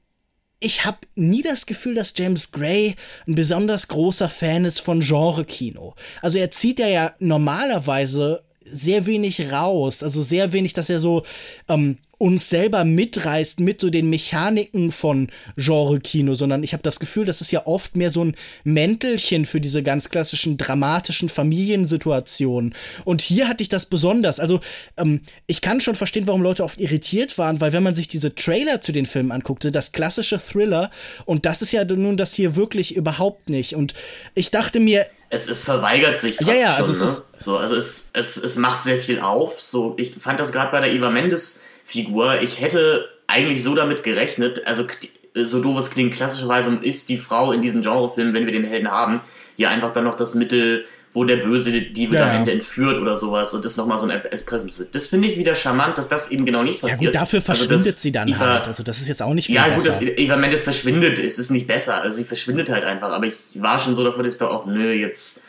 ich 0.61 0.85
habe 0.85 0.99
nie 1.15 1.41
das 1.41 1.65
Gefühl, 1.65 1.95
dass 1.95 2.13
James 2.15 2.51
Gray 2.51 2.95
ein 3.27 3.35
besonders 3.35 3.87
großer 3.87 4.29
Fan 4.29 4.63
ist 4.63 4.79
von 4.79 5.01
Genre-Kino. 5.01 5.95
Also 6.21 6.37
er 6.37 6.51
zieht 6.51 6.79
ja, 6.79 6.87
ja 6.87 7.15
normalerweise 7.19 8.43
sehr 8.65 9.05
wenig 9.05 9.51
raus, 9.51 10.03
also 10.03 10.21
sehr 10.21 10.53
wenig, 10.53 10.73
dass 10.73 10.89
er 10.89 10.99
so 10.99 11.23
ähm, 11.67 11.97
uns 12.21 12.51
selber 12.51 12.85
mitreißt 12.85 13.59
mit 13.61 13.81
so 13.81 13.89
den 13.89 14.11
Mechaniken 14.11 14.91
von 14.91 15.29
Genre-Kino, 15.57 16.35
sondern 16.35 16.63
ich 16.63 16.73
habe 16.73 16.83
das 16.83 16.99
Gefühl, 16.99 17.25
das 17.25 17.41
ist 17.41 17.51
ja 17.51 17.65
oft 17.65 17.95
mehr 17.95 18.11
so 18.11 18.23
ein 18.23 18.35
Mäntelchen 18.63 19.45
für 19.45 19.59
diese 19.59 19.81
ganz 19.81 20.09
klassischen 20.09 20.55
dramatischen 20.55 21.29
Familiensituationen. 21.29 22.75
Und 23.05 23.23
hier 23.23 23.47
hatte 23.47 23.63
ich 23.63 23.69
das 23.69 23.87
besonders. 23.87 24.39
Also 24.39 24.59
ähm, 24.97 25.21
ich 25.47 25.61
kann 25.61 25.81
schon 25.81 25.95
verstehen, 25.95 26.27
warum 26.27 26.43
Leute 26.43 26.63
oft 26.63 26.79
irritiert 26.79 27.39
waren, 27.39 27.59
weil 27.59 27.73
wenn 27.73 27.81
man 27.81 27.95
sich 27.95 28.07
diese 28.07 28.35
Trailer 28.35 28.81
zu 28.81 28.91
den 28.91 29.07
Filmen 29.07 29.31
anguckte, 29.31 29.71
das 29.71 29.91
klassische 29.91 30.39
Thriller, 30.39 30.91
und 31.25 31.47
das 31.47 31.63
ist 31.63 31.71
ja 31.71 31.83
nun 31.85 32.17
das 32.17 32.35
hier 32.35 32.55
wirklich 32.55 32.95
überhaupt 32.95 33.49
nicht. 33.49 33.73
Und 33.73 33.95
ich 34.35 34.51
dachte 34.51 34.79
mir, 34.79 35.07
es, 35.31 35.47
es 35.47 35.63
verweigert 35.63 36.19
sich 36.19 36.35
fast 36.35 36.49
ja, 36.49 36.55
ja, 36.55 36.71
schon, 36.71 36.77
also 36.77 36.91
es 36.91 36.99
ne? 36.99 37.05
ist 37.05 37.43
so, 37.43 37.57
also 37.57 37.75
es, 37.75 38.11
es, 38.13 38.35
es 38.35 38.57
macht 38.57 38.83
sehr 38.83 38.97
viel 38.97 39.21
auf. 39.21 39.61
So, 39.61 39.95
ich 39.97 40.13
fand 40.13 40.39
das 40.39 40.51
gerade 40.51 40.71
bei 40.71 40.81
der 40.81 40.93
Eva 40.93 41.09
Mendes 41.09 41.63
Figur. 41.85 42.41
Ich 42.41 42.59
hätte 42.59 43.07
eigentlich 43.27 43.63
so 43.63 43.73
damit 43.73 44.03
gerechnet, 44.03 44.67
also 44.67 44.85
so 45.33 45.63
doof 45.63 45.79
es 45.79 45.89
klingt, 45.89 46.13
klassischerweise 46.13 46.77
ist 46.81 47.07
die 47.07 47.17
Frau 47.17 47.53
in 47.53 47.61
diesen 47.61 47.81
Genrefilmen, 47.81 48.33
wenn 48.33 48.45
wir 48.45 48.51
den 48.51 48.65
Helden 48.65 48.91
haben, 48.91 49.21
hier 49.55 49.69
einfach 49.69 49.93
dann 49.93 50.03
noch 50.03 50.17
das 50.17 50.35
Mittel, 50.35 50.85
wo 51.13 51.23
der 51.25 51.37
Böse, 51.37 51.71
die 51.71 52.09
wird 52.09 52.21
ja. 52.21 52.29
am 52.29 52.37
Ende 52.37 52.51
entführt 52.51 52.97
oder 52.97 53.15
sowas 53.15 53.53
und 53.53 53.65
das 53.65 53.77
nochmal 53.77 53.97
so 53.97 54.07
ein 54.07 54.11
Espresso. 54.25 54.85
Das 54.91 55.07
finde 55.07 55.27
ich 55.27 55.37
wieder 55.37 55.55
charmant, 55.55 55.97
dass 55.97 56.09
das 56.09 56.31
eben 56.31 56.45
genau 56.45 56.63
nicht 56.63 56.81
passiert. 56.81 57.01
Ja 57.01 57.07
gut, 57.07 57.15
dafür 57.15 57.37
also 57.37 57.45
verschwindet 57.45 57.87
also 57.87 57.99
sie 57.99 58.11
dann 58.11 58.27
Eva, 58.27 58.53
halt. 58.53 58.67
Also 58.67 58.83
das 58.83 58.99
ist 58.99 59.07
jetzt 59.07 59.21
auch 59.21 59.33
nicht 59.33 59.47
viel 59.47 59.55
Ja 59.55 59.67
gut, 59.67 59.83
besser. 59.83 59.99
dass 59.99 60.01
Eva 60.01 60.37
Mendes 60.37 60.63
verschwindet, 60.63 61.19
es 61.19 61.37
ist 61.37 61.49
nicht 61.49 61.67
besser. 61.67 62.01
Also 62.01 62.17
sie 62.17 62.23
verschwindet 62.23 62.69
halt 62.69 62.83
einfach. 62.83 63.09
Aber 63.09 63.25
ich 63.25 63.35
war 63.55 63.79
schon 63.79 63.95
so 63.95 64.03
davor, 64.03 64.23
dass 64.23 64.33
ich 64.33 64.39
da 64.39 64.47
auch, 64.47 64.65
nö, 64.65 64.91
jetzt 64.93 65.43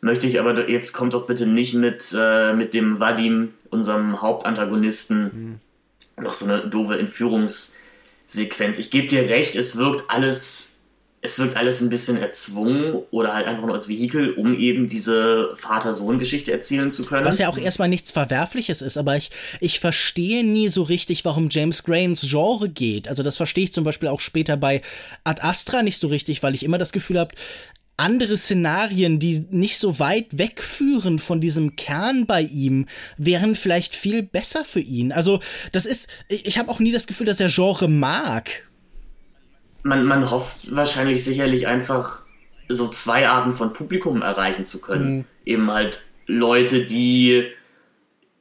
möchte 0.00 0.26
ich 0.26 0.40
aber, 0.40 0.68
jetzt 0.68 0.92
kommt 0.92 1.14
doch 1.14 1.26
bitte 1.26 1.46
nicht 1.46 1.74
mit, 1.74 2.14
äh, 2.18 2.54
mit 2.54 2.74
dem 2.74 2.98
Vadim, 2.98 3.50
unserem 3.70 4.22
Hauptantagonisten, 4.22 5.22
mhm 5.22 5.60
noch 6.22 6.32
so 6.32 6.46
eine 6.46 6.60
doofe 6.60 6.98
Entführungssequenz. 6.98 8.78
Ich 8.78 8.90
gebe 8.90 9.08
dir 9.08 9.28
recht, 9.28 9.56
es 9.56 9.76
wirkt 9.76 10.04
alles, 10.08 10.81
es 11.24 11.38
wirkt 11.38 11.56
alles 11.56 11.80
ein 11.80 11.88
bisschen 11.88 12.20
erzwungen 12.20 13.00
oder 13.12 13.32
halt 13.32 13.46
einfach 13.46 13.64
nur 13.64 13.76
als 13.76 13.88
Vehikel, 13.88 14.32
um 14.32 14.58
eben 14.58 14.88
diese 14.88 15.50
Vater-Sohn-Geschichte 15.54 16.50
erzählen 16.50 16.90
zu 16.90 17.06
können. 17.06 17.24
Was 17.24 17.38
ja 17.38 17.48
auch 17.48 17.58
erstmal 17.58 17.88
nichts 17.88 18.10
Verwerfliches 18.10 18.82
ist, 18.82 18.96
aber 18.96 19.16
ich, 19.16 19.30
ich 19.60 19.78
verstehe 19.78 20.44
nie 20.44 20.68
so 20.68 20.82
richtig, 20.82 21.24
warum 21.24 21.48
James 21.48 21.84
Gray 21.84 22.04
ins 22.04 22.22
Genre 22.22 22.68
geht. 22.68 23.06
Also 23.06 23.22
das 23.22 23.36
verstehe 23.36 23.64
ich 23.64 23.72
zum 23.72 23.84
Beispiel 23.84 24.08
auch 24.08 24.18
später 24.18 24.56
bei 24.56 24.82
Ad 25.22 25.40
Astra 25.42 25.84
nicht 25.84 25.98
so 25.98 26.08
richtig, 26.08 26.42
weil 26.42 26.56
ich 26.56 26.64
immer 26.64 26.78
das 26.78 26.90
Gefühl 26.90 27.20
habe, 27.20 27.36
andere 27.96 28.36
Szenarien, 28.36 29.20
die 29.20 29.46
nicht 29.50 29.78
so 29.78 30.00
weit 30.00 30.26
wegführen 30.36 31.20
von 31.20 31.40
diesem 31.40 31.76
Kern 31.76 32.26
bei 32.26 32.42
ihm, 32.42 32.86
wären 33.16 33.54
vielleicht 33.54 33.94
viel 33.94 34.24
besser 34.24 34.64
für 34.64 34.80
ihn. 34.80 35.12
Also, 35.12 35.38
das 35.70 35.86
ist, 35.86 36.08
ich 36.28 36.58
habe 36.58 36.70
auch 36.70 36.80
nie 36.80 36.90
das 36.90 37.06
Gefühl, 37.06 37.26
dass 37.26 37.38
er 37.38 37.48
Genre 37.48 37.86
mag. 37.86 38.64
Man, 39.82 40.04
man 40.04 40.30
hofft 40.30 40.74
wahrscheinlich 40.74 41.24
sicherlich 41.24 41.66
einfach, 41.66 42.22
so 42.68 42.88
zwei 42.88 43.28
Arten 43.28 43.52
von 43.54 43.72
Publikum 43.72 44.22
erreichen 44.22 44.64
zu 44.64 44.80
können. 44.80 45.16
Mhm. 45.16 45.24
Eben 45.44 45.70
halt 45.70 46.02
Leute, 46.26 46.84
die 46.84 47.52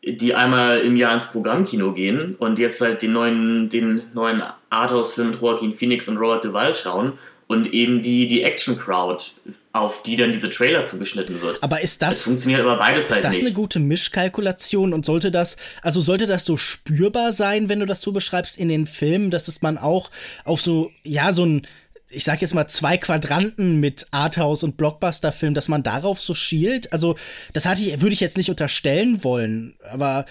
die 0.03 0.33
einmal 0.33 0.79
im 0.79 0.95
Jahr 0.95 1.13
ins 1.13 1.31
Programmkino 1.31 1.93
gehen 1.93 2.35
und 2.39 2.57
jetzt 2.57 2.81
halt 2.81 3.03
den 3.03 3.13
neuen, 3.13 3.69
den 3.69 4.01
neuen 4.13 4.41
Arthouse-Film 4.69 5.31
mit 5.31 5.41
Joaquin 5.41 5.73
Phoenix 5.73 6.07
und 6.07 6.17
Robert 6.17 6.43
Duvall 6.43 6.75
schauen 6.75 7.13
und 7.51 7.73
eben 7.73 8.01
die, 8.01 8.29
die 8.29 8.43
Action-Crowd, 8.43 9.25
auf 9.73 10.03
die 10.03 10.15
dann 10.15 10.31
diese 10.31 10.49
Trailer 10.49 10.85
zugeschnitten 10.85 11.41
wird. 11.41 11.61
Aber 11.61 11.81
ist 11.81 12.01
das. 12.01 12.11
das 12.11 12.21
funktioniert 12.21 12.61
aber 12.61 12.77
beides 12.77 13.09
ist 13.09 13.15
halt 13.15 13.25
das 13.25 13.35
nicht. 13.35 13.45
eine 13.45 13.53
gute 13.53 13.79
Mischkalkulation 13.79 14.93
und 14.93 15.05
sollte 15.05 15.31
das, 15.31 15.57
also 15.81 15.99
sollte 15.99 16.27
das 16.27 16.45
so 16.45 16.55
spürbar 16.55 17.33
sein, 17.33 17.67
wenn 17.67 17.81
du 17.81 17.85
das 17.85 17.99
so 17.99 18.13
beschreibst 18.13 18.57
in 18.57 18.69
den 18.69 18.85
Filmen, 18.85 19.31
dass 19.31 19.49
es 19.49 19.61
man 19.61 19.77
auch 19.77 20.11
auf 20.45 20.61
so, 20.61 20.91
ja, 21.03 21.33
so 21.33 21.45
ein, 21.45 21.67
ich 22.09 22.23
sag 22.23 22.41
jetzt 22.41 22.53
mal 22.53 22.69
zwei 22.69 22.97
Quadranten 22.97 23.81
mit 23.81 24.07
Arthouse 24.11 24.63
und 24.63 24.77
Blockbuster-Film, 24.77 25.53
dass 25.53 25.67
man 25.67 25.83
darauf 25.83 26.21
so 26.21 26.33
schielt. 26.33 26.93
Also, 26.93 27.17
das 27.51 27.65
hatte 27.65 27.81
ich, 27.81 27.99
würde 27.99 28.13
ich 28.13 28.21
jetzt 28.21 28.37
nicht 28.37 28.49
unterstellen 28.49 29.25
wollen, 29.25 29.75
aber 29.89 30.25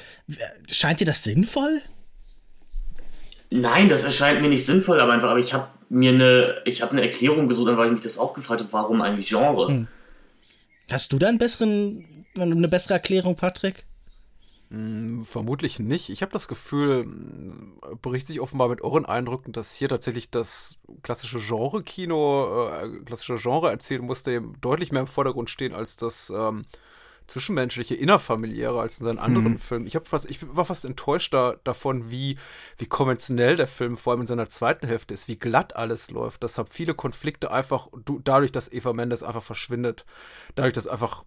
scheint 0.70 1.00
dir 1.00 1.06
das 1.06 1.22
sinnvoll? 1.22 1.82
Nein, 3.50 3.90
das 3.90 4.04
erscheint 4.04 4.40
mir 4.40 4.48
nicht 4.48 4.64
sinnvoll, 4.64 5.00
aber 5.00 5.12
einfach, 5.12 5.28
aber 5.28 5.40
ich 5.40 5.52
habe 5.52 5.68
mir 5.90 6.12
eine, 6.12 6.62
ich 6.64 6.80
habe 6.80 6.92
eine 6.92 7.02
Erklärung 7.02 7.48
gesucht, 7.48 7.76
weil 7.76 7.88
ich 7.88 7.92
mich 7.92 8.02
das 8.02 8.18
auch 8.18 8.32
gefragt 8.32 8.62
habe, 8.62 8.72
warum 8.72 9.02
eigentlich 9.02 9.28
Genre. 9.28 9.68
Hm. 9.68 9.88
Hast 10.90 11.12
du 11.12 11.18
da 11.18 11.28
einen 11.28 11.38
besseren, 11.38 12.24
eine 12.38 12.68
bessere 12.68 12.94
Erklärung, 12.94 13.36
Patrick? 13.36 13.84
Hm, 14.70 15.24
vermutlich 15.24 15.80
nicht. 15.80 16.10
Ich 16.10 16.22
habe 16.22 16.32
das 16.32 16.46
Gefühl, 16.46 17.06
berichtet 18.02 18.28
sich 18.28 18.40
offenbar 18.40 18.68
mit 18.68 18.82
euren 18.82 19.04
Eindrücken, 19.04 19.52
dass 19.52 19.74
hier 19.74 19.88
tatsächlich 19.88 20.30
das 20.30 20.78
klassische 21.02 21.40
Genre-Kino, 21.40 22.68
äh, 22.68 23.00
klassische 23.04 23.36
Genre 23.36 23.68
erzählen 23.68 24.02
musste, 24.02 24.42
deutlich 24.60 24.92
mehr 24.92 25.02
im 25.02 25.08
Vordergrund 25.08 25.50
stehen 25.50 25.74
als 25.74 25.96
das 25.96 26.30
ähm, 26.30 26.66
zwischenmenschliche, 27.30 27.94
innerfamiliäre 27.94 28.80
als 28.80 28.98
in 28.98 29.04
seinen 29.04 29.18
anderen 29.18 29.52
mhm. 29.52 29.58
Filmen. 29.58 29.86
Ich, 29.86 29.96
fast, 30.04 30.30
ich 30.30 30.38
war 30.54 30.64
fast 30.64 30.84
enttäuscht 30.84 31.32
da, 31.32 31.56
davon, 31.64 32.10
wie, 32.10 32.36
wie 32.76 32.86
konventionell 32.86 33.56
der 33.56 33.68
Film 33.68 33.96
vor 33.96 34.12
allem 34.12 34.22
in 34.22 34.26
seiner 34.26 34.48
zweiten 34.48 34.86
Hälfte 34.86 35.14
ist, 35.14 35.28
wie 35.28 35.38
glatt 35.38 35.76
alles 35.76 36.10
läuft. 36.10 36.42
Deshalb 36.42 36.72
viele 36.72 36.94
Konflikte 36.94 37.50
einfach, 37.50 37.88
du, 38.04 38.20
dadurch, 38.22 38.52
dass 38.52 38.70
Eva 38.70 38.92
Mendes 38.92 39.22
einfach 39.22 39.42
verschwindet, 39.42 40.04
dadurch, 40.56 40.74
dass 40.74 40.88
einfach 40.88 41.24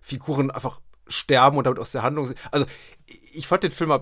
Figuren 0.00 0.50
einfach 0.50 0.80
sterben 1.08 1.58
und 1.58 1.64
damit 1.64 1.78
aus 1.78 1.92
der 1.92 2.02
Handlung 2.02 2.26
sind. 2.26 2.38
Also, 2.50 2.66
ich 3.06 3.46
fand 3.46 3.62
den 3.62 3.70
Film 3.70 3.92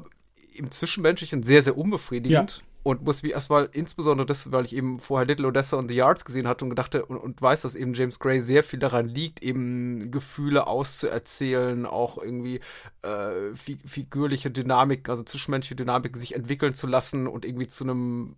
im 0.54 0.70
Zwischenmenschlichen 0.70 1.42
sehr, 1.42 1.62
sehr 1.62 1.76
unbefriedigend. 1.76 2.58
Ja 2.58 2.64
und 2.84 3.02
muss 3.02 3.22
mich 3.22 3.32
erstmal, 3.32 3.70
insbesondere 3.72 4.26
das, 4.26 4.52
weil 4.52 4.66
ich 4.66 4.76
eben 4.76 5.00
vorher 5.00 5.26
Little 5.26 5.48
Odessa 5.48 5.78
und 5.78 5.88
The 5.88 5.96
Yards 5.96 6.26
gesehen 6.26 6.46
hatte 6.46 6.66
und 6.66 6.70
gedachte 6.70 7.06
und, 7.06 7.16
und 7.16 7.40
weiß, 7.40 7.62
dass 7.62 7.74
eben 7.74 7.94
James 7.94 8.18
Gray 8.18 8.40
sehr 8.40 8.62
viel 8.62 8.78
daran 8.78 9.08
liegt, 9.08 9.42
eben 9.42 10.10
Gefühle 10.10 10.66
auszuerzählen, 10.66 11.86
auch 11.86 12.18
irgendwie 12.18 12.60
äh, 13.00 13.54
figürliche 13.54 14.50
Dynamik, 14.50 15.08
also 15.08 15.22
zwischenmenschliche 15.22 15.76
Dynamik 15.76 16.14
sich 16.18 16.34
entwickeln 16.34 16.74
zu 16.74 16.86
lassen 16.86 17.26
und 17.26 17.46
irgendwie 17.46 17.68
zu 17.68 17.84
einem 17.84 18.36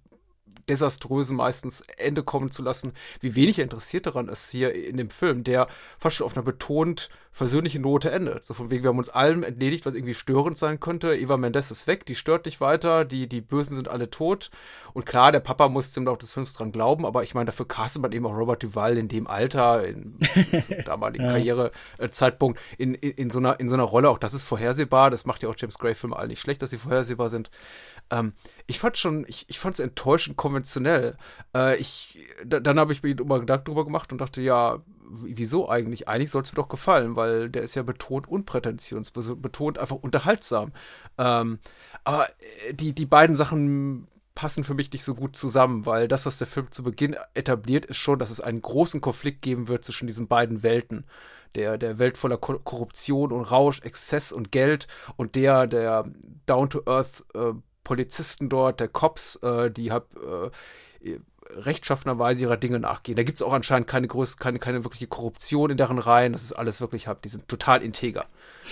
desaströsen 0.68 1.36
meistens 1.36 1.82
Ende 1.96 2.22
kommen 2.22 2.50
zu 2.50 2.62
lassen, 2.62 2.92
wie 3.20 3.34
wenig 3.34 3.59
er 3.59 3.64
interessiert 3.64 4.06
daran 4.06 4.28
ist 4.28 4.51
hier 4.51 4.74
in 4.74 4.97
dem 4.97 5.10
Film, 5.10 5.44
der 5.44 5.68
fast 5.98 6.16
schon 6.16 6.26
auf 6.26 6.36
einer 6.36 6.44
betont 6.44 7.09
versöhnlichen 7.36 7.82
Note 7.82 8.10
endet. 8.10 8.44
So 8.44 8.55
von 8.55 8.70
wegen, 8.70 8.82
wir 8.82 8.88
haben 8.88 8.97
uns 8.97 9.10
allem 9.10 9.43
entledigt, 9.43 9.84
was 9.84 9.93
irgendwie 9.93 10.14
störend 10.14 10.56
sein 10.56 10.80
könnte. 10.80 11.14
Eva 11.14 11.36
Mendes 11.36 11.70
ist 11.70 11.86
weg, 11.86 12.06
die 12.06 12.14
stört 12.14 12.47
nicht 12.47 12.62
weiter, 12.62 13.05
die, 13.05 13.28
die 13.28 13.43
Bösen 13.43 13.76
sind 13.76 13.88
alle 13.88 14.09
tot. 14.09 14.51
Und 14.94 15.05
klar, 15.05 15.32
der 15.32 15.40
Papa 15.40 15.68
muss 15.68 15.94
im 15.98 16.06
Laufe 16.06 16.20
des 16.20 16.32
Films 16.32 16.55
dran 16.55 16.72
glauben, 16.72 17.05
aber 17.05 17.24
ich 17.24 17.34
meine, 17.34 17.44
dafür 17.44 17.68
castet 17.68 18.01
man 18.01 18.12
eben 18.12 18.24
auch 18.24 18.34
Robert 18.34 18.62
Duval 18.62 18.97
in 18.97 19.09
dem 19.09 19.26
Alter, 19.26 19.86
in, 19.86 20.18
zum 20.62 20.82
damaligen 20.84 21.26
ja. 21.26 21.32
Karrierezeitpunkt, 21.32 22.59
in, 22.78 22.94
in, 22.94 23.10
in, 23.12 23.28
so 23.28 23.38
einer, 23.38 23.60
in 23.60 23.68
so 23.68 23.74
einer 23.74 23.84
Rolle. 23.84 24.09
Auch 24.09 24.18
das 24.18 24.32
ist 24.32 24.44
vorhersehbar. 24.44 25.10
Das 25.10 25.26
macht 25.26 25.43
ja 25.43 25.51
auch 25.51 25.56
James 25.59 25.78
Gray-Filme 25.78 26.16
all 26.16 26.28
nicht 26.28 26.40
schlecht, 26.40 26.62
dass 26.62 26.70
sie 26.70 26.78
vorhersehbar 26.78 27.28
sind. 27.28 27.51
Ähm, 28.11 28.33
ich 28.66 28.78
fand 28.78 28.97
schon, 28.97 29.24
ich, 29.28 29.47
ich 29.49 29.59
fand 29.59 29.74
es 29.74 29.81
enttäuschend 29.81 30.37
konventionell. 30.37 31.16
Äh, 31.55 31.77
ich, 31.77 32.19
da, 32.45 32.61
dann 32.61 32.78
habe 32.78 32.93
ich 32.93 33.03
mir 33.03 33.19
immer 33.19 33.41
Gedanken 33.41 33.66
drüber 33.66 33.85
gemacht 33.85 34.12
und 34.12 34.20
dachte, 34.20 34.41
ja, 34.43 34.83
wieso 35.09 35.69
eigentlich? 35.69 36.09
Eigentlich 36.09 36.31
soll 36.31 36.43
es 36.43 36.53
mir 36.53 36.57
doch 36.57 36.69
gefallen, 36.69 37.16
weil 37.16 37.49
der 37.49 37.62
ist 37.62 37.74
ja 37.74 37.83
betont 37.83 38.28
unprätentiös, 38.28 39.11
betont 39.11 39.78
einfach 39.78 39.97
unterhaltsam. 39.97 40.73
Ähm, 41.19 41.59
aber 42.05 42.28
äh, 42.69 42.74
die, 42.74 42.95
die 42.95 43.07
beiden 43.07 43.37
Sachen 43.37 44.09
passen 44.35 44.65
für 44.65 44.74
mich 44.74 44.93
nicht 44.93 45.03
so 45.03 45.15
gut 45.15 45.35
zusammen, 45.35 45.87
weil 45.87 46.09
das, 46.09 46.27
was 46.27 46.39
der 46.39 46.47
Film 46.47 46.70
zu 46.70 46.83
Beginn 46.83 47.16
etabliert, 47.35 47.87
ist 47.87 47.97
schon, 47.97 48.19
dass 48.19 48.31
es 48.31 48.41
einen 48.41 48.61
großen 48.61 49.01
Konflikt 49.01 49.43
geben 49.43 49.66
wird 49.66 49.83
zwischen 49.83 50.07
diesen 50.07 50.28
beiden 50.28 50.62
Welten. 50.62 51.07
Der, 51.55 51.78
der 51.78 51.99
Welt 51.99 52.19
voller 52.19 52.37
Korruption 52.37 53.33
und 53.33 53.43
Rausch, 53.45 53.81
Exzess 53.81 54.31
und 54.31 54.53
Geld 54.53 54.89
und 55.16 55.37
der, 55.37 55.66
der 55.66 56.05
Down-to-Earth 56.45 57.24
äh, 57.35 57.55
Polizisten 57.86 58.48
dort, 58.48 58.80
der 58.80 58.88
Cops, 58.88 59.36
äh, 59.36 59.70
die 59.70 59.92
hab, 59.92 60.08
äh, 60.16 60.50
rechtschaffenerweise 61.50 62.42
ihrer 62.42 62.56
Dinge 62.56 62.80
nachgehen. 62.80 63.14
Da 63.14 63.22
gibt 63.22 63.38
es 63.38 63.42
auch 63.42 63.52
anscheinend 63.52 63.86
keine, 63.86 64.08
größ 64.08 64.38
keine, 64.38 64.58
keine 64.58 64.82
wirkliche 64.82 65.06
Korruption 65.06 65.70
in 65.70 65.76
deren 65.76 65.98
Reihen. 65.98 66.32
Das 66.32 66.42
ist 66.42 66.52
alles 66.52 66.80
wirklich, 66.80 67.06
hab, 67.06 67.22
die 67.22 67.28
sind 67.28 67.46
total 67.46 67.84
integer. 67.84 68.26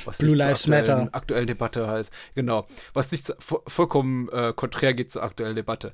Was 0.04 0.18
Blue 0.18 0.34
Lives 0.34 0.66
Matter. 0.66 1.08
aktuellen 1.12 1.46
Debatte 1.46 1.86
heißt. 1.86 2.12
Genau. 2.34 2.66
Was 2.92 3.12
nicht 3.12 3.24
zu, 3.24 3.34
vollkommen 3.38 4.28
äh, 4.30 4.52
konträr 4.54 4.94
geht 4.94 5.12
zur 5.12 5.22
aktuellen 5.22 5.54
Debatte. 5.54 5.92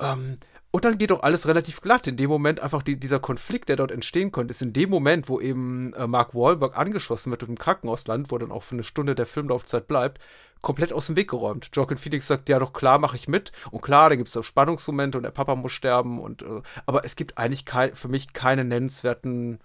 Ähm, 0.00 0.36
und 0.70 0.84
dann 0.84 0.98
geht 0.98 1.10
doch 1.10 1.24
alles 1.24 1.48
relativ 1.48 1.80
glatt. 1.80 2.06
In 2.06 2.16
dem 2.16 2.30
Moment 2.30 2.60
einfach 2.60 2.84
die, 2.84 2.98
dieser 2.98 3.18
Konflikt, 3.18 3.68
der 3.68 3.76
dort 3.76 3.90
entstehen 3.90 4.30
konnte, 4.30 4.52
ist 4.52 4.62
in 4.62 4.72
dem 4.72 4.90
Moment, 4.90 5.28
wo 5.28 5.40
eben 5.40 5.92
äh, 5.94 6.06
Mark 6.06 6.34
Wahlberg 6.34 6.78
angeschlossen 6.78 7.32
wird 7.32 7.42
im 7.42 7.58
Krankenhausland, 7.58 8.30
wo 8.30 8.38
dann 8.38 8.52
auch 8.52 8.62
für 8.62 8.76
eine 8.76 8.84
Stunde 8.84 9.16
der 9.16 9.26
Filmlaufzeit 9.26 9.88
bleibt, 9.88 10.20
komplett 10.64 10.92
aus 10.92 11.06
dem 11.06 11.14
Weg 11.14 11.30
geräumt. 11.30 11.70
Joaquin 11.72 11.98
Phoenix 11.98 12.26
sagt, 12.26 12.48
ja 12.48 12.58
doch 12.58 12.72
klar, 12.72 12.98
mache 12.98 13.16
ich 13.16 13.28
mit. 13.28 13.52
Und 13.70 13.82
klar, 13.82 14.08
da 14.08 14.16
gibt 14.16 14.28
es 14.28 14.36
auch 14.36 14.42
Spannungsmomente 14.42 15.16
und 15.16 15.22
der 15.22 15.30
Papa 15.30 15.54
muss 15.54 15.72
sterben. 15.72 16.20
Und, 16.20 16.42
äh, 16.42 16.62
aber 16.86 17.04
es 17.04 17.14
gibt 17.14 17.38
eigentlich 17.38 17.64
kein, 17.64 17.94
für 17.94 18.08
mich 18.08 18.32
keine 18.32 18.64
nennenswerten 18.64 19.60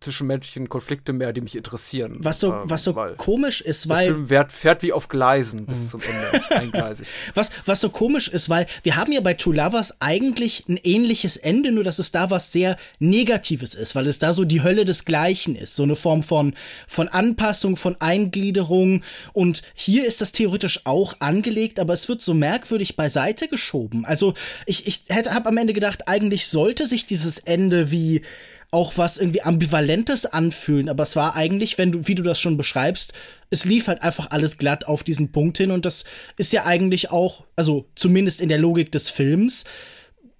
zwischenmenschlichen 0.00 0.68
Konflikte 0.68 1.12
mehr, 1.12 1.32
die 1.32 1.40
mich 1.40 1.56
interessieren. 1.56 2.18
Was 2.20 2.40
so, 2.40 2.52
ähm, 2.52 2.62
was 2.64 2.84
so 2.84 2.94
komisch 3.16 3.60
ist, 3.60 3.88
weil. 3.88 4.06
Der 4.06 4.14
Film 4.14 4.26
fährt, 4.26 4.52
fährt 4.52 4.82
wie 4.82 4.92
auf 4.92 5.08
Gleisen 5.08 5.66
bis 5.66 5.84
mhm. 5.84 5.88
zum 5.88 6.00
Ende, 6.02 6.50
eingleisig. 6.56 7.08
Was, 7.34 7.50
was 7.66 7.80
so 7.80 7.90
komisch 7.90 8.28
ist, 8.28 8.48
weil 8.48 8.66
wir 8.82 8.96
haben 8.96 9.12
ja 9.12 9.20
bei 9.20 9.34
Two 9.34 9.52
Lovers 9.52 10.00
eigentlich 10.00 10.64
ein 10.68 10.76
ähnliches 10.76 11.36
Ende, 11.36 11.72
nur 11.72 11.84
dass 11.84 11.98
es 11.98 12.12
da 12.12 12.30
was 12.30 12.52
sehr 12.52 12.76
Negatives 12.98 13.74
ist, 13.74 13.94
weil 13.94 14.06
es 14.06 14.18
da 14.18 14.32
so 14.32 14.44
die 14.44 14.62
Hölle 14.62 14.84
des 14.84 15.04
Gleichen 15.04 15.56
ist. 15.56 15.76
So 15.76 15.82
eine 15.82 15.96
Form 15.96 16.22
von, 16.22 16.54
von 16.86 17.08
Anpassung, 17.08 17.76
von 17.76 17.96
Eingliederung. 18.00 19.02
Und 19.32 19.62
hier 19.74 20.06
ist 20.06 20.20
das 20.20 20.32
theoretisch 20.32 20.82
auch 20.84 21.14
angelegt, 21.20 21.80
aber 21.80 21.94
es 21.94 22.08
wird 22.08 22.20
so 22.20 22.34
merkwürdig 22.34 22.96
beiseite 22.96 23.48
geschoben. 23.48 24.04
Also 24.04 24.34
ich, 24.66 24.86
ich 24.86 25.02
hätte, 25.08 25.34
hab 25.34 25.46
am 25.46 25.56
Ende 25.56 25.72
gedacht, 25.72 26.08
eigentlich 26.08 26.46
sollte 26.48 26.86
sich 26.86 27.06
dieses 27.06 27.38
Ende 27.38 27.90
wie 27.90 28.22
auch 28.70 28.92
was 28.96 29.16
irgendwie 29.16 29.42
Ambivalentes 29.42 30.26
anfühlen, 30.26 30.88
aber 30.88 31.04
es 31.04 31.16
war 31.16 31.34
eigentlich, 31.34 31.78
wenn 31.78 31.92
du, 31.92 32.06
wie 32.06 32.14
du 32.14 32.22
das 32.22 32.38
schon 32.38 32.56
beschreibst, 32.56 33.14
es 33.50 33.64
lief 33.64 33.88
halt 33.88 34.02
einfach 34.02 34.30
alles 34.30 34.58
glatt 34.58 34.86
auf 34.86 35.02
diesen 35.02 35.32
Punkt 35.32 35.56
hin 35.56 35.70
und 35.70 35.86
das 35.86 36.04
ist 36.36 36.52
ja 36.52 36.66
eigentlich 36.66 37.10
auch, 37.10 37.44
also 37.56 37.86
zumindest 37.94 38.40
in 38.40 38.50
der 38.50 38.58
Logik 38.58 38.92
des 38.92 39.08
Films, 39.08 39.64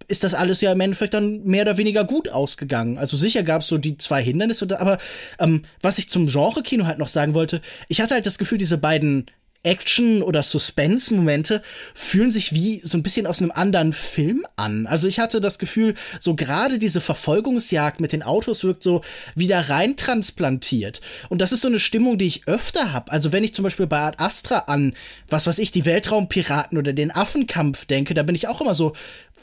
ist 0.08 0.24
das 0.24 0.34
alles 0.34 0.60
ja 0.60 0.72
im 0.72 0.80
Endeffekt 0.80 1.14
dann 1.14 1.44
mehr 1.44 1.62
oder 1.62 1.76
weniger 1.76 2.04
gut 2.04 2.30
ausgegangen. 2.30 2.96
Also 2.96 3.16
sicher 3.16 3.42
gab 3.42 3.60
es 3.60 3.68
so 3.68 3.76
die 3.76 3.98
zwei 3.98 4.22
Hindernisse, 4.22 4.66
aber 4.80 4.98
ähm, 5.38 5.64
was 5.82 5.98
ich 5.98 6.08
zum 6.08 6.26
Genre-Kino 6.26 6.86
halt 6.86 6.98
noch 6.98 7.10
sagen 7.10 7.34
wollte, 7.34 7.60
ich 7.88 8.00
hatte 8.00 8.14
halt 8.14 8.24
das 8.24 8.38
Gefühl, 8.38 8.58
diese 8.58 8.78
beiden 8.78 9.26
Action- 9.64 10.22
oder 10.22 10.42
Suspense-Momente 10.42 11.62
fühlen 11.94 12.30
sich 12.30 12.54
wie 12.54 12.80
so 12.84 12.96
ein 12.96 13.02
bisschen 13.02 13.26
aus 13.26 13.42
einem 13.42 13.50
anderen 13.50 13.92
Film 13.92 14.46
an. 14.56 14.86
Also 14.86 15.08
ich 15.08 15.18
hatte 15.18 15.40
das 15.40 15.58
Gefühl, 15.58 15.94
so 16.20 16.36
gerade 16.36 16.78
diese 16.78 17.00
Verfolgungsjagd 17.00 18.00
mit 18.00 18.12
den 18.12 18.22
Autos 18.22 18.62
wirkt 18.62 18.82
so 18.82 19.02
wieder 19.34 19.68
rein 19.68 19.96
transplantiert. 19.96 21.00
Und 21.28 21.40
das 21.42 21.52
ist 21.52 21.62
so 21.62 21.68
eine 21.68 21.80
Stimmung, 21.80 22.18
die 22.18 22.28
ich 22.28 22.46
öfter 22.46 22.92
habe. 22.92 23.10
Also 23.10 23.32
wenn 23.32 23.44
ich 23.44 23.52
zum 23.52 23.64
Beispiel 23.64 23.86
bei 23.86 24.00
Ad 24.00 24.16
Astra 24.18 24.58
an, 24.68 24.94
was 25.28 25.46
weiß 25.46 25.58
ich, 25.58 25.72
die 25.72 25.84
Weltraumpiraten 25.84 26.78
oder 26.78 26.92
den 26.92 27.10
Affenkampf 27.10 27.84
denke, 27.84 28.14
da 28.14 28.22
bin 28.22 28.36
ich 28.36 28.46
auch 28.46 28.60
immer 28.60 28.74
so, 28.74 28.94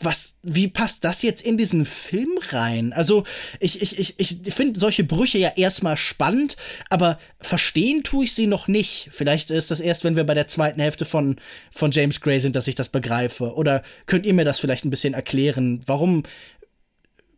was, 0.01 0.37
wie 0.43 0.67
passt 0.67 1.03
das 1.03 1.21
jetzt 1.21 1.41
in 1.41 1.57
diesen 1.57 1.85
Film 1.85 2.37
rein? 2.49 2.93
Also, 2.93 3.23
ich, 3.59 3.81
ich, 3.81 3.99
ich, 3.99 4.19
ich 4.19 4.53
finde 4.53 4.79
solche 4.79 5.03
Brüche 5.03 5.37
ja 5.37 5.51
erstmal 5.55 5.97
spannend, 5.97 6.57
aber 6.89 7.19
verstehen 7.39 8.03
tue 8.03 8.25
ich 8.25 8.33
sie 8.33 8.47
noch 8.47 8.67
nicht. 8.67 9.09
Vielleicht 9.11 9.51
ist 9.51 9.71
das 9.71 9.79
erst, 9.79 10.03
wenn 10.03 10.15
wir 10.15 10.25
bei 10.25 10.33
der 10.33 10.47
zweiten 10.47 10.81
Hälfte 10.81 11.05
von, 11.05 11.37
von 11.71 11.91
James 11.91 12.21
Gray 12.21 12.39
sind, 12.39 12.55
dass 12.55 12.67
ich 12.67 12.75
das 12.75 12.89
begreife. 12.89 13.55
Oder 13.55 13.83
könnt 14.05 14.25
ihr 14.25 14.33
mir 14.33 14.45
das 14.45 14.59
vielleicht 14.59 14.85
ein 14.85 14.89
bisschen 14.89 15.13
erklären, 15.13 15.81
warum, 15.85 16.23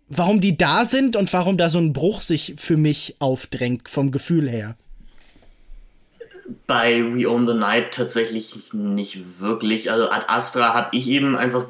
warum 0.08 0.42
die 0.42 0.58
da 0.58 0.86
sind 0.86 1.16
und 1.16 1.32
warum 1.34 1.58
da 1.58 1.70
so 1.70 1.80
ein 1.80 1.94
Bruch 1.94 2.22
sich 2.22 2.56
für 2.58 2.78
mich 2.78 3.16
aufdrängt, 3.20 3.90
vom 3.90 4.12
Gefühl 4.12 4.50
her? 4.50 4.78
Bei 6.66 7.04
We 7.14 7.30
Own 7.30 7.46
the 7.46 7.54
Night 7.54 7.94
tatsächlich 7.94 8.54
nicht 8.72 9.40
wirklich. 9.40 9.92
Also 9.92 10.10
Ad 10.10 10.26
Astra 10.28 10.74
habe 10.74 10.96
ich 10.96 11.08
eben 11.08 11.36
einfach 11.36 11.68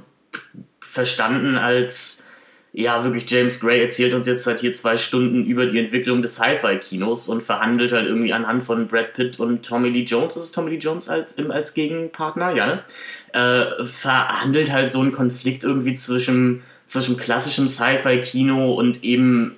verstanden 0.98 1.60
als, 1.60 2.28
ja, 2.74 3.04
wirklich 3.04 3.30
James 3.30 3.60
Gray 3.60 3.80
erzählt 3.80 4.16
uns 4.16 4.26
jetzt 4.26 4.48
halt 4.48 4.62
hier 4.62 4.74
zwei 4.74 4.98
Stunden 4.98 5.46
über 5.46 5.68
die 5.68 5.78
Entwicklung 5.78 6.24
des 6.24 6.38
Sci-Fi-Kinos 6.38 7.30
und 7.30 7.44
verhandelt 7.44 7.92
halt 7.92 8.08
irgendwie 8.08 8.34
anhand 8.34 8.64
von 8.64 8.88
Brad 8.88 9.14
Pitt 9.14 9.40
und 9.40 9.64
Tommy 9.64 9.90
Lee 9.90 10.06
Jones, 10.06 10.36
ist 10.36 10.56
Tommy 10.56 10.72
Lee 10.72 10.78
Jones 10.78 11.08
als, 11.08 11.38
als 11.38 11.76
Gegenpartner, 11.76 12.56
ja, 12.56 12.66
ne? 12.66 12.84
Äh, 13.32 13.86
verhandelt 13.86 14.72
halt 14.72 14.92
so 14.92 15.02
einen 15.02 15.12
Konflikt 15.12 15.64
irgendwie 15.64 15.94
zwischen, 15.94 16.64
zwischen 16.88 17.18
klassischem 17.18 17.68
Sci-Fi-Kino 17.68 18.74
und 18.74 19.04
eben 19.04 19.56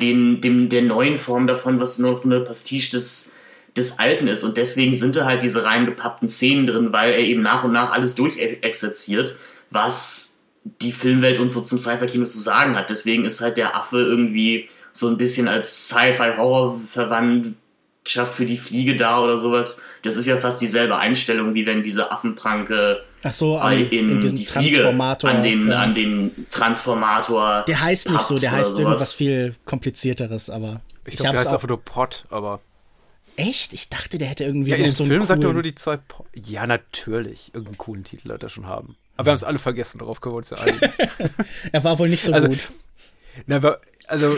den, 0.00 0.40
dem, 0.40 0.68
der 0.68 0.82
neuen 0.82 1.18
Form 1.18 1.48
davon, 1.48 1.80
was 1.80 1.98
noch 1.98 2.24
eine 2.24 2.38
Pastiche 2.38 2.92
des, 2.92 3.34
des 3.76 3.98
Alten 3.98 4.28
ist. 4.28 4.44
Und 4.44 4.56
deswegen 4.56 4.94
sind 4.94 5.16
da 5.16 5.24
halt 5.24 5.42
diese 5.42 5.64
reingepappten 5.64 6.28
Szenen 6.28 6.66
drin, 6.66 6.92
weil 6.92 7.12
er 7.12 7.18
eben 7.18 7.42
nach 7.42 7.64
und 7.64 7.72
nach 7.72 7.90
alles 7.90 8.14
durchexerziert, 8.14 9.36
was 9.70 10.31
die 10.64 10.92
Filmwelt 10.92 11.40
uns 11.40 11.54
so 11.54 11.62
zum 11.62 11.78
Sci-Fi-Kino 11.78 12.26
zu 12.26 12.40
sagen 12.40 12.76
hat. 12.76 12.90
Deswegen 12.90 13.24
ist 13.24 13.40
halt 13.40 13.56
der 13.56 13.74
Affe 13.76 13.98
irgendwie 13.98 14.68
so 14.92 15.08
ein 15.08 15.16
bisschen 15.16 15.48
als 15.48 15.88
Sci-Fi-Horror-Verwandtschaft 15.88 18.34
für 18.34 18.46
die 18.46 18.58
Fliege 18.58 18.96
da 18.96 19.20
oder 19.22 19.38
sowas. 19.38 19.82
Das 20.02 20.16
ist 20.16 20.26
ja 20.26 20.36
fast 20.36 20.60
dieselbe 20.60 20.96
Einstellung, 20.96 21.54
wie 21.54 21.66
wenn 21.66 21.82
diese 21.82 22.12
Affenpranke 22.12 23.02
Ach 23.24 23.32
so, 23.32 23.56
an, 23.56 23.78
in, 23.78 24.20
in 24.20 24.36
die 24.36 24.46
Fliege 24.46 24.88
an 24.88 25.42
den, 25.42 25.68
ja. 25.68 25.78
an 25.78 25.94
den 25.94 26.46
Transformator. 26.50 27.64
Der 27.66 27.80
heißt 27.80 28.10
nicht 28.10 28.22
so, 28.22 28.38
der 28.38 28.52
heißt 28.52 28.78
irgendwas 28.78 29.14
viel 29.14 29.54
komplizierteres, 29.64 30.50
aber. 30.50 30.80
Ich 31.04 31.16
glaube, 31.16 31.32
der 31.32 31.40
heißt 31.40 31.52
einfach 31.52 31.68
nur 31.68 31.82
Pot, 31.82 32.24
aber. 32.30 32.60
Echt? 33.36 33.72
Ich 33.72 33.88
dachte, 33.88 34.18
der 34.18 34.28
hätte 34.28 34.44
irgendwie. 34.44 34.70
Ja, 34.70 34.76
in 34.76 34.84
dem 34.84 34.92
so 34.92 35.04
Film 35.04 35.24
sagt 35.24 35.44
er 35.44 35.52
nur 35.52 35.62
die 35.62 35.74
zwei. 35.74 35.96
Po 35.96 36.26
ja, 36.34 36.66
natürlich. 36.66 37.50
Irgendeinen 37.54 37.78
coolen 37.78 38.04
Titel 38.04 38.28
wird 38.28 38.42
er 38.42 38.48
schon 38.48 38.66
haben. 38.66 38.96
Aber 39.16 39.26
wir 39.26 39.32
haben 39.32 39.36
es 39.36 39.44
alle 39.44 39.58
vergessen, 39.58 39.98
darauf 39.98 40.20
können 40.20 40.34
wir 40.34 40.38
uns 40.38 40.50
ja 40.50 40.58
einigen. 40.58 40.92
er 41.72 41.84
war 41.84 41.98
wohl 41.98 42.08
nicht 42.08 42.24
so 42.24 42.32
also, 42.32 42.48
gut. 42.48 42.70
Na, 43.46 43.56
aber, 43.56 43.80
also, 44.08 44.36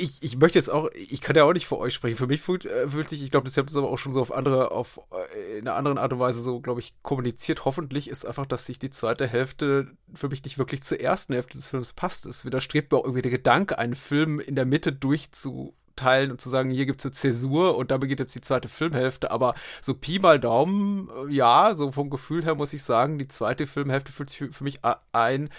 ich, 0.00 0.22
ich 0.22 0.36
möchte 0.38 0.58
jetzt 0.58 0.70
auch, 0.70 0.90
ich 0.94 1.20
kann 1.20 1.36
ja 1.36 1.44
auch 1.44 1.52
nicht 1.52 1.66
für 1.66 1.78
euch 1.78 1.94
sprechen. 1.94 2.16
Für 2.16 2.26
mich 2.26 2.40
fühlt, 2.40 2.64
äh, 2.64 2.88
fühlt 2.88 3.08
sich, 3.08 3.22
ich 3.22 3.30
glaube, 3.30 3.44
das 3.44 3.56
habt 3.56 3.70
ihr 3.70 3.78
aber 3.78 3.90
auch 3.90 3.98
schon 3.98 4.12
so 4.12 4.20
auf 4.20 4.32
andere, 4.32 4.70
auf 4.70 5.00
äh, 5.12 5.58
in 5.58 5.68
einer 5.68 5.76
anderen 5.76 5.98
Art 5.98 6.12
und 6.12 6.18
Weise 6.18 6.40
so, 6.40 6.60
glaube 6.60 6.80
ich, 6.80 6.94
kommuniziert. 7.02 7.64
Hoffentlich 7.64 8.08
ist 8.08 8.24
einfach, 8.24 8.46
dass 8.46 8.66
sich 8.66 8.78
die 8.78 8.90
zweite 8.90 9.26
Hälfte 9.26 9.88
für 10.14 10.28
mich 10.28 10.42
nicht 10.42 10.58
wirklich 10.58 10.82
zur 10.82 11.00
ersten 11.00 11.34
Hälfte 11.34 11.56
des 11.56 11.68
Films 11.68 11.92
passt. 11.92 12.26
Es 12.26 12.44
widerstrebt 12.44 12.90
mir 12.90 12.98
auch 12.98 13.04
irgendwie 13.04 13.22
der 13.22 13.30
Gedanke, 13.30 13.78
einen 13.78 13.94
Film 13.94 14.40
in 14.40 14.54
der 14.54 14.66
Mitte 14.66 14.92
durchzu 14.92 15.74
aufzuteilen 16.00 16.30
und 16.30 16.40
zu 16.40 16.48
sagen, 16.48 16.70
hier 16.70 16.86
gibt's 16.86 17.04
eine 17.04 17.12
Zäsur 17.12 17.76
und 17.76 17.90
da 17.90 17.98
beginnt 17.98 18.20
jetzt 18.20 18.34
die 18.34 18.40
zweite 18.40 18.68
Filmhälfte. 18.68 19.30
Aber 19.30 19.54
so 19.80 19.94
Pi 19.94 20.18
mal 20.18 20.40
Daumen, 20.40 21.08
äh, 21.28 21.32
ja, 21.32 21.74
so 21.74 21.92
vom 21.92 22.10
Gefühl 22.10 22.44
her 22.44 22.54
muss 22.54 22.72
ich 22.72 22.82
sagen, 22.82 23.18
die 23.18 23.28
zweite 23.28 23.66
Filmhälfte 23.66 24.12
fühlt 24.12 24.30
sich 24.30 24.50
für 24.50 24.64
mich 24.64 24.80
ein 25.12 25.50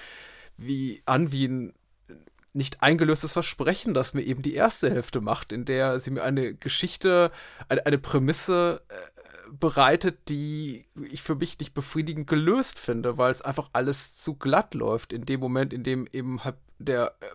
wie 0.58 1.02
an 1.06 1.32
wie 1.32 1.48
ein 1.48 1.74
nicht 2.54 2.84
eingelöstes 2.84 3.32
Versprechen, 3.32 3.94
das 3.94 4.14
mir 4.14 4.24
eben 4.24 4.42
die 4.42 4.56
erste 4.56 4.92
Hälfte 4.92 5.22
macht, 5.22 5.54
in 5.54 5.64
der 5.64 6.00
sie 6.00 6.12
mir 6.12 6.24
eine 6.24 6.54
Geschichte, 6.54 7.32
eine, 7.70 7.86
eine 7.86 7.98
Prämisse 7.98 8.82
äh, 8.90 9.54
bereitet, 9.54 10.28
die 10.28 10.86
ich 11.10 11.22
für 11.22 11.36
mich 11.36 11.58
nicht 11.60 11.74
befriedigend 11.74 12.28
gelöst 12.28 12.78
finde, 12.78 13.18
weil 13.18 13.32
es 13.32 13.42
einfach 13.42 13.70
alles 13.72 14.18
zu 14.18 14.36
glatt 14.36 14.74
läuft 14.74 15.14
in 15.14 15.26
dem 15.26 15.40
Moment, 15.40 15.72
in 15.72 15.84
dem 15.84 16.08
eben 16.12 16.44
halt 16.44 16.58
der 16.78 17.16
äh, 17.22 17.26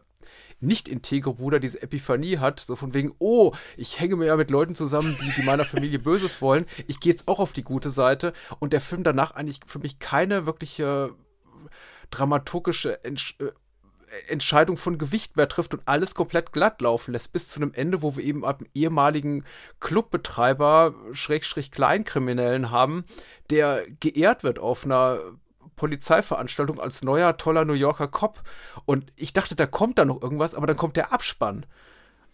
nicht 0.60 0.88
integre 0.88 1.34
Bruder 1.34 1.60
diese 1.60 1.82
Epiphanie 1.82 2.38
hat, 2.38 2.60
so 2.60 2.76
von 2.76 2.94
wegen, 2.94 3.12
oh, 3.18 3.52
ich 3.76 4.00
hänge 4.00 4.16
mir 4.16 4.26
ja 4.26 4.36
mit 4.36 4.50
Leuten 4.50 4.74
zusammen, 4.74 5.16
die, 5.20 5.30
die 5.36 5.42
meiner 5.42 5.64
Familie 5.64 5.98
Böses 5.98 6.40
wollen, 6.40 6.66
ich 6.86 7.00
gehe 7.00 7.12
jetzt 7.12 7.28
auch 7.28 7.38
auf 7.38 7.52
die 7.52 7.64
gute 7.64 7.90
Seite. 7.90 8.32
Und 8.58 8.72
der 8.72 8.80
Film 8.80 9.02
danach 9.02 9.32
eigentlich 9.32 9.60
für 9.66 9.78
mich 9.78 9.98
keine 9.98 10.46
wirkliche 10.46 11.14
dramaturgische 12.10 13.02
Entsch 13.04 13.34
äh, 13.40 13.50
Entscheidung 14.28 14.76
von 14.76 14.98
Gewicht 14.98 15.36
mehr 15.36 15.48
trifft 15.48 15.74
und 15.74 15.82
alles 15.86 16.14
komplett 16.14 16.52
glatt 16.52 16.80
laufen 16.80 17.12
lässt, 17.12 17.32
bis 17.32 17.48
zu 17.48 17.60
einem 17.60 17.72
Ende, 17.74 18.02
wo 18.02 18.16
wir 18.16 18.22
eben 18.22 18.44
einen 18.44 18.68
ehemaligen 18.72 19.44
Clubbetreiber, 19.80 20.94
Schrägstrich 21.12 21.72
Kleinkriminellen 21.72 22.70
haben, 22.70 23.04
der 23.50 23.84
geehrt 23.98 24.44
wird 24.44 24.60
auf 24.60 24.84
einer 24.84 25.18
Polizeiveranstaltung 25.76 26.80
als 26.80 27.02
neuer, 27.02 27.36
toller 27.36 27.64
New 27.64 27.74
Yorker 27.74 28.08
Cop. 28.08 28.42
Und 28.84 29.12
ich 29.16 29.32
dachte, 29.32 29.54
da 29.54 29.66
kommt 29.66 29.98
da 29.98 30.04
noch 30.04 30.20
irgendwas, 30.22 30.54
aber 30.54 30.66
dann 30.66 30.76
kommt 30.76 30.96
der 30.96 31.12
Abspann. 31.12 31.66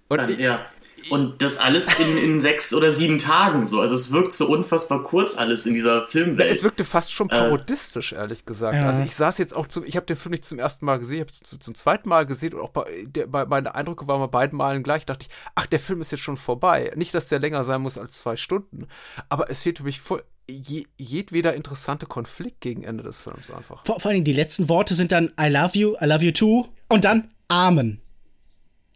Und 0.08 0.18
Dann, 0.18 0.38
ja. 0.38 0.66
Und 1.10 1.42
das 1.42 1.58
alles 1.58 1.98
in, 1.98 2.18
in 2.18 2.40
sechs 2.40 2.72
oder 2.74 2.92
sieben 2.92 3.18
Tagen 3.18 3.66
so. 3.66 3.80
Also 3.80 3.94
es 3.94 4.12
wirkt 4.12 4.32
so 4.32 4.46
unfassbar 4.46 5.02
kurz 5.02 5.36
alles 5.36 5.66
in 5.66 5.74
dieser 5.74 6.06
Filmwelt. 6.06 6.48
Ja, 6.48 6.54
es 6.54 6.62
wirkte 6.62 6.84
fast 6.84 7.12
schon 7.12 7.28
äh, 7.30 7.38
parodistisch, 7.38 8.12
äh, 8.12 8.16
ehrlich 8.16 8.44
gesagt. 8.44 8.76
Ja. 8.76 8.86
Also 8.86 9.02
ich 9.02 9.14
saß 9.14 9.38
jetzt 9.38 9.54
auch 9.54 9.66
zum, 9.66 9.84
ich 9.84 9.96
habe 9.96 10.06
den 10.06 10.16
Film 10.16 10.32
nicht 10.32 10.44
zum 10.44 10.58
ersten 10.58 10.84
Mal 10.84 10.98
gesehen, 10.98 11.16
ich 11.16 11.20
habe 11.22 11.32
es 11.42 11.58
zum 11.58 11.74
zweiten 11.74 12.08
Mal 12.08 12.26
gesehen 12.26 12.54
und 12.54 12.60
auch 12.60 12.70
bei, 12.70 12.84
der, 13.06 13.26
bei 13.26 13.46
meine 13.46 13.74
Eindrücke 13.74 14.06
waren 14.06 14.20
bei 14.20 14.26
beiden 14.26 14.56
Malen 14.56 14.82
gleich. 14.82 15.06
Dachte 15.06 15.26
ich, 15.28 15.34
ach, 15.54 15.66
der 15.66 15.80
Film 15.80 16.00
ist 16.00 16.12
jetzt 16.12 16.22
schon 16.22 16.36
vorbei. 16.36 16.92
Nicht, 16.96 17.14
dass 17.14 17.28
der 17.28 17.40
länger 17.40 17.64
sein 17.64 17.82
muss 17.82 17.98
als 17.98 18.18
zwei 18.18 18.36
Stunden, 18.36 18.86
aber 19.28 19.50
es 19.50 19.62
fehlt 19.62 19.78
für 19.78 19.84
mich 19.84 20.00
voll 20.00 20.22
je, 20.50 20.84
jedweder 20.96 21.54
interessante 21.54 22.06
Konflikt 22.06 22.60
gegen 22.60 22.82
Ende 22.82 23.02
des 23.02 23.22
Films 23.22 23.50
einfach. 23.50 23.84
Vor, 23.86 24.00
vor 24.00 24.10
allem 24.10 24.24
die 24.24 24.32
letzten 24.32 24.68
Worte 24.68 24.94
sind 24.94 25.12
dann 25.12 25.32
I 25.40 25.48
love 25.48 25.78
you, 25.78 25.94
I 26.00 26.06
love 26.06 26.24
you 26.24 26.32
too 26.32 26.68
und 26.88 27.04
dann 27.04 27.30
Amen. 27.48 28.01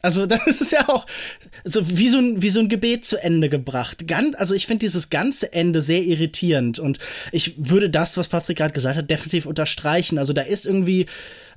Also 0.02 0.26
das 0.26 0.60
ist 0.60 0.72
ja 0.72 0.88
auch 0.88 1.06
so 1.64 1.96
wie 1.96 2.08
so 2.08 2.18
ein 2.18 2.42
wie 2.42 2.50
so 2.50 2.60
ein 2.60 2.68
Gebet 2.68 3.04
zu 3.04 3.22
Ende 3.22 3.48
gebracht. 3.48 4.06
Ganz, 4.06 4.36
also 4.36 4.54
ich 4.54 4.66
finde 4.66 4.80
dieses 4.80 5.10
ganze 5.10 5.52
Ende 5.52 5.82
sehr 5.82 6.02
irritierend 6.02 6.78
und 6.78 6.98
ich 7.32 7.54
würde 7.56 7.90
das, 7.90 8.16
was 8.16 8.28
Patrick 8.28 8.58
gerade 8.58 8.74
gesagt 8.74 8.96
hat, 8.96 9.10
definitiv 9.10 9.46
unterstreichen. 9.46 10.18
Also 10.18 10.32
da 10.32 10.42
ist 10.42 10.66
irgendwie 10.66 11.06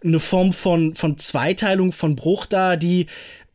eine 0.03 0.19
Form 0.19 0.53
von 0.53 0.95
von 0.95 1.17
Zweiteilung, 1.17 1.91
von 1.91 2.15
Bruch 2.15 2.45
da, 2.45 2.75
die 2.75 3.07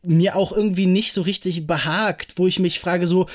mir 0.05 0.35
auch 0.35 0.51
irgendwie 0.51 0.85
nicht 0.85 1.13
so 1.13 1.21
richtig 1.21 1.67
behagt, 1.67 2.33
wo 2.37 2.47
ich 2.47 2.59
mich 2.59 2.79
frage 2.79 3.07
so, 3.07 3.27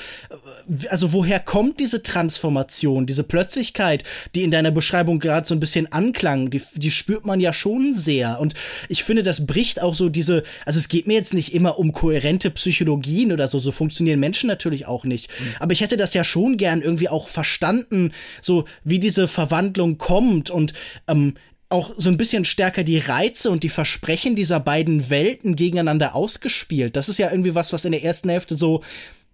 also 0.89 1.13
woher 1.13 1.39
kommt 1.39 1.79
diese 1.79 2.03
Transformation, 2.03 3.05
diese 3.05 3.23
Plötzlichkeit, 3.23 4.03
die 4.35 4.43
in 4.43 4.51
deiner 4.51 4.71
Beschreibung 4.71 5.19
gerade 5.19 5.47
so 5.47 5.55
ein 5.55 5.59
bisschen 5.59 5.91
anklang, 5.91 6.49
die, 6.49 6.61
die 6.75 6.91
spürt 6.91 7.25
man 7.25 7.39
ja 7.39 7.53
schon 7.53 7.93
sehr 7.93 8.39
und 8.39 8.53
ich 8.89 9.03
finde, 9.03 9.23
das 9.23 9.45
bricht 9.45 9.81
auch 9.81 9.95
so 9.95 10.09
diese, 10.09 10.43
also 10.65 10.79
es 10.79 10.89
geht 10.89 11.07
mir 11.07 11.13
jetzt 11.13 11.33
nicht 11.33 11.53
immer 11.53 11.77
um 11.79 11.91
kohärente 11.91 12.49
Psychologien 12.51 13.31
oder 13.31 13.47
so, 13.47 13.59
so 13.59 13.71
funktionieren 13.71 14.19
Menschen 14.19 14.47
natürlich 14.47 14.85
auch 14.85 15.03
nicht, 15.03 15.29
mhm. 15.29 15.55
aber 15.59 15.73
ich 15.73 15.81
hätte 15.81 15.97
das 15.97 16.13
ja 16.13 16.23
schon 16.23 16.57
gern 16.57 16.81
irgendwie 16.81 17.09
auch 17.09 17.27
verstanden, 17.27 18.13
so 18.41 18.65
wie 18.83 18.99
diese 18.99 19.27
Verwandlung 19.27 19.97
kommt 19.97 20.49
und 20.49 20.73
ähm, 21.07 21.35
auch 21.71 21.93
so 21.97 22.09
ein 22.09 22.17
bisschen 22.17 22.45
stärker 22.45 22.83
die 22.83 22.97
Reize 22.97 23.49
und 23.49 23.63
die 23.63 23.69
Versprechen 23.69 24.35
dieser 24.35 24.59
beiden 24.59 25.09
Welten 25.09 25.55
gegeneinander 25.55 26.15
ausgespielt. 26.15 26.95
Das 26.95 27.09
ist 27.09 27.19
ja 27.19 27.31
irgendwie 27.31 27.55
was, 27.55 27.73
was 27.73 27.85
in 27.85 27.91
der 27.91 28.03
ersten 28.03 28.29
Hälfte 28.29 28.55
so 28.55 28.81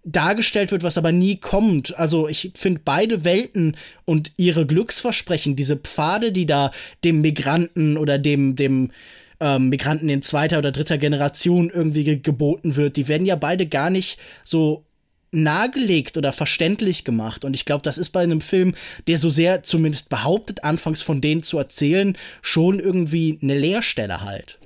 dargestellt 0.04 0.70
wird, 0.70 0.82
was 0.82 0.98
aber 0.98 1.12
nie 1.12 1.36
kommt. 1.36 1.98
Also 1.98 2.28
ich 2.28 2.52
finde 2.54 2.80
beide 2.84 3.24
Welten 3.24 3.76
und 4.04 4.32
ihre 4.36 4.66
Glücksversprechen, 4.66 5.56
diese 5.56 5.76
Pfade, 5.76 6.32
die 6.32 6.46
da 6.46 6.70
dem 7.04 7.20
Migranten 7.20 7.96
oder 7.96 8.18
dem, 8.18 8.56
dem 8.56 8.90
ähm, 9.40 9.68
Migranten 9.68 10.08
in 10.08 10.22
zweiter 10.22 10.58
oder 10.58 10.72
dritter 10.72 10.98
Generation 10.98 11.70
irgendwie 11.70 12.04
ge 12.04 12.16
geboten 12.16 12.76
wird, 12.76 12.96
die 12.96 13.08
werden 13.08 13.26
ja 13.26 13.36
beide 13.36 13.66
gar 13.66 13.90
nicht 13.90 14.18
so 14.44 14.84
nahegelegt 15.30 16.16
oder 16.16 16.32
verständlich 16.32 17.04
gemacht. 17.04 17.44
Und 17.44 17.54
ich 17.54 17.64
glaube, 17.64 17.82
das 17.82 17.98
ist 17.98 18.10
bei 18.10 18.20
einem 18.20 18.40
Film, 18.40 18.74
der 19.06 19.18
so 19.18 19.30
sehr 19.30 19.62
zumindest 19.62 20.08
behauptet, 20.08 20.64
anfangs 20.64 21.02
von 21.02 21.20
denen 21.20 21.42
zu 21.42 21.58
erzählen, 21.58 22.16
schon 22.42 22.80
irgendwie 22.80 23.38
eine 23.42 23.58
Leerstelle 23.58 24.20
halt. 24.22 24.58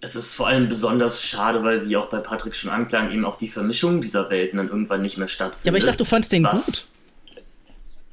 Es 0.00 0.14
ist 0.14 0.34
vor 0.34 0.46
allem 0.46 0.68
besonders 0.68 1.24
schade, 1.24 1.64
weil, 1.64 1.88
wie 1.88 1.96
auch 1.96 2.08
bei 2.08 2.20
Patrick 2.20 2.54
schon 2.54 2.70
anklang, 2.70 3.10
eben 3.10 3.24
auch 3.24 3.36
die 3.36 3.48
Vermischung 3.48 4.00
dieser 4.00 4.30
Welten 4.30 4.58
dann 4.58 4.68
irgendwann 4.68 5.02
nicht 5.02 5.18
mehr 5.18 5.26
stattfindet. 5.26 5.64
Ja, 5.64 5.72
aber 5.72 5.78
ich 5.78 5.84
dachte, 5.84 5.98
du 5.98 6.04
fandst 6.04 6.30
den 6.30 6.44
gut. 6.44 6.62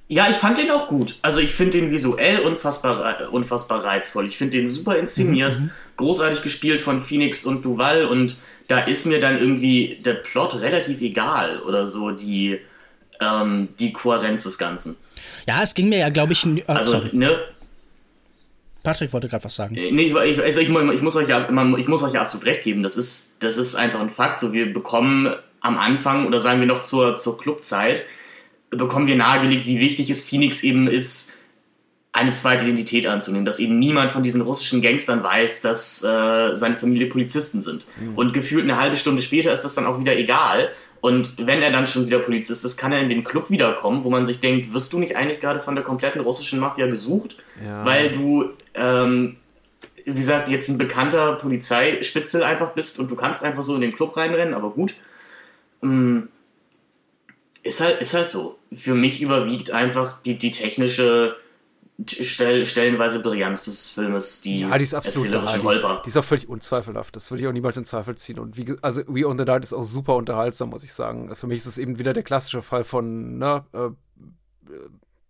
Ja, 0.07 0.27
ich 0.29 0.35
fand 0.35 0.57
den 0.57 0.69
auch 0.69 0.87
gut. 0.87 1.17
Also 1.21 1.39
ich 1.39 1.51
finde 1.51 1.79
den 1.79 1.91
visuell 1.91 2.41
unfassbar, 2.41 3.31
unfassbar 3.31 3.83
reizvoll. 3.83 4.27
Ich 4.27 4.37
finde 4.37 4.57
den 4.57 4.67
super 4.67 4.97
inszeniert, 4.97 5.59
mhm, 5.59 5.65
mhm. 5.65 5.71
großartig 5.97 6.43
gespielt 6.43 6.81
von 6.81 7.01
Phoenix 7.01 7.45
und 7.45 7.65
Duval 7.65 8.05
und 8.05 8.37
da 8.67 8.79
ist 8.79 9.05
mir 9.05 9.19
dann 9.19 9.37
irgendwie 9.37 9.99
der 10.03 10.15
Plot 10.15 10.61
relativ 10.61 11.01
egal 11.01 11.61
oder 11.61 11.87
so 11.87 12.11
die, 12.11 12.59
ähm, 13.21 13.69
die 13.79 13.93
Kohärenz 13.93 14.43
des 14.43 14.57
Ganzen. 14.57 14.95
Ja, 15.47 15.61
es 15.63 15.73
ging 15.73 15.89
mir 15.89 15.99
ja, 15.99 16.09
glaube 16.09 16.33
ich, 16.33 16.45
äh, 16.45 16.63
also, 16.67 16.91
sorry. 16.93 17.09
ne? 17.13 17.39
Patrick 18.83 19.11
wollte 19.13 19.27
gerade 19.27 19.43
was 19.43 19.55
sagen. 19.55 19.75
Äh, 19.75 19.91
nee, 19.91 20.03
ich, 20.03 20.15
ich, 20.15 20.41
also 20.41 20.59
ich, 20.59 20.69
ich, 20.69 21.01
muss 21.01 21.15
euch 21.15 21.27
ja, 21.27 21.47
ich 21.77 21.87
muss 21.87 22.03
euch 22.03 22.13
ja 22.13 22.21
absolut 22.21 22.45
recht 22.45 22.63
geben. 22.63 22.83
Das 22.83 22.97
ist, 22.97 23.43
das 23.43 23.57
ist 23.57 23.75
einfach 23.75 23.99
ein 23.99 24.09
Fakt. 24.09 24.39
So, 24.39 24.53
wir 24.53 24.71
bekommen 24.71 25.33
am 25.61 25.77
Anfang 25.77 26.27
oder 26.27 26.39
sagen 26.39 26.59
wir 26.59 26.67
noch 26.67 26.81
zur, 26.81 27.17
zur 27.17 27.39
Clubzeit, 27.39 28.03
bekommen 28.69 29.07
wir 29.07 29.15
nahegelegt, 29.15 29.65
wie 29.65 29.79
wichtig 29.79 30.09
es 30.09 30.27
Phoenix 30.27 30.63
eben 30.63 30.87
ist, 30.87 31.39
eine 32.15 32.33
zweite 32.33 32.63
Identität 32.63 33.07
anzunehmen, 33.07 33.45
dass 33.45 33.59
eben 33.59 33.77
niemand 33.77 34.09
von 34.09 34.23
diesen 34.23 34.39
russischen 34.39 34.81
Gangstern 34.81 35.21
weiß, 35.21 35.61
dass 35.61 36.01
äh, 36.01 36.55
seine 36.55 36.75
Familie 36.75 37.07
Polizisten 37.07 37.61
sind. 37.61 37.85
Mhm. 37.99 38.15
Und 38.15 38.33
gefühlt 38.33 38.63
eine 38.63 38.79
halbe 38.79 38.95
Stunde 38.95 39.21
später 39.21 39.51
ist 39.51 39.65
das 39.65 39.75
dann 39.75 39.85
auch 39.85 39.99
wieder 39.99 40.17
egal. 40.17 40.69
Und 41.01 41.33
wenn 41.37 41.61
er 41.61 41.71
dann 41.71 41.85
schon 41.85 42.05
wieder 42.05 42.19
Polizist 42.19 42.63
ist, 42.63 42.77
kann 42.77 42.93
er 42.93 43.01
in 43.01 43.09
den 43.09 43.25
Club 43.25 43.49
wiederkommen, 43.49 44.05
wo 44.05 44.09
man 44.09 44.25
sich 44.25 44.39
denkt, 44.39 44.73
wirst 44.73 44.93
du 44.93 44.99
nicht 44.99 45.17
eigentlich 45.17 45.41
gerade 45.41 45.59
von 45.59 45.75
der 45.75 45.83
kompletten 45.83 46.21
russischen 46.21 46.57
Mafia 46.57 46.87
gesucht? 46.87 47.43
Ja. 47.63 47.83
Weil 47.83 48.13
du, 48.13 48.49
ähm, 48.75 49.35
wie 50.05 50.13
gesagt, 50.13 50.47
jetzt 50.47 50.69
ein 50.69 50.77
bekannter 50.77 51.33
Polizeispitzel 51.33 52.43
einfach 52.43 52.71
bist 52.71 52.97
und 52.97 53.11
du 53.11 53.17
kannst 53.17 53.43
einfach 53.43 53.63
so 53.63 53.75
in 53.75 53.81
den 53.81 53.93
Club 53.93 54.15
reinrennen, 54.15 54.53
aber 54.53 54.69
gut. 54.69 54.93
Ähm, 55.83 56.29
ist 57.61 57.81
halt, 57.81 57.99
ist 57.99 58.13
halt 58.13 58.29
so. 58.29 58.57
Für 58.73 58.95
mich 58.95 59.21
überwiegt 59.21 59.71
einfach 59.71 60.21
die, 60.21 60.39
die 60.39 60.51
technische 60.51 61.35
Stell, 62.05 62.65
stellenweise 62.65 63.21
Brillanz 63.21 63.65
des 63.65 63.89
Filmes, 63.89 64.41
die, 64.41 64.61
ja, 64.61 64.77
die 64.77 64.83
ist 64.83 64.93
absolut 64.93 65.33
da. 65.33 65.45
Die, 65.57 65.61
die, 66.03 66.07
ist 66.09 66.17
auch 66.17 66.25
völlig 66.25 66.49
unzweifelhaft. 66.49 67.15
Das 67.15 67.31
würde 67.31 67.43
ich 67.43 67.47
auch 67.47 67.53
niemals 67.53 67.77
in 67.77 67.85
Zweifel 67.85 68.15
ziehen. 68.15 68.37
Und 68.37 68.57
wie, 68.57 68.75
also 68.81 69.01
We 69.07 69.25
on 69.25 69.37
the 69.37 69.45
Night 69.45 69.63
ist 69.63 69.71
auch 69.71 69.83
super 69.83 70.15
unterhaltsam, 70.15 70.71
muss 70.71 70.83
ich 70.83 70.91
sagen. 70.91 71.33
Für 71.33 71.47
mich 71.47 71.59
ist 71.59 71.67
es 71.67 71.77
eben 71.77 71.97
wieder 71.97 72.11
der 72.11 72.23
klassische 72.23 72.61
Fall 72.61 72.83
von, 72.83 73.37
ne, 73.37 73.63
äh, 73.71 73.91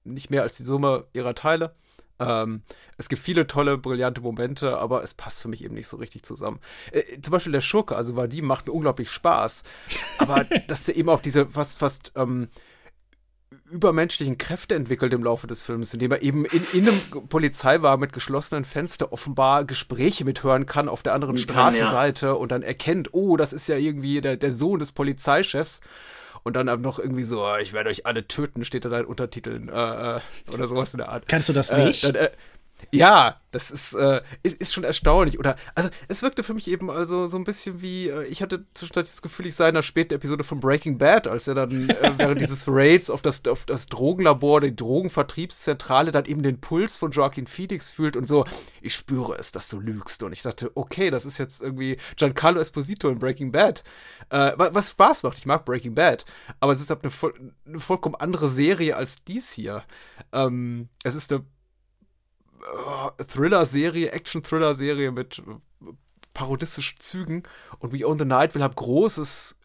nicht 0.06 0.32
mehr 0.32 0.42
als 0.42 0.58
die 0.58 0.64
Summe 0.64 1.06
ihrer 1.14 1.36
Teile. 1.36 1.76
Ähm, 2.20 2.64
es 2.98 3.10
gibt 3.10 3.22
viele 3.22 3.46
tolle, 3.46 3.78
brillante 3.78 4.22
Momente, 4.22 4.78
aber 4.78 5.04
es 5.04 5.14
passt 5.14 5.40
für 5.40 5.50
mich 5.50 5.64
eben 5.64 5.76
nicht 5.76 5.88
so 5.88 5.98
richtig 5.98 6.24
zusammen. 6.24 6.60
Äh, 6.92 7.20
zum 7.22 7.32
Beispiel 7.32 7.52
der 7.52 7.62
Schurke, 7.62 7.96
also 7.96 8.16
war 8.16 8.28
die 8.28 8.42
macht 8.42 8.68
mir 8.68 8.74
unglaublich 8.74 9.12
Spaß. 9.12 9.64
Aber 10.18 10.46
dass 10.68 10.86
der 10.86 10.96
eben 10.96 11.10
auch 11.10 11.20
diese 11.20 11.46
fast, 11.46 11.78
fast, 11.78 12.14
ähm, 12.16 12.48
übermenschlichen 13.70 14.38
Kräfte 14.38 14.76
entwickelt 14.76 15.14
im 15.14 15.24
Laufe 15.24 15.48
des 15.48 15.62
Films, 15.64 15.94
indem 15.94 16.12
er 16.12 16.22
eben 16.22 16.46
in, 16.46 16.66
in 16.74 16.88
einem 16.88 17.28
Polizeiwagen 17.30 18.02
mit 18.02 18.14
geschlossenen 18.14 18.66
Fenstern 18.66 19.10
offenbar 19.12 19.66
Gespräche 19.66 20.26
mithören 20.26 20.66
kann 20.66 20.90
auf 20.90 21.04
der 21.04 21.14
anderen 21.14 21.38
Straßenseite 21.38 22.28
ja. 22.28 22.32
und 22.34 22.52
dann 22.52 22.64
erkennt, 22.64 23.14
oh, 23.14 23.38
das 23.38 23.54
ist 23.54 23.68
ja 23.68 23.78
irgendwie 23.78 24.22
der, 24.22 24.38
der 24.38 24.52
Sohn 24.52 24.80
des 24.80 24.92
Polizeichefs. 24.92 25.82
Und 26.44 26.56
dann 26.56 26.68
noch 26.80 27.00
irgendwie 27.00 27.24
so, 27.24 27.44
ich 27.60 27.74
werde 27.74 27.90
euch 27.90 28.06
alle 28.06 28.28
töten, 28.28 28.66
steht 28.66 28.86
da 28.86 29.00
in 29.00 29.06
Untertiteln 29.06 29.68
äh, 29.68 30.18
äh, 30.18 30.20
oder 30.54 30.68
sowas 30.68 30.94
in 30.94 31.00
der 31.00 31.10
Art. 31.10 31.28
Kannst 31.28 31.50
du 31.50 31.54
das 31.54 31.72
nicht? 31.72 32.04
Äh, 32.04 32.14
dann, 32.14 32.26
äh, 32.26 32.30
Ja, 32.92 33.40
das 33.52 33.72
ist, 33.72 33.94
äh, 33.94 34.22
ist, 34.44 34.58
ist, 34.58 34.74
schon 34.74 34.84
erstaunlich. 34.84 35.40
Oder, 35.40 35.56
also, 35.76 35.90
es 36.10 36.22
wirkte 36.22 36.44
für 36.44 36.54
mich 36.54 36.70
eben 36.70 36.90
also 36.92 37.26
so 37.28 37.38
ein 37.38 37.46
bisschen 37.46 37.82
wie, 37.82 38.10
äh, 38.10 38.26
ich 38.26 38.42
hatte 38.42 38.66
zwischendurch 38.74 39.08
das 39.08 39.22
Gefühl, 39.22 39.46
ich 39.48 39.56
sei 39.56 39.70
in 39.70 39.76
einer 39.76 39.84
späten 39.84 40.14
Episode 40.14 40.44
von 40.44 40.60
Breaking 40.60 40.98
Bad, 40.98 41.28
als 41.28 41.48
er 41.48 41.56
dann 41.56 41.90
äh, 41.90 42.14
während 42.18 42.42
dieses 42.42 42.66
Raids 42.68 43.10
auf 43.10 43.22
das, 43.22 43.48
auf 43.48 43.66
das 43.66 43.88
Drogenlabor, 43.88 44.62
die 44.62 44.76
Drogenvertriebszentrale, 44.76 46.12
dann 46.12 46.26
eben 46.26 46.44
den 46.44 46.60
Puls 46.60 46.98
von 46.98 47.12
Joaquin 47.12 47.48
Phoenix 47.48 47.92
fühlt 47.92 48.18
und 48.18 48.28
so, 48.28 48.46
ich 48.82 48.94
spüre 48.94 49.36
es, 49.38 49.54
dass 49.54 49.70
du 49.70 49.80
lügst. 49.80 50.24
Und 50.24 50.34
ich 50.34 50.42
dachte, 50.42 50.72
okay, 50.76 51.10
das 51.10 51.26
ist 51.26 51.38
jetzt 51.38 51.62
irgendwie 51.62 51.98
Giancarlo 52.18 52.60
Esposito 52.60 53.10
in 53.10 53.20
Breaking 53.20 53.52
Bad. 53.52 53.84
Äh, 54.30 54.52
was 54.58 54.92
Spaß 54.92 55.24
macht, 55.24 55.38
ich 55.38 55.46
mag 55.46 55.64
Breaking 55.64 55.96
Bad, 55.96 56.26
aber 56.60 56.74
es 56.74 56.82
ist 56.82 56.90
halt 56.90 57.04
eine, 57.04 57.12
voll, 57.12 57.34
eine 57.66 57.80
vollkommen 57.80 58.16
andere 58.16 58.50
Serie 58.50 58.98
als 58.98 59.24
dies 59.24 59.52
hier. 59.52 59.84
Ähm, 60.34 60.90
es 61.04 61.16
ist 61.16 61.32
eine 61.32 61.46
äh, 63.18 63.24
Thriller-Serie, 63.24 64.12
Action-Thriller-Serie 64.12 65.12
mit 65.12 65.40
äh, 65.40 65.92
parodistischen 66.34 67.00
Zügen 67.00 67.44
und 67.80 67.94
We 67.94 68.08
Own 68.08 68.20
the 68.20 68.26
Night 68.26 68.56
will 68.56 68.62
halt 68.62 68.76
großes 68.76 69.56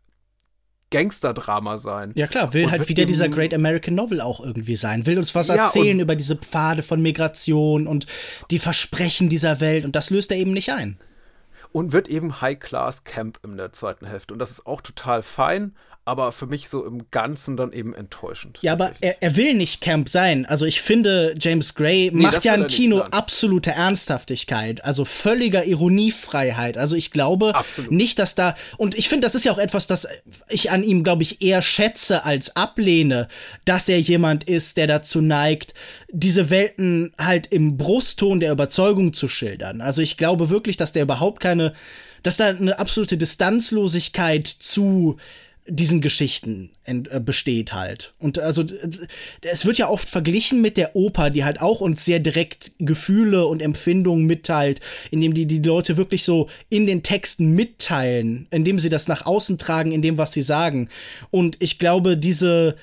Gangster-Drama 0.90 1.78
sein. 1.78 2.12
Ja 2.16 2.26
klar, 2.26 2.52
will 2.52 2.64
und 2.64 2.70
halt 2.70 2.88
wieder 2.88 3.06
dieser 3.06 3.28
Great 3.28 3.54
American 3.54 3.94
Novel 3.94 4.20
auch 4.20 4.40
irgendwie 4.40 4.76
sein, 4.76 5.06
will 5.06 5.18
uns 5.18 5.34
was 5.34 5.48
ja, 5.48 5.56
erzählen 5.56 6.00
über 6.00 6.16
diese 6.16 6.36
Pfade 6.36 6.82
von 6.82 7.00
Migration 7.00 7.86
und 7.86 8.06
die 8.50 8.58
Versprechen 8.58 9.28
dieser 9.28 9.60
Welt 9.60 9.84
und 9.84 9.94
das 9.96 10.10
löst 10.10 10.30
er 10.32 10.38
eben 10.38 10.52
nicht 10.52 10.72
ein. 10.72 10.98
Und 11.72 11.92
wird 11.92 12.08
eben 12.08 12.40
High-Class-Camp 12.40 13.38
in 13.44 13.56
der 13.56 13.72
zweiten 13.72 14.06
Hälfte 14.06 14.34
und 14.34 14.40
das 14.40 14.50
ist 14.50 14.66
auch 14.66 14.80
total 14.80 15.22
fein 15.22 15.76
aber 16.06 16.32
für 16.32 16.47
mich 16.47 16.68
so 16.68 16.85
im 16.85 17.10
Ganzen 17.10 17.56
dann 17.56 17.72
eben 17.72 17.94
enttäuschend. 17.94 18.59
Ja, 18.62 18.72
aber 18.72 18.93
er, 19.01 19.22
er 19.22 19.36
will 19.36 19.55
nicht 19.55 19.81
Camp 19.81 20.09
sein. 20.09 20.47
Also 20.47 20.64
ich 20.64 20.81
finde, 20.81 21.35
James 21.39 21.74
Gray 21.74 22.10
nee, 22.12 22.22
macht 22.22 22.44
ja 22.44 22.55
ein 22.55 22.66
Kino 22.66 23.01
absolute 23.01 23.70
Ernsthaftigkeit, 23.72 24.82
also 24.85 25.05
völliger 25.05 25.66
Ironiefreiheit. 25.66 26.78
Also 26.78 26.97
ich 26.97 27.10
glaube 27.10 27.55
Absolut. 27.55 27.93
nicht, 27.93 28.18
dass 28.18 28.35
da, 28.35 28.56
und 28.78 28.97
ich 28.97 29.09
finde, 29.09 29.27
das 29.27 29.35
ist 29.35 29.44
ja 29.44 29.52
auch 29.52 29.59
etwas, 29.59 29.86
das 29.86 30.09
ich 30.48 30.70
an 30.70 30.82
ihm, 30.82 31.05
glaube 31.05 31.22
ich, 31.22 31.43
eher 31.43 31.60
schätze 31.60 32.24
als 32.24 32.56
ablehne, 32.56 33.28
dass 33.64 33.89
er 33.89 34.01
jemand 34.01 34.44
ist, 34.44 34.78
der 34.78 34.86
dazu 34.86 35.20
neigt, 35.20 35.74
diese 36.10 36.51
Welten 36.51 37.12
halt 37.18 37.47
im 37.48 37.77
Brustton 37.77 38.40
der 38.40 38.52
Überzeugung 38.52 39.12
zu 39.12 39.28
schildern. 39.28 39.81
Also 39.81 40.01
ich 40.01 40.16
glaube 40.16 40.48
wirklich, 40.51 40.78
dass 40.78 40.93
der 40.93 41.02
überhaupt 41.02 41.40
keine, 41.40 41.74
dass 42.22 42.39
da 42.39 42.47
eine 42.47 42.78
absolute 42.78 43.18
Distanzlosigkeit 43.18 44.48
zu 44.48 45.18
diesen 45.66 46.00
Geschichten 46.00 46.70
äh, 46.84 47.20
besteht 47.20 47.72
halt. 47.72 48.12
Und 48.18 48.38
also 48.38 48.64
es 49.42 49.66
wird 49.66 49.78
ja 49.78 49.88
oft 49.88 50.08
verglichen 50.08 50.60
mit 50.60 50.76
der 50.76 50.96
Oper, 50.96 51.30
die 51.30 51.44
halt 51.44 51.60
auch 51.60 51.80
uns 51.80 52.04
sehr 52.04 52.18
direkt 52.18 52.72
Gefühle 52.78 53.46
und 53.46 53.62
Empfindungen 53.62 54.26
mitteilt, 54.26 54.80
indem 55.10 55.34
die 55.34 55.46
die 55.46 55.62
Leute 55.62 55.96
wirklich 55.96 56.24
so 56.24 56.48
in 56.68 56.86
den 56.86 57.02
Texten 57.02 57.52
mitteilen, 57.54 58.46
indem 58.50 58.78
sie 58.78 58.88
das 58.88 59.08
nach 59.08 59.26
außen 59.26 59.58
tragen, 59.58 59.92
in 59.92 60.02
dem 60.02 60.18
was 60.18 60.32
sie 60.32 60.42
sagen. 60.42 60.88
Und 61.30 61.56
ich 61.60 61.78
glaube, 61.78 62.16
diese 62.16 62.76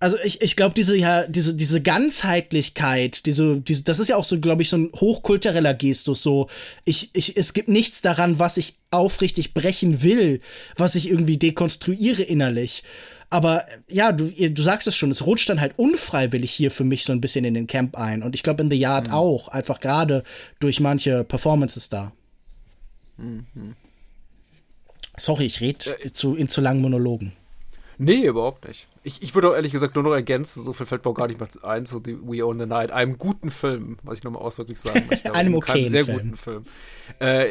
also 0.00 0.16
ich, 0.22 0.40
ich 0.42 0.54
glaube, 0.54 0.74
diese, 0.74 0.96
ja, 0.96 1.26
diese, 1.26 1.54
diese 1.54 1.82
Ganzheitlichkeit, 1.82 3.26
diese, 3.26 3.60
diese, 3.60 3.82
das 3.82 3.98
ist 3.98 4.08
ja 4.08 4.16
auch 4.16 4.24
so, 4.24 4.38
glaube 4.38 4.62
ich, 4.62 4.68
so 4.68 4.76
ein 4.76 4.92
hochkultureller 4.94 5.74
Gestus. 5.74 6.22
So, 6.22 6.48
ich, 6.84 7.10
ich, 7.14 7.36
es 7.36 7.52
gibt 7.52 7.68
nichts 7.68 8.00
daran, 8.00 8.38
was 8.38 8.56
ich 8.58 8.76
aufrichtig 8.90 9.54
brechen 9.54 10.02
will, 10.02 10.40
was 10.76 10.94
ich 10.94 11.08
irgendwie 11.10 11.36
dekonstruiere 11.36 12.22
innerlich. 12.22 12.84
Aber 13.30 13.66
ja, 13.88 14.12
du, 14.12 14.30
du 14.30 14.62
sagst 14.62 14.86
es 14.86 14.96
schon, 14.96 15.10
es 15.10 15.26
rutscht 15.26 15.48
dann 15.48 15.60
halt 15.60 15.74
unfreiwillig 15.76 16.50
hier 16.50 16.70
für 16.70 16.84
mich 16.84 17.04
so 17.04 17.12
ein 17.12 17.20
bisschen 17.20 17.44
in 17.44 17.54
den 17.54 17.66
Camp 17.66 17.96
ein. 17.96 18.22
Und 18.22 18.34
ich 18.34 18.42
glaube 18.42 18.62
in 18.62 18.70
The 18.70 18.78
Yard 18.78 19.08
mhm. 19.08 19.14
auch, 19.14 19.48
einfach 19.48 19.80
gerade 19.80 20.22
durch 20.60 20.80
manche 20.80 21.24
Performances 21.24 21.88
da. 21.88 22.12
Mhm. 23.18 23.74
Sorry, 25.18 25.46
ich 25.46 25.60
rede 25.60 25.90
äh, 26.02 26.12
zu, 26.12 26.36
in 26.36 26.48
zu 26.48 26.60
langen 26.60 26.80
Monologen. 26.80 27.32
Nee, 28.00 28.26
überhaupt 28.26 28.66
nicht. 28.66 28.86
Ich, 29.02 29.22
ich 29.22 29.34
würde 29.34 29.50
auch 29.50 29.54
ehrlich 29.54 29.72
gesagt 29.72 29.96
nur 29.96 30.04
noch 30.04 30.12
ergänzen, 30.12 30.62
so 30.62 30.72
viel 30.72 30.86
fällt 30.86 31.04
mir 31.04 31.10
auch 31.10 31.14
gar 31.14 31.26
nicht 31.26 31.40
mehr 31.40 31.48
ein, 31.64 31.84
so 31.84 31.98
die 31.98 32.16
We 32.22 32.46
Own 32.46 32.60
the 32.60 32.66
Night, 32.66 32.92
einem 32.92 33.18
guten 33.18 33.50
Film, 33.50 33.98
was 34.04 34.18
ich 34.18 34.24
nochmal 34.24 34.42
ausdrücklich 34.42 34.78
sagen 34.78 35.06
möchte. 35.10 35.34
einem 35.34 35.54
okay. 35.54 35.72
Einem 35.72 35.90
sehr 35.90 36.04
Film. 36.04 36.18
guten 36.18 36.36
Film. 36.36 36.64
Äh, 37.18 37.46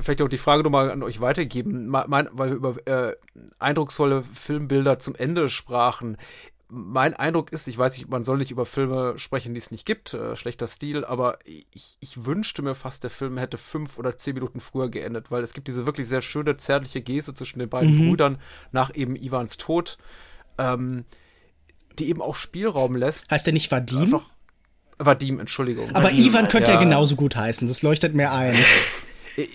vielleicht 0.00 0.22
auch 0.22 0.28
die 0.28 0.38
Frage 0.38 0.62
nochmal 0.62 0.90
an 0.90 1.02
euch 1.02 1.20
weitergeben, 1.20 1.86
mein, 1.86 2.28
weil 2.32 2.50
wir 2.50 2.56
über 2.56 2.76
äh, 2.86 3.14
eindrucksvolle 3.58 4.24
Filmbilder 4.32 4.98
zum 4.98 5.14
Ende 5.14 5.50
sprachen 5.50 6.16
mein 6.70 7.14
Eindruck 7.14 7.52
ist, 7.52 7.66
ich 7.68 7.76
weiß 7.76 7.96
nicht, 7.98 8.08
man 8.08 8.24
soll 8.24 8.38
nicht 8.38 8.50
über 8.50 8.64
Filme 8.64 9.18
sprechen, 9.18 9.54
die 9.54 9.58
es 9.58 9.70
nicht 9.70 9.84
gibt, 9.84 10.14
äh, 10.14 10.36
schlechter 10.36 10.66
Stil, 10.66 11.04
aber 11.04 11.38
ich, 11.44 11.96
ich 12.00 12.24
wünschte 12.24 12.62
mir 12.62 12.74
fast, 12.74 13.02
der 13.02 13.10
Film 13.10 13.38
hätte 13.38 13.58
fünf 13.58 13.98
oder 13.98 14.16
zehn 14.16 14.34
Minuten 14.34 14.60
früher 14.60 14.88
geendet, 14.88 15.30
weil 15.30 15.42
es 15.42 15.52
gibt 15.52 15.68
diese 15.68 15.84
wirklich 15.84 16.06
sehr 16.06 16.22
schöne, 16.22 16.56
zärtliche 16.56 17.02
Geste 17.02 17.34
zwischen 17.34 17.58
den 17.58 17.68
beiden 17.68 17.96
mhm. 17.96 18.08
Brüdern 18.08 18.38
nach 18.72 18.94
eben 18.94 19.16
Ivans 19.16 19.56
Tod, 19.56 19.98
ähm, 20.58 21.04
die 21.98 22.08
eben 22.08 22.22
auch 22.22 22.36
Spielraum 22.36 22.94
lässt. 22.94 23.30
Heißt 23.30 23.46
der 23.46 23.52
nicht 23.52 23.70
Vadim? 23.70 23.98
Einfach, 23.98 24.30
Vadim, 24.98 25.40
Entschuldigung. 25.40 25.90
Aber 25.90 26.04
Vadim 26.04 26.24
Ivan 26.24 26.48
könnte 26.48 26.68
ja. 26.68 26.74
ja 26.74 26.80
genauso 26.80 27.16
gut 27.16 27.34
heißen, 27.34 27.66
das 27.66 27.82
leuchtet 27.82 28.14
mir 28.14 28.32
ein. 28.32 28.56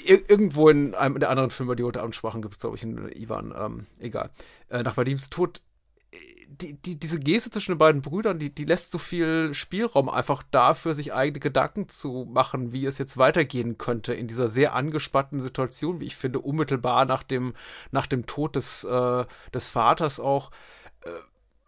Irgendwo 0.08 0.70
in 0.70 0.96
einem 0.96 1.20
der 1.20 1.30
anderen 1.30 1.52
Filme, 1.52 1.76
die 1.76 1.84
heute 1.84 2.02
Abend 2.02 2.16
sprachen, 2.16 2.42
gibt 2.42 2.56
es, 2.56 2.62
glaube 2.62 2.76
ich, 2.76 2.84
einen 2.84 3.10
Ivan, 3.12 3.54
ähm, 3.58 3.86
egal. 4.00 4.32
Äh, 4.70 4.82
nach 4.84 4.98
Vadims 4.98 5.30
Tod 5.30 5.62
die, 6.62 6.74
die, 6.74 7.00
diese 7.00 7.20
Geste 7.20 7.50
zwischen 7.50 7.74
den 7.74 7.78
beiden 7.78 8.02
Brüdern, 8.02 8.40
die, 8.40 8.54
die 8.54 8.66
lässt 8.66 8.92
so 8.92 8.98
viel 8.98 9.54
Spielraum 9.54 10.10
einfach 10.10 10.44
dafür, 10.52 10.94
sich 10.94 11.14
eigene 11.14 11.40
Gedanken 11.40 11.90
zu 11.90 12.28
machen, 12.30 12.72
wie 12.72 12.86
es 12.86 12.98
jetzt 12.98 13.18
weitergehen 13.18 13.78
könnte 13.78 14.14
in 14.14 14.28
dieser 14.28 14.48
sehr 14.48 14.74
angespannten 14.74 15.40
Situation, 15.40 16.00
wie 16.00 16.06
ich 16.06 16.16
finde, 16.16 16.40
unmittelbar 16.40 17.06
nach 17.06 17.24
dem, 17.24 17.54
nach 17.92 18.08
dem 18.08 18.26
Tod 18.26 18.56
des, 18.56 18.84
äh, 18.84 19.26
des 19.54 19.70
Vaters 19.70 20.20
auch. 20.20 20.52
Äh, 21.02 21.10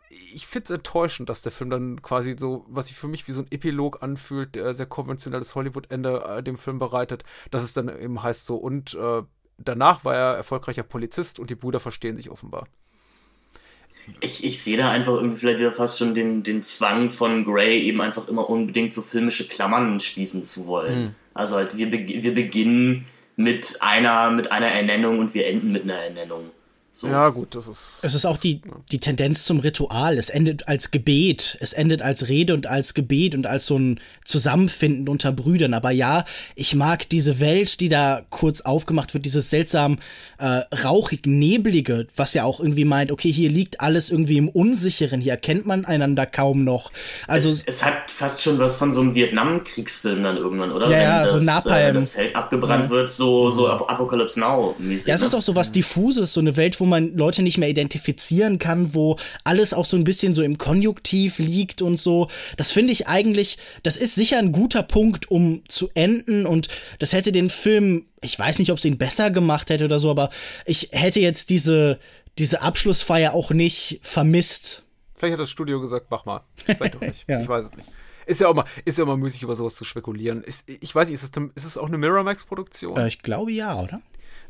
ich 0.10 0.48
finde 0.48 0.64
es 0.66 0.70
enttäuschend, 0.70 1.30
dass 1.30 1.42
der 1.42 1.52
Film 1.52 1.70
dann 1.70 2.02
quasi 2.02 2.36
so, 2.40 2.66
was 2.70 2.88
sich 2.88 2.98
für 2.98 3.10
mich 3.10 3.28
wie 3.28 3.34
so 3.34 3.42
ein 3.42 3.52
Epilog 3.52 4.02
anfühlt, 4.02 4.56
der 4.56 4.74
sehr 4.74 4.86
konventionelles 4.86 5.54
Hollywood-Ende 5.54 6.24
äh, 6.24 6.44
dem 6.44 6.58
Film 6.58 6.80
bereitet, 6.80 7.24
dass 7.52 7.64
es 7.64 7.74
dann 7.74 7.90
eben 7.90 8.24
heißt 8.24 8.46
so, 8.46 8.56
und 8.56 8.94
äh, 8.96 9.24
danach 9.58 10.06
war 10.06 10.16
er 10.16 10.38
erfolgreicher 10.38 10.84
Polizist 10.84 11.40
und 11.40 11.50
die 11.50 11.56
Brüder 11.56 11.80
verstehen 11.80 12.16
sich 12.16 12.30
offenbar. 12.30 12.68
Ich, 14.22 14.44
ich 14.44 14.62
sehe 14.62 14.78
da 14.78 14.90
einfach 14.90 15.16
irgendwie 15.16 15.38
vielleicht 15.38 15.60
wieder 15.60 15.74
fast 15.74 16.00
schon 16.00 16.16
den, 16.16 16.44
den 16.44 16.64
Zwang 16.64 17.12
von 17.12 17.44
Gray, 17.44 17.82
eben 17.82 18.02
einfach 18.02 18.28
immer 18.28 18.50
unbedingt 18.50 18.94
so 18.94 19.02
filmische 19.02 19.48
Klammern 19.48 20.00
schließen 20.00 20.46
zu 20.46 20.68
wollen. 20.68 21.00
Mhm. 21.00 21.16
Also 21.34 21.56
halt, 21.56 21.78
wir, 21.78 21.92
wir 21.92 22.34
beginnen 22.34 23.06
mit 23.36 23.78
einer, 23.82 24.32
mit 24.32 24.52
einer 24.52 24.68
Ernennung 24.68 25.20
und 25.20 25.34
wir 25.34 25.46
enden 25.46 25.72
mit 25.72 25.84
einer 25.84 26.00
Ernennung. 26.00 26.52
So. 27.00 27.10
Ja, 27.10 27.30
gut, 27.30 27.54
das 27.54 27.68
ist. 27.68 28.00
Es 28.02 28.16
ist 28.16 28.26
auch 28.26 28.38
die, 28.38 28.60
die 28.92 28.98
Tendenz 28.98 29.46
zum 29.46 29.60
Ritual. 29.60 30.18
Es 30.18 30.30
endet 30.30 30.68
als 30.68 30.90
Gebet. 30.90 31.56
Es 31.62 31.74
endet 31.74 32.02
als 32.02 32.28
Rede 32.28 32.56
und 32.56 32.66
als 32.66 32.96
Gebet 32.96 33.36
und 33.36 33.46
als 33.46 33.68
so 33.68 33.78
ein 33.78 34.00
Zusammenfinden 34.26 35.08
unter 35.08 35.32
Brüdern. 35.32 35.76
Aber 35.76 35.92
ja, 35.92 36.26
ich 36.56 36.74
mag 36.74 37.08
diese 37.08 37.40
Welt, 37.40 37.82
die 37.82 37.90
da 37.90 38.24
kurz 38.32 38.62
aufgemacht 38.62 39.14
wird, 39.14 39.26
dieses 39.26 39.52
seltsam 39.52 40.00
äh, 40.40 40.62
rauchig-neblige, 40.76 42.08
was 42.16 42.34
ja 42.34 42.46
auch 42.46 42.60
irgendwie 42.60 42.84
meint, 42.84 43.12
okay, 43.12 43.32
hier 43.32 43.52
liegt 43.52 43.80
alles 43.80 44.10
irgendwie 44.10 44.40
im 44.40 44.50
Unsicheren. 44.50 45.22
Hier 45.22 45.34
erkennt 45.34 45.68
man 45.68 45.86
einander 45.86 46.26
kaum 46.26 46.64
noch. 46.64 46.92
Also. 47.28 47.52
Es, 47.52 47.64
es 47.64 47.86
hat 47.86 48.10
fast 48.10 48.42
schon 48.42 48.58
was 48.58 48.76
von 48.76 48.92
so 48.92 49.02
einem 49.02 49.14
Vietnam-Kriegsfilm 49.14 50.24
dann 50.24 50.38
irgendwann, 50.38 50.72
oder? 50.72 50.90
Ja, 50.90 50.98
ja, 50.98 51.22
das, 51.22 51.32
so 51.34 51.46
Napalm. 51.46 51.90
Äh, 51.90 51.94
das 51.94 52.10
Feld 52.10 52.36
abgebrannt 52.36 52.86
ja. 52.86 52.90
wird, 52.90 53.12
so, 53.12 53.52
so 53.52 53.70
Apocalypse 53.70 54.40
Now-mäßig. 54.40 55.10
Ja, 55.10 55.14
es 55.14 55.22
ist 55.22 55.34
ne? 55.34 55.38
auch 55.38 55.44
so 55.44 55.54
was 55.54 55.72
Diffuses, 55.72 56.34
so 56.34 56.40
eine 56.40 56.58
Welt, 56.58 56.80
wo 56.80 56.87
man 56.88 57.16
Leute 57.16 57.44
nicht 57.44 57.58
mehr 57.58 57.70
identifizieren 57.70 58.60
kann, 58.60 58.94
wo 58.94 59.18
alles 59.44 59.74
auch 59.74 59.86
so 59.86 59.98
ein 59.98 60.04
bisschen 60.04 60.34
so 60.34 60.44
im 60.44 60.58
Konjunktiv 60.58 61.40
liegt 61.40 61.82
und 61.82 61.98
so. 61.98 62.30
Das 62.58 62.72
finde 62.72 62.94
ich 62.94 63.08
eigentlich, 63.08 63.58
das 63.84 63.98
ist 63.98 64.16
sicher 64.16 64.40
ein 64.40 64.52
guter 64.52 64.84
Punkt, 64.84 65.30
um 65.30 65.64
zu 65.68 65.90
enden 65.94 66.46
und 66.46 66.70
das 67.00 67.14
hätte 67.14 67.32
den 67.32 67.50
Film, 67.50 68.06
ich 68.22 68.38
weiß 68.38 68.60
nicht, 68.60 68.72
ob 68.72 68.78
es 68.78 68.86
ihn 68.86 68.98
besser 68.98 69.32
gemacht 69.32 69.70
hätte 69.70 69.86
oder 69.86 70.00
so, 70.00 70.10
aber 70.10 70.30
ich 70.66 70.90
hätte 70.92 71.20
jetzt 71.20 71.50
diese, 71.50 72.00
diese 72.38 72.62
Abschlussfeier 72.62 73.34
auch 73.34 73.52
nicht 73.52 74.00
vermisst. 74.02 74.84
Vielleicht 75.16 75.34
hat 75.34 75.40
das 75.40 75.50
Studio 75.50 75.82
gesagt, 75.82 76.08
mach 76.10 76.26
mal. 76.26 76.42
Vielleicht 76.56 76.96
auch 76.96 77.02
nicht. 77.02 77.26
ja. 77.28 77.42
Ich 77.42 77.48
weiß 77.48 77.66
es 77.66 77.76
nicht. 77.76 77.90
Ist 78.28 78.42
ja 78.42 78.50
auch 78.50 78.54
mal, 78.54 78.66
ist 78.84 78.98
ja 78.98 79.06
mal 79.06 79.16
müßig, 79.16 79.44
über 79.44 79.56
sowas 79.56 79.76
zu 79.76 79.86
spekulieren. 79.86 80.44
Ist, 80.44 80.70
ich 80.70 80.94
weiß 80.94 81.08
nicht, 81.08 81.16
ist 81.16 81.24
es, 81.36 81.44
ist 81.56 81.66
es 81.66 81.78
auch 81.78 81.88
eine 81.88 81.98
Miramax-Produktion? 81.98 82.98
Äh, 82.98 83.08
ich 83.08 83.22
glaube 83.22 83.52
ja, 83.54 83.80
oder? 83.82 84.02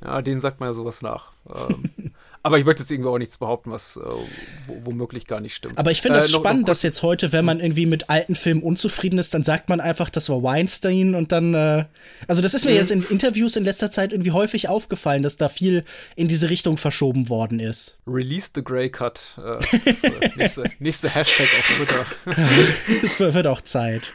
Ja, 0.03 0.21
denen 0.21 0.39
sagt 0.39 0.59
man 0.59 0.69
ja 0.69 0.73
sowas 0.73 1.01
nach. 1.01 1.31
Ähm, 1.47 1.89
Aber 2.47 2.57
ich 2.57 2.63
möchte 2.63 2.81
jetzt 2.81 2.89
irgendwie 2.89 3.09
auch 3.09 3.17
nichts 3.17 3.35
behaupten, 3.35 3.71
was 3.71 3.97
äh, 3.97 3.99
womöglich 4.67 5.27
gar 5.27 5.41
nicht 5.41 5.53
stimmt. 5.53 5.77
Aber 5.77 5.91
ich 5.91 6.01
finde 6.01 6.19
das 6.19 6.29
äh, 6.29 6.33
spannend, 6.33 6.61
noch 6.61 6.67
dass 6.67 6.81
jetzt 6.81 7.03
heute, 7.03 7.33
wenn 7.33 7.43
man 7.43 7.59
irgendwie 7.59 7.85
mit 7.85 8.09
alten 8.09 8.35
Filmen 8.35 8.63
unzufrieden 8.63 9.19
ist, 9.19 9.33
dann 9.33 9.43
sagt 9.43 9.67
man 9.67 9.81
einfach, 9.81 10.09
das 10.09 10.29
war 10.29 10.41
Weinstein 10.43 11.13
und 11.13 11.33
dann. 11.33 11.53
Äh, 11.53 11.83
also, 12.25 12.41
das 12.41 12.53
ist 12.53 12.63
mir 12.63 12.71
mhm. 12.71 12.77
jetzt 12.77 12.91
in 12.91 13.03
Interviews 13.03 13.57
in 13.57 13.65
letzter 13.65 13.91
Zeit 13.91 14.13
irgendwie 14.13 14.31
häufig 14.31 14.69
aufgefallen, 14.69 15.23
dass 15.23 15.35
da 15.35 15.49
viel 15.49 15.83
in 16.15 16.29
diese 16.29 16.49
Richtung 16.49 16.77
verschoben 16.77 17.27
worden 17.27 17.59
ist. 17.59 17.97
Release 18.07 18.49
the 18.55 18.63
Grey 18.63 18.89
Cut. 18.89 19.37
Äh, 19.37 19.79
das, 19.83 20.03
äh, 20.05 20.11
nächste, 20.37 20.63
nächste 20.79 21.09
Hashtag 21.09 21.47
auf 21.59 21.75
Twitter. 21.75 22.05
es 23.03 23.19
wird 23.19 23.47
auch 23.47 23.59
Zeit. 23.59 24.13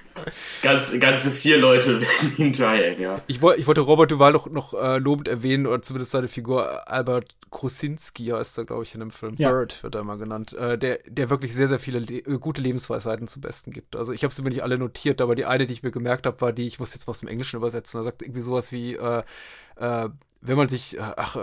Ganz, 0.62 0.98
ganze 1.00 1.30
vier 1.30 1.58
Leute 1.58 2.00
werden 2.00 2.34
ihn 2.36 2.52
teilen, 2.52 3.00
ja. 3.00 3.20
Ich, 3.26 3.42
wollte, 3.42 3.60
ich 3.60 3.66
wollte 3.66 3.80
Robert 3.80 4.10
Duval 4.10 4.32
noch, 4.32 4.48
noch 4.50 4.74
äh, 4.74 4.98
lobend 4.98 5.28
erwähnen, 5.28 5.66
oder 5.66 5.82
zumindest 5.82 6.12
seine 6.12 6.28
Figur 6.28 6.88
Albert 6.88 7.36
Krusinski 7.50 8.26
heißt 8.26 8.58
er, 8.58 8.64
glaube 8.64 8.82
ich, 8.82 8.94
in 8.94 9.00
dem 9.00 9.10
Film. 9.10 9.34
Ja. 9.38 9.50
Bird 9.50 9.82
wird 9.82 9.94
er 9.94 10.00
immer 10.00 10.16
genannt. 10.16 10.52
Äh, 10.54 10.78
der, 10.78 11.00
der 11.06 11.30
wirklich 11.30 11.54
sehr, 11.54 11.68
sehr 11.68 11.78
viele 11.78 12.00
le 12.00 12.18
äh, 12.18 12.38
gute 12.38 12.62
Lebensweisheiten 12.62 13.28
zum 13.28 13.42
Besten 13.42 13.72
gibt. 13.72 13.96
Also 13.96 14.12
ich 14.12 14.24
habe 14.24 14.32
sie 14.32 14.42
mir 14.42 14.50
nicht 14.50 14.62
alle 14.62 14.78
notiert, 14.78 15.20
aber 15.20 15.34
die 15.34 15.44
eine, 15.44 15.66
die 15.66 15.72
ich 15.72 15.82
mir 15.82 15.90
gemerkt 15.90 16.26
habe, 16.26 16.40
war 16.40 16.52
die, 16.52 16.66
ich 16.66 16.80
muss 16.80 16.94
jetzt 16.94 17.06
mal 17.06 17.12
aus 17.12 17.20
dem 17.20 17.28
Englischen 17.28 17.56
übersetzen, 17.56 18.00
er 18.00 18.04
sagt 18.04 18.22
irgendwie 18.22 18.40
sowas 18.40 18.72
wie, 18.72 18.94
äh, 18.94 19.22
äh, 19.76 20.08
wenn 20.40 20.56
man 20.56 20.68
sich, 20.68 20.96
äh, 20.96 21.02
ach, 21.16 21.36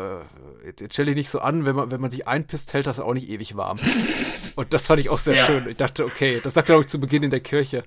jetzt, 0.65 0.81
jetzt 0.81 0.93
stell 0.93 1.05
dich 1.05 1.15
nicht 1.15 1.29
so 1.29 1.39
an, 1.39 1.65
wenn 1.65 1.75
man, 1.75 1.89
wenn 1.89 2.01
man 2.01 2.11
sich 2.11 2.27
einpisst, 2.27 2.73
hält 2.73 2.85
das 2.85 2.99
auch 2.99 3.13
nicht 3.13 3.29
ewig 3.29 3.55
warm. 3.55 3.79
Und 4.55 4.73
das 4.73 4.87
fand 4.87 4.99
ich 4.99 5.09
auch 5.09 5.19
sehr 5.19 5.35
ja. 5.35 5.45
schön. 5.45 5.69
Ich 5.69 5.77
dachte, 5.77 6.03
okay, 6.03 6.41
das 6.43 6.55
sagt, 6.55 6.65
glaube 6.65 6.81
ich, 6.81 6.87
zu 6.87 6.99
Beginn 6.99 7.23
in 7.23 7.29
der 7.29 7.39
Kirche 7.39 7.83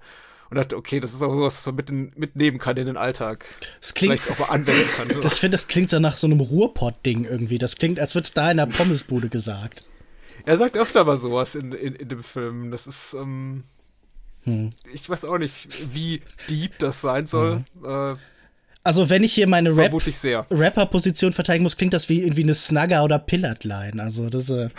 und 0.53 0.59
dachte, 0.59 0.77
okay, 0.77 1.01
das 1.01 1.15
ist 1.15 1.23
auch 1.23 1.33
sowas, 1.33 1.57
was 1.57 1.67
man 1.67 1.77
mit, 1.77 2.19
mitnehmen 2.19 2.59
kann 2.59 2.77
in 2.77 2.85
den 2.85 2.99
Alltag. 2.99 3.47
Das 3.81 3.95
klingt, 3.95 4.21
Vielleicht 4.21 4.39
auch 4.39 4.47
mal 4.47 4.55
anwenden 4.55 4.87
kann. 4.95 5.11
So. 5.11 5.19
Das 5.21 5.39
finde 5.39 5.57
das 5.57 5.67
klingt 5.67 5.89
so 5.89 5.99
nach 5.99 6.19
so 6.19 6.27
einem 6.27 6.41
Ruhrpott-Ding 6.41 7.25
irgendwie. 7.25 7.57
Das 7.57 7.77
klingt, 7.77 7.99
als 7.99 8.15
würde 8.15 8.27
es 8.27 8.35
da 8.35 8.51
in 8.51 8.59
der 8.59 8.67
Pommesbude 8.67 9.31
gesagt. 9.31 9.87
Er 10.45 10.59
sagt 10.59 10.77
öfter 10.77 11.07
mal 11.07 11.17
sowas 11.17 11.55
in, 11.55 11.73
in, 11.73 11.95
in 11.95 12.07
dem 12.07 12.23
Film. 12.23 12.71
Das 12.71 12.87
ist, 12.87 13.15
ähm, 13.15 13.63
hm. 14.45 14.73
ich 14.93 15.09
weiß 15.09 15.25
auch 15.25 15.39
nicht, 15.39 15.71
wie 15.95 16.21
deep 16.51 16.79
das 16.79 17.01
sein 17.01 17.25
soll. 17.25 17.65
Mhm. 17.81 17.87
Äh, 17.87 18.15
also 18.85 19.09
wenn 19.09 19.25
ich 19.25 19.33
hier 19.33 19.49
meine 19.49 19.75
Rap 19.75 19.95
Rapper-Position 19.95 21.33
verteidigen 21.33 21.63
muss, 21.63 21.79
klingt 21.79 21.95
das 21.95 22.11
wie 22.11 22.21
irgendwie 22.21 22.43
eine 22.43 22.55
Snugger 22.55 23.05
oder 23.05 23.19
Pillard-Line. 23.19 24.03
Also 24.03 24.29
das. 24.29 24.51
Äh 24.51 24.69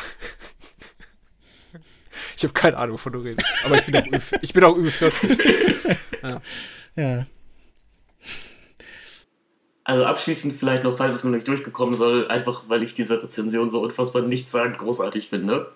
ich 2.37 2.43
habe 2.43 2.53
keine 2.53 2.77
Ahnung, 2.77 2.95
wovon 2.95 3.13
du 3.13 3.19
redest. 3.19 3.47
Aber 3.65 3.75
ich 3.75 3.85
bin 3.85 3.95
auch, 3.95 4.21
ich 4.41 4.53
bin 4.53 4.63
auch 4.63 4.75
über 4.75 4.91
40. 4.91 5.37
Ja. 6.23 6.41
ja. 6.95 7.25
Also 9.83 10.05
abschließend 10.05 10.53
vielleicht 10.53 10.85
noch, 10.85 10.97
falls 10.97 11.17
es 11.17 11.23
noch 11.25 11.31
nicht 11.31 11.47
durchgekommen 11.49 11.93
soll, 11.93 12.29
einfach 12.29 12.63
weil 12.69 12.81
ich 12.83 12.95
diese 12.95 13.21
Rezension 13.21 13.69
so 13.69 13.81
unfassbar 13.81 14.21
nichtssagend 14.21 14.77
großartig 14.77 15.27
finde. 15.27 15.73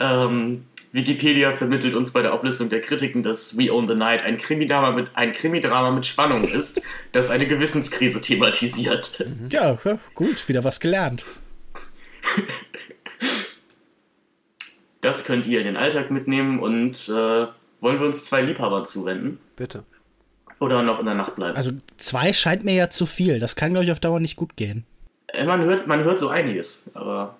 Ähm, 0.00 0.64
Wikipedia 0.94 1.54
vermittelt 1.54 1.94
uns 1.94 2.12
bei 2.12 2.22
der 2.22 2.34
Auflistung 2.34 2.70
der 2.70 2.80
Kritiken, 2.80 3.22
dass 3.22 3.58
We 3.58 3.72
Own 3.72 3.88
the 3.88 3.94
Night 3.94 4.22
ein 4.22 4.38
Krimidrama 4.38 4.92
mit, 4.92 5.08
ein 5.14 5.32
Krimidrama 5.32 5.90
mit 5.90 6.06
Spannung 6.06 6.44
ist, 6.44 6.82
das 7.12 7.30
eine 7.30 7.46
Gewissenskrise 7.46 8.20
thematisiert. 8.20 9.24
Ja, 9.50 9.78
gut, 10.14 10.48
wieder 10.48 10.62
was 10.64 10.80
gelernt. 10.80 11.24
Das 15.04 15.26
könnt 15.26 15.46
ihr 15.46 15.58
in 15.58 15.66
den 15.66 15.76
Alltag 15.76 16.10
mitnehmen 16.10 16.60
und 16.60 17.10
äh, 17.10 17.46
wollen 17.80 18.00
wir 18.00 18.06
uns 18.06 18.24
zwei 18.24 18.40
Liebhabern 18.40 18.86
zuwenden? 18.86 19.38
Bitte. 19.54 19.84
Oder 20.60 20.82
noch 20.82 20.98
in 20.98 21.04
der 21.04 21.14
Nacht 21.14 21.36
bleiben? 21.36 21.54
Also 21.56 21.72
zwei 21.98 22.32
scheint 22.32 22.64
mir 22.64 22.72
ja 22.72 22.88
zu 22.88 23.04
viel. 23.04 23.38
Das 23.38 23.54
kann, 23.54 23.72
glaube 23.72 23.84
ich, 23.84 23.92
auf 23.92 24.00
Dauer 24.00 24.18
nicht 24.18 24.36
gut 24.36 24.56
gehen. 24.56 24.86
Äh, 25.26 25.44
man 25.44 25.60
hört, 25.60 25.86
man 25.86 26.04
hört 26.04 26.18
so 26.18 26.28
einiges, 26.28 26.90
aber 26.94 27.36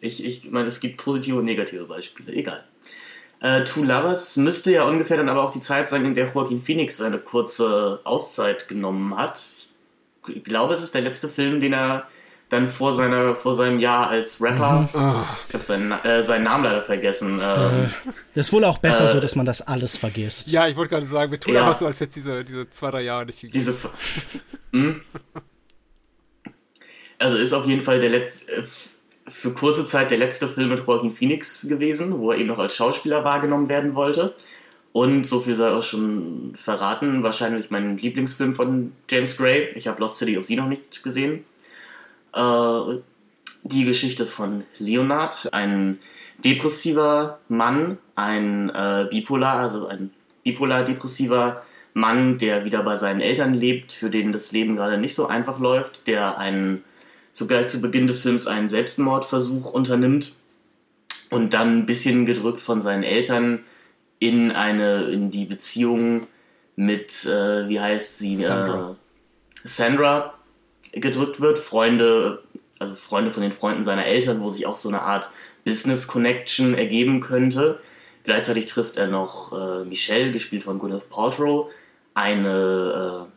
ich, 0.00 0.24
ich 0.24 0.52
meine, 0.52 0.68
es 0.68 0.80
gibt 0.80 0.98
positive 0.98 1.36
und 1.38 1.46
negative 1.46 1.84
Beispiele. 1.84 2.32
Egal. 2.32 2.62
Äh, 3.40 3.64
Two 3.64 3.82
Lovers 3.82 4.36
müsste 4.36 4.70
ja 4.70 4.84
ungefähr 4.84 5.16
dann 5.16 5.28
aber 5.28 5.42
auch 5.42 5.50
die 5.50 5.60
Zeit 5.60 5.88
sein, 5.88 6.04
in 6.04 6.14
der 6.14 6.28
Joaquin 6.28 6.62
Phoenix 6.62 6.98
seine 6.98 7.18
kurze 7.18 7.98
Auszeit 8.04 8.68
genommen 8.68 9.16
hat. 9.16 9.44
Ich 10.28 10.44
glaube, 10.44 10.74
es 10.74 10.82
ist 10.84 10.94
der 10.94 11.02
letzte 11.02 11.28
Film, 11.28 11.60
den 11.60 11.72
er 11.72 12.06
dann 12.52 12.68
vor, 12.68 12.92
seiner, 12.92 13.34
vor 13.34 13.54
seinem 13.54 13.80
Jahr 13.80 14.08
als 14.08 14.42
Rapper. 14.42 14.82
Mhm. 14.82 14.88
Oh. 14.94 15.24
Ich 15.48 15.54
habe 15.54 15.64
seinen, 15.64 15.92
äh, 15.92 16.22
seinen 16.22 16.44
Namen 16.44 16.64
leider 16.64 16.82
vergessen. 16.82 17.40
Ähm, 17.42 17.90
das 18.34 18.46
ist 18.46 18.52
wohl 18.52 18.64
auch 18.64 18.78
besser 18.78 19.04
äh, 19.04 19.08
so, 19.08 19.20
dass 19.20 19.34
man 19.34 19.46
das 19.46 19.62
alles 19.62 19.96
vergisst. 19.96 20.50
Ja, 20.50 20.68
ich 20.68 20.76
wollte 20.76 20.90
gerade 20.90 21.06
sagen, 21.06 21.32
wir 21.32 21.40
tun 21.40 21.54
ja. 21.54 21.60
einfach 21.60 21.78
so, 21.78 21.86
als 21.86 21.98
jetzt 22.00 22.14
diese, 22.14 22.44
diese 22.44 22.68
zwei, 22.68 22.90
drei 22.90 23.02
Jahre 23.02 23.26
nicht 23.26 23.40
gegeben. 23.40 23.58
Diese. 23.58 23.74
hm? 24.72 25.00
Also 27.18 27.38
ist 27.38 27.52
auf 27.52 27.66
jeden 27.66 27.82
Fall 27.82 28.00
der 28.00 28.10
letzte, 28.10 28.52
äh, 28.52 28.62
für 29.28 29.52
kurze 29.52 29.86
Zeit 29.86 30.10
der 30.10 30.18
letzte 30.18 30.46
Film 30.46 30.68
mit 30.68 30.86
Joaquin 30.86 31.10
Phoenix 31.10 31.66
gewesen, 31.66 32.18
wo 32.18 32.32
er 32.32 32.38
eben 32.38 32.48
noch 32.48 32.58
als 32.58 32.76
Schauspieler 32.76 33.24
wahrgenommen 33.24 33.68
werden 33.68 33.94
wollte. 33.94 34.34
Und 34.92 35.24
so 35.24 35.40
viel 35.40 35.56
sei 35.56 35.70
auch 35.70 35.82
schon 35.82 36.52
verraten, 36.54 37.22
wahrscheinlich 37.22 37.70
mein 37.70 37.96
Lieblingsfilm 37.96 38.54
von 38.54 38.92
James 39.08 39.38
Gray. 39.38 39.70
Ich 39.74 39.88
habe 39.88 40.00
Lost 40.00 40.18
City 40.18 40.36
of 40.36 40.44
Z 40.44 40.58
noch 40.58 40.68
nicht 40.68 41.02
gesehen. 41.02 41.44
Äh, 42.34 42.98
die 43.64 43.84
Geschichte 43.84 44.26
von 44.26 44.64
Leonard, 44.78 45.48
ein 45.52 45.98
depressiver 46.44 47.38
Mann, 47.48 47.98
ein 48.14 48.70
äh, 48.70 49.06
bipolar, 49.10 49.60
also 49.60 49.86
ein 49.86 50.10
bipolar-depressiver 50.42 51.62
Mann, 51.94 52.38
der 52.38 52.64
wieder 52.64 52.82
bei 52.82 52.96
seinen 52.96 53.20
Eltern 53.20 53.54
lebt, 53.54 53.92
für 53.92 54.10
den 54.10 54.32
das 54.32 54.52
Leben 54.52 54.76
gerade 54.76 54.98
nicht 54.98 55.14
so 55.14 55.26
einfach 55.26 55.60
läuft, 55.60 56.06
der 56.06 56.38
einen, 56.38 56.82
zugleich 57.32 57.68
zu 57.68 57.80
Beginn 57.80 58.06
des 58.06 58.20
Films 58.20 58.46
einen 58.46 58.68
Selbstmordversuch 58.68 59.72
unternimmt 59.72 60.34
und 61.30 61.54
dann 61.54 61.78
ein 61.78 61.86
bisschen 61.86 62.26
gedrückt 62.26 62.62
von 62.62 62.82
seinen 62.82 63.04
Eltern 63.04 63.60
in 64.18 64.50
eine, 64.50 65.04
in 65.04 65.30
die 65.30 65.44
Beziehung 65.44 66.26
mit, 66.76 67.24
äh, 67.26 67.68
wie 67.68 67.80
heißt 67.80 68.18
sie, 68.18 68.36
Sandra. 68.36 68.96
Äh, 69.64 69.68
Sandra 69.68 70.34
gedrückt 70.92 71.40
wird. 71.40 71.58
Freunde, 71.58 72.42
also 72.78 72.94
Freunde 72.94 73.30
von 73.30 73.42
den 73.42 73.52
Freunden 73.52 73.84
seiner 73.84 74.06
Eltern, 74.06 74.40
wo 74.40 74.48
sich 74.48 74.66
auch 74.66 74.74
so 74.74 74.88
eine 74.88 75.02
Art 75.02 75.30
Business 75.64 76.06
Connection 76.06 76.74
ergeben 76.74 77.20
könnte. 77.20 77.80
Gleichzeitig 78.24 78.66
trifft 78.66 78.96
er 78.96 79.08
noch 79.08 79.52
äh, 79.52 79.84
Michelle, 79.84 80.30
gespielt 80.30 80.64
von 80.64 80.78
Gwyneth 80.78 81.10
Paltrow, 81.10 81.70
eine, 82.14 83.28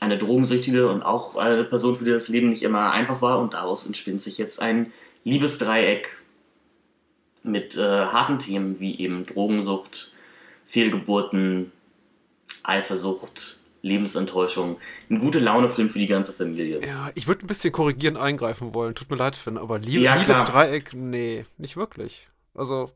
äh, 0.00 0.02
eine 0.04 0.18
Drogensüchtige 0.18 0.88
und 0.88 1.02
auch 1.02 1.36
eine 1.36 1.64
Person, 1.64 1.96
für 1.96 2.04
die 2.04 2.12
das 2.12 2.28
Leben 2.28 2.50
nicht 2.50 2.62
immer 2.62 2.92
einfach 2.92 3.22
war. 3.22 3.40
Und 3.40 3.54
daraus 3.54 3.86
entspinnt 3.86 4.22
sich 4.22 4.38
jetzt 4.38 4.60
ein 4.60 4.92
Liebesdreieck 5.24 6.16
mit 7.42 7.76
äh, 7.76 7.80
harten 7.80 8.38
Themen 8.38 8.80
wie 8.80 8.98
eben 8.98 9.26
Drogensucht, 9.26 10.14
Fehlgeburten, 10.66 11.72
Eifersucht, 12.62 13.59
Lebensenttäuschung. 13.82 14.78
Ein 15.08 15.18
gute 15.18 15.38
Laune-Film 15.38 15.90
für 15.90 15.98
die 15.98 16.06
ganze 16.06 16.32
Familie. 16.32 16.80
Ja, 16.84 17.10
ich 17.14 17.26
würde 17.26 17.44
ein 17.44 17.46
bisschen 17.46 17.72
korrigieren 17.72 18.16
eingreifen 18.16 18.74
wollen. 18.74 18.94
Tut 18.94 19.10
mir 19.10 19.16
leid, 19.16 19.36
Finn, 19.36 19.56
aber 19.56 19.78
Lieb 19.78 20.02
ja, 20.02 20.16
Liebesdreieck, 20.16 20.92
nee, 20.94 21.46
nicht 21.58 21.76
wirklich. 21.76 22.28
Also, 22.54 22.90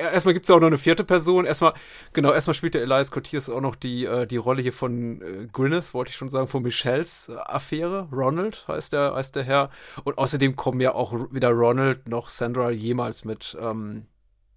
erstmal 0.00 0.34
gibt 0.34 0.44
es 0.44 0.48
ja 0.48 0.56
auch 0.56 0.60
noch 0.60 0.68
eine 0.68 0.78
vierte 0.78 1.04
Person. 1.04 1.44
Erstmal, 1.44 1.72
genau, 2.12 2.32
erstmal 2.32 2.54
spielt 2.54 2.74
der 2.74 2.82
Elias 2.82 3.10
Cotiers 3.10 3.48
auch 3.48 3.60
noch 3.60 3.74
die, 3.74 4.04
äh, 4.04 4.26
die 4.26 4.36
Rolle 4.36 4.62
hier 4.62 4.72
von 4.72 5.22
äh, 5.22 5.46
Gwyneth, 5.52 5.94
wollte 5.94 6.10
ich 6.10 6.16
schon 6.16 6.28
sagen, 6.28 6.48
von 6.48 6.62
Michelles 6.62 7.28
äh, 7.28 7.36
Affäre. 7.36 8.08
Ronald 8.12 8.66
heißt 8.68 8.92
der, 8.92 9.14
heißt 9.14 9.36
der 9.36 9.44
Herr. 9.44 9.70
Und 10.04 10.18
außerdem 10.18 10.56
kommen 10.56 10.80
ja 10.80 10.94
auch 10.94 11.14
weder 11.30 11.50
Ronald 11.50 12.08
noch 12.08 12.28
Sandra 12.28 12.70
jemals 12.70 13.24
mit 13.24 13.56
ähm, 13.60 14.06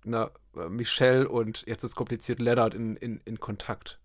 na, 0.03 0.31
äh, 0.55 0.69
Michelle 0.69 1.27
und 1.27 1.63
jetzt 1.67 1.83
ist 1.83 1.95
kompliziert 1.95 2.39
Leonard 2.39 2.73
in, 2.73 2.95
in, 2.95 3.21
in 3.25 3.39
Kontakt. 3.39 4.00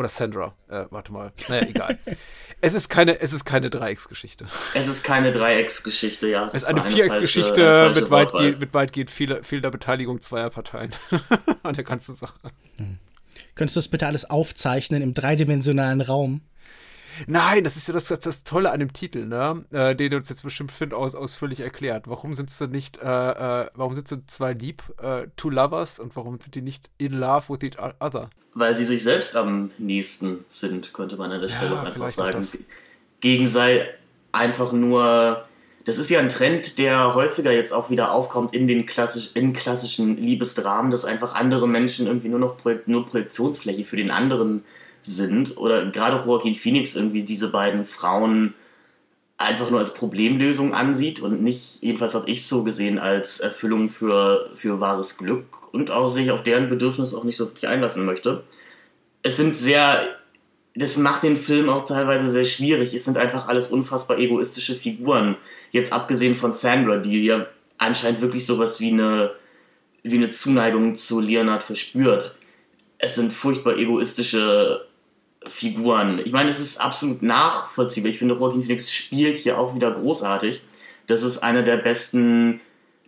Oder 0.00 0.08
Sandra. 0.08 0.54
Äh, 0.70 0.86
warte 0.88 1.12
mal. 1.12 1.30
Naja, 1.50 1.66
egal. 1.68 1.98
es 2.62 2.72
ist 2.72 2.88
keine, 2.88 3.20
es 3.20 3.34
ist 3.34 3.44
keine 3.44 3.68
Dreiecksgeschichte. 3.68 4.46
Es 4.72 4.86
ist 4.86 5.02
keine 5.02 5.30
Dreiecksgeschichte, 5.30 6.26
ja. 6.26 6.48
Es 6.54 6.62
ist 6.62 6.68
eine, 6.68 6.80
eine 6.80 6.90
Vierecksgeschichte 6.90 7.92
mit, 7.94 8.10
weitgehend, 8.10 8.60
mit 8.60 8.72
weitgehend 8.72 9.10
fehlender, 9.10 9.44
fehlender 9.44 9.70
Beteiligung 9.70 10.22
zweier 10.22 10.48
Parteien 10.48 10.94
an 11.62 11.74
der 11.74 11.84
ganzen 11.84 12.14
Sache. 12.14 12.32
Hm. 12.78 12.98
Könntest 13.56 13.76
du 13.76 13.80
das 13.80 13.88
bitte 13.88 14.06
alles 14.06 14.30
aufzeichnen 14.30 15.02
im 15.02 15.12
dreidimensionalen 15.12 16.00
Raum? 16.00 16.40
Nein, 17.26 17.64
das 17.64 17.76
ist 17.76 17.88
ja 17.88 17.94
das, 17.94 18.08
das, 18.08 18.20
das 18.20 18.44
Tolle 18.44 18.70
an 18.70 18.80
dem 18.80 18.92
Titel, 18.92 19.26
ne? 19.26 19.64
Äh, 19.70 19.94
den 19.94 20.14
uns 20.14 20.28
jetzt 20.28 20.42
bestimmt 20.42 20.72
Finn 20.72 20.92
aus, 20.92 21.14
ausführlich 21.14 21.60
erklärt. 21.60 22.08
Warum 22.08 22.34
sind 22.34 22.50
es 22.50 22.60
nicht, 22.60 22.98
äh, 22.98 23.04
äh, 23.06 23.66
warum 23.74 23.94
sind 23.94 24.08
sie 24.08 24.24
zwei 24.26 24.52
lieb, 24.52 24.82
äh, 25.02 25.26
two 25.36 25.50
lovers 25.50 25.98
und 25.98 26.14
warum 26.16 26.40
sind 26.40 26.54
die 26.54 26.62
nicht 26.62 26.90
in 26.98 27.12
love 27.12 27.48
with 27.48 27.62
each 27.62 27.78
other? 28.00 28.30
Weil 28.54 28.76
sie 28.76 28.84
sich 28.84 29.02
selbst 29.02 29.36
am 29.36 29.70
nächsten 29.78 30.44
sind, 30.48 30.92
könnte 30.92 31.16
man 31.16 31.30
an 31.30 31.40
der 31.40 31.48
Stelle 31.48 31.74
ja, 31.74 31.82
einfach 31.82 32.10
sagen. 32.10 32.46
Gegen 33.20 33.46
sei 33.46 33.88
einfach 34.32 34.72
nur. 34.72 35.44
Das 35.86 35.96
ist 35.96 36.10
ja 36.10 36.20
ein 36.20 36.28
Trend, 36.28 36.78
der 36.78 37.14
häufiger 37.14 37.52
jetzt 37.52 37.72
auch 37.72 37.88
wieder 37.88 38.12
aufkommt 38.12 38.54
in 38.54 38.68
den 38.68 38.84
klassisch, 38.84 39.30
in 39.34 39.54
klassischen 39.54 40.18
Liebesdramen, 40.18 40.90
dass 40.90 41.06
einfach 41.06 41.34
andere 41.34 41.66
Menschen 41.66 42.06
irgendwie 42.06 42.28
nur 42.28 42.38
noch 42.38 42.58
Projek 42.58 42.86
nur 42.86 43.06
Projektionsfläche 43.06 43.84
für 43.86 43.96
den 43.96 44.10
anderen 44.10 44.58
äh, 44.58 44.62
sind 45.02 45.56
oder 45.56 45.86
gerade 45.90 46.22
Joaquin 46.24 46.54
Phoenix 46.54 46.96
irgendwie 46.96 47.22
diese 47.22 47.50
beiden 47.50 47.86
Frauen 47.86 48.54
einfach 49.36 49.70
nur 49.70 49.80
als 49.80 49.94
Problemlösung 49.94 50.74
ansieht 50.74 51.20
und 51.20 51.42
nicht, 51.42 51.82
jedenfalls 51.82 52.14
habe 52.14 52.28
ich 52.28 52.40
es 52.40 52.48
so 52.48 52.62
gesehen, 52.62 52.98
als 52.98 53.40
Erfüllung 53.40 53.88
für, 53.88 54.50
für 54.54 54.80
wahres 54.80 55.16
Glück 55.16 55.72
und 55.72 55.90
auch 55.90 56.10
sich 56.10 56.30
auf 56.30 56.42
deren 56.42 56.68
Bedürfnis 56.68 57.14
auch 57.14 57.24
nicht 57.24 57.36
so 57.36 57.46
wirklich 57.46 57.66
einlassen 57.66 58.04
möchte. 58.04 58.44
Es 59.22 59.38
sind 59.38 59.56
sehr, 59.56 60.02
das 60.74 60.98
macht 60.98 61.22
den 61.22 61.38
Film 61.38 61.70
auch 61.70 61.86
teilweise 61.86 62.30
sehr 62.30 62.44
schwierig. 62.44 62.92
Es 62.92 63.06
sind 63.06 63.16
einfach 63.16 63.48
alles 63.48 63.72
unfassbar 63.72 64.18
egoistische 64.18 64.74
Figuren. 64.74 65.36
Jetzt 65.70 65.92
abgesehen 65.92 66.36
von 66.36 66.52
Sandra, 66.52 66.98
die 66.98 67.24
ja 67.24 67.46
anscheinend 67.78 68.20
wirklich 68.20 68.44
sowas 68.44 68.78
wie 68.78 68.92
eine, 68.92 69.32
wie 70.02 70.16
eine 70.16 70.32
Zuneigung 70.32 70.96
zu 70.96 71.20
Leonard 71.20 71.62
verspürt 71.62 72.36
es 73.00 73.14
sind 73.14 73.32
furchtbar 73.32 73.76
egoistische 73.76 74.86
Figuren. 75.46 76.20
Ich 76.24 76.32
meine, 76.32 76.50
es 76.50 76.60
ist 76.60 76.78
absolut 76.78 77.22
nachvollziehbar. 77.22 78.10
Ich 78.10 78.18
finde, 78.18 78.34
Joaquin 78.34 78.62
Phoenix 78.62 78.92
spielt 78.92 79.36
hier 79.36 79.58
auch 79.58 79.74
wieder 79.74 79.90
großartig. 79.90 80.62
Das 81.06 81.22
ist 81.22 81.38
eine 81.38 81.64
der 81.64 81.78
besten 81.78 82.60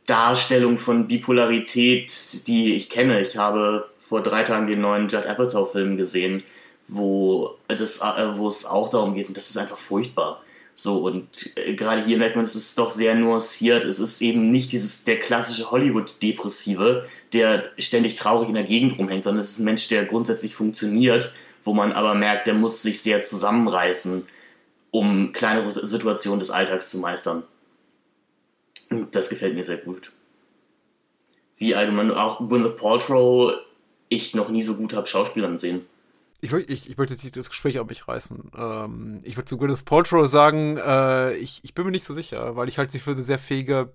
Darstellungen 0.06 0.78
von 0.78 1.06
Bipolarität, 1.06 2.46
die 2.46 2.74
ich 2.74 2.90
kenne. 2.90 3.20
Ich 3.20 3.36
habe 3.36 3.88
vor 3.98 4.22
drei 4.22 4.42
Tagen 4.42 4.66
den 4.66 4.80
neuen 4.80 5.09
Judd 5.09 5.26
Apatow-Film 5.26 5.96
gesehen, 5.96 6.42
wo, 6.88 7.56
das, 7.68 8.00
äh, 8.00 8.36
wo 8.36 8.48
es 8.48 8.66
auch 8.66 8.88
darum 8.88 9.14
geht. 9.14 9.28
Und 9.28 9.36
das 9.36 9.50
ist 9.50 9.56
einfach 9.56 9.78
furchtbar. 9.78 10.42
So, 10.74 11.06
und 11.06 11.50
äh, 11.56 11.74
gerade 11.74 12.04
hier 12.04 12.16
merkt 12.16 12.36
man, 12.36 12.44
es 12.44 12.56
ist 12.56 12.78
doch 12.78 12.90
sehr 12.90 13.14
nuanciert. 13.14 13.84
Es 13.84 13.98
ist 14.00 14.20
eben 14.22 14.50
nicht 14.50 14.72
dieses, 14.72 15.04
der 15.04 15.18
klassische 15.18 15.70
Hollywood-Depressive, 15.70 17.06
der 17.32 17.70
ständig 17.78 18.14
traurig 18.16 18.48
in 18.48 18.54
der 18.54 18.64
Gegend 18.64 18.98
rumhängt, 18.98 19.24
sondern 19.24 19.40
es 19.40 19.50
ist 19.50 19.59
ein 19.60 19.64
Mensch, 19.64 19.88
der 19.88 20.04
grundsätzlich 20.04 20.54
funktioniert, 20.54 21.32
wo 21.64 21.74
man 21.74 21.93
aber 21.93 22.14
merkt, 22.14 22.47
der 22.47 22.55
muss 22.55 22.82
sich 22.82 23.01
sehr 23.02 23.22
zusammenreißen, 23.22 24.26
um 24.90 25.32
kleinere 25.32 25.70
Situationen 25.70 26.40
des 26.40 26.51
Alltags 26.51 26.90
zu 26.90 26.98
meistern. 26.98 27.44
Das 29.10 29.28
gefällt 29.30 29.55
mir 29.55 29.64
sehr 29.64 29.78
gut. 29.78 30.12
Wie 31.56 31.74
allgemein 31.74 32.10
auch 32.10 32.39
Gwyneth 32.39 32.76
Paltrow 32.76 33.55
ich 34.09 34.34
noch 34.34 34.51
nie 34.51 34.62
so 34.62 34.76
gut 34.76 34.93
habe 34.93 35.06
Schauspielern 35.06 35.59
sehen. 35.59 35.86
Ich, 36.40 36.52
ich, 36.52 36.90
ich 36.90 36.97
möchte 36.98 37.14
jetzt 37.14 37.36
das 37.36 37.48
Gespräch 37.48 37.78
auf 37.78 37.89
mich 37.89 38.09
reißen. 38.09 38.51
Ähm, 38.56 39.20
ich 39.22 39.36
würde 39.36 39.44
zu 39.44 39.56
Gwyneth 39.56 39.84
Paltrow 39.84 40.28
sagen, 40.28 40.76
äh, 40.76 41.34
ich, 41.36 41.60
ich 41.62 41.72
bin 41.72 41.84
mir 41.84 41.93
nicht 41.93 42.05
so 42.05 42.12
sicher, 42.12 42.56
weil 42.56 42.68
ich 42.68 42.78
halte 42.78 42.93
sie 42.93 42.98
für 42.98 43.12
eine 43.12 43.22
sehr 43.22 43.39
fähige 43.39 43.94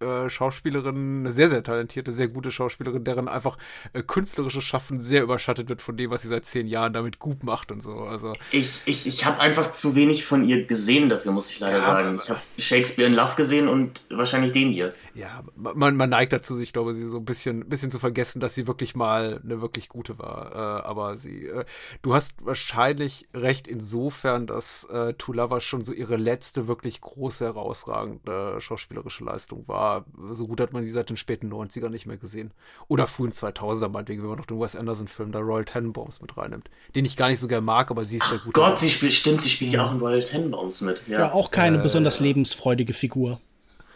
äh, 0.00 0.30
Schauspielerin, 0.30 1.20
eine 1.20 1.32
sehr, 1.32 1.48
sehr 1.48 1.62
talentierte, 1.62 2.12
sehr 2.12 2.28
gute 2.28 2.50
Schauspielerin, 2.50 3.04
deren 3.04 3.28
einfach 3.28 3.58
äh, 3.92 4.02
künstlerisches 4.02 4.64
Schaffen 4.64 5.00
sehr 5.00 5.22
überschattet 5.22 5.68
wird 5.68 5.82
von 5.82 5.96
dem, 5.96 6.10
was 6.10 6.22
sie 6.22 6.28
seit 6.28 6.44
zehn 6.46 6.66
Jahren 6.66 6.92
damit 6.92 7.18
gut 7.18 7.44
macht 7.44 7.70
und 7.70 7.82
so. 7.82 8.00
Also, 8.00 8.34
ich 8.50 8.82
ich, 8.86 9.06
ich 9.06 9.24
habe 9.24 9.40
einfach 9.40 9.72
zu 9.72 9.94
wenig 9.94 10.24
von 10.24 10.48
ihr 10.48 10.66
gesehen 10.66 11.08
dafür, 11.08 11.32
muss 11.32 11.50
ich 11.50 11.60
leider 11.60 11.78
ja, 11.78 11.84
sagen. 11.84 12.20
Ich 12.22 12.30
habe 12.30 12.40
Shakespeare 12.58 13.08
in 13.08 13.14
Love 13.14 13.36
gesehen 13.36 13.68
und 13.68 14.06
wahrscheinlich 14.10 14.52
den 14.52 14.72
hier. 14.72 14.94
Ja, 15.14 15.44
man, 15.56 15.96
man 15.96 16.10
neigt 16.10 16.32
dazu, 16.32 16.58
ich 16.58 16.72
glaube, 16.72 16.94
sie 16.94 17.08
so 17.08 17.18
ein 17.18 17.24
bisschen, 17.24 17.68
bisschen 17.68 17.90
zu 17.90 17.98
vergessen, 17.98 18.40
dass 18.40 18.54
sie 18.54 18.66
wirklich 18.66 18.94
mal 18.94 19.40
eine 19.44 19.60
wirklich 19.60 19.88
gute 19.88 20.18
war. 20.18 20.52
Äh, 20.52 20.86
aber 20.86 21.16
sie, 21.16 21.46
äh, 21.46 21.64
du 22.02 22.14
hast 22.14 22.44
wahrscheinlich 22.44 23.28
recht 23.34 23.68
insofern, 23.68 24.46
dass 24.46 24.84
äh, 24.84 25.14
Two 25.14 25.34
Lovers 25.34 25.64
schon 25.64 25.82
so 25.82 25.92
ihre 25.92 26.16
letzte 26.16 26.68
wirklich 26.68 27.00
große, 27.00 27.44
herausragende 27.44 28.60
schauspielerische 28.60 29.24
Leistung 29.24 29.68
war 29.68 29.89
so 30.30 30.46
gut 30.46 30.60
hat 30.60 30.72
man 30.72 30.84
sie 30.84 30.90
seit 30.90 31.10
den 31.10 31.16
späten 31.16 31.52
90ern 31.52 31.90
nicht 31.90 32.06
mehr 32.06 32.16
gesehen. 32.16 32.52
Oder 32.88 33.06
frühen 33.06 33.32
2000er, 33.32 33.88
meinetwegen, 33.88 34.22
wenn 34.22 34.28
man 34.28 34.38
noch 34.38 34.46
den 34.46 34.60
Wes 34.60 34.76
Anderson-Film, 34.76 35.32
der 35.32 35.42
Royal 35.42 35.64
Tenenbaums 35.64 36.20
mit 36.20 36.36
reinnimmt. 36.36 36.70
Den 36.94 37.04
ich 37.04 37.16
gar 37.16 37.28
nicht 37.28 37.40
so 37.40 37.48
gerne 37.48 37.64
mag, 37.64 37.90
aber 37.90 38.04
sie 38.04 38.16
ist 38.16 38.24
Ach 38.24 38.30
sehr 38.30 38.38
gut. 38.40 38.54
Gott, 38.54 38.78
sie 38.80 38.90
spielt, 38.90 39.14
stimmt, 39.14 39.42
sie 39.42 39.50
spielt 39.50 39.72
ja 39.72 39.86
auch 39.86 39.92
in 39.92 39.98
Royal 39.98 40.22
Tenenbaums 40.22 40.80
mit. 40.80 41.02
Ja, 41.06 41.18
ja 41.18 41.32
auch 41.32 41.50
keine 41.50 41.78
äh, 41.78 41.82
besonders 41.82 42.20
lebensfreudige 42.20 42.94
Figur. 42.94 43.40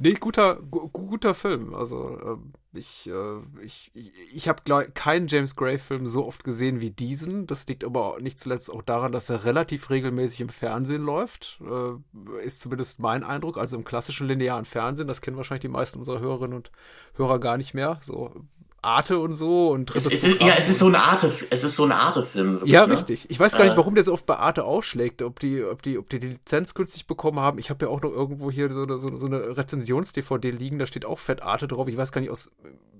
Nee, 0.00 0.14
guter, 0.14 0.62
gu 0.62 0.88
guter 0.90 1.34
Film. 1.34 1.74
Also 1.74 2.16
äh, 2.18 2.78
ich, 2.78 3.08
äh, 3.08 3.40
ich, 3.64 3.90
ich, 3.94 4.12
ich 4.32 4.48
habe 4.48 4.62
keinen 4.94 5.26
James 5.26 5.56
Gray-Film 5.56 6.06
so 6.06 6.24
oft 6.24 6.44
gesehen 6.44 6.80
wie 6.80 6.92
diesen. 6.92 7.48
Das 7.48 7.66
liegt 7.66 7.82
aber 7.82 8.18
nicht 8.20 8.38
zuletzt 8.38 8.70
auch 8.70 8.82
daran, 8.82 9.10
dass 9.10 9.28
er 9.28 9.44
relativ 9.44 9.90
regelmäßig 9.90 10.42
im 10.42 10.50
Fernsehen 10.50 11.02
läuft. 11.02 11.60
Äh, 11.62 12.44
ist 12.44 12.60
zumindest 12.60 13.00
mein 13.00 13.24
Eindruck. 13.24 13.58
Also 13.58 13.76
im 13.76 13.82
klassischen 13.82 14.28
linearen 14.28 14.66
Fernsehen. 14.66 15.08
Das 15.08 15.20
kennen 15.20 15.36
wahrscheinlich 15.36 15.62
die 15.62 15.68
meisten 15.68 15.98
unserer 15.98 16.20
Hörerinnen 16.20 16.56
und 16.56 16.70
Hörer 17.14 17.40
gar 17.40 17.56
nicht 17.56 17.74
mehr. 17.74 17.98
So 18.00 18.32
Arte 18.88 19.18
und 19.18 19.34
so 19.34 19.70
und 19.70 19.94
es, 19.94 20.06
es 20.06 20.24
ist, 20.24 20.40
Ja, 20.40 20.54
es 20.56 20.68
ist 20.68 20.78
so 20.78 20.86
eine 20.86 21.02
Arte, 21.02 21.32
es 21.50 21.64
ist 21.64 21.76
so 21.76 21.84
eine 21.84 21.96
Arte-Film. 21.96 22.60
Ja, 22.64 22.86
ne? 22.86 22.94
richtig. 22.94 23.26
Ich 23.28 23.38
weiß 23.38 23.52
gar 23.52 23.64
nicht, 23.64 23.74
äh. 23.74 23.76
warum 23.76 23.94
der 23.94 24.04
so 24.04 24.12
oft 24.12 24.26
bei 24.26 24.36
Arte 24.36 24.64
aufschlägt, 24.64 25.22
ob 25.22 25.40
die, 25.40 25.62
ob 25.62 25.82
die, 25.82 25.98
ob 25.98 26.08
die, 26.08 26.18
die 26.18 26.28
Lizenz 26.28 26.74
günstig 26.74 27.06
bekommen 27.06 27.40
haben. 27.40 27.58
Ich 27.58 27.70
habe 27.70 27.84
ja 27.84 27.90
auch 27.90 28.00
noch 28.00 28.10
irgendwo 28.10 28.50
hier 28.50 28.70
so, 28.70 28.86
so, 28.98 29.16
so 29.16 29.26
eine 29.26 29.56
Rezensions-DVD 29.56 30.50
liegen, 30.50 30.78
da 30.78 30.86
steht 30.86 31.04
auch 31.04 31.18
Fett 31.18 31.42
Arte 31.42 31.68
drauf. 31.68 31.88
Ich 31.88 31.96
weiß 31.96 32.12
gar 32.12 32.20
nicht, 32.20 32.30
aus 32.30 32.50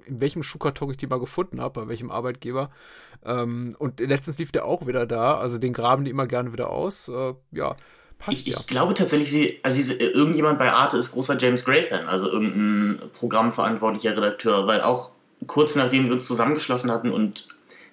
in 0.09 0.21
welchem 0.21 0.43
Schuhkarton 0.43 0.91
ich 0.91 0.97
die 0.97 1.07
mal 1.07 1.21
gefunden 1.21 1.61
habe, 1.61 1.83
bei 1.83 1.89
welchem 1.89 2.11
Arbeitgeber. 2.11 2.71
Ähm, 3.25 3.77
und 3.79 4.01
letztens 4.01 4.39
lief 4.39 4.53
der 4.53 4.65
auch 4.65 4.87
wieder 4.87 5.07
da, 5.07 5.39
also 5.39 5.59
den 5.59 5.73
graben 5.73 6.05
die 6.05 6.11
immer 6.11 6.27
gerne 6.27 6.53
wieder 6.53 6.71
aus. 6.71 7.09
Äh, 7.09 7.35
ja. 7.53 7.77
Passt 8.19 8.41
ich, 8.41 8.47
ja. 8.49 8.59
ich 8.59 8.67
glaube 8.67 8.95
tatsächlich, 8.95 9.31
sie, 9.31 9.61
also 9.63 9.81
sie, 9.81 9.95
irgendjemand 9.95 10.59
bei 10.59 10.73
Arte 10.73 10.97
ist 10.97 11.13
großer 11.13 11.39
James 11.39 11.65
Gray-Fan, 11.65 12.07
also 12.07 12.29
irgendein 12.29 13.11
programmverantwortlicher 13.13 14.17
Redakteur, 14.17 14.67
weil 14.67 14.81
auch 14.81 15.13
kurz 15.47 15.77
nachdem 15.77 16.07
wir 16.07 16.13
uns 16.13 16.27
zusammengeschlossen 16.27 16.91
hatten 16.91 17.11
und 17.11 17.49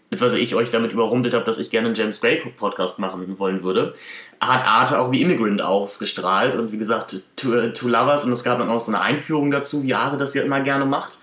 beziehungsweise 0.09 0.41
ich 0.41 0.55
euch 0.55 0.71
damit 0.71 0.91
überrumpelt 0.91 1.33
habe, 1.33 1.45
dass 1.45 1.57
ich 1.57 1.71
gerne 1.71 1.87
einen 1.87 1.95
James 1.95 2.21
Gray 2.21 2.37
Podcast 2.37 2.99
machen 2.99 3.37
wollen 3.39 3.63
würde, 3.63 3.93
hat 4.39 4.65
Arte 4.65 4.99
auch 4.99 5.11
wie 5.11 5.21
Immigrant 5.21 5.61
ausgestrahlt 5.61 6.55
und 6.55 6.71
wie 6.71 6.77
gesagt, 6.77 7.23
Two, 7.35 7.69
Two 7.69 7.87
Lovers 7.87 8.25
und 8.25 8.31
es 8.31 8.43
gab 8.43 8.59
dann 8.59 8.69
auch 8.69 8.79
so 8.79 8.91
eine 8.91 9.01
Einführung 9.01 9.51
dazu, 9.51 9.83
wie 9.83 9.93
Arte 9.93 10.17
das 10.17 10.33
ja 10.33 10.43
immer 10.43 10.61
gerne 10.61 10.85
macht. 10.85 11.19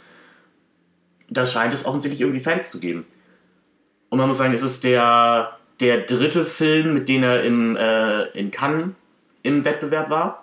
Das 1.28 1.52
scheint 1.52 1.72
es 1.72 1.86
offensichtlich 1.86 2.20
irgendwie 2.20 2.40
Fans 2.40 2.70
zu 2.70 2.80
geben. 2.80 3.06
Und 4.10 4.18
man 4.18 4.28
muss 4.28 4.38
sagen, 4.38 4.52
es 4.52 4.62
ist 4.62 4.84
der, 4.84 5.56
der 5.80 6.02
dritte 6.02 6.44
Film, 6.44 6.92
mit 6.92 7.08
dem 7.08 7.22
er 7.22 7.42
im, 7.44 7.76
äh, 7.76 8.24
in 8.38 8.50
Cannes 8.50 8.90
im 9.42 9.64
Wettbewerb 9.64 10.10
war 10.10 10.41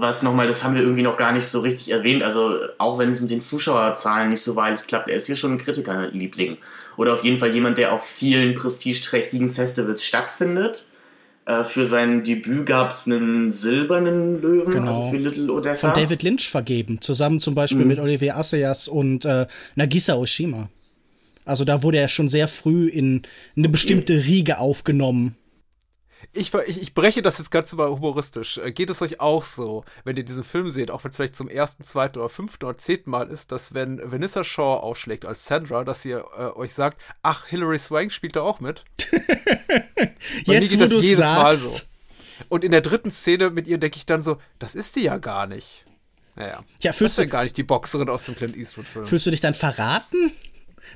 was 0.00 0.22
nochmal, 0.22 0.46
das 0.46 0.64
haben 0.64 0.74
wir 0.74 0.82
irgendwie 0.82 1.02
noch 1.02 1.16
gar 1.16 1.32
nicht 1.32 1.46
so 1.46 1.60
richtig 1.60 1.90
erwähnt. 1.90 2.22
Also, 2.22 2.58
auch 2.78 2.98
wenn 2.98 3.10
es 3.10 3.20
mit 3.20 3.30
den 3.30 3.40
Zuschauerzahlen 3.40 4.30
nicht 4.30 4.42
so 4.42 4.56
wahrlich 4.56 4.86
klappt, 4.86 5.08
er 5.08 5.16
ist 5.16 5.26
hier 5.26 5.36
schon 5.36 5.52
ein 5.52 5.58
Kritikerliebling. 5.58 6.58
Oder 6.96 7.12
auf 7.12 7.24
jeden 7.24 7.38
Fall 7.38 7.52
jemand, 7.52 7.78
der 7.78 7.92
auf 7.92 8.04
vielen 8.04 8.54
prestigeträchtigen 8.54 9.50
Festivals 9.50 10.04
stattfindet. 10.04 10.90
Äh, 11.44 11.64
für 11.64 11.86
sein 11.86 12.24
Debüt 12.24 12.66
gab 12.66 12.90
es 12.90 13.06
einen 13.06 13.52
silbernen 13.52 14.40
Löwen, 14.40 14.72
genau. 14.72 15.04
also 15.04 15.10
für 15.10 15.16
Little 15.16 15.52
Odessa. 15.52 15.92
Von 15.92 16.02
David 16.02 16.22
Lynch 16.22 16.50
vergeben, 16.50 17.00
zusammen 17.00 17.40
zum 17.40 17.54
Beispiel 17.54 17.82
mhm. 17.82 17.88
mit 17.88 17.98
Olivier 17.98 18.36
Assayas 18.36 18.88
und 18.88 19.24
äh, 19.24 19.46
Nagisa 19.74 20.14
Oshima. 20.14 20.68
Also 21.44 21.64
da 21.64 21.82
wurde 21.84 21.98
er 21.98 22.08
schon 22.08 22.28
sehr 22.28 22.48
früh 22.48 22.88
in 22.88 23.22
eine 23.56 23.68
bestimmte 23.68 24.24
Riege 24.24 24.58
aufgenommen 24.58 25.36
ich, 26.32 26.52
ich, 26.54 26.82
ich 26.82 26.94
breche 26.94 27.22
das 27.22 27.38
jetzt 27.38 27.50
ganz 27.50 27.72
mal 27.72 27.88
humoristisch. 27.88 28.58
Äh, 28.58 28.72
geht 28.72 28.90
es 28.90 29.02
euch 29.02 29.20
auch 29.20 29.44
so, 29.44 29.84
wenn 30.04 30.16
ihr 30.16 30.24
diesen 30.24 30.44
Film 30.44 30.70
seht, 30.70 30.90
auch 30.90 31.04
wenn 31.04 31.10
es 31.10 31.16
vielleicht 31.16 31.36
zum 31.36 31.48
ersten, 31.48 31.82
zweiten 31.82 32.18
oder 32.18 32.28
fünften 32.28 32.64
oder 32.64 32.78
zehnten 32.78 33.10
Mal 33.10 33.28
ist, 33.28 33.52
dass 33.52 33.74
wenn 33.74 34.00
Vanessa 34.04 34.44
Shaw 34.44 34.80
aufschlägt 34.80 35.24
als 35.24 35.46
Sandra, 35.46 35.84
dass 35.84 36.04
ihr 36.04 36.24
äh, 36.36 36.56
euch 36.56 36.72
sagt, 36.72 37.00
ach, 37.22 37.46
Hilary 37.46 37.78
Swank 37.78 38.12
spielt 38.12 38.36
da 38.36 38.42
auch 38.42 38.60
mit? 38.60 38.84
Jetzt, 40.44 40.70
geht 40.70 40.80
das 40.80 41.02
jedes 41.02 41.24
sagst. 41.24 41.42
Mal 41.42 41.54
so. 41.54 41.80
Und 42.48 42.64
in 42.64 42.70
der 42.70 42.82
dritten 42.82 43.10
Szene 43.10 43.50
mit 43.50 43.66
ihr 43.66 43.78
denke 43.78 43.96
ich 43.96 44.06
dann 44.06 44.20
so, 44.20 44.38
das 44.58 44.74
ist 44.74 44.94
sie 44.94 45.04
ja 45.04 45.18
gar 45.18 45.46
nicht. 45.46 45.86
Naja, 46.34 46.62
ja, 46.80 46.92
das 46.92 47.00
ist 47.00 47.18
ja 47.18 47.24
gar 47.24 47.44
nicht 47.44 47.56
die 47.56 47.62
Boxerin 47.62 48.10
aus 48.10 48.26
dem 48.26 48.36
Clint 48.36 48.56
Eastwood-Film. 48.56 49.06
Fühlst 49.06 49.24
du 49.24 49.30
dich 49.30 49.40
dann 49.40 49.54
verraten? 49.54 50.32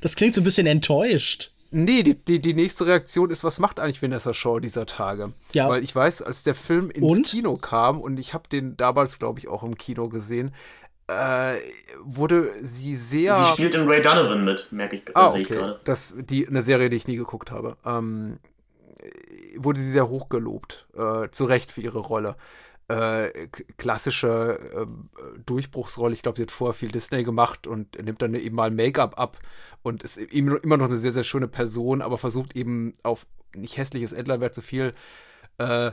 Das 0.01 0.15
klingt 0.15 0.35
so 0.35 0.41
ein 0.41 0.43
bisschen 0.43 0.67
enttäuscht. 0.67 1.51
Nee, 1.73 2.03
die, 2.03 2.15
die, 2.15 2.41
die 2.41 2.53
nächste 2.53 2.85
Reaktion 2.85 3.29
ist, 3.29 3.45
was 3.45 3.57
macht 3.59 3.79
eigentlich 3.79 4.01
Vanessa 4.01 4.33
Shaw 4.33 4.59
dieser 4.59 4.85
Tage? 4.85 5.31
Ja. 5.53 5.69
Weil 5.69 5.83
ich 5.83 5.95
weiß, 5.95 6.21
als 6.21 6.43
der 6.43 6.53
Film 6.53 6.91
ins 6.91 7.03
und? 7.03 7.25
Kino 7.25 7.55
kam 7.55 8.01
und 8.01 8.19
ich 8.19 8.33
habe 8.33 8.49
den 8.49 8.75
damals, 8.75 9.19
glaube 9.19 9.39
ich, 9.39 9.47
auch 9.47 9.63
im 9.63 9.77
Kino 9.77 10.09
gesehen, 10.09 10.53
äh, 11.07 11.55
wurde 12.01 12.51
sie 12.61 12.95
sehr. 12.95 13.35
Sie 13.35 13.53
spielt 13.53 13.75
in 13.75 13.87
Ray 13.87 14.01
Donovan 14.01 14.43
mit, 14.43 14.71
merke 14.71 14.97
ich, 14.97 15.03
ah, 15.15 15.29
okay. 15.29 15.41
ich 15.41 15.47
gerade. 15.47 15.79
Das, 15.85 16.13
die, 16.17 16.45
eine 16.47 16.61
Serie, 16.61 16.89
die 16.89 16.97
ich 16.97 17.07
nie 17.07 17.15
geguckt 17.15 17.51
habe. 17.51 17.77
Ähm, 17.85 18.39
wurde 19.55 19.79
sie 19.79 19.91
sehr 19.91 20.09
hochgelobt, 20.09 20.87
äh, 20.95 21.29
zu 21.31 21.45
Recht 21.45 21.71
für 21.71 21.81
ihre 21.81 21.99
Rolle 21.99 22.35
äh, 22.91 23.47
klassische 23.77 24.59
äh, 24.75 25.39
Durchbruchsrolle. 25.45 26.13
Ich 26.13 26.23
glaube, 26.23 26.37
sie 26.37 26.43
hat 26.43 26.51
vorher 26.51 26.73
viel 26.73 26.91
Disney 26.91 27.23
gemacht 27.23 27.65
und 27.65 28.03
nimmt 28.03 28.21
dann 28.21 28.33
eben 28.33 28.55
mal 28.55 28.69
Make-up 28.69 29.17
ab 29.17 29.39
und 29.81 30.03
ist 30.03 30.17
immer 30.17 30.77
noch 30.77 30.87
eine 30.87 30.97
sehr, 30.97 31.11
sehr 31.11 31.23
schöne 31.23 31.47
Person, 31.47 32.01
aber 32.01 32.17
versucht 32.17 32.55
eben 32.55 32.93
auf 33.03 33.25
nicht 33.55 33.77
hässliches 33.77 34.11
Endlerwert 34.11 34.53
so 34.53 34.61
viel 34.61 34.93
äh, 35.57 35.91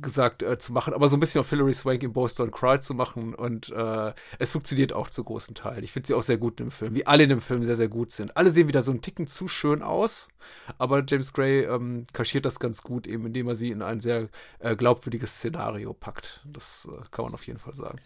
gesagt 0.00 0.42
äh, 0.42 0.58
zu 0.58 0.72
machen, 0.72 0.94
aber 0.94 1.08
so 1.08 1.16
ein 1.16 1.20
bisschen 1.20 1.40
auf 1.40 1.50
Hilary 1.50 1.74
Swank 1.74 2.02
im 2.02 2.12
Boast 2.12 2.40
Don't 2.40 2.50
Cry 2.50 2.80
zu 2.80 2.94
machen 2.94 3.34
und 3.34 3.70
äh, 3.70 4.12
es 4.38 4.52
funktioniert 4.52 4.92
auch 4.92 5.08
zu 5.08 5.24
großen 5.24 5.54
Teilen. 5.54 5.84
Ich 5.84 5.92
finde 5.92 6.06
sie 6.06 6.14
auch 6.14 6.22
sehr 6.22 6.38
gut 6.38 6.60
im 6.60 6.70
Film, 6.70 6.94
wie 6.94 7.06
alle 7.06 7.24
in 7.24 7.30
dem 7.30 7.40
Film 7.40 7.64
sehr, 7.64 7.76
sehr 7.76 7.88
gut 7.88 8.10
sind. 8.10 8.36
Alle 8.36 8.50
sehen 8.50 8.68
wieder 8.68 8.82
so 8.82 8.90
einen 8.90 9.02
Ticken 9.02 9.26
zu 9.26 9.48
schön 9.48 9.82
aus, 9.82 10.28
aber 10.78 11.02
James 11.06 11.32
Gray 11.32 11.64
ähm, 11.64 12.06
kaschiert 12.12 12.44
das 12.44 12.60
ganz 12.60 12.82
gut, 12.82 13.06
eben 13.06 13.26
indem 13.26 13.48
er 13.48 13.56
sie 13.56 13.70
in 13.70 13.82
ein 13.82 14.00
sehr 14.00 14.28
äh, 14.58 14.76
glaubwürdiges 14.76 15.36
Szenario 15.36 15.92
packt. 15.92 16.42
Das 16.44 16.88
äh, 16.90 17.04
kann 17.10 17.24
man 17.24 17.34
auf 17.34 17.46
jeden 17.46 17.58
Fall 17.58 17.74
sagen. 17.74 18.00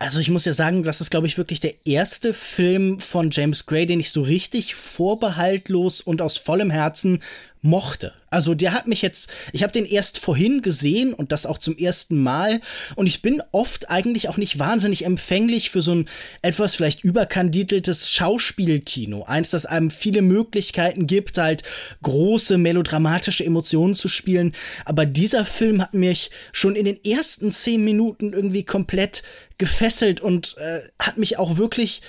Also 0.00 0.18
ich 0.18 0.28
muss 0.28 0.44
ja 0.44 0.52
sagen, 0.52 0.82
das 0.82 1.00
ist, 1.00 1.10
glaube 1.10 1.28
ich, 1.28 1.38
wirklich 1.38 1.60
der 1.60 1.86
erste 1.86 2.34
Film 2.34 2.98
von 2.98 3.30
James 3.30 3.64
Gray, 3.64 3.86
den 3.86 4.00
ich 4.00 4.10
so 4.10 4.22
richtig 4.22 4.74
vorbehaltlos 4.74 6.00
und 6.00 6.20
aus 6.20 6.36
vollem 6.36 6.70
Herzen 6.70 7.22
mochte. 7.62 8.12
Also 8.30 8.54
der 8.54 8.72
hat 8.72 8.86
mich 8.86 9.02
jetzt, 9.02 9.30
ich 9.52 9.62
habe 9.62 9.72
den 9.72 9.86
erst 9.86 10.18
vorhin 10.18 10.62
gesehen 10.62 11.14
und 11.14 11.32
das 11.32 11.46
auch 11.46 11.58
zum 11.58 11.76
ersten 11.76 12.22
Mal 12.22 12.60
und 12.94 13.06
ich 13.06 13.22
bin 13.22 13.42
oft 13.52 13.90
eigentlich 13.90 14.28
auch 14.28 14.36
nicht 14.36 14.58
wahnsinnig 14.58 15.04
empfänglich 15.04 15.70
für 15.70 15.82
so 15.82 15.94
ein 15.94 16.08
etwas 16.42 16.74
vielleicht 16.74 17.02
überkandideltes 17.02 18.10
Schauspielkino. 18.10 19.24
Eins, 19.24 19.50
das 19.50 19.66
einem 19.66 19.90
viele 19.90 20.22
Möglichkeiten 20.22 21.06
gibt, 21.06 21.38
halt 21.38 21.62
große 22.02 22.58
melodramatische 22.58 23.44
Emotionen 23.44 23.94
zu 23.94 24.08
spielen. 24.08 24.54
Aber 24.84 25.06
dieser 25.06 25.44
Film 25.44 25.82
hat 25.82 25.94
mich 25.94 26.30
schon 26.52 26.76
in 26.76 26.84
den 26.84 27.02
ersten 27.04 27.52
zehn 27.52 27.82
Minuten 27.82 28.32
irgendwie 28.32 28.64
komplett 28.64 29.22
gefesselt 29.58 30.20
und 30.20 30.56
äh, 30.58 30.80
hat 30.98 31.18
mich 31.18 31.38
auch 31.38 31.56
wirklich 31.56 32.02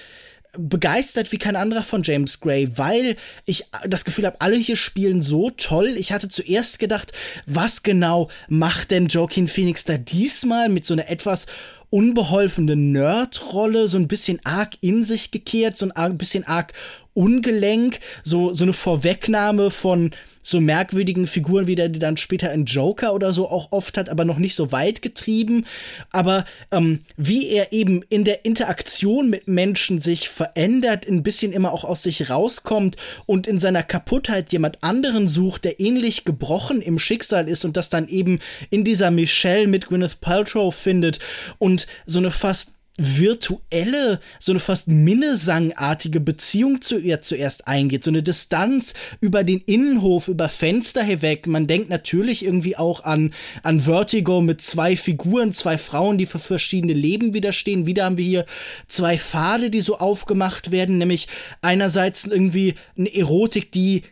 begeistert 0.57 1.31
wie 1.31 1.37
kein 1.37 1.55
anderer 1.55 1.83
von 1.83 2.03
James 2.03 2.39
Gray, 2.39 2.77
weil 2.77 3.15
ich 3.45 3.65
das 3.87 4.05
Gefühl 4.05 4.25
habe, 4.25 4.41
alle 4.41 4.55
hier 4.55 4.75
spielen 4.75 5.21
so 5.21 5.51
toll. 5.51 5.95
Ich 5.97 6.11
hatte 6.11 6.29
zuerst 6.29 6.79
gedacht, 6.79 7.11
was 7.45 7.83
genau 7.83 8.29
macht 8.47 8.91
denn 8.91 9.07
Joaquin 9.07 9.47
Phoenix 9.47 9.85
da 9.85 9.97
diesmal 9.97 10.69
mit 10.69 10.85
so 10.85 10.93
einer 10.93 11.09
etwas 11.09 11.45
unbeholfene 11.91 12.75
Nerd-Rolle, 12.75 13.87
so 13.87 13.97
ein 13.97 14.07
bisschen 14.07 14.39
arg 14.43 14.73
in 14.81 15.03
sich 15.03 15.31
gekehrt, 15.31 15.75
so 15.75 15.89
ein 15.93 16.17
bisschen 16.17 16.45
arg 16.45 16.73
ungelenk, 17.13 17.99
so, 18.23 18.53
so 18.53 18.63
eine 18.63 18.73
Vorwegnahme 18.73 19.71
von 19.71 20.11
so 20.41 20.61
merkwürdigen 20.61 21.27
Figuren, 21.27 21.67
wie 21.67 21.75
der 21.75 21.89
die 21.89 21.99
dann 21.99 22.17
später 22.17 22.51
in 22.53 22.65
Joker 22.65 23.13
oder 23.13 23.33
so 23.33 23.49
auch 23.49 23.71
oft 23.71 23.97
hat, 23.97 24.09
aber 24.09 24.25
noch 24.25 24.37
nicht 24.37 24.55
so 24.55 24.71
weit 24.71 25.01
getrieben. 25.01 25.65
Aber 26.11 26.45
ähm, 26.71 27.01
wie 27.17 27.47
er 27.49 27.71
eben 27.71 28.01
in 28.09 28.23
der 28.23 28.45
Interaktion 28.45 29.29
mit 29.29 29.47
Menschen 29.47 29.99
sich 29.99 30.29
verändert, 30.29 31.07
ein 31.07 31.23
bisschen 31.23 31.51
immer 31.51 31.71
auch 31.71 31.83
aus 31.83 32.03
sich 32.03 32.29
rauskommt 32.29 32.95
und 33.25 33.47
in 33.47 33.59
seiner 33.59 33.83
Kaputtheit 33.83 34.51
jemand 34.51 34.83
anderen 34.83 35.27
sucht, 35.27 35.65
der 35.65 35.79
ähnlich 35.79 36.25
gebrochen 36.25 36.81
im 36.81 36.99
Schicksal 36.99 37.47
ist 37.47 37.65
und 37.65 37.77
das 37.77 37.89
dann 37.89 38.07
eben 38.07 38.39
in 38.69 38.83
dieser 38.83 39.11
Michelle 39.11 39.67
mit 39.67 39.87
Gwyneth 39.87 40.21
Paltrow 40.21 40.73
findet 40.73 41.19
und 41.59 41.85
so 42.05 42.19
eine 42.19 42.31
fast 42.31 42.78
virtuelle, 42.99 44.19
so 44.39 44.51
eine 44.51 44.59
fast 44.59 44.87
Minnesangartige 44.87 46.19
Beziehung 46.19 46.81
zu 46.81 46.99
ihr 46.99 47.21
zuerst 47.21 47.67
eingeht, 47.67 48.03
so 48.03 48.11
eine 48.11 48.21
Distanz 48.21 48.93
über 49.21 49.43
den 49.43 49.59
Innenhof, 49.59 50.27
über 50.27 50.49
Fenster 50.49 51.01
hinweg. 51.01 51.47
Man 51.47 51.67
denkt 51.67 51.89
natürlich 51.89 52.43
irgendwie 52.43 52.75
auch 52.75 53.03
an, 53.03 53.33
an 53.63 53.79
Vertigo 53.79 54.41
mit 54.41 54.61
zwei 54.61 54.97
Figuren, 54.97 55.53
zwei 55.53 55.77
Frauen, 55.77 56.17
die 56.17 56.25
für 56.25 56.39
verschiedene 56.39 56.93
Leben 56.93 57.33
widerstehen. 57.33 57.85
Wieder 57.85 58.05
haben 58.05 58.17
wir 58.17 58.25
hier 58.25 58.45
zwei 58.87 59.17
Pfade, 59.17 59.69
die 59.69 59.81
so 59.81 59.97
aufgemacht 59.97 60.71
werden, 60.71 60.97
nämlich 60.97 61.27
einerseits 61.61 62.25
irgendwie 62.25 62.75
eine 62.97 63.13
Erotik, 63.13 63.71
die 63.71 64.03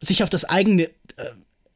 sich 0.00 0.22
auf 0.24 0.30
das 0.30 0.44
eigene 0.44 0.90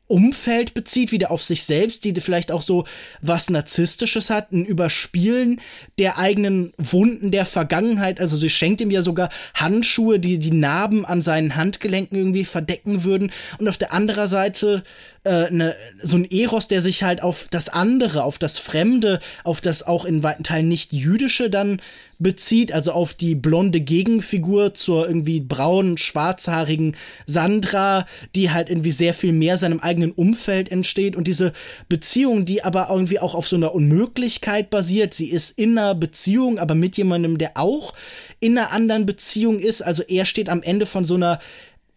Umfeld 0.08 0.74
bezieht, 0.74 1.12
wieder 1.12 1.30
auf 1.30 1.42
sich 1.42 1.64
selbst, 1.64 2.04
die 2.04 2.14
vielleicht 2.20 2.52
auch 2.52 2.62
so 2.62 2.84
was 3.20 3.50
Narzisstisches 3.50 4.30
hat, 4.30 4.52
ein 4.52 4.64
Überspielen 4.64 5.60
der 5.98 6.18
eigenen 6.18 6.72
Wunden 6.78 7.30
der 7.30 7.46
Vergangenheit. 7.46 8.20
Also 8.20 8.36
sie 8.36 8.50
schenkt 8.50 8.80
ihm 8.80 8.90
ja 8.90 9.02
sogar 9.02 9.30
Handschuhe, 9.54 10.18
die 10.18 10.38
die 10.38 10.52
Narben 10.52 11.04
an 11.04 11.22
seinen 11.22 11.56
Handgelenken 11.56 12.16
irgendwie 12.16 12.44
verdecken 12.44 13.04
würden. 13.04 13.32
Und 13.58 13.68
auf 13.68 13.78
der 13.78 13.92
anderen 13.92 14.28
Seite 14.28 14.84
äh, 15.24 15.50
ne, 15.50 15.74
so 16.00 16.16
ein 16.16 16.24
Eros, 16.24 16.68
der 16.68 16.80
sich 16.80 17.02
halt 17.02 17.22
auf 17.22 17.48
das 17.50 17.68
andere, 17.68 18.22
auf 18.22 18.38
das 18.38 18.58
Fremde, 18.58 19.20
auf 19.42 19.60
das 19.60 19.82
auch 19.82 20.04
in 20.04 20.22
weiten 20.22 20.44
Teilen 20.44 20.68
nicht 20.68 20.92
jüdische 20.92 21.50
dann 21.50 21.80
bezieht, 22.18 22.72
also 22.72 22.92
auf 22.92 23.14
die 23.14 23.34
blonde 23.34 23.80
Gegenfigur 23.80 24.74
zur 24.74 25.06
irgendwie 25.06 25.40
braunen, 25.40 25.98
schwarzhaarigen 25.98 26.96
Sandra, 27.26 28.06
die 28.34 28.50
halt 28.50 28.70
irgendwie 28.70 28.92
sehr 28.92 29.14
viel 29.14 29.32
mehr 29.32 29.58
seinem 29.58 29.80
eigenen 29.80 30.12
Umfeld 30.12 30.70
entsteht 30.70 31.16
und 31.16 31.26
diese 31.26 31.52
Beziehung, 31.88 32.44
die 32.44 32.64
aber 32.64 32.88
irgendwie 32.90 33.20
auch 33.20 33.34
auf 33.34 33.48
so 33.48 33.56
einer 33.56 33.74
Unmöglichkeit 33.74 34.70
basiert. 34.70 35.14
Sie 35.14 35.30
ist 35.30 35.58
in 35.58 35.76
einer 35.76 35.94
Beziehung, 35.94 36.58
aber 36.58 36.74
mit 36.74 36.96
jemandem, 36.96 37.38
der 37.38 37.52
auch 37.54 37.94
in 38.40 38.56
einer 38.56 38.72
anderen 38.72 39.06
Beziehung 39.06 39.58
ist. 39.58 39.82
Also 39.82 40.02
er 40.02 40.24
steht 40.24 40.48
am 40.48 40.62
Ende 40.62 40.86
von 40.86 41.04
so 41.04 41.14
einer 41.14 41.40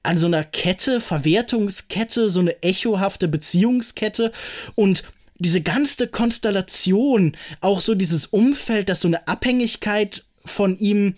an 0.01 0.17
so 0.17 0.27
einer 0.27 0.45
Kette, 0.45 1.01
Verwertungskette, 1.01 2.29
so 2.29 2.39
eine 2.39 2.63
echohafte 2.63 3.27
Beziehungskette 3.27 4.31
und 4.75 5.03
diese 5.40 5.61
ganze 5.61 6.07
Konstellation, 6.07 7.36
auch 7.61 7.82
so 7.82 7.95
dieses 7.95 8.28
Umfeld, 8.28 8.90
das 8.90 9.02
so 9.02 9.07
eine 9.07 9.28
Abhängigkeit 9.28 10.26
von 10.45 10.78
ihm 10.78 11.16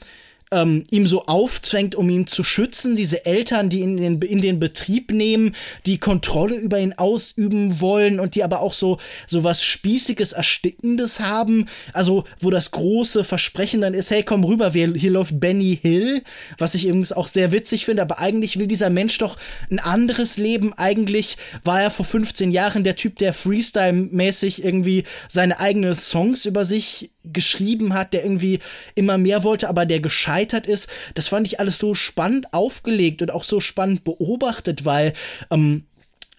ähm, 0.51 0.83
ihm 0.91 1.05
so 1.05 1.25
aufzwängt, 1.25 1.95
um 1.95 2.09
ihn 2.09 2.27
zu 2.27 2.43
schützen. 2.43 2.95
Diese 2.95 3.25
Eltern, 3.25 3.69
die 3.69 3.79
ihn 3.79 3.97
in 3.97 4.19
den, 4.19 4.29
in 4.29 4.41
den 4.41 4.59
Betrieb 4.59 5.11
nehmen, 5.11 5.55
die 5.85 5.97
Kontrolle 5.97 6.55
über 6.55 6.79
ihn 6.79 6.93
ausüben 6.93 7.79
wollen 7.79 8.19
und 8.19 8.35
die 8.35 8.43
aber 8.43 8.59
auch 8.59 8.73
so, 8.73 8.97
so 9.27 9.43
was 9.43 9.63
Spießiges, 9.63 10.33
Erstickendes 10.33 11.21
haben. 11.21 11.67
Also, 11.93 12.25
wo 12.39 12.49
das 12.49 12.71
große 12.71 13.23
Versprechen 13.23 13.81
dann 13.81 13.93
ist, 13.93 14.11
hey, 14.11 14.23
komm 14.23 14.43
rüber, 14.43 14.73
wir, 14.73 14.93
hier 14.93 15.11
läuft 15.11 15.39
Benny 15.39 15.79
Hill, 15.81 16.23
was 16.57 16.75
ich 16.75 16.85
übrigens 16.85 17.13
auch 17.13 17.27
sehr 17.27 17.51
witzig 17.51 17.85
finde, 17.85 18.01
aber 18.01 18.19
eigentlich 18.19 18.59
will 18.59 18.67
dieser 18.67 18.89
Mensch 18.89 19.17
doch 19.17 19.37
ein 19.69 19.79
anderes 19.79 20.37
Leben. 20.37 20.73
Eigentlich 20.73 21.37
war 21.63 21.81
er 21.81 21.91
vor 21.91 22.05
15 22.05 22.51
Jahren 22.51 22.83
der 22.83 22.95
Typ, 22.97 23.17
der 23.17 23.33
Freestyle-mäßig 23.33 24.63
irgendwie 24.65 25.05
seine 25.29 25.59
eigenen 25.59 25.95
Songs 25.95 26.45
über 26.45 26.65
sich 26.65 27.11
geschrieben 27.23 27.93
hat, 27.93 28.13
der 28.13 28.23
irgendwie 28.23 28.59
immer 28.95 29.17
mehr 29.17 29.43
wollte, 29.43 29.69
aber 29.69 29.85
der 29.85 29.99
gescheitert 30.41 30.67
ist. 30.67 30.89
Das 31.13 31.27
fand 31.27 31.47
ich 31.47 31.59
alles 31.59 31.77
so 31.77 31.95
spannend 31.95 32.53
aufgelegt 32.53 33.21
und 33.21 33.31
auch 33.31 33.43
so 33.43 33.59
spannend 33.59 34.03
beobachtet, 34.03 34.85
weil 34.85 35.13
ähm, 35.49 35.85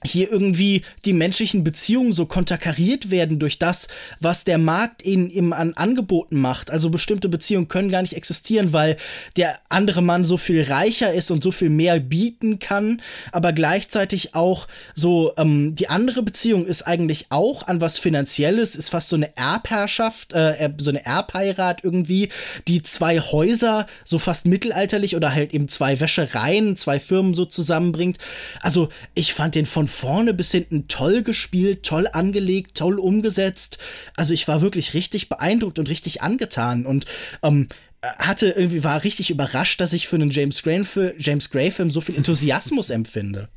hier 0.04 0.30
irgendwie 0.30 0.82
die 1.04 1.12
menschlichen 1.12 1.64
Beziehungen 1.64 2.12
so 2.12 2.26
konterkariert 2.26 3.10
werden 3.10 3.38
durch 3.38 3.58
das, 3.58 3.88
was 4.20 4.44
der 4.44 4.58
Markt 4.58 5.04
ihnen 5.04 5.30
eben 5.30 5.52
an 5.52 5.74
Angeboten 5.74 6.40
macht. 6.40 6.70
Also 6.70 6.90
bestimmte 6.90 7.28
Beziehungen 7.28 7.68
können 7.68 7.90
gar 7.90 8.02
nicht 8.02 8.14
existieren, 8.14 8.72
weil 8.72 8.96
der 9.36 9.58
andere 9.68 10.02
Mann 10.02 10.24
so 10.24 10.36
viel 10.36 10.62
reicher 10.62 11.12
ist 11.12 11.30
und 11.30 11.42
so 11.42 11.52
viel 11.52 11.70
mehr 11.70 12.00
bieten 12.00 12.58
kann, 12.58 13.00
aber 13.30 13.52
gleichzeitig 13.52 14.34
auch 14.34 14.68
so, 14.94 15.32
ähm, 15.36 15.74
die 15.74 15.88
andere 15.88 16.22
Beziehung 16.22 16.66
ist 16.66 16.82
eigentlich 16.82 17.26
auch 17.30 17.66
an 17.66 17.80
was 17.80 17.98
Finanzielles, 17.98 18.76
ist 18.76 18.90
fast 18.90 19.08
so 19.08 19.16
eine 19.16 19.36
Erbherrschaft, 19.36 20.32
äh, 20.32 20.70
so 20.78 20.90
eine 20.90 21.04
Erbheirat 21.04 21.84
irgendwie, 21.84 22.28
die 22.68 22.82
zwei 22.82 23.20
Häuser 23.20 23.86
so 24.04 24.18
fast 24.18 24.46
mittelalterlich 24.46 25.16
oder 25.16 25.34
halt 25.34 25.54
eben 25.54 25.68
zwei 25.68 26.00
Wäschereien, 26.00 26.76
zwei 26.76 27.00
Firmen 27.00 27.34
so 27.34 27.44
zusammenbringt. 27.44 28.18
Also 28.60 28.88
ich 29.14 29.32
fand 29.32 29.54
den 29.54 29.66
von 29.66 29.88
vorne 29.92 30.34
bis 30.34 30.50
hinten 30.50 30.88
toll 30.88 31.22
gespielt, 31.22 31.84
toll 31.84 32.08
angelegt, 32.12 32.76
toll 32.76 32.98
umgesetzt. 32.98 33.78
Also 34.16 34.34
ich 34.34 34.48
war 34.48 34.60
wirklich 34.60 34.94
richtig 34.94 35.28
beeindruckt 35.28 35.78
und 35.78 35.88
richtig 35.88 36.22
angetan 36.22 36.86
und 36.86 37.06
ähm, 37.42 37.68
hatte 38.02 38.48
irgendwie 38.48 38.82
war 38.82 39.04
richtig 39.04 39.30
überrascht, 39.30 39.80
dass 39.80 39.92
ich 39.92 40.08
für 40.08 40.16
einen 40.16 40.30
James 40.30 40.62
Gray, 40.62 40.84
James 41.18 41.50
Gray 41.50 41.70
Film 41.70 41.90
so 41.90 42.00
viel 42.00 42.16
Enthusiasmus 42.16 42.90
empfinde. 42.90 43.48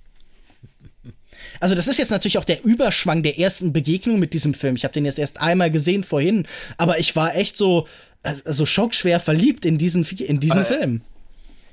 Also 1.59 1.73
das 1.73 1.87
ist 1.87 1.97
jetzt 1.97 2.11
natürlich 2.11 2.37
auch 2.37 2.43
der 2.43 2.63
Überschwang 2.63 3.23
der 3.23 3.39
ersten 3.39 3.73
Begegnung 3.73 4.19
mit 4.19 4.33
diesem 4.33 4.53
Film. 4.53 4.75
Ich 4.75 4.83
habe 4.83 4.93
den 4.93 5.05
jetzt 5.05 5.19
erst 5.19 5.41
einmal 5.41 5.71
gesehen 5.71 6.03
vorhin, 6.03 6.47
aber 6.77 6.99
ich 6.99 7.15
war 7.15 7.35
echt 7.35 7.57
so 7.57 7.87
also 8.23 8.65
schockschwer 8.65 9.19
verliebt 9.19 9.65
in 9.65 9.77
diesen 9.77 10.03
in 10.03 10.39
diesen 10.39 10.59
aber, 10.59 10.65
Film. 10.65 11.01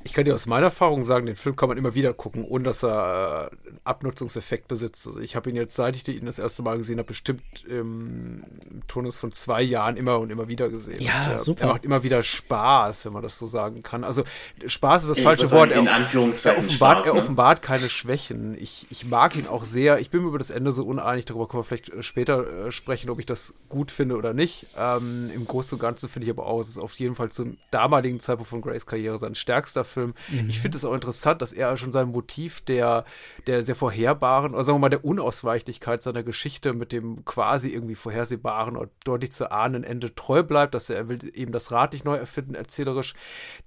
Ich 0.05 0.13
kann 0.13 0.25
dir 0.25 0.35
aus 0.35 0.47
meiner 0.47 0.67
Erfahrung 0.67 1.05
sagen, 1.05 1.27
den 1.27 1.37
Film 1.37 1.55
kann 1.57 1.69
man 1.69 1.79
immer 1.79 1.95
wieder 1.95 2.13
gucken, 2.13 2.45
ohne 2.45 2.65
dass 2.65 2.83
er 2.83 3.51
äh, 3.53 3.69
einen 3.69 3.81
Abnutzungseffekt 3.85 4.69
besitzt. 4.69 5.07
Also 5.07 5.21
ich 5.21 5.37
habe 5.37 5.51
ihn 5.51 5.57
jetzt, 5.57 5.77
seit 5.77 5.97
ich 5.97 6.09
ihn 6.09 6.27
das 6.27 6.39
erste 6.39 6.63
Mal 6.63 6.77
gesehen 6.77 6.99
habe, 6.99 7.09
bestimmt 7.09 7.43
im 7.69 8.43
Turnus 8.89 9.19
von 9.19 9.33
zwei 9.33 9.63
Jahren 9.63 9.97
immer 9.97 10.19
und 10.19 10.31
immer 10.31 10.49
wieder 10.49 10.69
gesehen. 10.69 11.01
Ja, 11.01 11.33
er, 11.33 11.39
super. 11.39 11.63
Er 11.63 11.69
macht 11.69 11.85
immer 11.85 12.03
wieder 12.03 12.23
Spaß, 12.23 13.05
wenn 13.05 13.13
man 13.13 13.23
das 13.23 13.39
so 13.39 13.47
sagen 13.47 13.83
kann. 13.83 14.03
Also 14.03 14.25
Spaß 14.67 15.03
ist 15.03 15.11
das 15.11 15.19
ich 15.19 15.25
falsche 15.25 15.51
Wort. 15.51 15.71
Er, 15.71 15.79
in 15.79 15.89
Anführungszeichen 15.89 16.63
er 16.63 16.67
offenbart, 16.67 16.99
Spaß, 16.99 17.07
ne? 17.07 17.19
er 17.19 17.23
offenbart 17.23 17.63
keine 17.63 17.89
Schwächen. 17.89 18.57
Ich, 18.59 18.87
ich 18.91 19.07
mag 19.07 19.37
ihn 19.37 19.47
auch 19.47 19.65
sehr. 19.65 20.01
Ich 20.01 20.11
bin 20.11 20.23
mir 20.23 20.29
über 20.29 20.39
das 20.39 20.51
Ende 20.51 20.73
so 20.73 20.85
uneinig, 20.85 21.27
darüber 21.27 21.47
können 21.47 21.61
wir 21.61 21.65
vielleicht 21.65 21.91
äh, 21.91 22.03
später 22.03 22.67
äh, 22.67 22.73
sprechen, 22.73 23.11
ob 23.11 23.21
ich 23.21 23.27
das 23.27 23.55
gut 23.69 23.91
finde 23.91 24.17
oder 24.17 24.35
nicht. 24.35 24.67
Ähm, 24.77 25.31
Im 25.33 25.47
Großen 25.47 25.77
und 25.77 25.81
Ganzen 25.81 26.09
finde 26.09 26.27
ich 26.27 26.31
aber 26.31 26.47
auch, 26.47 26.61
es 26.61 26.69
ist 26.69 26.79
auf 26.79 26.93
jeden 26.95 27.15
Fall 27.15 27.31
zum 27.31 27.59
damaligen 27.71 28.21
Zeitpunkt 28.21 28.51
von 28.51 28.63
Grace 28.63 28.87
Karriere 28.87 29.19
sein 29.19 29.35
stärkster 29.35 29.85
Film. 29.93 30.15
Mhm. 30.29 30.49
Ich 30.49 30.61
finde 30.61 30.77
es 30.77 30.85
auch 30.85 30.95
interessant, 30.95 31.43
dass 31.43 31.53
er 31.53 31.77
schon 31.77 31.93
sein 31.93 32.09
Motiv 32.09 32.61
der, 32.63 33.05
der 33.47 33.63
sehr 33.63 33.77
vorherbaren, 33.77 34.55
oder 34.55 34.65
sagen 34.65 34.77
wir 34.77 34.81
mal, 34.81 34.89
der 34.89 35.05
Unausweichlichkeit 35.05 36.03
seiner 36.03 36.23
Geschichte 36.23 36.73
mit 36.73 36.93
dem 36.93 37.25
quasi 37.25 37.69
irgendwie 37.69 37.95
vorhersehbaren 37.95 38.77
und 38.77 38.91
deutlich 39.05 39.33
zu 39.33 39.51
ahnenden 39.51 39.85
Ende 39.85 40.15
treu 40.15 40.43
bleibt, 40.43 40.75
dass 40.75 40.91
er, 40.91 40.97
er 40.97 41.09
will 41.09 41.19
eben 41.35 41.53
das 41.53 41.71
Rad 41.71 41.93
nicht 41.93 42.05
neu 42.05 42.17
erfinden, 42.17 42.55
erzählerisch. 42.55 43.15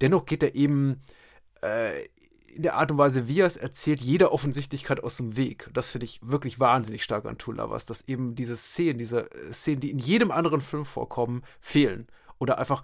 Dennoch 0.02 0.26
geht 0.26 0.44
er 0.44 0.56
eben 0.56 1.02
äh, 1.62 2.06
in 2.56 2.64
der 2.64 2.76
Art 2.76 2.90
und 2.90 2.98
Weise, 2.98 3.28
wie 3.28 3.42
er 3.42 3.48
es 3.48 3.58
erzählt, 3.58 4.02
jeder 4.02 4.32
Offensichtlichkeit 4.32 5.04
aus 5.04 5.18
dem 5.18 5.36
Weg. 5.36 5.70
Das 5.74 5.90
finde 5.90 6.06
ich 6.06 6.22
wirklich 6.24 6.60
wahnsinnig 6.60 7.04
stark 7.04 7.26
an 7.26 7.38
Two 7.38 7.52
Lovers, 7.52 7.86
dass 7.86 8.08
eben 8.08 8.34
diese 8.36 8.56
Szenen, 8.56 8.98
diese 8.98 9.28
Szenen, 9.52 9.82
die 9.82 9.92
in 9.92 10.00
jedem 10.00 10.32
anderen 10.32 10.62
Film 10.62 10.86
vorkommen, 10.86 11.44
fehlen. 11.60 12.08
Oder 12.40 12.58
einfach 12.58 12.82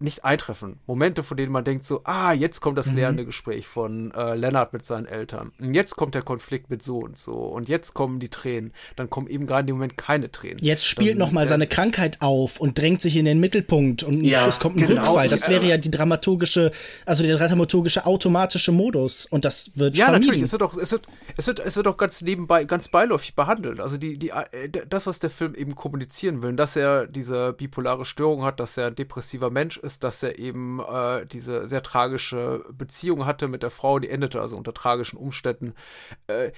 nicht 0.00 0.24
eintreffen. 0.24 0.80
Momente, 0.86 1.22
von 1.22 1.36
denen 1.36 1.52
man 1.52 1.64
denkt 1.64 1.84
so, 1.84 2.00
ah, 2.04 2.32
jetzt 2.32 2.60
kommt 2.60 2.76
das 2.76 2.90
klärende 2.90 3.22
mhm. 3.22 3.28
Gespräch 3.28 3.66
von 3.66 4.10
äh, 4.12 4.34
Lennart 4.34 4.72
mit 4.72 4.84
seinen 4.84 5.06
Eltern. 5.06 5.52
Und 5.60 5.74
jetzt 5.74 5.94
kommt 5.96 6.14
der 6.14 6.22
Konflikt 6.22 6.68
mit 6.68 6.82
so 6.82 6.98
und 6.98 7.16
so. 7.16 7.34
Und 7.34 7.68
jetzt 7.68 7.94
kommen 7.94 8.18
die 8.18 8.28
Tränen. 8.28 8.72
Dann 8.96 9.08
kommen 9.08 9.28
eben 9.28 9.46
gerade 9.46 9.68
im 9.70 9.76
Moment 9.76 9.96
keine 9.96 10.32
Tränen. 10.32 10.58
Jetzt 10.60 10.84
spielt 10.84 11.16
nochmal 11.16 11.46
seine 11.46 11.68
Krankheit 11.68 12.20
auf 12.20 12.60
und 12.60 12.76
drängt 12.76 13.02
sich 13.02 13.16
in 13.16 13.24
den 13.24 13.38
Mittelpunkt 13.38 14.02
und 14.02 14.24
ja, 14.24 14.46
es 14.46 14.58
kommt 14.58 14.76
ein 14.76 14.86
genau, 14.86 15.02
Rückfall. 15.02 15.28
Das 15.28 15.48
wäre 15.48 15.64
ja 15.64 15.76
die 15.76 15.90
dramaturgische, 15.90 16.72
also 17.06 17.22
der 17.22 17.36
dramaturgische 17.38 18.04
automatische 18.04 18.72
Modus. 18.72 19.26
Und 19.26 19.44
das 19.44 19.72
wird 19.76 19.96
Ja, 19.96 20.06
vermieden. 20.06 20.26
natürlich. 20.26 20.42
Es 20.42 20.52
wird 20.52 20.62
auch, 20.62 20.76
es 20.76 20.90
wird, 20.90 21.06
es 21.36 21.46
wird, 21.46 21.60
es 21.60 21.76
wird 21.76 21.86
auch 21.86 21.96
ganz 21.96 22.20
nebenbei, 22.20 22.64
ganz 22.64 22.88
beiläufig 22.88 23.36
behandelt. 23.36 23.80
Also 23.80 23.96
die, 23.96 24.18
die, 24.18 24.30
äh, 24.30 24.68
das, 24.88 25.06
was 25.06 25.20
der 25.20 25.30
Film 25.30 25.54
eben 25.54 25.76
kommunizieren 25.76 26.42
will, 26.42 26.54
dass 26.54 26.74
er 26.74 27.06
diese 27.06 27.52
bipolare 27.52 28.04
Störung 28.04 28.44
hat, 28.44 28.58
dass 28.58 28.76
er 28.76 28.88
ein 28.88 28.96
depressiver 28.96 29.50
Mensch 29.50 29.76
ist, 29.76 29.93
dass 29.98 30.22
er 30.22 30.38
eben 30.38 30.80
äh, 30.80 31.26
diese 31.26 31.66
sehr 31.68 31.82
tragische 31.82 32.64
Beziehung 32.72 33.26
hatte 33.26 33.48
mit 33.48 33.62
der 33.62 33.70
Frau, 33.70 33.98
die 33.98 34.10
endete 34.10 34.40
also 34.40 34.56
unter 34.56 34.74
tragischen 34.74 35.16
Umständen, 35.16 35.74
äh, 36.26 36.52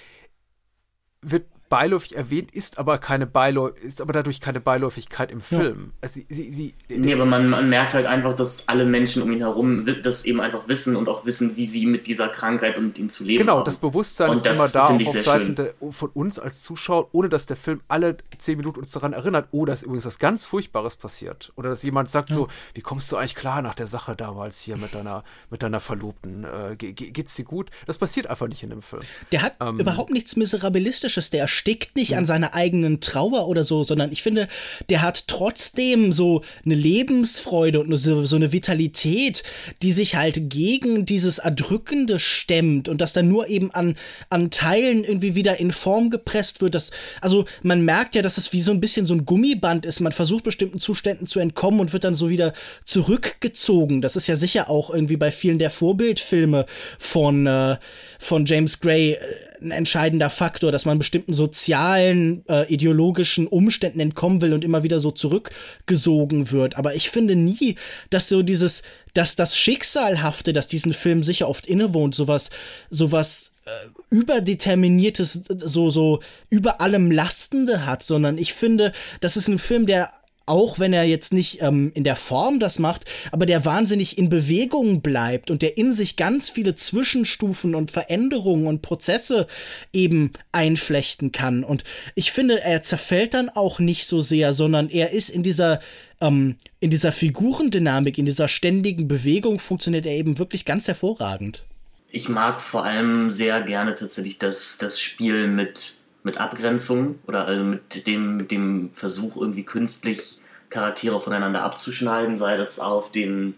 wird 1.23 1.47
beiläufig 1.69 2.17
erwähnt, 2.17 2.51
ist 2.53 2.79
aber 2.79 2.99
keine 2.99 3.27
Beiläu 3.27 3.69
ist 3.69 4.01
aber 4.01 4.13
dadurch 4.13 4.41
keine 4.41 4.61
Beiläufigkeit 4.61 5.31
im 5.31 5.41
Film. 5.41 5.93
Ja. 6.03 6.09
sie, 6.09 6.27
sie, 6.29 6.51
sie, 6.51 6.75
nee, 6.89 7.13
aber 7.13 7.27
man, 7.27 7.49
man 7.49 7.69
merkt 7.69 7.95
halt 7.95 8.07
einfach, 8.07 8.35
dass 8.37 8.69
alle 8.69 8.85
Menschen 8.85 9.23
um 9.23 9.33
ihn 9.33 9.39
herum 9.41 9.87
das 10.03 10.25
eben 10.25 10.41
einfach 10.41 10.69
wissen 10.69 10.97
und 10.97 11.09
auch 11.09 11.25
wissen, 11.25 11.57
wie 11.57 11.67
sie 11.67 11.87
mit 11.87 12.07
dieser 12.07 12.29
Krankheit 12.29 12.77
und 12.77 12.99
ihm 12.99 13.11
zu 13.11 13.25
leben 13.25 13.39
Genau, 13.39 13.59
haben. 13.59 13.65
das 13.65 13.79
Bewusstsein 13.79 14.31
und 14.31 14.37
ist 14.37 14.47
das 14.47 14.57
immer 14.57 14.69
da 14.69 14.89
auf 14.89 15.23
Seiten 15.23 15.55
der, 15.55 15.75
von 15.91 16.11
uns 16.11 16.39
als 16.39 16.63
Zuschauer, 16.63 17.09
ohne 17.13 17.29
dass 17.29 17.47
der 17.47 17.57
Film 17.57 17.81
alle 17.89 18.17
zehn 18.39 18.57
Minuten 18.57 18.81
uns 18.81 18.93
daran 18.93 19.13
erinnert, 19.13 19.49
oh, 19.51 19.65
da 19.65 19.73
ist 19.73 19.83
übrigens 19.83 20.07
was 20.07 20.19
ganz 20.19 20.47
Furchtbares 20.47 20.97
passiert. 20.97 21.53
Oder 21.57 21.71
dass 21.71 21.83
jemand 21.83 22.11
sagt 22.11 22.31
ja. 22.31 22.37
so, 22.37 22.49
wie 22.75 22.81
kommst 22.81 23.11
du 23.11 23.17
eigentlich 23.17 23.35
klar 23.35 23.63
nach 23.63 23.75
der 23.75 23.87
Sache 23.87 24.17
damals 24.17 24.61
hier 24.61 24.77
mit 24.77 24.95
deiner, 24.95 25.25
mit 25.51 25.63
deiner 25.63 25.81
Verlobten? 25.81 26.45
Äh, 26.45 26.77
geht's 26.77 27.35
dir 27.35 27.45
gut? 27.45 27.71
Das 27.87 27.99
passiert 27.99 28.27
einfach 28.29 28.49
nicht 28.49 28.63
in 28.63 28.71
dem 28.71 28.83
Film. 28.83 29.03
Der 29.33 29.43
hat 29.43 29.57
ähm, 29.61 29.79
überhaupt 29.79 30.11
nichts 30.11 30.37
Miserabilistisches, 30.37 31.31
der 31.31 31.49
erstickt 31.57 31.97
nicht 31.97 32.17
an 32.17 32.27
seiner 32.27 32.55
eigenen 32.55 33.01
Trauer 33.01 33.49
oder 33.49 33.65
so, 33.65 33.83
sondern 33.83 34.13
ich 34.13 34.23
finde, 34.23 34.47
der 34.91 35.03
hat 35.03 35.27
trotzdem 35.27 36.13
so 36.13 36.43
eine 36.65 36.75
Lebensfreude 36.75 37.81
und 37.81 37.97
so, 37.97 38.25
so 38.25 38.37
eine 38.37 38.53
Vitalität, 38.53 39.43
die 39.83 39.93
sich 39.93 40.17
halt 40.17 40.51
gegen 40.51 41.07
dieses 41.07 41.39
Erdrückende 41.39 42.21
stemmt 42.21 42.89
und 42.89 43.01
das 43.01 43.15
dann 43.15 43.29
nur 43.29 43.49
eben 43.49 43.71
an, 43.71 43.97
an 44.29 44.51
Teilen 44.51 45.03
irgendwie 45.05 45.35
wieder 45.35 45.59
in 45.59 45.71
Form 45.71 46.11
gepresst 46.11 46.61
wird. 46.61 46.75
Das, 46.75 46.91
also 47.21 47.47
man 47.63 47.85
merkt 47.85 48.15
ja, 48.15 48.23
dass 48.23 48.37
es 48.37 48.53
wie 48.53 48.61
so 48.61 48.71
ein 48.71 48.81
bisschen 48.81 49.07
so 49.07 49.15
ein 49.15 49.25
Gummiband 49.25 49.87
ist. 49.87 50.01
Man 50.01 50.13
versucht 50.13 50.45
bestimmten 50.45 50.79
Zuständen 50.79 51.27
zu 51.27 51.41
entkommen 51.41 51.81
und 51.81 51.93
wird 51.93 52.05
dann 52.05 52.15
so 52.15 52.29
wieder 52.29 52.53
zurückgezogen. 52.85 54.03
Das 54.03 54.17
ist 54.17 54.27
ja 54.27 54.37
sicher 54.37 54.69
auch 54.69 54.91
irgendwie 54.91 55.17
bei 55.17 55.33
vielen 55.33 55.59
der 55.59 55.71
Vorbildfilme 55.71 56.67
von, 56.99 57.47
äh, 57.47 57.77
von 58.19 58.45
James 58.45 58.81
Gray 58.81 59.13
äh, 59.13 59.19
ein 59.61 59.71
entscheidender 59.71 60.31
Faktor, 60.31 60.73
dass 60.73 60.85
man 60.85 60.99
bestimmten 60.99 61.35
sozialen, 61.35 62.45
äh, 62.49 62.67
ideologischen 62.73 63.47
Umständen 63.47 64.01
entkommen 64.01 64.41
will 64.41 64.53
und 64.53 64.65
immer 64.65 64.83
wieder 64.83 65.01
so 65.01 65.11
zurückgesogen 65.11 66.51
wird. 66.51 66.77
Aber 66.77 66.95
ich 66.95 67.11
finde 67.11 67.37
nie, 67.37 67.77
dass 68.11 68.29
so 68.29 68.43
dieses, 68.43 68.83
dass 69.15 69.37
das 69.37 69.57
Schicksalhafte, 69.57 70.53
das 70.53 70.67
diesen 70.67 70.93
Film 70.93 71.23
sicher 71.23 71.49
oft 71.49 71.67
innewohnt, 71.67 72.15
sowas, 72.15 72.51
sowas 72.91 73.55
äh, 73.65 73.71
überdeterminiertes, 74.11 75.45
so, 75.49 75.91
so 75.91 76.21
über 76.51 76.81
allem 76.81 77.11
Lastende 77.11 77.87
hat, 77.87 78.03
sondern 78.03 78.39
ich 78.39 78.53
finde, 78.53 78.93
das 79.21 79.37
ist 79.37 79.49
ein 79.49 79.59
Film, 79.59 79.87
der 79.87 80.11
auch 80.47 80.79
wenn 80.79 80.93
er 80.93 81.05
jetzt 81.05 81.33
nicht 81.33 81.61
ähm, 81.61 81.91
in 81.95 82.05
der 82.05 82.17
Form 82.17 82.61
das 82.61 82.79
macht, 82.79 83.05
aber 83.33 83.47
der 83.47 83.65
wahnsinnig 83.65 84.17
in 84.17 84.29
Bewegung 84.29 85.03
bleibt 85.03 85.51
und 85.51 85.61
der 85.61 85.77
in 85.77 85.93
sich 85.93 86.17
ganz 86.17 86.49
viele 86.49 86.77
Zwischenstufen 86.77 87.75
und 87.75 87.91
Veränderungen 87.91 88.67
und 88.69 88.81
Prozesse 88.81 89.49
eben 89.93 90.33
einflechten 90.53 91.33
kann. 91.33 91.65
Und 91.65 91.85
ich 92.15 92.31
finde, 92.31 92.63
er 92.63 92.81
zerfällt 92.83 93.35
dann 93.35 93.49
auch 93.49 93.81
nicht 93.81 94.07
so 94.07 94.21
sehr, 94.21 94.53
sondern 94.53 94.89
er 94.89 95.11
ist 95.11 95.31
in 95.31 95.43
dieser 95.43 95.81
ähm, 96.21 96.57
in 96.81 96.91
dieser 96.91 97.13
Figurendynamik, 97.13 98.17
in 98.17 98.25
dieser 98.25 98.49
ständigen 98.49 99.09
Bewegung 99.09 99.59
funktioniert 99.59 100.07
er 100.07 100.13
eben 100.13 100.39
wirklich 100.39 100.65
ganz 100.65 100.89
hervorragend. 100.89 101.65
Ich 102.11 102.29
mag 102.29 102.63
vor 102.63 102.85
allem 102.85 103.31
sehr 103.31 103.61
gerne 103.63 103.95
tatsächlich 103.95 104.39
das, 104.39 104.79
das 104.79 105.01
Spiel 105.01 105.49
mit 105.49 105.96
mit 106.27 106.39
Abgrenzung 106.39 107.21
oder 107.29 107.47
also 107.47 107.63
mit 107.63 108.07
dem, 108.09 108.49
dem 108.49 108.91
Versuch, 108.93 109.37
irgendwie 109.37 109.63
künstlich 109.63 110.41
Charaktere 110.71 111.21
voneinander 111.21 111.63
abzuschneiden, 111.63 112.37
sei 112.37 112.57
das 112.57 112.81
auf 112.81 113.13
den, 113.13 113.55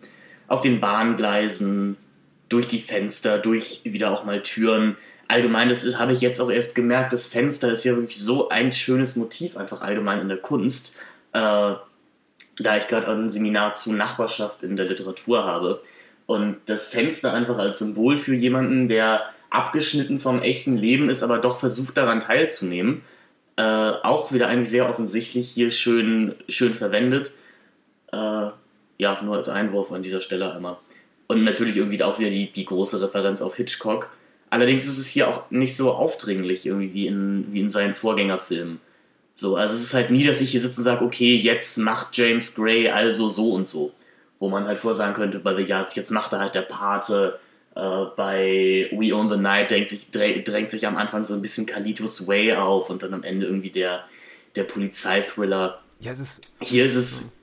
auf 0.49 0.61
den 0.61 0.78
Bahngleisen, 0.78 1.97
durch 2.51 2.69
die 2.69 2.78
Fenster, 2.78 3.39
durch 3.39 3.81
wieder 3.85 4.11
auch 4.11 4.24
mal 4.24 4.43
Türen. 4.43 4.97
Allgemein, 5.28 5.70
das 5.70 5.99
habe 5.99 6.12
ich 6.12 6.20
jetzt 6.20 6.40
auch 6.40 6.51
erst 6.51 6.74
gemerkt, 6.74 7.15
das 7.15 7.27
Fenster 7.27 7.73
ist 7.73 7.85
ja 7.85 7.97
wirklich 7.97 8.20
so 8.23 8.51
ein 8.51 8.70
schönes 8.70 9.16
Motiv, 9.16 9.57
einfach 9.57 9.81
allgemein 9.81 10.20
in 10.20 10.28
der 10.28 10.39
Kunst. 10.39 10.99
Äh, 11.32 11.74
da 12.61 12.77
ich 12.77 12.89
gerade 12.89 13.09
ein 13.09 13.31
Seminar 13.31 13.74
zu 13.74 13.95
Nachbarschaft 13.95 14.62
in 14.62 14.77
der 14.77 14.86
Literatur 14.86 15.45
habe. 15.45 15.81
Und 16.27 16.59
das 16.66 16.89
Fenster 16.89 17.32
einfach 17.32 17.57
als 17.57 17.78
Symbol 17.78 18.19
für 18.19 18.35
jemanden, 18.35 18.89
der 18.89 19.23
abgeschnitten 19.51 20.20
vom 20.20 20.41
echten 20.41 20.77
Leben 20.77 21.11
ist, 21.11 21.23
aber 21.23 21.39
doch 21.39 21.59
versucht 21.59 21.97
daran 21.97 22.20
teilzunehmen. 22.20 23.03
Äh, 23.57 23.62
auch 23.62 24.33
wieder 24.33 24.49
eigentlich 24.49 24.70
sehr 24.70 24.89
offensichtlich 24.89 25.51
hier 25.51 25.70
schön, 25.70 26.35
schön 26.49 26.75
verwendet. 26.75 27.33
Äh, 28.12 28.51
ja, 28.99 29.23
nur 29.23 29.37
als 29.37 29.49
Einwurf 29.49 29.93
an 29.93 30.03
dieser 30.03 30.20
Stelle 30.20 30.55
einmal. 30.55 30.77
Und 31.29 31.45
natürlich 31.45 31.77
irgendwie 31.77 32.03
auch 32.03 32.19
wieder 32.19 32.31
die, 32.31 32.51
die 32.51 32.65
große 32.65 33.01
Referenz 33.03 33.43
auf 33.43 33.57
Hitchcock. 33.57 34.11
Allerdings 34.51 34.87
ist 34.87 34.99
es 34.99 35.09
hier 35.09 35.29
auch 35.29 35.51
nicht 35.51 35.77
so 35.77 35.93
aufdringlich 35.93 36.66
irgendwie 36.66 36.95
wie 36.95 37.07
in, 37.07 37.47
wie 37.53 37.61
in 37.61 37.70
seinen 37.70 37.95
Vorgängerfilmen. 37.95 38.81
So, 39.35 39.57
also 39.57 39.75
es 39.75 39.83
ist 39.83 39.95
halt 39.95 40.11
nie, 40.11 40.25
dass 40.25 40.41
ich 40.41 40.51
hier 40.51 40.61
sitze 40.61 40.79
und 40.79 40.85
sage, 40.85 41.05
okay, 41.05 41.37
jetzt 41.37 41.79
macht 41.79 42.16
James 42.16 42.55
Gray 42.55 42.89
also 42.89 43.29
so 43.29 43.53
und 43.53 43.69
so. 43.69 43.93
Wo 44.41 44.49
man 44.49 44.66
halt 44.66 44.79
vorsagen 44.79 45.15
könnte, 45.15 45.39
bei 45.39 45.55
The 45.55 45.65
Yards, 45.65 45.95
jetzt 45.95 46.11
macht 46.11 46.33
er 46.33 46.41
halt 46.41 46.55
der 46.55 46.62
Pate, 46.62 47.39
äh, 47.79 48.07
bei 48.17 48.89
We 48.91 49.15
Own 49.15 49.31
the 49.31 49.37
Night 49.37 49.71
drängt 49.71 49.91
sich, 49.91 50.11
drängt 50.11 50.71
sich 50.71 50.87
am 50.87 50.97
Anfang 50.97 51.25
so 51.25 51.35
ein 51.35 51.43
bisschen 51.43 51.65
Kalitos 51.65 52.27
Way 52.27 52.55
auf 52.55 52.91
und 52.91 53.05
dann 53.05 53.15
am 53.15 53.23
Ende 53.23 53.47
irgendwie 53.47 53.71
der, 53.71 54.05
der 54.57 54.65
Polizeithriller. 54.65 55.81
Ja, 56.01 56.11
es 56.11 56.19
ist. 56.19 56.57
Hier 56.61 56.85
ist 56.85 56.97
es. 56.97 57.37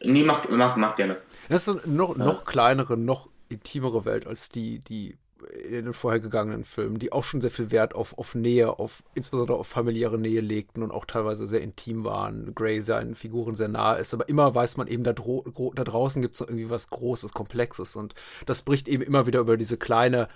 Nee, 0.00 0.22
mach, 0.22 0.48
mach, 0.48 0.76
mach 0.76 0.96
gerne. 0.96 1.18
Das 1.50 1.68
ist 1.68 1.84
eine 1.84 1.94
noch, 1.94 2.16
noch 2.16 2.44
kleinere, 2.44 2.96
noch 2.96 3.28
intimere 3.50 4.04
Welt 4.06 4.26
als 4.26 4.48
die, 4.48 4.78
die 4.78 5.16
in 5.56 5.84
den 5.84 5.94
vorhergegangenen 5.94 6.64
Filmen, 6.64 6.98
die 6.98 7.12
auch 7.12 7.24
schon 7.24 7.40
sehr 7.40 7.50
viel 7.50 7.70
Wert 7.70 7.94
auf, 7.94 8.16
auf 8.18 8.34
Nähe, 8.34 8.78
auf 8.78 9.02
insbesondere 9.14 9.58
auf 9.58 9.66
familiäre 9.66 10.18
Nähe 10.18 10.40
legten 10.40 10.82
und 10.82 10.90
auch 10.90 11.04
teilweise 11.04 11.46
sehr 11.46 11.62
intim 11.62 12.04
waren. 12.04 12.54
Grey 12.54 12.82
seinen 12.82 13.14
Figuren 13.14 13.54
sehr 13.54 13.68
nahe 13.68 13.98
ist, 13.98 14.14
aber 14.14 14.28
immer 14.28 14.54
weiß 14.54 14.76
man 14.76 14.86
eben, 14.86 15.04
da, 15.04 15.12
da 15.12 15.84
draußen 15.84 16.22
gibt 16.22 16.34
es 16.34 16.40
irgendwie 16.40 16.70
was 16.70 16.90
Großes, 16.90 17.32
Komplexes 17.32 17.96
und 17.96 18.14
das 18.46 18.62
bricht 18.62 18.88
eben 18.88 19.02
immer 19.02 19.26
wieder 19.26 19.40
über 19.40 19.56
diese 19.56 19.76
kleine, 19.76 20.28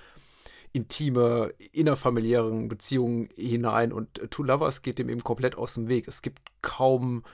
intime, 0.73 1.53
innerfamiliären 1.73 2.69
Beziehungen 2.69 3.29
hinein 3.35 3.93
und 3.93 4.21
Two 4.31 4.45
Lovers 4.45 4.83
geht 4.83 4.99
dem 4.99 5.09
eben 5.09 5.25
komplett 5.25 5.57
aus 5.57 5.75
dem 5.75 5.89
Weg. 5.89 6.07
Es 6.07 6.23
gibt 6.23 6.41
kaum 6.63 7.25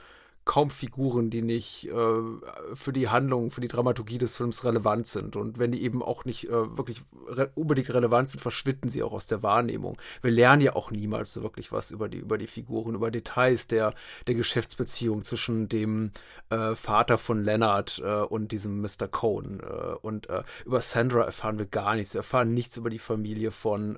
kaum 0.47 0.69
Figuren, 0.71 1.29
die 1.29 1.43
nicht 1.43 1.89
äh, 1.89 2.73
für 2.73 2.93
die 2.93 3.09
Handlung, 3.09 3.51
für 3.51 3.61
die 3.61 3.67
Dramaturgie 3.67 4.17
des 4.17 4.37
Films 4.37 4.63
relevant 4.63 5.05
sind. 5.05 5.35
Und 5.35 5.59
wenn 5.59 5.71
die 5.71 5.83
eben 5.83 6.01
auch 6.01 6.25
nicht 6.25 6.45
äh, 6.45 6.77
wirklich 6.77 7.01
re 7.27 7.51
unbedingt 7.53 7.93
relevant 7.93 8.29
sind, 8.29 8.39
verschwinden 8.39 8.89
sie 8.89 9.03
auch 9.03 9.11
aus 9.11 9.27
der 9.27 9.43
Wahrnehmung. 9.43 9.97
Wir 10.21 10.31
lernen 10.31 10.61
ja 10.61 10.75
auch 10.75 10.89
niemals 10.89 11.33
so 11.33 11.43
wirklich 11.43 11.71
was 11.71 11.91
über 11.91 12.07
die, 12.07 12.19
über 12.19 12.37
die 12.37 12.47
Figuren, 12.47 12.95
über 12.95 13.11
Details 13.11 13.67
der, 13.67 13.93
der 14.25 14.35
Geschäftsbeziehung 14.35 15.21
zwischen 15.21 15.67
dem 15.67 16.11
äh, 16.49 16.75
Vater 16.75 17.17
von 17.17 17.43
Leonard 17.43 18.01
äh, 18.03 18.21
und 18.21 18.53
diesem 18.53 18.81
Mr. 18.81 19.09
Cohn. 19.11 19.59
Äh, 19.59 19.95
und 20.01 20.29
äh, 20.29 20.43
über 20.65 20.81
Sandra 20.81 21.23
erfahren 21.23 21.59
wir 21.59 21.65
gar 21.65 21.95
nichts. 21.95 22.13
Wir 22.13 22.19
erfahren 22.19 22.53
nichts 22.53 22.77
über 22.77 22.89
die 22.89 22.99
Familie 22.99 23.51
von 23.51 23.97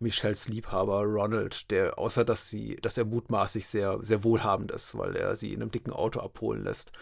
Michelles 0.00 0.48
Liebhaber 0.48 1.04
Ronald, 1.04 1.70
der, 1.70 1.98
außer 1.98 2.24
dass 2.24 2.50
sie, 2.50 2.76
dass 2.76 2.98
er 2.98 3.04
mutmaßlich 3.04 3.66
sehr, 3.66 3.98
sehr 4.02 4.24
wohlhabend 4.24 4.72
ist, 4.72 4.98
weil 4.98 5.14
er 5.14 5.36
sie 5.36 5.52
in 5.52 5.62
einem 5.62 5.70
dicken 5.76 5.92
Auto 5.92 6.20
abholen 6.20 6.64
lässt. 6.64 6.92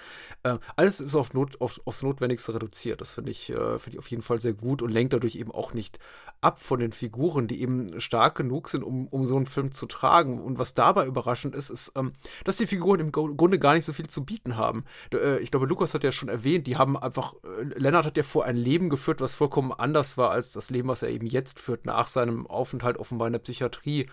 Äh, 0.43 0.59
alles 0.77 1.01
ist 1.01 1.15
auf 1.15 1.33
Not, 1.33 1.61
auf, 1.61 1.81
aufs 1.85 2.03
Notwendigste 2.03 2.55
reduziert. 2.55 3.01
Das 3.01 3.13
finde 3.13 3.31
ich, 3.31 3.51
äh, 3.51 3.79
find 3.79 3.95
ich 3.95 3.99
auf 3.99 4.09
jeden 4.09 4.23
Fall 4.23 4.41
sehr 4.41 4.55
gut 4.55 4.83
und 4.83 4.91
lenkt 4.91 5.13
dadurch 5.13 5.37
eben 5.37 5.53
auch 5.53 5.75
nicht 5.75 5.99
ab 6.41 6.61
von 6.61 6.81
den 6.81 6.93
Figuren, 6.93 7.47
die 7.47 7.63
eben 7.63 8.01
stark 8.01 8.37
genug 8.37 8.69
sind, 8.69 8.83
um, 8.83 9.09
um 9.09 9.25
so 9.25 9.37
einen 9.37 9.47
Film 9.47 9.73
zu 9.73 9.87
tragen. 9.87 10.43
Und 10.43 10.59
was 10.59 10.75
dabei 10.75 11.07
überraschend 11.07 11.55
ist, 11.55 11.71
ist, 11.71 11.93
ähm, 11.97 12.13
dass 12.45 12.59
die 12.59 12.67
Figuren 12.67 13.01
im 13.01 13.13
Grunde 13.13 13.59
gar 13.59 13.75
nicht 13.75 13.85
so 13.85 13.93
viel 13.93 14.09
zu 14.09 14.25
bieten 14.25 14.57
haben. 14.57 14.85
Äh, 15.13 15.39
ich 15.39 15.51
glaube, 15.51 15.67
Lukas 15.67 15.95
hat 15.95 16.05
ja 16.05 16.13
schon 16.13 16.29
erwähnt, 16.29 16.67
die 16.67 16.77
haben 16.77 16.97
einfach, 16.97 17.35
äh, 17.45 17.63
Lennart 17.79 18.05
hat 18.05 18.17
ja 18.17 18.23
vor 18.23 18.45
ein 18.45 18.57
Leben 18.57 18.91
geführt, 18.91 19.21
was 19.21 19.35
vollkommen 19.35 19.73
anders 19.73 20.19
war 20.19 20.31
als 20.31 20.53
das 20.53 20.71
Leben, 20.71 20.89
was 20.89 21.03
er 21.03 21.11
eben 21.11 21.27
jetzt 21.27 21.61
führt, 21.61 21.87
nach 21.87 22.09
seinem 22.09 22.47
Aufenthalt 22.47 22.99
offenbar 22.99 23.29
in 23.29 23.33
der 23.33 23.41
Psychiatrie. 23.41 24.07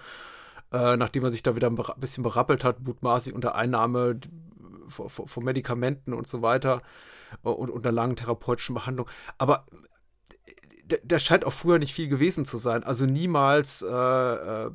Äh, 0.72 0.98
nachdem 0.98 1.24
er 1.24 1.32
sich 1.32 1.44
da 1.44 1.56
wieder 1.56 1.70
ein 1.70 1.78
bisschen 1.98 2.24
berappelt 2.24 2.64
hat, 2.64 2.82
mutmaßlich 2.82 3.36
unter 3.36 3.56
Einnahme 3.56 4.20
von 4.88 5.44
Medikamenten 5.44 6.14
und 6.14 6.28
so 6.28 6.42
weiter. 6.42 6.82
und, 7.44 7.86
einer 7.86 7.92
langen 7.92 8.16
therapeutischen 8.16 8.76
Behandlung. 8.76 9.08
Aber 9.38 9.66
da 11.04 11.20
scheint 11.20 11.46
auch 11.46 11.54
früher 11.54 11.80
nicht 11.80 11.94
viel 11.94 12.08
gewesen 12.08 12.46
zu 12.46 12.58
sein. 12.58 12.84
Also 12.84 13.06
niemals 13.06 13.82
äh, 13.82 13.88
äh, 13.88 14.72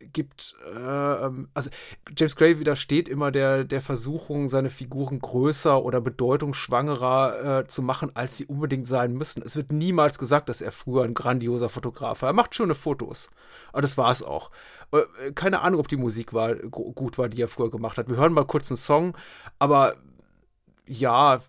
gibt, 0.00 0.54
äh, 0.74 1.30
also 1.54 1.70
James 2.16 2.36
Gray 2.36 2.58
widersteht 2.58 3.08
immer 3.08 3.30
der, 3.30 3.64
der 3.64 3.80
Versuchung, 3.80 4.48
seine 4.48 4.70
Figuren 4.70 5.18
größer 5.18 5.82
oder 5.82 6.00
bedeutungsschwangerer 6.00 7.60
äh, 7.60 7.66
zu 7.66 7.82
machen, 7.82 8.10
als 8.14 8.36
sie 8.36 8.46
unbedingt 8.46 8.86
sein 8.86 9.14
müssen. 9.14 9.42
Es 9.42 9.56
wird 9.56 9.72
niemals 9.72 10.18
gesagt, 10.18 10.48
dass 10.48 10.60
er 10.60 10.72
früher 10.72 11.04
ein 11.04 11.14
grandioser 11.14 11.68
Fotograf 11.68 12.22
war. 12.22 12.30
Er 12.30 12.34
macht 12.34 12.54
schöne 12.54 12.74
Fotos. 12.74 13.30
Aber 13.72 13.82
das 13.82 13.98
war 13.98 14.10
es 14.10 14.22
auch. 14.22 14.50
Äh, 14.92 15.32
keine 15.32 15.60
Ahnung, 15.60 15.80
ob 15.80 15.88
die 15.88 15.96
Musik 15.96 16.32
war, 16.32 16.54
gut 16.54 17.18
war, 17.18 17.28
die 17.28 17.42
er 17.42 17.48
früher 17.48 17.70
gemacht 17.70 17.98
hat. 17.98 18.08
Wir 18.08 18.16
hören 18.16 18.32
mal 18.32 18.46
kurz 18.46 18.70
einen 18.70 18.78
Song, 18.78 19.16
aber 19.58 19.96
ja, 20.86 21.42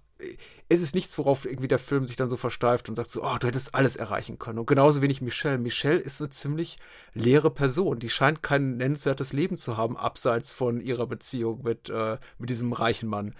es 0.71 0.81
ist 0.81 0.93
nichts, 0.93 1.17
worauf 1.17 1.45
irgendwie 1.45 1.67
der 1.67 1.79
Film 1.79 2.05
sich 2.05 2.15
dann 2.15 2.29
so 2.29 2.37
versteift 2.37 2.89
und 2.89 2.95
sagt 2.95 3.09
so, 3.09 3.23
oh, 3.23 3.37
du 3.39 3.47
hättest 3.47 3.73
alles 3.73 3.95
erreichen 3.95 4.37
können. 4.37 4.59
Und 4.59 4.67
genauso 4.67 5.01
wenig 5.01 5.19
Michelle. 5.19 5.57
Michelle 5.57 5.97
ist 5.99 6.21
eine 6.21 6.29
ziemlich 6.29 6.77
leere 7.15 7.49
Person. 7.49 7.97
Die 7.97 8.09
scheint 8.09 8.43
kein 8.43 8.77
nennenswertes 8.77 9.33
Leben 9.33 9.57
zu 9.57 9.77
haben, 9.77 9.97
abseits 9.97 10.53
von 10.53 10.79
ihrer 10.79 11.07
Beziehung 11.07 11.63
mit, 11.63 11.89
äh, 11.89 12.17
mit 12.37 12.51
diesem 12.51 12.71
reichen 12.71 13.09
Mann. 13.09 13.33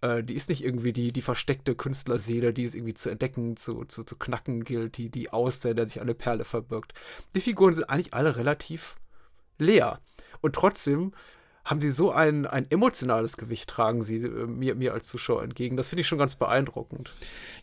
Äh, 0.00 0.22
die 0.22 0.34
ist 0.34 0.48
nicht 0.48 0.62
irgendwie 0.62 0.92
die, 0.92 1.12
die 1.12 1.22
versteckte 1.22 1.74
Künstlerseele, 1.74 2.52
die 2.52 2.64
es 2.64 2.76
irgendwie 2.76 2.94
zu 2.94 3.10
entdecken, 3.10 3.56
zu, 3.56 3.84
zu, 3.86 4.04
zu 4.04 4.14
knacken 4.14 4.62
gilt, 4.62 4.96
die, 4.96 5.10
die 5.10 5.30
aus 5.32 5.58
der, 5.58 5.74
der 5.74 5.88
sich 5.88 6.00
eine 6.00 6.14
Perle 6.14 6.44
verbirgt. 6.44 6.94
Die 7.34 7.40
Figuren 7.40 7.74
sind 7.74 7.90
eigentlich 7.90 8.14
alle 8.14 8.36
relativ 8.36 8.94
leer. 9.58 10.00
Und 10.40 10.54
trotzdem 10.54 11.12
haben 11.66 11.80
sie 11.80 11.90
so 11.90 12.12
ein, 12.12 12.46
ein 12.46 12.70
emotionales 12.70 13.36
Gewicht, 13.36 13.68
tragen 13.68 14.04
sie 14.04 14.18
äh, 14.18 14.46
mir, 14.46 14.76
mir 14.76 14.94
als 14.94 15.08
Zuschauer 15.08 15.42
entgegen. 15.42 15.76
Das 15.76 15.88
finde 15.88 16.02
ich 16.02 16.06
schon 16.06 16.16
ganz 16.16 16.36
beeindruckend. 16.36 17.12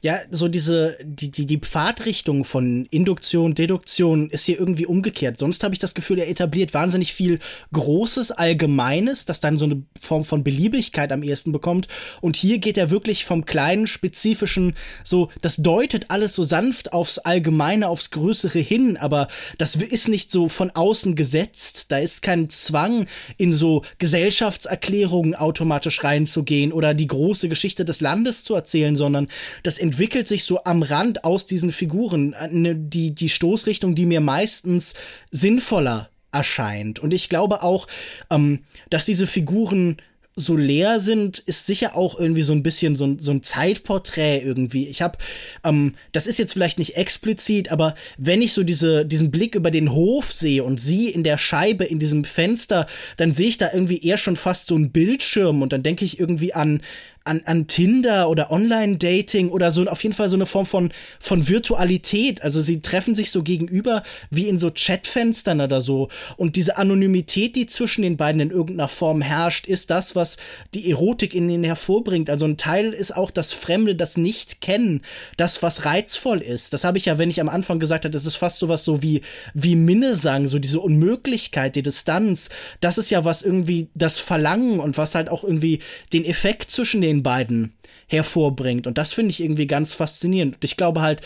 Ja, 0.01 0.19
so 0.29 0.49
diese, 0.49 0.97
die, 1.01 1.31
die, 1.31 1.47
die 1.47 1.59
Pfadrichtung 1.59 2.43
von 2.43 2.85
Induktion, 2.91 3.55
Deduktion 3.55 4.29
ist 4.29 4.43
hier 4.43 4.59
irgendwie 4.59 4.85
umgekehrt. 4.85 5.37
Sonst 5.37 5.63
habe 5.63 5.73
ich 5.73 5.79
das 5.79 5.93
Gefühl, 5.93 6.19
er 6.19 6.29
etabliert 6.29 6.73
wahnsinnig 6.73 7.13
viel 7.13 7.39
Großes, 7.71 8.31
Allgemeines, 8.31 9.23
das 9.23 9.39
dann 9.39 9.57
so 9.57 9.63
eine 9.63 9.83
Form 10.01 10.25
von 10.25 10.43
Beliebigkeit 10.43 11.13
am 11.13 11.23
ehesten 11.23 11.53
bekommt. 11.53 11.87
Und 12.19 12.35
hier 12.35 12.57
geht 12.57 12.77
er 12.77 12.89
wirklich 12.89 13.23
vom 13.23 13.45
kleinen, 13.45 13.87
spezifischen, 13.87 14.75
so, 15.05 15.29
das 15.41 15.55
deutet 15.55 16.11
alles 16.11 16.33
so 16.33 16.43
sanft 16.43 16.91
aufs 16.91 17.19
Allgemeine, 17.19 17.87
aufs 17.87 18.11
Größere 18.11 18.59
hin, 18.59 18.97
aber 18.97 19.29
das 19.57 19.77
ist 19.77 20.09
nicht 20.09 20.29
so 20.29 20.49
von 20.49 20.71
außen 20.71 21.15
gesetzt. 21.15 21.93
Da 21.93 21.99
ist 21.99 22.21
kein 22.21 22.49
Zwang 22.49 23.07
in 23.37 23.53
so 23.53 23.83
Gesellschaftserklärungen 23.99 25.35
automatisch 25.35 26.03
reinzugehen 26.03 26.71
oder 26.71 26.93
die 26.93 27.07
große 27.07 27.49
Geschichte 27.49 27.85
des 27.85 28.01
Landes 28.01 28.43
zu 28.43 28.55
erzählen, 28.55 28.95
sondern 28.95 29.27
das 29.63 29.77
entwickelt 29.77 30.27
sich 30.27 30.43
so 30.43 30.63
am 30.63 30.83
Rand 30.83 31.23
aus 31.23 31.45
diesen 31.45 31.71
Figuren. 31.71 32.33
Äh, 32.33 32.75
die, 32.75 33.13
die 33.13 33.29
Stoßrichtung, 33.29 33.95
die 33.95 34.05
mir 34.05 34.21
meistens 34.21 34.93
sinnvoller 35.31 36.09
erscheint. 36.31 36.99
Und 36.99 37.13
ich 37.13 37.29
glaube 37.29 37.63
auch, 37.63 37.87
ähm, 38.29 38.59
dass 38.89 39.05
diese 39.05 39.27
Figuren 39.27 39.97
so 40.35 40.55
leer 40.55 40.99
sind, 40.99 41.39
ist 41.39 41.65
sicher 41.65 41.95
auch 41.95 42.19
irgendwie 42.19 42.41
so 42.41 42.53
ein 42.53 42.63
bisschen 42.63 42.95
so 42.95 43.05
ein, 43.05 43.19
so 43.19 43.31
ein 43.31 43.43
Zeitporträt 43.43 44.39
irgendwie. 44.39 44.87
Ich 44.87 45.01
habe, 45.01 45.17
ähm, 45.63 45.93
das 46.11 46.25
ist 46.25 46.39
jetzt 46.39 46.53
vielleicht 46.53 46.79
nicht 46.79 46.97
explizit, 46.97 47.71
aber 47.71 47.93
wenn 48.17 48.41
ich 48.41 48.53
so 48.53 48.63
diese, 48.63 49.05
diesen 49.05 49.29
Blick 49.29 49.53
über 49.53 49.69
den 49.69 49.91
Hof 49.91 50.33
sehe 50.33 50.63
und 50.63 50.79
sie 50.79 51.09
in 51.09 51.23
der 51.23 51.37
Scheibe 51.37 51.85
in 51.85 51.99
diesem 51.99 52.23
Fenster, 52.23 52.87
dann 53.17 53.31
sehe 53.31 53.47
ich 53.47 53.57
da 53.57 53.71
irgendwie 53.71 54.01
eher 54.01 54.17
schon 54.17 54.35
fast 54.35 54.67
so 54.67 54.75
ein 54.75 54.91
Bildschirm 54.91 55.61
und 55.61 55.71
dann 55.71 55.83
denke 55.83 56.03
ich 56.03 56.19
irgendwie 56.19 56.53
an 56.53 56.81
an, 57.25 57.41
an 57.45 57.67
Tinder 57.67 58.29
oder 58.29 58.51
Online-Dating 58.51 59.49
oder 59.49 59.71
so 59.71 59.85
auf 59.85 60.03
jeden 60.03 60.15
Fall 60.15 60.29
so 60.29 60.35
eine 60.35 60.45
Form 60.45 60.65
von, 60.65 60.91
von 61.19 61.47
Virtualität. 61.47 62.43
Also 62.43 62.59
sie 62.59 62.81
treffen 62.81 63.15
sich 63.15 63.31
so 63.31 63.43
gegenüber 63.43 64.03
wie 64.29 64.47
in 64.47 64.57
so 64.57 64.71
Chatfenstern 64.71 65.61
oder 65.61 65.81
so. 65.81 66.09
Und 66.35 66.55
diese 66.55 66.77
Anonymität, 66.77 67.55
die 67.55 67.65
zwischen 67.65 68.01
den 68.01 68.17
beiden 68.17 68.41
in 68.41 68.51
irgendeiner 68.51 68.89
Form 68.89 69.21
herrscht, 69.21 69.67
ist 69.67 69.89
das, 69.89 70.15
was 70.15 70.37
die 70.73 70.89
Erotik 70.91 71.33
in 71.33 71.49
ihnen 71.49 71.63
hervorbringt. 71.63 72.29
Also 72.29 72.45
ein 72.45 72.57
Teil 72.57 72.91
ist 72.91 73.15
auch 73.15 73.31
das 73.31 73.53
Fremde, 73.53 73.95
das 73.95 74.17
Nicht-Kennen, 74.17 75.01
das, 75.37 75.63
was 75.63 75.85
reizvoll 75.85 76.41
ist. 76.41 76.73
Das 76.73 76.83
habe 76.83 76.97
ich 76.97 77.05
ja, 77.05 77.17
wenn 77.17 77.29
ich 77.29 77.39
am 77.39 77.49
Anfang 77.49 77.79
gesagt 77.79 78.03
habe, 78.03 78.11
das 78.11 78.25
ist 78.25 78.35
fast 78.35 78.57
sowas 78.57 78.83
so 78.83 79.01
wie, 79.01 79.21
wie 79.53 79.75
Minnesang, 79.75 80.49
so 80.49 80.59
diese 80.59 80.81
Unmöglichkeit, 80.81 81.75
die 81.75 81.83
Distanz. 81.83 82.49
Das 82.81 82.97
ist 82.97 83.11
ja 83.11 83.23
was 83.23 83.43
irgendwie 83.43 83.87
das 83.95 84.19
Verlangen 84.19 84.79
und 84.79 84.97
was 84.97 85.15
halt 85.15 85.29
auch 85.29 85.43
irgendwie 85.43 85.79
den 86.11 86.25
Effekt 86.25 86.69
zwischen 86.69 87.01
den 87.01 87.12
den 87.13 87.23
beiden 87.23 87.73
hervorbringt. 88.07 88.87
Und 88.87 88.97
das 88.97 89.13
finde 89.13 89.31
ich 89.31 89.41
irgendwie 89.41 89.67
ganz 89.67 89.93
faszinierend. 89.93 90.55
Und 90.55 90.63
ich 90.63 90.77
glaube 90.77 91.01
halt, 91.01 91.21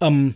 ähm, 0.00 0.34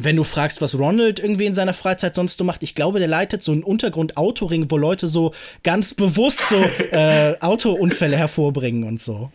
wenn 0.00 0.16
du 0.16 0.22
fragst, 0.22 0.60
was 0.60 0.78
Ronald 0.78 1.18
irgendwie 1.18 1.46
in 1.46 1.54
seiner 1.54 1.74
Freizeit 1.74 2.14
sonst 2.14 2.38
so 2.38 2.44
macht, 2.44 2.62
ich 2.62 2.76
glaube, 2.76 3.00
der 3.00 3.08
leitet 3.08 3.42
so 3.42 3.50
einen 3.50 3.64
Untergrund-Autoring, 3.64 4.70
wo 4.70 4.76
Leute 4.76 5.08
so 5.08 5.34
ganz 5.64 5.92
bewusst 5.92 6.48
so 6.48 6.56
äh, 6.92 7.36
Autounfälle 7.40 8.16
hervorbringen 8.16 8.84
und 8.84 9.00
so. 9.00 9.32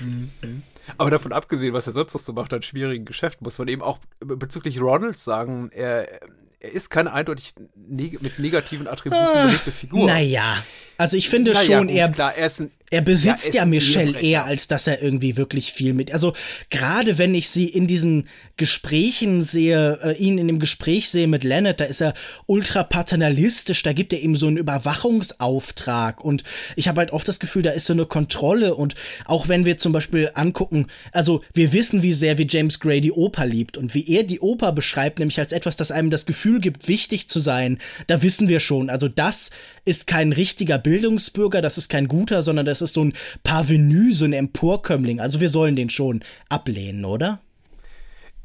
Mhm. 0.00 0.62
Aber 0.96 1.10
davon 1.10 1.32
abgesehen, 1.32 1.74
was 1.74 1.86
er 1.86 1.92
sonst 1.92 2.14
noch 2.14 2.20
so 2.20 2.32
macht 2.32 2.52
an 2.54 2.62
schwierigen 2.62 3.04
Geschäften, 3.04 3.44
muss 3.44 3.58
man 3.58 3.68
eben 3.68 3.82
auch 3.82 3.98
bezüglich 4.20 4.80
Ronalds 4.80 5.24
sagen, 5.24 5.70
er, 5.72 6.22
er 6.60 6.72
ist 6.72 6.88
keine 6.88 7.12
eindeutig 7.12 7.54
neg 7.74 8.22
mit 8.22 8.38
negativen 8.38 8.86
Attributen 8.86 9.22
ah, 9.22 9.46
belegte 9.46 9.72
Figur. 9.72 10.06
Naja, 10.06 10.62
also 10.98 11.16
ich 11.16 11.28
finde 11.28 11.52
naja, 11.52 11.78
schon, 11.78 11.88
gut, 11.88 11.96
er, 11.96 12.08
klar, 12.08 12.34
er, 12.34 12.50
ein, 12.58 12.70
er, 12.90 13.00
besitzt 13.02 13.54
ja, 13.54 13.62
ja 13.62 13.66
Michelle 13.66 14.18
eher, 14.18 14.44
als 14.44 14.68
dass 14.68 14.86
er 14.86 15.02
irgendwie 15.02 15.36
wirklich 15.36 15.72
viel 15.72 15.92
mit. 15.92 16.12
Also 16.12 16.32
gerade 16.70 17.18
wenn 17.18 17.34
ich 17.34 17.50
sie 17.50 17.66
in 17.66 17.86
diesen 17.86 18.28
Gesprächen 18.56 19.42
sehe, 19.42 19.98
äh, 20.02 20.16
ihn 20.16 20.38
in 20.38 20.46
dem 20.46 20.58
Gespräch 20.58 21.10
sehe 21.10 21.26
mit 21.26 21.44
Leonard, 21.44 21.80
da 21.80 21.84
ist 21.84 22.00
er 22.00 22.14
ultra 22.46 22.84
paternalistisch, 22.84 23.82
da 23.82 23.92
gibt 23.92 24.14
er 24.14 24.20
ihm 24.20 24.34
so 24.34 24.46
einen 24.46 24.56
Überwachungsauftrag 24.56 26.24
und 26.24 26.42
ich 26.74 26.88
habe 26.88 27.00
halt 27.00 27.12
oft 27.12 27.28
das 27.28 27.38
Gefühl, 27.38 27.62
da 27.62 27.70
ist 27.70 27.86
so 27.86 27.92
eine 27.92 28.06
Kontrolle 28.06 28.74
und 28.74 28.94
auch 29.26 29.48
wenn 29.48 29.66
wir 29.66 29.76
zum 29.76 29.92
Beispiel 29.92 30.30
angucken, 30.34 30.86
also 31.12 31.42
wir 31.52 31.72
wissen, 31.72 32.02
wie 32.02 32.14
sehr 32.14 32.38
wie 32.38 32.46
James 32.48 32.80
Gray 32.80 33.02
die 33.02 33.12
Oper 33.12 33.44
liebt 33.44 33.76
und 33.76 33.94
wie 33.94 34.08
er 34.08 34.22
die 34.22 34.40
Oper 34.40 34.72
beschreibt, 34.72 35.18
nämlich 35.18 35.38
als 35.38 35.52
etwas, 35.52 35.76
das 35.76 35.90
einem 35.90 36.10
das 36.10 36.24
Gefühl 36.24 36.60
gibt, 36.60 36.88
wichtig 36.88 37.28
zu 37.28 37.40
sein, 37.40 37.78
da 38.06 38.22
wissen 38.22 38.48
wir 38.48 38.60
schon, 38.60 38.88
also 38.88 39.08
das 39.08 39.50
ist 39.84 40.06
kein 40.06 40.32
richtiger 40.32 40.78
Bildungsbürger, 40.86 41.62
das 41.62 41.78
ist 41.78 41.88
kein 41.88 42.06
guter, 42.06 42.44
sondern 42.44 42.64
das 42.64 42.80
ist 42.80 42.94
so 42.94 43.02
ein 43.02 43.12
Parvenu, 43.42 44.14
so 44.14 44.24
ein 44.24 44.32
Emporkömmling. 44.32 45.18
Also 45.18 45.40
wir 45.40 45.48
sollen 45.48 45.74
den 45.74 45.90
schon 45.90 46.22
ablehnen, 46.48 47.04
oder? 47.04 47.40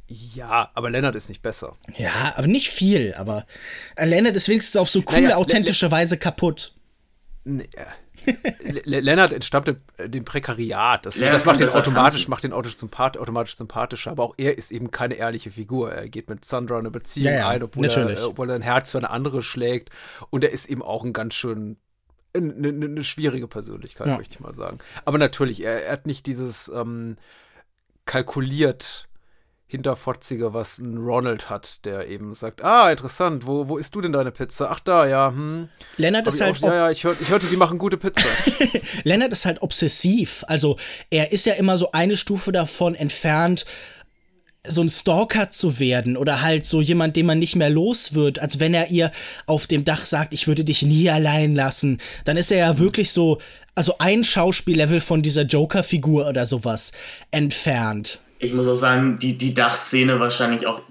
Ja, 0.08 0.72
aber 0.74 0.90
Lennart 0.90 1.14
ist 1.14 1.30
nicht 1.30 1.44
besser. 1.44 1.78
Ja, 1.96 2.34
aber 2.36 2.48
nicht 2.48 2.72
viel. 2.72 3.14
Aber 3.16 3.46
äh, 3.96 4.08
Lennart 4.08 4.36
ist 4.36 4.50
wenigstens 4.50 4.76
auf 4.76 4.90
so 4.90 5.04
coole, 5.04 5.22
naja, 5.22 5.36
authentische 5.36 5.92
Weise 5.92 6.18
kaputt. 6.18 6.74
Nee, 7.44 7.70
Lennart 8.86 9.34
entstammt 9.34 9.68
dem, 9.68 9.78
äh, 9.98 10.10
dem 10.10 10.26
Prekariat. 10.26 11.06
Das, 11.06 11.20
ja, 11.20 11.30
das 11.30 11.46
macht 11.46 11.60
ihn 11.60 11.70
automatisch, 11.70 12.28
macht 12.28 12.44
ihn 12.44 12.54
sympath 12.64 13.20
automatisch 13.20 13.56
sympathischer. 13.56 14.10
Aber 14.10 14.24
auch 14.24 14.34
er 14.38 14.58
ist 14.58 14.72
eben 14.72 14.90
keine 14.90 15.14
ehrliche 15.14 15.52
Figur. 15.52 15.92
Er 15.92 16.10
geht 16.10 16.28
mit 16.28 16.44
Sandra 16.44 16.80
eine 16.80 16.90
Beziehung 16.90 17.34
ja, 17.34 17.40
ja, 17.40 17.50
ein, 17.50 17.62
obwohl 17.62 17.86
er, 17.86 18.28
obwohl 18.28 18.50
er 18.50 18.56
ein 18.56 18.64
Herz 18.64 18.90
für 18.90 18.98
eine 18.98 19.12
andere 19.12 19.44
schlägt. 19.44 19.92
Und 20.32 20.44
er 20.44 20.50
ist 20.50 20.68
eben 20.70 20.82
auch 20.82 21.04
ein 21.04 21.14
ganz 21.14 21.36
schön 21.36 21.78
eine, 22.34 22.54
eine, 22.54 22.86
eine 22.86 23.04
schwierige 23.04 23.48
Persönlichkeit, 23.48 24.08
möchte 24.18 24.36
ich 24.36 24.40
mal 24.40 24.54
sagen. 24.54 24.80
Aber 25.06 25.18
natürlich, 25.18 25.64
er, 25.64 25.86
er 25.86 25.94
hat 25.94 26.06
nicht 26.06 26.26
dieses 26.26 26.70
ähm, 26.74 27.18
kalkuliert 28.06 29.08
Hinterfotzige, 29.72 30.54
was 30.54 30.80
ein 30.80 30.98
Ronald 30.98 31.50
hat, 31.50 31.86
der 31.86 32.10
eben 32.10 32.36
sagt, 32.36 32.62
ah, 32.62 32.92
interessant, 32.92 33.48
wo, 33.48 33.70
wo 33.70 33.78
isst 33.78 33.96
du 33.96 34.02
denn 34.02 34.12
deine 34.12 34.32
Pizza? 34.32 34.70
Ach, 34.70 34.82
da, 34.82 35.08
ja, 35.08 35.32
hm. 35.32 35.70
Lennart 35.96 36.28
ist 36.28 36.42
halt... 36.42 36.58
Auch, 36.58 36.68
ja, 36.68 36.76
ja, 36.76 36.92
ich, 36.92 37.06
hör, 37.06 37.16
ich 37.18 37.30
hörte, 37.30 37.48
die 37.48 37.56
machen 37.56 37.78
gute 37.78 37.98
Pizza. 37.98 38.28
Lennart 39.04 39.32
ist 39.32 39.46
halt 39.46 39.62
obsessiv. 39.62 40.44
Also, 40.48 40.76
er 41.10 41.32
ist 41.32 41.46
ja 41.46 41.54
immer 41.54 41.78
so 41.78 41.92
eine 41.94 42.18
Stufe 42.18 42.52
davon 42.52 42.96
entfernt, 42.96 43.66
so 44.68 44.82
ein 44.82 44.90
Stalker 44.90 45.50
zu 45.50 45.80
werden 45.80 46.18
oder 46.18 46.42
halt 46.42 46.66
so 46.66 46.82
jemand, 46.82 47.16
den 47.16 47.26
man 47.26 47.40
nicht 47.40 47.56
mehr 47.56 47.70
los 47.70 48.14
wird, 48.14 48.40
als 48.40 48.60
wenn 48.60 48.74
er 48.74 48.92
ihr 48.92 49.12
auf 49.48 49.66
dem 49.66 49.84
Dach 49.84 50.06
sagt, 50.06 50.34
ich 50.34 50.48
würde 50.48 50.64
dich 50.64 50.84
nie 50.84 51.10
allein 51.10 51.56
lassen, 51.56 52.00
dann 52.26 52.38
ist 52.38 52.52
er 52.52 52.60
ja 52.60 52.78
wirklich 52.78 53.12
so, 53.12 53.40
also 53.74 53.96
ein 53.98 54.24
Schauspiellevel 54.24 55.02
von 55.02 55.24
dieser 55.24 55.44
Joker-Figur 55.44 56.28
oder 56.28 56.46
sowas 56.46 56.92
entfernt 57.32 58.20
ich 58.42 58.54
muss 58.54 58.68
auch 58.68 58.76
sagen, 58.76 59.20
die, 59.20 59.38
die 59.38 59.54
Dachszene 59.54 60.20
wahrscheinlich 60.20 60.66
auch 60.66 60.82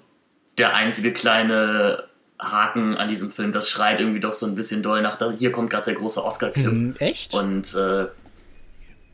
der 0.56 0.74
einzige 0.74 1.12
kleine 1.12 2.04
Haken 2.38 2.96
an 2.96 3.08
diesem 3.08 3.30
Film. 3.30 3.52
Das 3.52 3.68
schreit 3.68 4.00
irgendwie 4.00 4.20
doch 4.20 4.32
so 4.32 4.46
ein 4.46 4.54
bisschen 4.54 4.82
doll 4.82 5.02
nach, 5.02 5.18
hier 5.36 5.52
kommt 5.52 5.70
gerade 5.70 5.86
der 5.86 5.94
große 5.94 6.24
Oscar-Clip. 6.24 6.64
Hm, 6.64 6.94
echt? 7.00 7.34
Und 7.34 7.74
äh, 7.74 8.06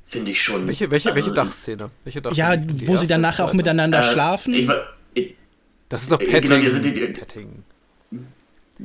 finde 0.06 0.30
ich 0.30 0.42
schon. 0.42 0.66
Welche, 0.66 0.90
welche, 0.90 1.10
also, 1.10 1.16
welche 1.16 1.34
Dachszene? 1.34 1.90
Welche 2.04 2.22
Dachszene? 2.22 2.66
Ja, 2.66 2.88
wo 2.88 2.96
sie 2.96 3.06
dann 3.06 3.20
nachher 3.20 3.44
auch 3.44 3.52
miteinander 3.52 4.00
äh, 4.00 4.12
schlafen. 4.12 4.54
Ich, 4.54 4.68
ich, 5.14 5.34
das 5.88 6.04
ist 6.04 6.12
doch 6.12 6.18
Petting. 6.18 6.60
Genau, 6.60 6.64
also 6.64 6.78
die, 6.78 6.94
die, 6.94 7.06
Petting. 7.08 7.64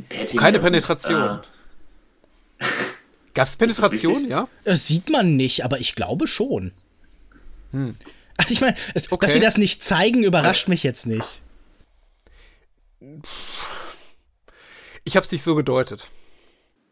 Petting. 0.09 0.39
Keine 0.39 0.59
Penetration. 0.59 1.39
Äh, 2.59 2.65
Gab 3.33 3.47
es 3.47 3.55
Penetration, 3.55 4.27
ja? 4.27 4.47
Das 4.65 4.87
sieht 4.87 5.09
man 5.09 5.37
nicht, 5.37 5.63
aber 5.63 5.79
ich 5.79 5.95
glaube 5.95 6.27
schon. 6.27 6.73
Hm. 7.71 7.95
Also 8.35 8.53
ich 8.53 8.61
meine, 8.61 8.75
okay. 9.09 9.25
dass 9.25 9.33
sie 9.33 9.39
das 9.39 9.57
nicht 9.57 9.83
zeigen, 9.83 10.23
überrascht 10.23 10.67
mich 10.67 10.83
jetzt 10.83 11.05
nicht. 11.05 11.39
Ich 15.03 15.15
habe 15.15 15.25
es 15.25 15.31
nicht 15.31 15.43
so 15.43 15.55
gedeutet. 15.55 16.09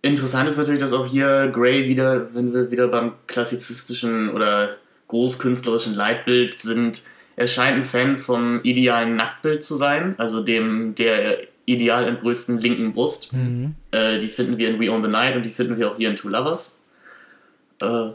Interessant 0.01 0.47
ist 0.47 0.57
natürlich, 0.57 0.79
dass 0.79 0.93
auch 0.93 1.05
hier 1.05 1.49
Gray 1.53 1.87
wieder, 1.87 2.33
wenn 2.33 2.53
wir 2.53 2.71
wieder 2.71 2.87
beim 2.87 3.13
klassizistischen 3.27 4.29
oder 4.29 4.77
großkünstlerischen 5.07 5.95
Leitbild 5.95 6.57
sind, 6.57 7.03
er 7.35 7.47
scheint 7.47 7.77
ein 7.77 7.85
Fan 7.85 8.17
vom 8.17 8.61
idealen 8.63 9.15
Nacktbild 9.15 9.63
zu 9.63 9.75
sein, 9.75 10.15
also 10.17 10.41
dem 10.43 10.95
der 10.95 11.39
ideal 11.65 12.05
entbrüsten 12.05 12.59
linken 12.59 12.93
Brust. 12.93 13.31
Mhm. 13.33 13.75
Äh, 13.91 14.19
die 14.19 14.27
finden 14.27 14.57
wir 14.57 14.69
in 14.69 14.79
We 14.79 14.91
Own 14.91 15.03
the 15.03 15.09
Night 15.09 15.35
und 15.35 15.45
die 15.45 15.49
finden 15.49 15.77
wir 15.77 15.91
auch 15.91 15.97
hier 15.97 16.09
in 16.09 16.15
Two 16.15 16.29
Lovers. 16.29 16.81
Äh, 17.81 18.11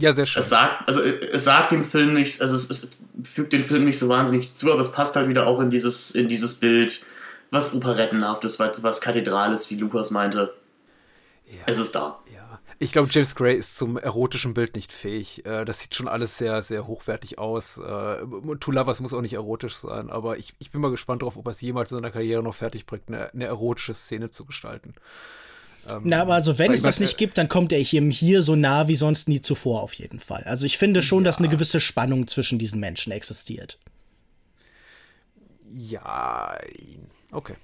ja, 0.00 0.12
sehr 0.12 0.26
schön. 0.26 0.40
Es 0.40 0.48
sagt, 0.48 0.88
also 0.88 1.00
es 1.00 1.44
sagt 1.44 1.72
dem 1.72 1.84
Film 1.84 2.14
nicht, 2.14 2.40
also 2.40 2.56
es, 2.56 2.70
es, 2.70 2.92
fügt 3.24 3.52
den 3.52 3.64
Film 3.64 3.84
nicht 3.84 3.98
so 3.98 4.08
wahnsinnig 4.08 4.54
zu, 4.54 4.72
aber 4.72 4.80
es 4.80 4.92
passt 4.92 5.16
halt 5.16 5.28
wieder 5.28 5.46
auch 5.46 5.60
in 5.60 5.70
dieses, 5.70 6.12
in 6.12 6.28
dieses 6.28 6.54
Bild, 6.54 7.04
was 7.50 7.74
operettenhaftes, 7.74 8.58
was, 8.58 8.82
was 8.82 9.00
Kathedrales, 9.00 9.70
wie 9.70 9.76
Lukas 9.76 10.10
meinte. 10.10 10.52
Ja. 11.50 11.62
Es 11.66 11.78
ist 11.78 11.94
da. 11.94 12.20
Ja. 12.32 12.60
Ich 12.78 12.92
glaube, 12.92 13.08
James 13.10 13.34
Gray 13.34 13.56
ist 13.56 13.76
zum 13.76 13.96
erotischen 13.96 14.54
Bild 14.54 14.76
nicht 14.76 14.92
fähig. 14.92 15.44
Äh, 15.46 15.64
das 15.64 15.80
sieht 15.80 15.94
schon 15.94 16.08
alles 16.08 16.36
sehr, 16.38 16.62
sehr 16.62 16.86
hochwertig 16.86 17.38
aus. 17.38 17.78
Äh, 17.78 18.16
Two 18.60 18.70
Lovers 18.70 19.00
muss 19.00 19.14
auch 19.14 19.22
nicht 19.22 19.32
erotisch 19.32 19.76
sein, 19.76 20.10
aber 20.10 20.38
ich, 20.38 20.54
ich 20.58 20.70
bin 20.70 20.80
mal 20.80 20.90
gespannt 20.90 21.22
darauf, 21.22 21.36
ob 21.36 21.46
er 21.46 21.52
es 21.52 21.60
jemals 21.60 21.90
in 21.90 21.98
seiner 21.98 22.10
Karriere 22.10 22.42
noch 22.42 22.54
fertig 22.54 22.86
bringt, 22.86 23.08
eine, 23.08 23.32
eine 23.32 23.46
erotische 23.46 23.94
Szene 23.94 24.30
zu 24.30 24.44
gestalten. 24.44 24.94
Ähm, 25.88 26.02
Na, 26.04 26.22
aber 26.22 26.34
also 26.34 26.58
wenn 26.58 26.72
es 26.72 26.82
das 26.82 27.00
nicht 27.00 27.16
gibt, 27.16 27.38
dann 27.38 27.48
kommt 27.48 27.72
er 27.72 27.78
ihm 27.78 28.10
hier 28.10 28.42
so 28.42 28.54
nah 28.54 28.88
wie 28.88 28.96
sonst 28.96 29.28
nie 29.28 29.40
zuvor 29.40 29.82
auf 29.82 29.94
jeden 29.94 30.20
Fall. 30.20 30.44
Also 30.44 30.66
ich 30.66 30.78
finde 30.78 31.02
schon, 31.02 31.24
ja. 31.24 31.30
dass 31.30 31.38
eine 31.38 31.48
gewisse 31.48 31.80
Spannung 31.80 32.26
zwischen 32.26 32.58
diesen 32.58 32.80
Menschen 32.80 33.12
existiert. 33.12 33.78
Ja, 35.70 36.56
okay. 37.32 37.54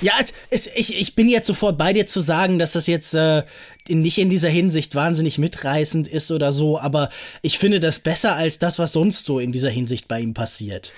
Ja, 0.00 0.14
es, 0.20 0.32
es, 0.50 0.70
ich, 0.74 0.98
ich 0.98 1.14
bin 1.14 1.28
jetzt 1.28 1.46
sofort 1.46 1.78
bei 1.78 1.92
dir 1.92 2.06
zu 2.06 2.20
sagen, 2.20 2.58
dass 2.58 2.72
das 2.72 2.86
jetzt 2.86 3.14
äh, 3.14 3.44
nicht 3.88 4.18
in 4.18 4.30
dieser 4.30 4.48
Hinsicht 4.48 4.94
wahnsinnig 4.94 5.38
mitreißend 5.38 6.08
ist 6.08 6.30
oder 6.30 6.52
so, 6.52 6.78
aber 6.78 7.10
ich 7.42 7.58
finde 7.58 7.80
das 7.80 8.00
besser 8.00 8.34
als 8.34 8.58
das, 8.58 8.78
was 8.78 8.92
sonst 8.92 9.24
so 9.24 9.38
in 9.38 9.52
dieser 9.52 9.70
Hinsicht 9.70 10.08
bei 10.08 10.20
ihm 10.20 10.34
passiert. 10.34 10.92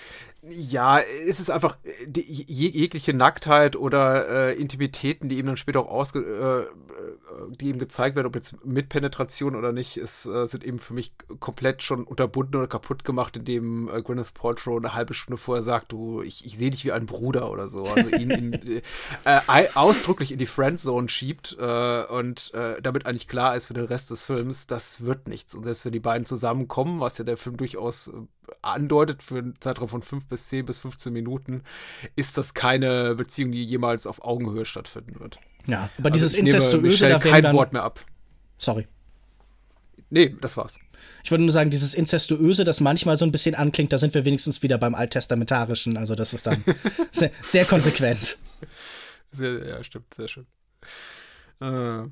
Ja, 0.51 1.01
es 1.01 1.41
ist 1.41 1.51
einfach 1.51 1.77
die, 2.07 2.23
jegliche 2.23 3.15
Nacktheit 3.15 3.77
oder 3.77 4.51
äh, 4.51 4.55
Intimitäten, 4.55 5.29
die 5.29 5.39
ihm 5.39 5.47
dann 5.47 5.57
später 5.57 5.81
auch 5.81 5.89
ausge, 5.89 6.20
äh, 6.20 7.49
die 7.51 7.70
ihm 7.70 7.79
gezeigt 7.79 8.16
werden, 8.16 8.27
ob 8.27 8.35
jetzt 8.35 8.65
mit 8.65 8.89
Penetration 8.89 9.57
oder 9.57 9.73
nicht, 9.73 9.97
ist, 9.97 10.27
äh, 10.27 10.47
sind 10.47 10.65
eben 10.65 10.79
für 10.79 10.95
mich 10.95 11.12
komplett 11.41 11.83
schon 11.83 12.05
unterbunden 12.05 12.57
oder 12.57 12.69
kaputt 12.69 13.05
gemacht, 13.05 13.37
indem 13.37 13.89
äh, 13.89 14.03
Gwyneth 14.03 14.35
Paltrow 14.35 14.79
eine 14.79 14.95
halbe 14.95 15.15
Stunde 15.15 15.39
vorher 15.39 15.62
sagt, 15.62 15.93
du, 15.93 16.23
ich, 16.23 16.45
ich 16.45 16.57
sehe 16.57 16.70
dich 16.70 16.85
wie 16.85 16.93
ein 16.93 17.07
Bruder 17.07 17.51
oder 17.51 17.69
so. 17.69 17.85
Also 17.85 18.11
ihn 18.11 18.31
in, 18.31 18.53
äh, 19.25 19.69
ausdrücklich 19.75 20.33
in 20.33 20.39
die 20.39 20.47
Friendzone 20.47 21.09
schiebt 21.09 21.57
äh, 21.59 22.05
und 22.05 22.53
äh, 22.55 22.81
damit 22.83 23.07
eigentlich 23.07 23.29
klar 23.29 23.57
ist 23.57 23.66
für 23.66 23.75
den 23.75 23.85
Rest 23.85 24.11
des 24.11 24.25
Films, 24.25 24.66
das 24.66 25.03
wird 25.03 25.29
nichts. 25.29 25.55
Und 25.55 25.65
selbst 25.65 25.85
wenn 25.85 25.93
die 25.93 26.01
beiden 26.01 26.27
zusammenkommen, 26.27 27.01
was 27.01 27.19
ja 27.19 27.25
der 27.25 27.37
Film 27.37 27.57
durchaus 27.57 28.09
äh, 28.09 28.12
andeutet 28.62 29.23
für 29.23 29.39
einen 29.39 29.55
Zeitraum 29.61 29.89
von 29.89 30.03
5 30.03 30.27
bis 30.27 30.49
10 30.49 30.66
bis 30.66 30.79
15 30.79 31.12
Minuten, 31.12 31.62
ist 32.16 32.39
das 32.39 32.55
keine 32.55 33.15
Beziehung, 33.15 33.53
die 33.53 33.65
jemals 33.65 34.07
auf 34.07 34.25
Augenhöhe 34.25 34.66
stattfinden 34.66 35.20
wird. 35.20 35.39
Ja, 35.66 35.91
aber 35.99 36.07
also 36.07 36.15
dieses 36.15 36.35
Inzestuöse, 36.35 37.09
da 37.09 37.19
kein 37.19 37.43
dann, 37.43 37.57
Wort 37.57 37.73
mehr 37.73 37.83
ab. 37.83 38.05
Sorry. 38.57 38.87
Nee, 40.11 40.35
das 40.41 40.57
war's. 40.57 40.79
Ich 41.23 41.31
würde 41.31 41.45
nur 41.45 41.53
sagen, 41.53 41.70
dieses 41.70 41.95
Inzestuöse, 41.95 42.65
das 42.65 42.81
manchmal 42.81 43.16
so 43.19 43.25
ein 43.25 43.33
bisschen 43.33 43.55
anklingt, 43.55 43.93
da 43.93 43.99
sind 43.99 44.15
wir 44.15 44.25
wenigstens 44.25 44.62
wieder 44.62 44.79
beim 44.79 44.95
Alttestamentarischen. 44.95 45.97
Also 45.97 46.15
das 46.15 46.33
ist 46.33 46.47
dann 46.47 46.65
sehr, 47.11 47.31
sehr, 47.43 47.65
konsequent. 47.65 48.39
Sehr, 49.31 49.66
ja, 49.66 49.85
stimmt, 49.85 50.15
sehr 50.15 50.29
schön. 50.29 50.47
Äh, 51.61 52.09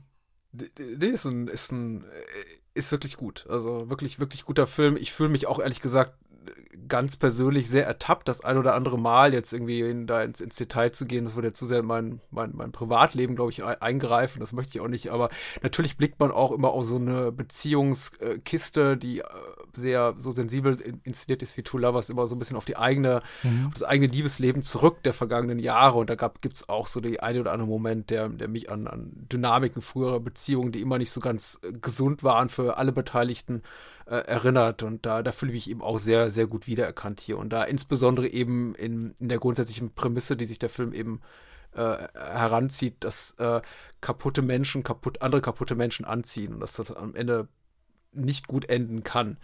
nee, 0.52 1.06
ist 1.06 1.24
ein, 1.24 1.48
ist 1.48 1.72
ein, 1.72 2.04
ist 2.74 2.92
wirklich 2.92 3.16
gut. 3.16 3.46
Also 3.48 3.88
wirklich, 3.88 4.18
wirklich 4.18 4.44
guter 4.44 4.66
Film. 4.66 4.96
Ich 4.96 5.12
fühle 5.12 5.30
mich 5.30 5.46
auch 5.46 5.58
ehrlich 5.58 5.80
gesagt 5.80 6.14
ganz 6.88 7.16
persönlich 7.16 7.68
sehr 7.68 7.86
ertappt, 7.86 8.28
das 8.28 8.44
ein 8.44 8.58
oder 8.58 8.74
andere 8.74 8.98
Mal 8.98 9.32
jetzt 9.32 9.52
irgendwie 9.52 9.80
in, 9.80 10.06
da 10.06 10.22
ins, 10.22 10.40
ins, 10.40 10.56
Detail 10.56 10.90
zu 10.90 11.06
gehen. 11.06 11.24
Das 11.24 11.34
würde 11.34 11.48
ja 11.48 11.52
zu 11.52 11.66
sehr 11.66 11.80
in 11.80 11.86
mein, 11.86 12.20
mein, 12.30 12.52
mein 12.54 12.72
Privatleben, 12.72 13.34
glaube 13.34 13.50
ich, 13.50 13.64
eingreifen. 13.64 14.40
Das 14.40 14.52
möchte 14.52 14.76
ich 14.76 14.80
auch 14.80 14.88
nicht. 14.88 15.10
Aber 15.10 15.28
natürlich 15.62 15.96
blickt 15.96 16.20
man 16.20 16.30
auch 16.30 16.52
immer 16.52 16.70
auf 16.70 16.84
so 16.84 16.96
eine 16.96 17.32
Beziehungskiste, 17.32 18.96
die 18.96 19.20
äh, 19.20 19.24
sehr 19.74 20.14
so 20.18 20.30
sensibel 20.30 20.76
inszeniert 21.04 21.42
ist 21.42 21.56
wie 21.56 21.62
Two 21.62 21.78
Lovers, 21.78 22.10
immer 22.10 22.26
so 22.26 22.34
ein 22.34 22.38
bisschen 22.38 22.56
auf 22.56 22.64
die 22.64 22.76
eigene, 22.76 23.22
mhm. 23.42 23.66
auf 23.66 23.74
das 23.74 23.82
eigene 23.82 24.12
Liebesleben 24.12 24.62
zurück 24.62 25.02
der 25.02 25.14
vergangenen 25.14 25.58
Jahre. 25.58 25.98
Und 25.98 26.10
da 26.10 26.14
gibt 26.14 26.56
es 26.56 26.68
auch 26.68 26.86
so 26.86 27.00
die 27.00 27.20
eine 27.20 27.40
oder 27.40 27.52
andere 27.52 27.68
Moment, 27.68 28.10
der, 28.10 28.28
der 28.28 28.48
mich 28.48 28.70
an, 28.70 28.86
an 28.86 29.12
Dynamiken 29.32 29.82
früherer 29.82 30.20
Beziehungen, 30.20 30.72
die 30.72 30.80
immer 30.80 30.98
nicht 30.98 31.10
so 31.10 31.20
ganz 31.20 31.60
äh, 31.62 31.72
gesund 31.72 32.22
waren 32.22 32.48
für 32.48 32.76
alle 32.78 32.92
Beteiligten, 32.92 33.62
äh, 33.62 33.95
erinnert. 34.14 34.82
Und 34.82 35.04
da, 35.06 35.22
da 35.22 35.32
fühle 35.32 35.52
ich 35.52 35.66
mich 35.66 35.70
eben 35.70 35.82
auch 35.82 35.98
sehr, 35.98 36.30
sehr 36.30 36.46
gut 36.46 36.66
wiedererkannt 36.66 37.20
hier. 37.20 37.38
Und 37.38 37.52
da 37.52 37.64
insbesondere 37.64 38.28
eben 38.28 38.74
in, 38.74 39.14
in 39.20 39.28
der 39.28 39.38
grundsätzlichen 39.38 39.94
Prämisse, 39.94 40.36
die 40.36 40.46
sich 40.46 40.58
der 40.58 40.70
Film 40.70 40.92
eben 40.92 41.20
äh, 41.74 41.96
heranzieht, 42.14 42.96
dass 43.00 43.32
äh, 43.38 43.60
kaputte 44.00 44.42
Menschen 44.42 44.82
kaputt, 44.82 45.22
andere 45.22 45.40
kaputte 45.40 45.74
Menschen 45.74 46.04
anziehen 46.04 46.54
und 46.54 46.60
dass 46.60 46.74
das 46.74 46.94
am 46.94 47.14
Ende 47.14 47.48
nicht 48.12 48.46
gut 48.48 48.68
enden 48.68 49.02
kann. 49.02 49.38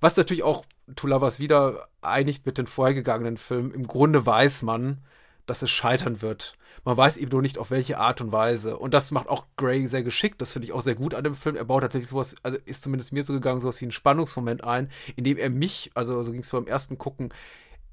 Was 0.00 0.16
natürlich 0.16 0.42
auch 0.42 0.64
To 0.96 1.06
Lovers 1.06 1.40
wieder 1.40 1.88
einigt 2.02 2.44
mit 2.46 2.58
den 2.58 2.66
vorhergegangenen 2.66 3.36
Filmen. 3.36 3.70
Im 3.70 3.86
Grunde 3.86 4.26
weiß 4.26 4.62
man, 4.62 5.02
dass 5.46 5.62
es 5.62 5.70
scheitern 5.70 6.20
wird. 6.20 6.56
Man 6.84 6.96
weiß 6.96 7.16
eben 7.16 7.30
nur 7.30 7.42
nicht, 7.42 7.58
auf 7.58 7.70
welche 7.70 7.98
Art 7.98 8.20
und 8.20 8.30
Weise. 8.30 8.76
Und 8.76 8.92
das 8.92 9.10
macht 9.10 9.28
auch 9.28 9.46
Gray 9.56 9.86
sehr 9.86 10.02
geschickt. 10.02 10.40
Das 10.40 10.52
finde 10.52 10.66
ich 10.66 10.72
auch 10.72 10.82
sehr 10.82 10.94
gut 10.94 11.14
an 11.14 11.24
dem 11.24 11.34
Film. 11.34 11.56
Er 11.56 11.64
baut 11.64 11.80
tatsächlich 11.80 12.08
sowas, 12.08 12.36
also 12.42 12.58
ist 12.64 12.82
zumindest 12.82 13.12
mir 13.12 13.22
so 13.22 13.32
gegangen, 13.32 13.60
sowas 13.60 13.80
wie 13.80 13.86
einen 13.86 13.92
Spannungsmoment 13.92 14.64
ein, 14.64 14.90
in 15.16 15.24
dem 15.24 15.38
er 15.38 15.50
mich, 15.50 15.90
also 15.94 16.22
so 16.22 16.32
ging 16.32 16.42
es 16.42 16.50
beim 16.50 16.66
ersten 16.66 16.98
Gucken, 16.98 17.32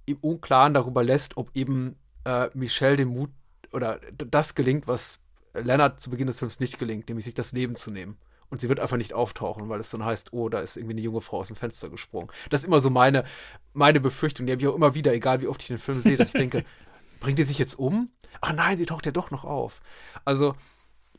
im 0.06 0.18
Unklaren 0.18 0.74
darüber 0.74 1.04
lässt, 1.04 1.38
ob 1.38 1.56
eben 1.56 1.96
äh, 2.26 2.50
Michelle 2.54 2.98
den 2.98 3.10
Mut 3.10 3.30
oder 3.72 4.00
das 4.18 4.56
gelingt, 4.56 4.88
was 4.88 5.22
Leonard 5.54 6.00
zu 6.00 6.10
Beginn 6.10 6.28
des 6.28 6.40
Films 6.40 6.60
nicht 6.60 6.78
gelingt, 6.78 7.08
nämlich 7.08 7.26
sich 7.26 7.34
das 7.34 7.54
Leben 7.54 7.76
zu 7.76 7.92
nehmen. 7.92 8.18
Und 8.50 8.60
sie 8.60 8.68
wird 8.68 8.82
einfach 8.82 8.98
nicht 8.98 9.14
auftauchen, 9.14 9.70
weil 9.70 9.80
es 9.80 9.92
dann 9.92 10.04
heißt, 10.04 10.34
oh, 10.34 10.50
da 10.50 10.60
ist 10.60 10.76
irgendwie 10.76 10.96
eine 10.96 11.02
junge 11.02 11.22
Frau 11.22 11.40
aus 11.40 11.48
dem 11.48 11.56
Fenster 11.56 11.90
gesprungen. 11.90 12.30
Das 12.50 12.62
ist 12.62 12.68
immer 12.68 12.82
so 12.82 12.90
meine, 12.90 13.24
meine 13.72 14.02
Befürchtung. 14.02 14.46
Die 14.46 14.52
habe 14.52 14.62
ich 14.62 14.68
auch 14.68 14.76
immer 14.76 14.94
wieder, 14.94 15.14
egal 15.14 15.42
wie 15.42 15.48
oft 15.48 15.62
ich 15.62 15.70
den 15.70 15.78
Film 15.78 16.02
sehe, 16.02 16.18
dass 16.18 16.30
ich 16.30 16.34
denke, 16.34 16.66
bringt 17.22 17.40
die 17.40 17.44
sich 17.44 17.58
jetzt 17.58 17.80
um? 17.80 18.10
Ach 18.42 18.52
nein, 18.52 18.76
sie 18.76 18.86
taucht 18.86 19.06
ja 19.06 19.14
doch 19.14 19.32
noch 19.32 19.46
auf. 19.46 19.80
Also 20.26 20.56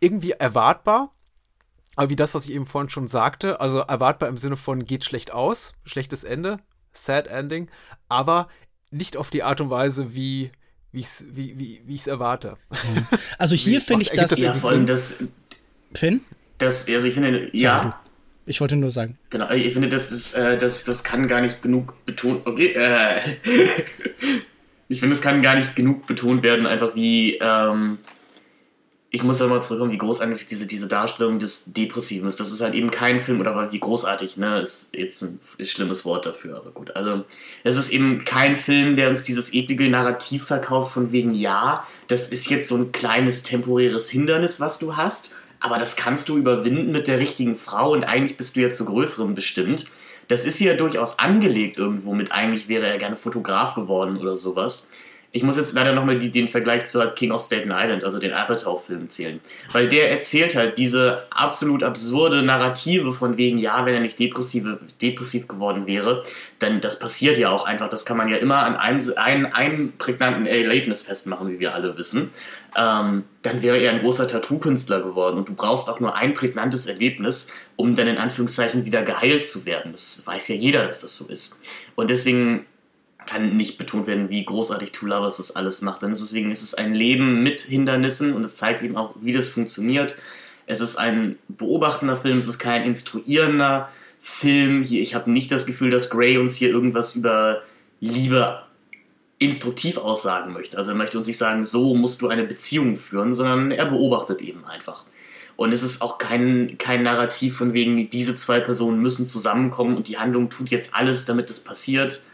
irgendwie 0.01 0.33
erwartbar, 0.33 1.15
aber 1.97 2.11
wie 2.11 2.17
das, 2.17 2.35
was 2.35 2.45
ich 2.45 2.53
eben 2.53 2.67
vorhin 2.67 2.91
schon 2.91 3.09
sagte, 3.09 3.61
also 3.61 3.79
erwartbar 3.79 4.29
im 4.29 4.37
Sinne 4.37 4.57
von 4.57 4.85
geht 4.85 5.05
schlecht 5.05 5.33
aus, 5.33 5.73
schlechtes 5.85 6.25
Ende, 6.25 6.59
sad 6.93 7.29
ending, 7.29 7.71
aber 8.09 8.49
nicht 8.91 9.17
auf 9.17 9.31
die 9.31 9.43
Art 9.43 9.63
und 9.63 9.71
Weise, 9.71 10.15
wie 10.15 10.51
ich's, 10.93 11.25
wie, 11.31 11.59
wie, 11.59 11.83
wie 11.87 11.95
ich 11.95 12.03
es 12.03 12.07
erwarte. 12.07 12.59
Mhm. 12.71 13.07
Also 13.39 13.55
hier 13.57 13.81
finde 13.81 14.03
ich 14.03 14.11
das, 14.11 14.31
das 14.31 14.39
ja 14.39 14.53
vor 14.53 14.71
allem 14.71 14.87
das 14.87 15.29
Finn? 15.95 16.21
Das, 16.59 16.89
also 16.89 17.07
ich 17.07 17.15
finde, 17.15 17.49
ja. 17.53 17.83
Sorry, 17.83 17.95
ich 18.45 18.61
wollte 18.61 18.77
nur 18.77 18.91
sagen. 18.91 19.19
Genau, 19.31 19.51
ich 19.51 19.73
finde, 19.73 19.89
das, 19.89 20.11
ist, 20.11 20.35
äh, 20.35 20.59
das, 20.59 20.85
das 20.85 21.05
kann 21.05 21.29
gar 21.29 21.41
nicht 21.41 21.63
genug 21.63 22.05
betont. 22.05 22.47
Okay, 22.47 22.73
äh, 22.73 23.21
ich 24.93 25.01
finde, 25.01 25.17
es 25.17 25.23
kann 25.23 25.41
gar 25.41 25.57
nicht 25.57 25.75
genug 25.75 26.07
betont 26.07 26.43
werden, 26.43 26.67
einfach 26.67 26.95
wie, 26.95 27.39
ähm, 27.41 27.97
ich 29.09 29.23
muss 29.23 29.39
da 29.39 29.47
mal 29.47 29.63
zurückkommen, 29.63 29.93
wie 29.93 29.99
großartig 29.99 30.47
diese, 30.47 30.67
diese 30.67 30.87
Darstellung 30.87 31.39
des 31.39 31.73
Depressiven 31.73 32.29
ist. 32.29 32.41
Das 32.41 32.53
ist 32.53 32.61
halt 32.61 32.75
eben 32.75 32.91
kein 32.91 33.23
Film, 33.23 33.41
oder 33.41 33.73
wie 33.73 33.81
großartig, 33.81 34.37
ne, 34.37 34.61
ist 34.61 34.95
jetzt 34.95 35.23
ein 35.23 35.41
schlimmes 35.65 36.05
Wort 36.05 36.27
dafür, 36.27 36.59
aber 36.59 36.73
gut. 36.73 36.95
Also, 36.95 37.25
es 37.65 37.79
ist 37.79 37.91
eben 37.91 38.27
kein 38.27 38.55
Film, 38.55 38.95
der 38.97 39.09
uns 39.09 39.23
dieses 39.23 39.55
eklige 39.55 39.89
Narrativ 39.89 40.45
verkauft 40.45 40.93
von 40.93 41.11
wegen, 41.11 41.33
ja, 41.35 41.87
das 42.09 42.29
ist 42.29 42.51
jetzt 42.51 42.69
so 42.69 42.77
ein 42.77 42.93
kleines 42.93 43.45
temporäres 43.45 44.11
Hindernis, 44.11 44.61
was 44.61 44.79
du 44.79 44.97
hast, 44.97 45.37
aber 45.59 45.79
das 45.79 45.97
kannst 45.97 46.29
du 46.29 46.37
überwinden 46.37 46.93
mit 46.93 47.09
der 47.09 47.19
richtigen 47.19 47.57
Frau 47.57 47.93
und 47.93 48.05
eigentlich 48.05 48.37
bist 48.37 48.57
du 48.57 48.61
ja 48.61 48.71
zu 48.73 48.85
größerem 48.85 49.35
bestimmt 49.35 49.87
das 50.33 50.47
ist 50.47 50.57
hier 50.57 50.79
durchaus 50.79 51.19
angelegt 51.19 51.77
irgendwo 51.77 52.15
mit, 52.15 52.33
eigentlich 52.33 52.67
wäre 52.67 52.87
er 52.87 52.97
gerne 52.97 53.17
Fotograf 53.17 53.75
geworden 53.75 54.17
oder 54.17 54.35
sowas. 54.35 54.91
Ich 55.31 55.43
muss 55.43 55.59
jetzt 55.59 55.75
leider 55.75 55.93
nochmal 55.93 56.19
den 56.19 56.49
Vergleich 56.49 56.87
zu 56.87 57.07
King 57.15 57.33
of 57.33 57.43
Staten 57.43 57.71
Island, 57.71 58.03
also 58.05 58.19
den 58.19 58.33
Apatow-Film, 58.33 59.11
zählen. 59.11 59.41
Weil 59.73 59.89
der 59.89 60.11
erzählt 60.11 60.55
halt 60.55 60.77
diese 60.79 61.25
absolut 61.31 61.83
absurde 61.83 62.43
Narrative 62.43 63.13
von 63.13 63.37
wegen, 63.37 63.59
ja, 63.59 63.85
wenn 63.85 63.95
er 63.95 64.01
nicht 64.01 64.19
depressive, 64.19 64.79
depressiv 65.01 65.49
geworden 65.49 65.87
wäre, 65.87 66.25
dann 66.59 66.81
das 66.81 66.99
passiert 66.99 67.37
ja 67.37 67.51
auch 67.51 67.67
einfach. 67.67 67.89
Das 67.89 68.05
kann 68.07 68.17
man 68.17 68.29
ja 68.29 68.37
immer 68.37 68.65
an 68.65 68.77
einem, 68.77 69.01
einem, 69.17 69.47
einem 69.47 69.93
prägnanten 69.99 70.47
Erlebnis 70.47 71.03
festmachen, 71.03 71.51
wie 71.51 71.61
wir 71.61 71.75
alle 71.75 71.97
wissen. 71.97 72.31
Ähm, 72.77 73.25
dann 73.43 73.63
wäre 73.63 73.79
er 73.79 73.93
ein 73.93 74.01
großer 74.01 74.29
Tattoo-Künstler 74.29 75.01
geworden. 75.01 75.39
Und 75.39 75.49
du 75.49 75.55
brauchst 75.55 75.89
auch 75.89 76.01
nur 76.01 76.15
ein 76.15 76.35
prägnantes 76.35 76.87
Erlebnis, 76.87 77.53
um 77.77 77.95
dann 77.95 78.09
in 78.09 78.19
Anführungszeichen 78.19 78.85
wieder 78.85 79.03
geheilt 79.03 79.47
zu 79.47 79.67
werden. 79.67 79.93
Das 79.93 80.27
weiß 80.27 80.49
ja 80.49 80.55
jeder, 80.55 80.87
dass 80.87 81.01
das 81.01 81.17
so 81.17 81.29
ist. 81.29 81.61
Und 81.95 82.11
deswegen 82.11 82.67
kann 83.27 83.57
nicht 83.57 83.79
betont 83.79 84.07
werden, 84.07 84.31
wie 84.31 84.45
großartig 84.45 84.93
Two 84.93 85.07
Lovers 85.07 85.37
das 85.37 85.55
alles 85.55 85.83
macht. 85.83 86.03
Denn 86.03 86.11
deswegen 86.11 86.51
ist 86.51 86.63
es 86.63 86.75
ein 86.75 86.95
Leben 86.95 87.43
mit 87.43 87.61
Hindernissen 87.61 88.35
und 88.35 88.45
es 88.45 88.57
zeigt 88.57 88.83
eben 88.83 88.97
auch, 88.97 89.15
wie 89.21 89.33
das 89.33 89.49
funktioniert. 89.49 90.17
Es 90.67 90.81
ist 90.81 90.97
ein 90.97 91.37
beobachtender 91.49 92.17
Film, 92.17 92.39
es 92.39 92.49
ist 92.49 92.59
kein 92.59 92.85
instruierender 92.85 93.89
Film. 94.21 94.83
Hier, 94.83 95.03
ich 95.03 95.15
habe 95.15 95.31
nicht 95.31 95.53
das 95.53 95.67
Gefühl, 95.67 95.91
dass 95.91 96.11
Gray 96.11 96.39
uns 96.39 96.57
hier 96.57 96.71
irgendwas 96.71 97.15
über 97.15 97.63
Liebe 98.01 98.63
instruktiv 99.43 99.99
aussagen 99.99 100.53
möchte. 100.53 100.79
Also 100.79 100.93
er 100.93 100.97
möchte 100.97 101.19
uns 101.19 101.27
nicht 101.27 101.39
sagen, 101.39 101.65
so 101.65 101.95
musst 101.95 102.23
du 102.23 102.29
eine 102.29 102.45
Beziehung 102.45 102.97
führen, 102.97 103.35
sondern 103.35 103.71
er 103.71 103.87
beobachtet 103.87 104.41
eben 104.41 104.65
einfach. 104.65 105.05
Und 105.57 105.73
es 105.73 105.83
ist 105.83 106.03
auch 106.03 106.19
kein, 106.19 106.79
kein 106.79 107.03
Narrativ 107.03 107.57
von 107.57 107.73
wegen, 107.73 108.11
diese 108.11 108.37
zwei 108.37 108.61
Personen 108.61 109.01
müssen 109.01 109.27
zusammenkommen 109.27 109.97
und 109.97 110.09
die 110.09 110.19
Handlung 110.19 110.51
tut 110.51 110.71
jetzt 110.71 110.95
alles, 110.95 111.27
damit 111.27 111.51
es 111.51 111.63
passiert. 111.63 112.25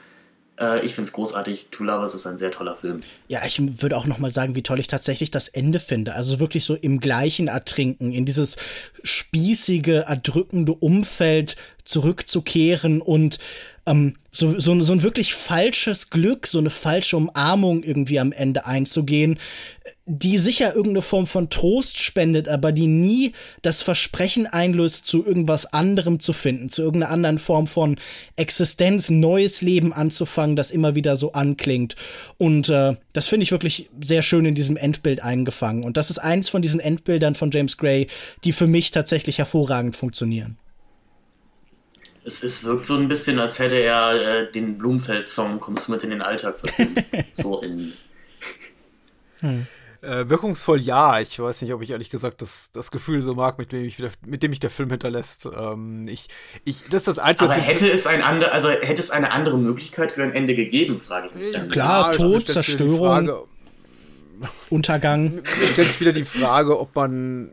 Äh, 0.59 0.85
ich 0.85 0.95
finde 0.95 1.09
es 1.09 1.13
großartig. 1.13 1.67
Two 1.71 1.85
Lovers 1.85 2.15
ist 2.15 2.27
ein 2.27 2.39
sehr 2.39 2.51
toller 2.51 2.77
Film. 2.77 3.01
Ja, 3.29 3.41
ich 3.47 3.61
würde 3.83 3.97
auch 3.97 4.07
noch 4.07 4.19
mal 4.19 4.31
sagen, 4.31 4.55
wie 4.55 4.63
toll 4.63 4.79
ich 4.79 4.87
tatsächlich 4.87 5.31
das 5.31 5.49
Ende 5.49 5.81
finde. 5.81 6.15
Also 6.15 6.41
wirklich 6.41 6.65
so 6.65 6.75
im 6.75 7.01
gleichen 7.01 7.49
Ertrinken, 7.49 8.13
in 8.13 8.25
dieses 8.25 8.57
spießige, 9.03 10.05
erdrückende 10.07 10.73
Umfeld 10.73 11.57
zurückzukehren 11.85 13.01
und 13.01 13.39
ähm, 13.89 14.15
so, 14.31 14.59
so, 14.59 14.79
so 14.81 14.93
ein 14.93 15.03
wirklich 15.03 15.35
falsches 15.35 16.11
Glück, 16.11 16.47
so 16.47 16.59
eine 16.59 16.71
falsche 16.71 17.17
Umarmung 17.17 17.83
irgendwie 17.83 18.21
am 18.21 18.31
Ende 18.31 18.67
einzugehen, 18.67 19.39
die 20.05 20.39
sicher 20.39 20.75
irgendeine 20.75 21.03
Form 21.03 21.27
von 21.27 21.51
Trost 21.51 21.99
spendet, 21.99 22.49
aber 22.49 22.73
die 22.73 22.87
nie 22.87 23.33
das 23.63 23.83
Versprechen 23.83 24.47
einlöst, 24.47 25.07
zu 25.07 25.25
irgendwas 25.25 25.73
anderem 25.73 26.21
zu 26.21 26.33
finden, 26.33 26.69
zu 26.69 26.83
irgendeiner 26.83 27.13
anderen 27.13 27.39
Form 27.39 27.67
von 27.67 27.97
Existenz, 28.37 29.11
neues 29.11 29.61
Leben 29.61 29.93
anzufangen, 29.93 30.57
das 30.57 30.71
immer 30.71 30.95
wieder 30.95 31.17
so 31.17 31.33
anklingt. 31.33 31.97
Und 32.37 32.69
äh, 32.69 32.97
das 33.13 33.29
finde 33.29 33.45
ich 33.45 33.51
wirklich 33.51 33.89
sehr 34.03 34.23
schön 34.23 34.45
in 34.45 34.55
diesem 34.55 34.77
Endbild 34.77 35.23
eingefangen. 35.23 35.85
Und 35.85 35.97
das 35.97 36.11
ist 36.11 36.19
eins 36.19 36.49
von 36.49 36.63
diesen 36.63 36.81
Endbildern 36.81 37.35
von 37.35 37.51
James 37.51 37.77
Gray, 37.77 38.09
die 38.45 38.53
für 38.53 38.67
mich 38.67 38.91
tatsächlich 38.91 39.39
hervorragend 39.39 39.97
funktionieren 39.97 40.59
es, 42.29 42.43
es 42.43 42.65
wirkt 42.65 42.87
so 42.87 42.95
ein 42.95 43.09
bisschen, 43.09 43.39
als 43.39 43.59
hätte 43.59 43.77
er 43.77 44.13
äh, 44.13 44.53
den 44.53 44.79
Blumfeld-Song 44.79 45.61
Kommst 45.61 45.89
du 45.89 45.93
mit 45.93 46.05
in 46.05 46.11
den 46.11 46.23
Alltag 46.23 46.61
verfilmt. 46.61 47.05
so 47.33 47.61
in. 47.61 47.95
Hm. 49.41 49.67
Äh, 50.01 50.29
wirkungsvoll 50.29 50.81
ja. 50.81 51.19
Ich 51.19 51.41
weiß 51.41 51.63
nicht, 51.63 51.73
ob 51.73 51.83
ich 51.83 51.91
ehrlich 51.91 52.11
gesagt 52.11 52.41
das, 52.41 52.71
das 52.71 52.93
Gefühl 52.93 53.21
so 53.21 53.35
mag, 53.35 53.59
mit 53.59 53.73
dem, 53.73 53.85
ich, 53.85 53.99
mit 54.25 54.43
dem 54.45 54.51
mich 54.51 54.61
der 54.61 54.71
Film 54.71 54.91
hinterlässt. 54.91 55.47
Ähm, 55.47 56.07
ich, 56.07 56.29
ich, 56.65 56.85
das 56.89 57.03
ist 57.03 57.09
das 57.09 57.19
Einzige. 57.19 57.51
Aber 57.51 57.61
hätte 57.61 57.91
es, 57.91 58.07
ein 58.07 58.23
andre, 58.23 58.53
also 58.53 58.69
hätte 58.69 59.03
es 59.03 59.11
eine 59.11 59.33
andere 59.33 59.59
Möglichkeit 59.59 60.13
für 60.13 60.23
ein 60.23 60.33
Ende 60.33 60.55
gegeben, 60.55 61.01
frage 61.01 61.29
ich 61.29 61.35
mich 61.35 61.53
dann. 61.53 61.69
Klar, 61.69 62.13
ja, 62.13 62.17
Tod, 62.17 62.47
Zerstörung, 62.47 63.49
Untergang. 64.71 65.35
Mir 65.35 65.67
stellt 65.73 65.89
sich 65.89 66.01
wieder 66.01 66.13
die 66.13 66.25
Frage, 66.25 66.79
ob 66.79 66.95
man 66.95 67.51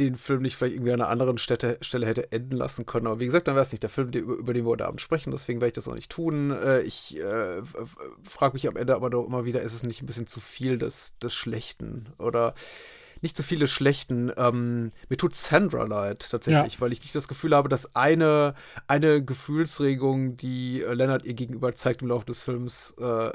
den 0.00 0.16
Film 0.16 0.42
nicht 0.42 0.56
vielleicht 0.56 0.74
irgendwie 0.74 0.92
an 0.92 1.00
einer 1.00 1.10
anderen 1.10 1.38
Stätte, 1.38 1.78
Stelle 1.80 2.06
hätte 2.06 2.32
enden 2.32 2.56
lassen 2.56 2.86
können. 2.86 3.06
Aber 3.06 3.20
wie 3.20 3.26
gesagt, 3.26 3.46
dann 3.46 3.54
wäre 3.54 3.62
es 3.62 3.72
nicht 3.72 3.82
der 3.82 3.90
Film, 3.90 4.08
über, 4.08 4.34
über, 4.34 4.54
den 4.54 4.64
wir 4.64 4.70
heute 4.70 4.86
Abend 4.86 5.00
sprechen. 5.00 5.30
Deswegen 5.30 5.60
werde 5.60 5.68
ich 5.68 5.74
das 5.74 5.88
auch 5.88 5.94
nicht 5.94 6.10
tun. 6.10 6.50
Äh, 6.50 6.82
ich 6.82 7.18
äh, 7.18 7.62
frage 8.24 8.54
mich 8.54 8.66
am 8.66 8.76
Ende 8.76 8.94
aber 8.94 9.10
doch 9.10 9.26
immer 9.26 9.44
wieder, 9.44 9.60
ist 9.60 9.74
es 9.74 9.82
nicht 9.82 10.02
ein 10.02 10.06
bisschen 10.06 10.26
zu 10.26 10.40
viel 10.40 10.78
des, 10.78 11.16
des 11.18 11.34
Schlechten? 11.34 12.08
Oder 12.18 12.54
nicht 13.20 13.36
zu 13.36 13.42
viele 13.42 13.68
Schlechten. 13.68 14.32
Ähm, 14.36 14.88
mir 15.08 15.16
tut 15.16 15.34
Sandra 15.34 15.84
leid, 15.84 16.28
tatsächlich, 16.30 16.74
ja. 16.74 16.80
weil 16.80 16.92
ich 16.92 17.02
nicht 17.02 17.14
das 17.14 17.28
Gefühl 17.28 17.54
habe, 17.54 17.68
dass 17.68 17.94
eine, 17.94 18.54
eine 18.86 19.22
Gefühlsregung, 19.24 20.36
die 20.36 20.82
äh, 20.82 20.94
Leonard 20.94 21.24
ihr 21.24 21.34
gegenüber 21.34 21.74
zeigt 21.74 22.02
im 22.02 22.08
Laufe 22.08 22.26
des 22.26 22.42
Films, 22.42 22.94
äh, 22.98 23.30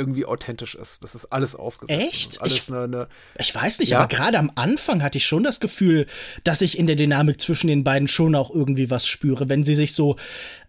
irgendwie 0.00 0.24
authentisch 0.24 0.74
ist. 0.74 1.04
Das 1.04 1.14
ist 1.14 1.26
alles 1.26 1.54
aufgesetzt. 1.54 2.00
Echt? 2.02 2.42
Alles 2.42 2.54
ich, 2.54 2.68
eine, 2.68 2.82
eine 2.84 3.08
ich 3.38 3.54
weiß 3.54 3.78
nicht, 3.78 3.90
ja? 3.90 3.98
aber 3.98 4.08
gerade 4.08 4.38
am 4.38 4.50
Anfang 4.54 5.02
hatte 5.02 5.18
ich 5.18 5.26
schon 5.26 5.44
das 5.44 5.60
Gefühl, 5.60 6.06
dass 6.42 6.62
ich 6.62 6.78
in 6.78 6.86
der 6.86 6.96
Dynamik 6.96 7.40
zwischen 7.40 7.68
den 7.68 7.84
beiden 7.84 8.08
schon 8.08 8.34
auch 8.34 8.50
irgendwie 8.52 8.90
was 8.90 9.06
spüre, 9.06 9.48
wenn 9.48 9.62
sie 9.62 9.74
sich 9.74 9.94
so 9.94 10.16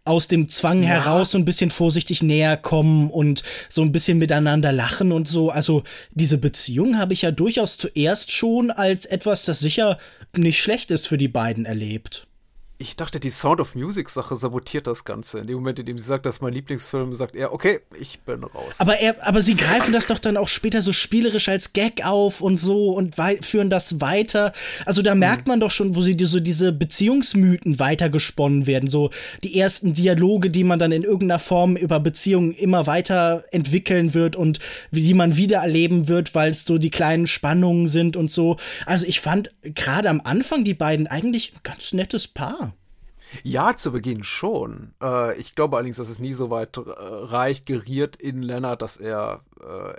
aus 0.03 0.27
dem 0.27 0.49
Zwang 0.49 0.83
ja. 0.83 0.89
heraus 0.89 1.31
so 1.31 1.37
ein 1.37 1.45
bisschen 1.45 1.71
vorsichtig 1.71 2.21
näher 2.21 2.57
kommen 2.57 3.09
und 3.09 3.43
so 3.69 3.81
ein 3.81 3.91
bisschen 3.91 4.17
miteinander 4.17 4.71
lachen 4.71 5.11
und 5.11 5.27
so. 5.27 5.49
Also 5.49 5.83
diese 6.11 6.37
Beziehung 6.37 6.97
habe 6.97 7.13
ich 7.13 7.21
ja 7.21 7.31
durchaus 7.31 7.77
zuerst 7.77 8.31
schon 8.31 8.71
als 8.71 9.05
etwas, 9.05 9.45
das 9.45 9.59
sicher 9.59 9.97
nicht 10.35 10.61
schlecht 10.61 10.91
ist 10.91 11.07
für 11.07 11.17
die 11.17 11.27
beiden 11.27 11.65
erlebt. 11.65 12.27
Ich 12.81 12.95
dachte, 12.95 13.19
die 13.19 13.29
Sound 13.29 13.61
of 13.61 13.75
Music 13.75 14.09
Sache 14.09 14.35
sabotiert 14.35 14.87
das 14.87 15.05
Ganze. 15.05 15.37
In 15.37 15.45
dem 15.45 15.57
Moment, 15.57 15.77
in 15.77 15.85
dem 15.85 15.99
sie 15.99 16.03
sagt, 16.03 16.25
das 16.25 16.37
ist 16.37 16.41
mein 16.41 16.53
Lieblingsfilm, 16.53 17.13
sagt 17.13 17.35
er, 17.35 17.53
okay, 17.53 17.81
ich 17.99 18.21
bin 18.21 18.43
raus. 18.43 18.79
Aber 18.79 18.97
er, 18.97 19.15
aber 19.27 19.41
sie 19.41 19.55
greifen 19.55 19.93
das 19.93 20.07
doch 20.07 20.17
dann 20.17 20.35
auch 20.35 20.47
später 20.47 20.81
so 20.81 20.91
spielerisch 20.91 21.47
als 21.47 21.73
Gag 21.73 22.03
auf 22.03 22.41
und 22.41 22.57
so 22.57 22.89
und 22.89 23.17
führen 23.41 23.69
das 23.69 24.01
weiter. 24.01 24.51
Also 24.87 25.03
da 25.03 25.13
merkt 25.13 25.45
mhm. 25.45 25.51
man 25.51 25.59
doch 25.59 25.69
schon, 25.69 25.95
wo 25.95 26.01
sie 26.01 26.17
die, 26.17 26.25
so 26.25 26.39
diese 26.39 26.71
Beziehungsmythen 26.71 27.77
weitergesponnen 27.77 28.65
werden. 28.65 28.89
So 28.89 29.11
die 29.43 29.59
ersten 29.59 29.93
Dialoge, 29.93 30.49
die 30.49 30.63
man 30.63 30.79
dann 30.79 30.91
in 30.91 31.03
irgendeiner 31.03 31.37
Form 31.37 31.75
über 31.75 31.99
Beziehungen 31.99 32.51
immer 32.51 32.87
weiter 32.87 33.43
entwickeln 33.51 34.15
wird 34.15 34.35
und 34.35 34.57
wie 34.89 35.03
die 35.03 35.13
man 35.13 35.37
wieder 35.37 35.57
erleben 35.59 36.07
wird, 36.07 36.33
weil 36.33 36.49
es 36.49 36.65
so 36.65 36.79
die 36.79 36.89
kleinen 36.89 37.27
Spannungen 37.27 37.87
sind 37.89 38.17
und 38.17 38.31
so. 38.31 38.57
Also 38.87 39.05
ich 39.05 39.19
fand 39.21 39.51
gerade 39.61 40.09
am 40.09 40.19
Anfang 40.23 40.63
die 40.63 40.73
beiden 40.73 41.05
eigentlich 41.05 41.53
ein 41.53 41.59
ganz 41.61 41.93
nettes 41.93 42.27
Paar. 42.27 42.70
Ja, 43.43 43.75
zu 43.75 43.91
Beginn 43.91 44.23
schon. 44.23 44.93
Äh, 45.01 45.37
ich 45.37 45.55
glaube 45.55 45.77
allerdings, 45.77 45.97
dass 45.97 46.09
es 46.09 46.19
nie 46.19 46.33
so 46.33 46.49
weit 46.49 46.77
äh, 46.77 46.81
reicht, 46.85 47.65
geriert 47.65 48.15
in 48.15 48.41
Lennart, 48.41 48.81
dass 48.81 48.97
er 48.97 49.41
äh, 49.61 49.93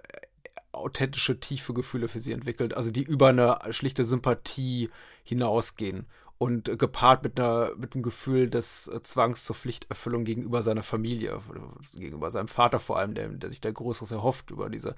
authentische, 0.72 1.38
tiefe 1.40 1.74
Gefühle 1.74 2.09
für 2.09 2.20
sie 2.20 2.32
entwickelt, 2.32 2.74
also 2.74 2.90
die 2.90 3.02
über 3.02 3.28
eine 3.28 3.59
schlichte 3.70 4.04
Sympathie 4.04 4.90
hinausgehen 5.22 6.06
und 6.38 6.78
gepaart 6.78 7.22
mit 7.22 7.38
einer 7.38 7.72
mit 7.76 7.94
einem 7.94 8.02
Gefühl 8.02 8.48
des 8.48 8.90
Zwangs 9.02 9.44
zur 9.44 9.54
Pflichterfüllung 9.54 10.24
gegenüber 10.24 10.62
seiner 10.62 10.82
Familie, 10.82 11.40
gegenüber 11.94 12.30
seinem 12.30 12.48
Vater 12.48 12.80
vor 12.80 12.98
allem, 12.98 13.14
der, 13.14 13.28
der 13.28 13.50
sich 13.50 13.60
da 13.60 13.70
Größeres 13.70 14.10
erhofft 14.10 14.50
über 14.50 14.68
diese 14.70 14.94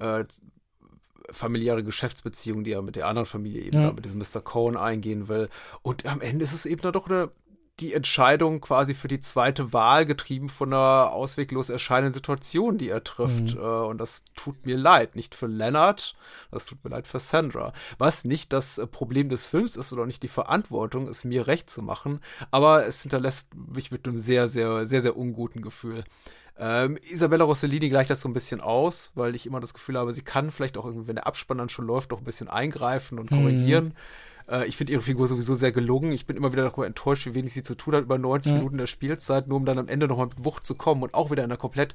äh, 0.00 0.24
familiäre 1.30 1.84
Geschäftsbeziehung, 1.84 2.64
die 2.64 2.72
er 2.72 2.82
mit 2.82 2.96
der 2.96 3.06
anderen 3.06 3.26
Familie 3.26 3.62
eben, 3.62 3.80
ja. 3.80 3.92
mit 3.92 4.04
diesem 4.04 4.18
Mr. 4.18 4.40
Cohen 4.40 4.76
eingehen 4.76 5.28
will. 5.28 5.48
Und 5.82 6.06
am 6.06 6.20
Ende 6.20 6.44
ist 6.44 6.52
es 6.52 6.66
eben 6.66 6.82
dann 6.82 6.92
doch 6.92 7.08
eine, 7.08 7.30
die 7.80 7.94
Entscheidung 7.94 8.60
quasi 8.60 8.94
für 8.94 9.08
die 9.08 9.20
zweite 9.20 9.72
Wahl 9.72 10.04
getrieben 10.04 10.48
von 10.48 10.72
einer 10.72 11.12
ausweglos 11.12 11.70
erscheinenden 11.70 12.12
Situation, 12.12 12.78
die 12.78 12.88
er 12.88 13.02
trifft. 13.02 13.54
Mhm. 13.54 13.60
Äh, 13.60 13.84
und 13.86 13.98
das 13.98 14.24
tut 14.36 14.66
mir 14.66 14.76
leid. 14.76 15.16
Nicht 15.16 15.34
für 15.34 15.46
Leonard, 15.46 16.14
das 16.50 16.66
tut 16.66 16.84
mir 16.84 16.90
leid 16.90 17.06
für 17.06 17.18
Sandra. 17.18 17.72
Was 17.98 18.24
nicht 18.24 18.52
das 18.52 18.80
Problem 18.90 19.28
des 19.28 19.46
Films 19.46 19.76
ist 19.76 19.92
oder 19.92 20.06
nicht 20.06 20.22
die 20.22 20.28
Verantwortung, 20.28 21.06
es 21.06 21.24
mir 21.24 21.46
recht 21.46 21.70
zu 21.70 21.82
machen, 21.82 22.20
aber 22.50 22.86
es 22.86 23.02
hinterlässt 23.02 23.48
mich 23.54 23.90
mit 23.90 24.06
einem 24.06 24.18
sehr, 24.18 24.48
sehr, 24.48 24.86
sehr, 24.86 25.00
sehr 25.00 25.16
unguten 25.16 25.62
Gefühl. 25.62 26.04
Ähm, 26.58 26.98
Isabella 27.10 27.44
Rossellini 27.44 27.88
gleicht 27.88 28.10
das 28.10 28.20
so 28.20 28.28
ein 28.28 28.34
bisschen 28.34 28.60
aus, 28.60 29.10
weil 29.14 29.34
ich 29.34 29.46
immer 29.46 29.60
das 29.60 29.74
Gefühl 29.74 29.98
habe, 29.98 30.12
sie 30.12 30.22
kann 30.22 30.50
vielleicht 30.50 30.76
auch 30.76 30.84
irgendwie, 30.84 31.08
wenn 31.08 31.16
der 31.16 31.26
Abspann 31.26 31.58
dann 31.58 31.68
schon 31.68 31.86
läuft, 31.86 32.12
doch 32.12 32.18
ein 32.18 32.24
bisschen 32.24 32.48
eingreifen 32.48 33.18
und 33.18 33.30
korrigieren. 33.30 33.86
Mhm. 33.86 33.92
Äh, 34.48 34.66
ich 34.66 34.76
finde 34.76 34.92
ihre 34.92 35.02
Figur 35.02 35.26
sowieso 35.26 35.54
sehr 35.54 35.72
gelungen. 35.72 36.12
Ich 36.12 36.26
bin 36.26 36.36
immer 36.36 36.52
wieder 36.52 36.64
darüber 36.64 36.86
enttäuscht, 36.86 37.26
wie 37.26 37.34
wenig 37.34 37.52
sie 37.52 37.62
zu 37.62 37.74
tun 37.74 37.94
hat 37.94 38.04
über 38.04 38.18
90 38.18 38.52
ja. 38.52 38.58
Minuten 38.58 38.78
der 38.78 38.86
Spielzeit, 38.86 39.48
nur 39.48 39.56
um 39.56 39.64
dann 39.64 39.78
am 39.78 39.88
Ende 39.88 40.06
nochmal 40.06 40.26
mit 40.26 40.44
Wucht 40.44 40.66
zu 40.66 40.74
kommen 40.74 41.02
und 41.02 41.14
auch 41.14 41.30
wieder 41.30 41.42
in 41.42 41.50
einer 41.50 41.58
komplett 41.58 41.94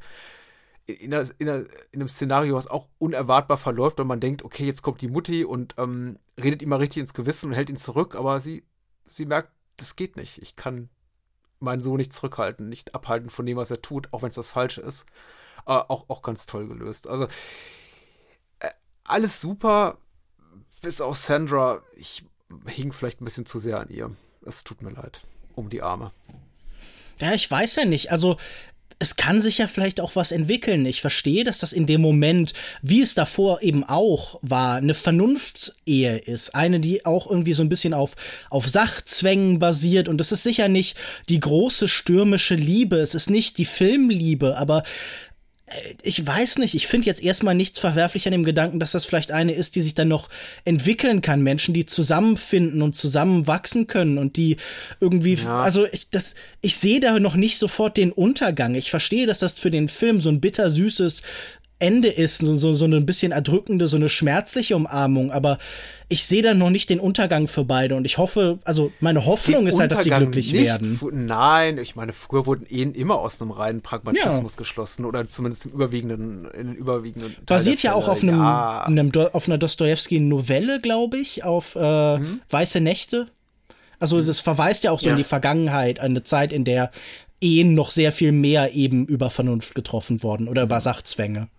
in, 0.88 1.14
einer, 1.14 1.30
in, 1.38 1.50
einer, 1.50 1.60
in, 1.92 2.00
einem 2.00 2.08
Szenario, 2.08 2.56
was 2.56 2.68
auch 2.68 2.88
unerwartbar 2.98 3.58
verläuft, 3.58 4.00
wenn 4.00 4.08
man 4.08 4.22
denkt, 4.22 4.44
okay, 4.44 4.66
jetzt 4.66 4.82
kommt 4.82 5.02
die 5.02 5.10
Mutti 5.10 5.44
und 5.44 5.76
ähm, 5.78 6.18
redet 6.42 6.62
ihm 6.62 6.70
mal 6.70 6.78
richtig 6.78 7.02
ins 7.02 7.14
Gewissen 7.14 7.48
und 7.50 7.56
hält 7.56 7.70
ihn 7.70 7.76
zurück, 7.76 8.16
aber 8.16 8.40
sie, 8.40 8.64
sie 9.12 9.26
merkt, 9.26 9.52
das 9.76 9.98
geht 9.98 10.16
nicht. 10.16 10.42
Ich 10.42 10.56
kann 10.56 10.90
meinen 11.60 11.82
Sohn 11.82 11.98
nicht 11.98 12.14
zurückhalten, 12.14 12.70
nicht 12.70 12.96
abhalten 12.96 13.30
von 13.30 13.46
dem, 13.46 13.58
was 13.58 13.72
er 13.72 13.82
tut, 13.82 14.14
auch 14.14 14.22
wenn 14.22 14.30
es 14.30 14.36
das 14.36 14.52
Falsche 14.52 14.82
ist. 14.82 15.06
Äh, 15.66 15.74
auch, 15.74 16.06
auch 16.10 16.22
ganz 16.22 16.46
toll 16.46 16.68
gelöst. 16.68 17.08
Also 17.08 17.26
äh, 18.60 18.70
alles 19.04 19.42
super, 19.42 19.98
bis 20.82 21.02
auf 21.02 21.18
Sandra. 21.18 21.82
Ich 21.96 22.26
hing 22.68 22.94
vielleicht 22.94 23.22
ein 23.22 23.26
bisschen 23.26 23.46
zu 23.46 23.60
sehr 23.60 23.80
an 23.80 23.90
ihr. 23.90 24.16
Es 24.46 24.64
tut 24.64 24.82
mir 24.82 24.92
leid. 24.92 25.22
Um 25.56 25.70
die 25.70 25.82
Arme. 25.82 26.12
Ja, 27.20 27.34
ich 27.34 27.50
weiß 27.50 27.76
ja 27.78 27.86
nicht. 27.86 28.12
Also 28.12 28.38
es 29.00 29.16
kann 29.16 29.40
sich 29.40 29.60
ja 29.60 29.68
vielleicht 29.68 30.00
auch 30.00 30.16
was 30.16 30.32
entwickeln. 30.32 30.86
Ich 30.86 31.02
verstehe, 31.02 31.44
dass 31.44 31.60
das 31.60 31.72
in 31.72 31.86
dem 31.86 32.02
Moment, 32.02 32.54
wie 32.82 33.02
es 33.02 33.14
davor 33.14 33.62
eben 33.62 33.84
auch 33.84 34.40
war, 34.42 34.78
eine 34.78 34.96
Vernunftsehe 34.96 36.18
ist. 36.18 36.56
Eine, 36.56 36.80
die 36.80 37.06
auch 37.06 37.30
irgendwie 37.30 37.54
so 37.54 37.62
ein 37.62 37.70
bisschen 37.70 37.94
auf, 37.94 38.16
auf 38.50 38.68
Sachzwängen 38.68 39.60
basiert. 39.60 40.08
Und 40.08 40.20
es 40.20 40.32
ist 40.32 40.44
sicher 40.44 40.68
nicht 40.68 40.98
die 41.30 41.40
große 41.40 41.88
stürmische 41.88 42.56
Liebe. 42.56 42.98
Es 42.98 43.14
ist 43.14 43.30
nicht 43.30 43.60
die 43.60 43.66
Filmliebe, 43.66 44.58
aber 44.58 44.84
ich 46.02 46.26
weiß 46.26 46.60
nicht, 46.60 46.76
ich 46.76 46.88
finde 46.88 47.08
jetzt 47.08 47.22
erstmal 47.22 47.54
nichts 47.54 47.78
verwerflich 47.78 48.26
an 48.26 48.32
dem 48.32 48.46
Gedanken, 48.46 48.80
dass 48.80 48.94
das 48.94 49.06
vielleicht 49.06 49.32
eine 49.32 49.52
ist, 49.52 49.76
die 49.76 49.82
sich 49.82 49.96
dann 49.96 50.08
noch 50.08 50.30
entwickeln 50.64 51.22
kann. 51.22 51.42
Menschen, 51.44 51.74
die 51.74 51.86
zusammenfinden 51.86 52.82
und 52.82 52.96
zusammenwachsen 52.96 53.88
können 53.88 54.18
und 54.18 54.38
die 54.38 54.56
irgendwie, 55.02 55.34
ja. 55.34 55.60
also 55.60 55.86
ich, 55.92 56.10
das, 56.10 56.36
ich 56.62 56.78
sehe 56.78 57.02
da 57.02 57.20
noch 57.20 57.36
nicht 57.36 57.58
sofort 57.58 57.98
den 57.98 58.14
Untergang. 58.14 58.76
Ich 58.76 58.90
verstehe, 58.90 59.28
dass 59.28 59.40
das 59.40 59.60
für 59.60 59.70
den 59.70 59.90
Film 59.90 60.22
so 60.22 60.30
ein 60.30 60.40
bittersüßes 60.40 61.24
Ende 61.80 62.08
ist, 62.08 62.40
so, 62.40 62.74
so 62.74 62.86
eine 62.86 63.02
bisschen 63.02 63.32
erdrückende, 63.32 63.88
so 63.88 63.98
eine 63.98 64.10
schmerzliche 64.10 64.76
Umarmung, 64.76 65.32
aber 65.32 65.60
ich 66.10 66.26
sehe 66.26 66.42
da 66.42 66.56
noch 66.56 66.72
nicht 66.72 66.90
den 66.90 67.00
Untergang 67.00 67.48
für 67.48 67.66
beide 67.66 67.96
und 67.96 68.06
ich 68.06 68.18
hoffe, 68.18 68.58
also 68.64 68.92
meine 69.00 69.26
Hoffnung 69.26 69.62
den 69.62 69.68
ist 69.68 69.80
halt, 69.80 69.92
dass 69.92 70.02
die 70.02 70.10
glücklich 70.10 70.54
nicht, 70.54 70.64
werden. 70.64 71.00
Nein, 71.12 71.78
ich 71.78 71.96
meine, 71.96 72.14
früher 72.14 72.48
wurden 72.48 72.66
Ehen 72.68 72.96
immer 72.96 73.20
aus 73.20 73.40
einem 73.42 73.52
reinen 73.52 73.82
Pragmatismus 73.82 74.54
ja. 74.54 74.58
geschlossen 74.58 75.06
oder 75.06 75.30
zumindest 75.30 75.66
im 75.66 75.72
überwiegenden, 75.72 76.46
in 76.46 76.68
den 76.68 76.76
überwiegenden. 76.76 77.34
Teil 77.34 77.44
Basiert 77.46 77.84
ja 77.84 77.94
auch 77.94 78.08
auf 78.08 78.24
einem, 78.24 78.40
ja. 78.40 78.84
einem 78.84 79.12
auf 79.34 79.48
einer 79.48 79.60
Dostoevsky-Novelle, 79.60 80.80
glaube 80.82 81.18
ich, 81.18 81.44
auf 81.44 81.76
äh, 81.76 82.18
mhm. 82.18 82.42
Weiße 82.50 82.82
Nächte. 82.82 83.28
Also 84.00 84.22
das 84.22 84.40
verweist 84.40 84.84
ja 84.84 84.92
auch 84.92 85.00
so 85.00 85.08
ja. 85.08 85.12
in 85.12 85.18
die 85.18 85.24
Vergangenheit, 85.24 86.00
eine 86.00 86.24
Zeit, 86.24 86.54
in 86.54 86.66
der 86.66 86.92
Ehen 87.40 87.76
noch 87.76 87.92
sehr 87.92 88.12
viel 88.12 88.32
mehr 88.32 88.74
eben 88.74 89.06
über 89.06 89.30
Vernunft 89.30 89.76
getroffen 89.76 90.24
worden 90.24 90.48
oder 90.48 90.64
über 90.64 90.82
Sachzwänge 90.82 91.50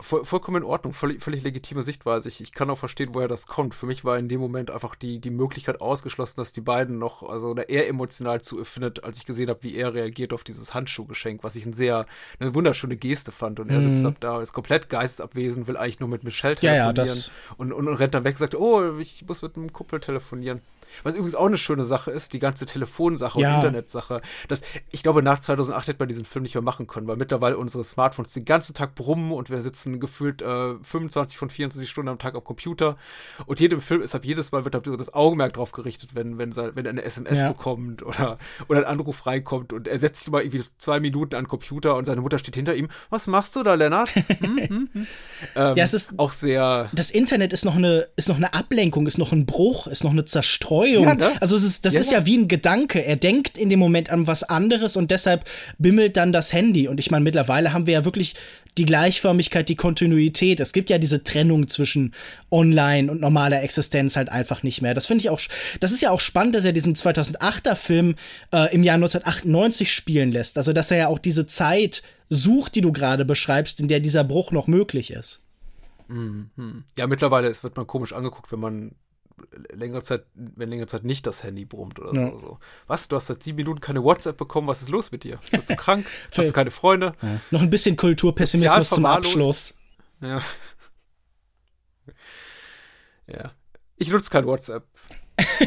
voll, 0.00 0.24
vollkommen 0.24 0.62
in 0.62 0.68
Ordnung, 0.68 0.92
völlig, 0.92 1.22
völlig 1.22 1.42
legitime 1.42 1.82
Sichtweise. 1.82 2.28
Ich, 2.28 2.40
ich 2.40 2.52
kann 2.52 2.70
auch 2.70 2.78
verstehen, 2.78 3.10
woher 3.12 3.28
das 3.28 3.46
kommt. 3.46 3.74
Für 3.74 3.86
mich 3.86 4.04
war 4.04 4.18
in 4.18 4.28
dem 4.28 4.40
Moment 4.40 4.70
einfach 4.70 4.94
die, 4.94 5.18
die 5.18 5.30
Möglichkeit 5.30 5.80
ausgeschlossen, 5.80 6.36
dass 6.36 6.52
die 6.52 6.60
beiden 6.60 6.98
noch, 6.98 7.22
also 7.22 7.54
er 7.54 7.88
emotional 7.88 8.40
zu 8.40 8.64
findet, 8.64 9.04
als 9.04 9.18
ich 9.18 9.26
gesehen 9.26 9.48
habe, 9.48 9.62
wie 9.62 9.76
er 9.76 9.94
reagiert 9.94 10.32
auf 10.32 10.44
dieses 10.44 10.74
Handschuhgeschenk, 10.74 11.42
was 11.44 11.56
ich 11.56 11.66
ein 11.66 11.72
sehr, 11.72 12.06
eine 12.38 12.54
wunderschöne 12.54 12.96
Geste 12.96 13.32
fand. 13.32 13.60
Und 13.60 13.70
er 13.70 13.80
sitzt 13.80 14.02
mhm. 14.02 14.14
da, 14.20 14.40
ist 14.40 14.52
komplett 14.52 14.88
geistesabwesend, 14.88 15.66
will 15.66 15.76
eigentlich 15.76 16.00
nur 16.00 16.08
mit 16.08 16.24
Michelle 16.24 16.56
telefonieren 16.56 16.96
ja, 16.96 17.04
ja, 17.04 17.12
und, 17.56 17.72
und, 17.72 17.88
und 17.88 17.94
rennt 17.94 18.14
dann 18.14 18.24
weg, 18.24 18.38
sagt, 18.38 18.54
oh, 18.54 18.98
ich 18.98 19.24
muss 19.26 19.42
mit 19.42 19.56
einem 19.56 19.72
Kumpel 19.72 20.00
telefonieren. 20.00 20.60
Was 21.02 21.14
übrigens 21.14 21.34
auch 21.34 21.46
eine 21.46 21.56
schöne 21.56 21.84
Sache 21.84 22.10
ist, 22.10 22.32
die 22.32 22.38
ganze 22.38 22.66
Telefonsache 22.66 23.40
ja. 23.40 23.50
und 23.50 23.56
Internetsache. 23.56 24.20
Das, 24.48 24.60
ich 24.90 25.02
glaube, 25.02 25.22
nach 25.22 25.40
2008 25.40 25.88
hätte 25.88 25.98
man 25.98 26.08
diesen 26.08 26.24
Film 26.24 26.42
nicht 26.42 26.54
mehr 26.54 26.62
machen 26.62 26.86
können, 26.86 27.06
weil 27.06 27.16
mittlerweile 27.16 27.56
unsere 27.56 27.84
Smartphones 27.84 28.32
den 28.32 28.44
ganzen 28.44 28.74
Tag 28.74 28.94
brummen 28.94 29.32
und 29.32 29.50
wir 29.50 29.60
sitzen 29.62 30.00
gefühlt 30.00 30.42
äh, 30.42 30.74
25 30.82 31.38
von 31.38 31.50
24 31.50 31.88
Stunden 31.88 32.08
am 32.08 32.18
Tag 32.18 32.34
am 32.34 32.44
Computer. 32.44 32.96
Und 33.46 33.60
jedem 33.60 33.80
Film 33.80 34.02
ist 34.02 34.14
ab 34.14 34.24
jedes 34.24 34.52
Mal 34.52 34.64
wird 34.64 34.74
da 34.74 34.80
das 34.80 35.14
Augenmerk 35.14 35.54
drauf 35.54 35.72
gerichtet, 35.72 36.14
wenn, 36.14 36.38
wenn, 36.38 36.54
wenn 36.56 36.84
er 36.84 36.90
eine 36.90 37.02
SMS 37.02 37.40
ja. 37.40 37.48
bekommt 37.48 38.02
oder, 38.02 38.38
oder 38.68 38.80
ein 38.80 38.84
Anruf 38.84 39.26
reinkommt 39.26 39.72
und 39.72 39.88
er 39.88 39.98
setzt 39.98 40.24
sich 40.24 40.32
mal 40.32 40.42
irgendwie 40.42 40.62
zwei 40.78 41.00
Minuten 41.00 41.34
an 41.34 41.44
den 41.44 41.48
Computer 41.48 41.96
und 41.96 42.04
seine 42.04 42.20
Mutter 42.20 42.38
steht 42.38 42.56
hinter 42.56 42.74
ihm. 42.74 42.88
Was 43.10 43.26
machst 43.26 43.56
du 43.56 43.62
da, 43.62 43.74
Lennart? 43.74 44.10
Hm, 44.40 44.56
hm, 44.56 44.88
hm. 44.92 45.06
Ähm, 45.54 45.76
ja, 45.76 45.84
es 45.84 45.92
ist 45.92 46.18
auch 46.18 46.32
sehr. 46.32 46.88
Das 46.94 47.10
Internet 47.10 47.52
ist 47.52 47.64
noch 47.64 47.74
eine, 47.74 48.08
ist 48.16 48.28
noch 48.28 48.36
eine 48.36 48.54
Ablenkung, 48.54 49.06
ist 49.06 49.18
noch 49.18 49.32
ein 49.32 49.44
Bruch, 49.44 49.86
ist 49.86 50.02
noch 50.02 50.12
eine 50.12 50.24
Zerstreuung 50.24 50.79
Zerstreuung. 50.80 51.04
Ja, 51.04 51.14
ne? 51.14 51.32
Also 51.40 51.56
es 51.56 51.64
ist, 51.64 51.84
das 51.84 51.94
ja, 51.94 52.00
ist 52.00 52.12
ja 52.12 52.26
wie 52.26 52.36
ein 52.38 52.48
Gedanke. 52.48 53.04
Er 53.04 53.16
denkt 53.16 53.58
in 53.58 53.70
dem 53.70 53.78
Moment 53.78 54.10
an 54.10 54.26
was 54.26 54.42
anderes 54.42 54.96
und 54.96 55.10
deshalb 55.10 55.44
bimmelt 55.78 56.16
dann 56.16 56.32
das 56.32 56.52
Handy. 56.52 56.88
Und 56.88 56.98
ich 56.98 57.10
meine, 57.10 57.24
mittlerweile 57.24 57.72
haben 57.72 57.86
wir 57.86 57.94
ja 57.94 58.04
wirklich 58.04 58.34
die 58.78 58.84
Gleichförmigkeit, 58.84 59.68
die 59.68 59.76
Kontinuität. 59.76 60.60
Es 60.60 60.72
gibt 60.72 60.90
ja 60.90 60.98
diese 60.98 61.24
Trennung 61.24 61.68
zwischen 61.68 62.14
Online 62.50 63.10
und 63.10 63.20
normaler 63.20 63.62
Existenz 63.62 64.16
halt 64.16 64.30
einfach 64.30 64.62
nicht 64.62 64.80
mehr. 64.80 64.94
Das 64.94 65.06
finde 65.06 65.22
ich 65.22 65.30
auch, 65.30 65.40
das 65.80 65.92
ist 65.92 66.02
ja 66.02 66.10
auch 66.10 66.20
spannend, 66.20 66.54
dass 66.54 66.64
er 66.64 66.72
diesen 66.72 66.94
2008er 66.94 67.74
Film 67.74 68.14
äh, 68.52 68.72
im 68.72 68.82
Jahr 68.82 68.94
1998 68.94 69.92
spielen 69.92 70.30
lässt. 70.30 70.56
Also, 70.56 70.72
dass 70.72 70.90
er 70.90 70.98
ja 70.98 71.06
auch 71.08 71.18
diese 71.18 71.46
Zeit 71.46 72.02
sucht, 72.28 72.76
die 72.76 72.80
du 72.80 72.92
gerade 72.92 73.24
beschreibst, 73.24 73.80
in 73.80 73.88
der 73.88 73.98
dieser 73.98 74.22
Bruch 74.22 74.52
noch 74.52 74.68
möglich 74.68 75.10
ist. 75.10 75.42
Mhm. 76.06 76.84
Ja, 76.96 77.06
mittlerweile 77.06 77.52
wird 77.62 77.76
man 77.76 77.86
komisch 77.86 78.12
angeguckt, 78.12 78.50
wenn 78.52 78.60
man 78.60 78.94
längere 79.72 80.02
Zeit, 80.02 80.24
wenn 80.34 80.68
längere 80.68 80.86
Zeit 80.86 81.04
nicht 81.04 81.26
das 81.26 81.42
Handy 81.42 81.64
brummt 81.64 81.98
oder 81.98 82.14
ja. 82.14 82.30
so, 82.30 82.38
so. 82.38 82.58
Was? 82.86 83.08
Du 83.08 83.16
hast 83.16 83.26
seit 83.26 83.42
sieben 83.42 83.56
Minuten 83.56 83.80
keine 83.80 84.02
WhatsApp 84.02 84.36
bekommen, 84.36 84.68
was 84.68 84.82
ist 84.82 84.88
los 84.88 85.12
mit 85.12 85.24
dir? 85.24 85.38
Bist 85.50 85.70
du 85.70 85.76
krank? 85.76 86.06
hast 86.36 86.48
du 86.48 86.52
keine 86.52 86.70
Freunde? 86.70 87.12
Ja. 87.22 87.40
Noch 87.50 87.62
ein 87.62 87.70
bisschen 87.70 87.96
Kulturpessimismus 87.96 88.90
zum 88.90 89.06
Abschluss. 89.06 89.74
Ja. 90.20 90.40
Ja. 93.26 93.52
Ich 93.96 94.10
nutze 94.10 94.30
kein 94.30 94.46
WhatsApp. 94.46 94.84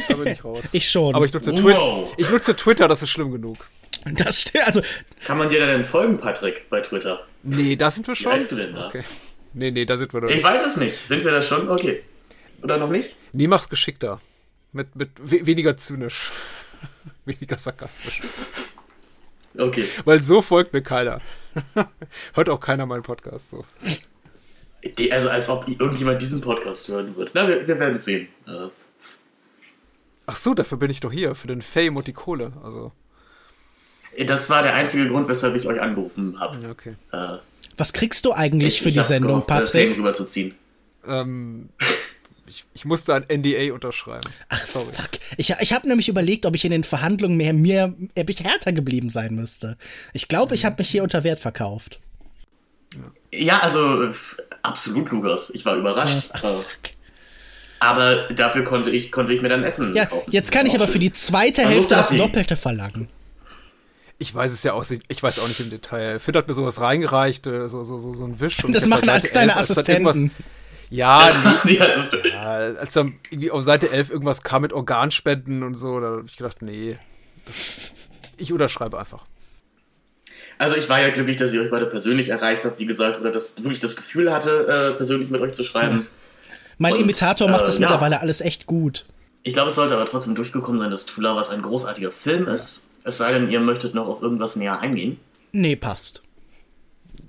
Da 0.09 0.15
bin 0.15 0.27
ich 0.27 0.43
raus. 0.43 0.65
ich 0.71 0.89
schon. 0.89 1.15
Aber 1.15 1.25
ich 1.25 1.33
nutze, 1.33 1.51
wow. 1.63 2.13
ich 2.17 2.29
nutze 2.29 2.55
Twitter, 2.55 2.87
das 2.87 3.01
ist 3.03 3.09
schlimm 3.09 3.31
genug. 3.31 3.57
Das 4.05 4.41
stimmt. 4.41 4.67
Also, 4.67 4.81
Kann 5.25 5.37
man 5.37 5.49
dir 5.49 5.59
da 5.59 5.65
denn 5.65 5.85
folgen, 5.85 6.17
Patrick, 6.17 6.69
bei 6.69 6.81
Twitter? 6.81 7.25
Nee, 7.43 7.75
da 7.75 7.89
sind 7.89 8.07
wir 8.07 8.15
schon. 8.15 8.31
Wie 8.31 8.35
heißt 8.35 8.51
du 8.51 8.55
denn 8.57 8.75
da? 8.75 8.87
Okay. 8.87 9.03
Nee, 9.53 9.71
nee, 9.71 9.85
da 9.85 9.97
sind 9.97 10.13
wir 10.13 10.21
noch 10.21 10.29
Ich 10.29 10.43
weiß 10.43 10.65
es 10.65 10.77
nicht. 10.77 11.07
Sind 11.07 11.23
wir 11.23 11.31
da 11.31 11.41
schon? 11.41 11.69
Okay. 11.69 12.03
Oder 12.63 12.77
noch 12.77 12.89
nicht? 12.89 13.15
Nee, 13.33 13.47
mach's 13.47 13.69
geschickter. 13.69 14.19
Mit, 14.71 14.95
mit 14.95 15.09
weniger 15.21 15.77
zynisch. 15.77 16.31
weniger 17.25 17.57
sarkastisch. 17.57 18.21
Okay. 19.57 19.87
Weil 20.05 20.19
so 20.19 20.41
folgt 20.41 20.73
mir 20.73 20.81
keiner. 20.81 21.21
Hört 22.33 22.49
auch 22.49 22.59
keiner 22.59 22.85
meinen 22.85 23.03
Podcast 23.03 23.51
so. 23.51 23.65
Die, 24.97 25.11
also 25.11 25.29
als 25.29 25.47
ob 25.49 25.67
irgendjemand 25.67 26.21
diesen 26.21 26.41
Podcast 26.41 26.87
hören 26.87 27.15
wird. 27.15 27.31
Na, 27.33 27.47
wir, 27.47 27.67
wir 27.67 27.79
werden 27.79 27.99
sehen. 27.99 28.27
Äh. 28.47 28.69
Ach 30.25 30.35
so, 30.35 30.53
dafür 30.53 30.77
bin 30.77 30.89
ich 30.89 30.99
doch 30.99 31.11
hier, 31.11 31.35
für 31.35 31.47
den 31.47 31.61
Fame 31.61 31.97
und 31.97 32.07
die 32.07 32.13
Kohle. 32.13 32.53
Also. 32.63 32.91
Das 34.25 34.49
war 34.49 34.63
der 34.63 34.73
einzige 34.73 35.07
Grund, 35.07 35.27
weshalb 35.27 35.55
ich 35.55 35.67
euch 35.67 35.79
angerufen 35.79 36.39
habe. 36.39 36.69
Okay. 36.69 36.95
Äh, 37.11 37.37
Was 37.77 37.93
kriegst 37.93 38.25
du 38.25 38.33
eigentlich 38.33 38.75
ich, 38.75 38.81
für 38.81 38.89
ich 38.89 38.95
die 38.95 39.03
Sendung, 39.03 39.31
gehofft, 39.31 39.47
Patrick? 39.47 39.89
Fame 39.91 39.99
rüberzuziehen. 39.99 40.55
Ähm, 41.05 41.69
ich, 42.53 42.65
ich 42.73 42.85
musste 42.85 43.15
ein 43.15 43.25
NDA 43.27 43.73
unterschreiben. 43.73 44.29
Ach, 44.49 44.65
Sorry. 44.65 44.93
fuck. 44.93 45.09
Ich, 45.37 45.49
ich 45.59 45.73
habe 45.73 45.87
nämlich 45.87 46.07
überlegt, 46.07 46.45
ob 46.45 46.53
ich 46.53 46.63
in 46.65 46.71
den 46.71 46.83
Verhandlungen 46.83 47.35
mehr, 47.35 47.53
mir, 47.53 47.95
ob 48.17 48.29
ich 48.29 48.43
härter 48.43 48.71
geblieben 48.71 49.09
sein 49.09 49.33
müsste. 49.33 49.77
Ich 50.13 50.27
glaube, 50.27 50.53
ich 50.53 50.63
habe 50.63 50.75
mich 50.77 50.89
hier 50.89 51.03
unter 51.03 51.23
Wert 51.23 51.39
verkauft. 51.39 51.99
Ja, 53.31 53.59
also 53.59 54.13
absolut, 54.61 55.09
Lukas. 55.09 55.49
Ich 55.49 55.65
war 55.65 55.75
überrascht. 55.75 56.29
Ach, 56.33 56.43
äh, 56.43 56.47
fuck. 56.47 56.93
Aber 57.79 58.29
dafür 58.29 58.63
konnte 58.63 58.91
ich, 58.91 59.11
konnte 59.11 59.33
ich 59.33 59.41
mir 59.41 59.49
dann 59.49 59.63
Essen 59.63 59.95
ja, 59.95 60.05
kaufen. 60.05 60.31
Jetzt 60.31 60.51
kann 60.51 60.67
ich 60.67 60.75
aber 60.75 60.87
für 60.87 60.99
die 60.99 61.11
zweite 61.11 61.67
Hälfte 61.67 61.95
das 61.95 62.09
Doppelte 62.09 62.55
verlangen. 62.55 63.09
Ich 64.19 64.33
weiß 64.33 64.53
es 64.53 64.63
ja 64.63 64.73
auch, 64.73 64.85
ich 65.07 65.23
weiß 65.23 65.39
auch 65.39 65.47
nicht 65.47 65.59
im 65.59 65.71
Detail. 65.71 66.19
Finn 66.19 66.35
hat 66.35 66.47
mir 66.47 66.53
sowas 66.53 66.79
reingereicht, 66.79 67.47
äh, 67.47 67.67
so, 67.67 67.83
so, 67.83 67.97
so, 67.97 68.13
so 68.13 68.23
ein 68.25 68.39
Wisch. 68.39 68.57
das 68.69 68.85
machen 68.85 69.09
als 69.09 69.31
deine 69.31 69.57
Assistenten. 69.57 70.31
Ja, 70.97 71.27
nee, 71.63 71.79
ja, 72.29 72.51
als 72.51 72.93
dann 72.93 73.17
irgendwie 73.31 73.49
auf 73.49 73.63
Seite 73.63 73.89
11 73.89 74.11
irgendwas 74.11 74.43
kam 74.43 74.61
mit 74.61 74.73
Organspenden 74.73 75.63
und 75.63 75.73
so, 75.73 75.99
da 75.99 76.07
habe 76.07 76.25
ich 76.27 76.35
gedacht, 76.35 76.61
nee, 76.61 76.99
das, 77.47 77.79
ich 78.37 78.53
unterschreibe 78.53 78.99
einfach. 78.99 79.25
Also 80.59 80.75
ich 80.75 80.87
war 80.89 81.01
ja 81.01 81.09
glücklich, 81.09 81.37
dass 81.37 81.51
ich 81.51 81.59
euch 81.59 81.71
beide 81.71 81.87
persönlich 81.87 82.29
erreicht 82.29 82.63
habe, 82.63 82.77
wie 82.77 82.85
gesagt, 82.85 83.19
oder 83.19 83.31
dass 83.31 83.63
wirklich 83.63 83.79
das 83.79 83.95
Gefühl 83.95 84.31
hatte, 84.31 84.67
äh, 84.67 84.95
persönlich 84.95 85.31
mit 85.31 85.41
euch 85.41 85.53
zu 85.53 85.63
schreiben. 85.63 86.05
Mein 86.77 86.93
und, 86.93 87.01
Imitator 87.01 87.49
macht 87.49 87.67
das 87.67 87.77
äh, 87.77 87.79
mittlerweile 87.79 88.15
ja. 88.15 88.21
alles 88.21 88.41
echt 88.41 88.67
gut. 88.67 89.07
Ich 89.41 89.53
glaube, 89.53 89.69
es 89.69 89.75
sollte 89.75 89.95
aber 89.95 90.05
trotzdem 90.05 90.35
durchgekommen 90.35 90.79
sein, 90.79 90.91
dass 90.91 91.07
Tula 91.07 91.35
was 91.35 91.49
ein 91.49 91.63
großartiger 91.63 92.11
Film 92.11 92.47
ist. 92.47 92.87
Es 93.03 93.17
sei 93.17 93.33
denn, 93.33 93.49
ihr 93.49 93.59
möchtet 93.59 93.95
noch 93.95 94.07
auf 94.07 94.21
irgendwas 94.21 94.57
näher 94.57 94.79
eingehen. 94.79 95.19
Nee, 95.53 95.75
passt. 95.75 96.21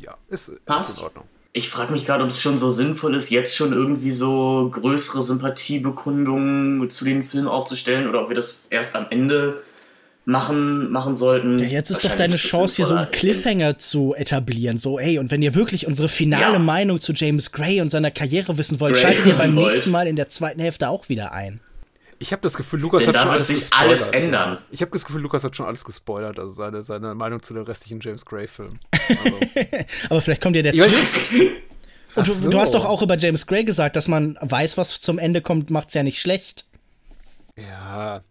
Ja, 0.01 0.19
ist, 0.29 0.63
passt? 0.67 0.91
ist 0.91 0.99
in 0.99 1.05
Ordnung. 1.05 1.29
Ich 1.57 1.69
frage 1.69 1.93
mich 1.93 2.05
gerade, 2.05 2.25
ob 2.25 2.31
es 2.31 2.43
schon 2.43 2.59
so 2.59 2.69
sinnvoll 2.71 3.15
ist, 3.15 3.31
jetzt 3.31 3.55
schon 3.55 3.73
irgendwie 3.73 4.11
so 4.11 4.69
größere 4.73 5.23
Sympathiebekundungen 5.23 6.91
zu 6.91 7.05
den 7.05 7.25
Filmen 7.25 7.47
aufzustellen 7.47 8.09
oder 8.09 8.23
ob 8.23 8.29
wir 8.29 8.35
das 8.35 8.67
erst 8.71 8.97
am 8.97 9.07
Ende 9.11 9.63
machen, 10.25 10.91
machen 10.91 11.15
sollten. 11.15 11.61
Ja, 11.61 11.67
jetzt 11.67 11.91
ist 11.91 12.05
doch 12.05 12.17
deine 12.17 12.37
Chance, 12.37 12.77
hier 12.77 12.87
so 12.87 12.95
einen 12.95 13.11
Cliffhanger 13.11 13.79
zu 13.79 14.15
etablieren. 14.17 14.79
So, 14.79 14.99
ey, 14.99 15.19
und 15.19 15.31
wenn 15.31 15.43
ihr 15.43 15.55
wirklich 15.55 15.87
unsere 15.87 16.09
finale 16.09 16.55
ja. 16.55 16.59
Meinung 16.59 17.01
zu 17.01 17.13
James 17.13 17.53
Gray 17.53 17.81
und 17.81 17.89
seiner 17.89 18.11
Karriere 18.11 18.59
wissen 18.59 18.81
wollt, 18.81 18.95
Gray 18.95 19.03
schaltet 19.03 19.27
ihr 19.27 19.35
beim 19.39 19.55
nächsten 19.55 19.93
Mal 19.93 20.09
in 20.09 20.17
der 20.17 20.29
zweiten 20.29 20.61
Hälfte 20.61 20.89
auch 20.89 21.09
wieder 21.09 21.33
ein. 21.33 21.61
Ich 22.19 22.33
habe 22.33 22.43
das 22.43 22.57
Gefühl, 22.57 22.81
Lukas 22.81 23.05
Denn 23.05 23.15
hat 23.15 23.23
schon 23.23 23.31
alles 23.31 23.47
sich 23.49 23.59
gespoilert. 23.59 23.89
alles 23.89 24.09
ändern. 24.11 24.59
Ich 24.71 24.81
habe 24.81 24.91
das 24.93 25.05
Gefühl, 25.05 25.23
Lukas 25.23 25.45
hat 25.45 25.57
schon 25.57 25.67
alles 25.67 25.85
gespoilert, 25.85 26.39
also 26.39 26.51
seine, 26.51 26.83
seine 26.83 27.15
Meinung 27.15 27.43
zu 27.43 27.55
den 27.55 27.65
restlichen 27.65 28.01
James 28.01 28.25
Gray-Filmen. 28.25 28.79
Also. 28.91 29.41
Aber 30.11 30.23
vielleicht 30.23 30.43
kommt 30.43 30.57
ja 30.57 30.63
der 30.63 30.73
Twist. 30.73 31.33
Und 32.15 32.27
du, 32.27 32.33
so. 32.33 32.51
du, 32.51 32.61
hast 32.61 32.75
doch 32.75 32.85
auch 32.85 33.03
über 33.03 33.17
James 33.17 33.47
Gray 33.47 33.65
gesagt, 33.65 33.97
dass 33.97 34.09
man 34.09 34.39
weiß, 34.41 34.77
was 34.77 35.01
zum 35.01 35.19
Ende 35.19 35.41
kommt, 35.43 35.71
macht's 35.71 35.95
ja 35.95 36.03
nicht 36.03 36.21
schlecht. 36.21 36.65
Ja, 37.57 38.23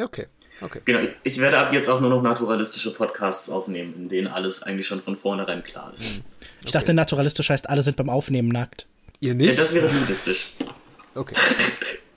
okay. 0.00 0.26
Okay. 0.60 0.80
Genau, 0.84 1.00
ich 1.22 1.38
werde 1.38 1.58
ab 1.58 1.72
jetzt 1.72 1.88
auch 1.88 2.00
nur 2.00 2.10
noch 2.10 2.20
naturalistische 2.20 2.92
Podcasts 2.92 3.48
aufnehmen, 3.48 3.94
in 3.96 4.08
denen 4.08 4.26
alles 4.26 4.64
eigentlich 4.64 4.88
schon 4.88 5.00
von 5.00 5.16
vornherein 5.16 5.62
klar 5.62 5.92
ist. 5.94 6.02
Ich 6.02 6.20
okay. 6.62 6.72
dachte, 6.72 6.94
naturalistisch 6.94 7.50
heißt, 7.50 7.70
alle 7.70 7.84
sind 7.84 7.96
beim 7.96 8.10
Aufnehmen 8.10 8.48
nackt. 8.48 8.86
Ihr 9.20 9.34
nicht? 9.34 9.50
Ja, 9.50 9.54
das 9.54 9.72
wäre 9.72 9.92
nudistisch. 9.92 10.54
Okay. 11.14 11.34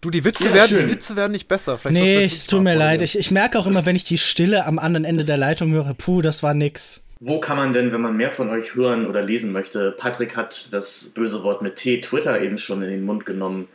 Du, 0.00 0.10
die 0.10 0.24
Witze, 0.24 0.48
ja, 0.48 0.54
werden, 0.54 0.78
die 0.78 0.92
Witze 0.92 1.16
werden 1.16 1.32
nicht 1.32 1.48
besser. 1.48 1.76
Vielleicht 1.76 2.00
nee, 2.00 2.24
es 2.24 2.46
tut 2.46 2.62
mir 2.62 2.76
leid. 2.76 3.02
Ich, 3.02 3.18
ich 3.18 3.30
merke 3.32 3.58
auch 3.58 3.66
immer, 3.66 3.84
wenn 3.84 3.96
ich 3.96 4.04
die 4.04 4.18
Stille 4.18 4.64
am 4.64 4.78
anderen 4.78 5.04
Ende 5.04 5.24
der 5.24 5.36
Leitung 5.36 5.72
höre, 5.72 5.92
puh, 5.94 6.22
das 6.22 6.42
war 6.42 6.54
nix. 6.54 7.02
Wo 7.20 7.40
kann 7.40 7.56
man 7.56 7.72
denn, 7.72 7.90
wenn 7.90 8.00
man 8.00 8.16
mehr 8.16 8.30
von 8.30 8.48
euch 8.48 8.76
hören 8.76 9.06
oder 9.06 9.22
lesen 9.22 9.50
möchte? 9.50 9.90
Patrick 9.90 10.36
hat 10.36 10.72
das 10.72 11.10
böse 11.14 11.42
Wort 11.42 11.62
mit 11.62 11.76
T, 11.76 12.00
Twitter 12.00 12.40
eben 12.40 12.58
schon 12.58 12.80
in 12.82 12.90
den 12.90 13.04
Mund 13.04 13.26
genommen. 13.26 13.66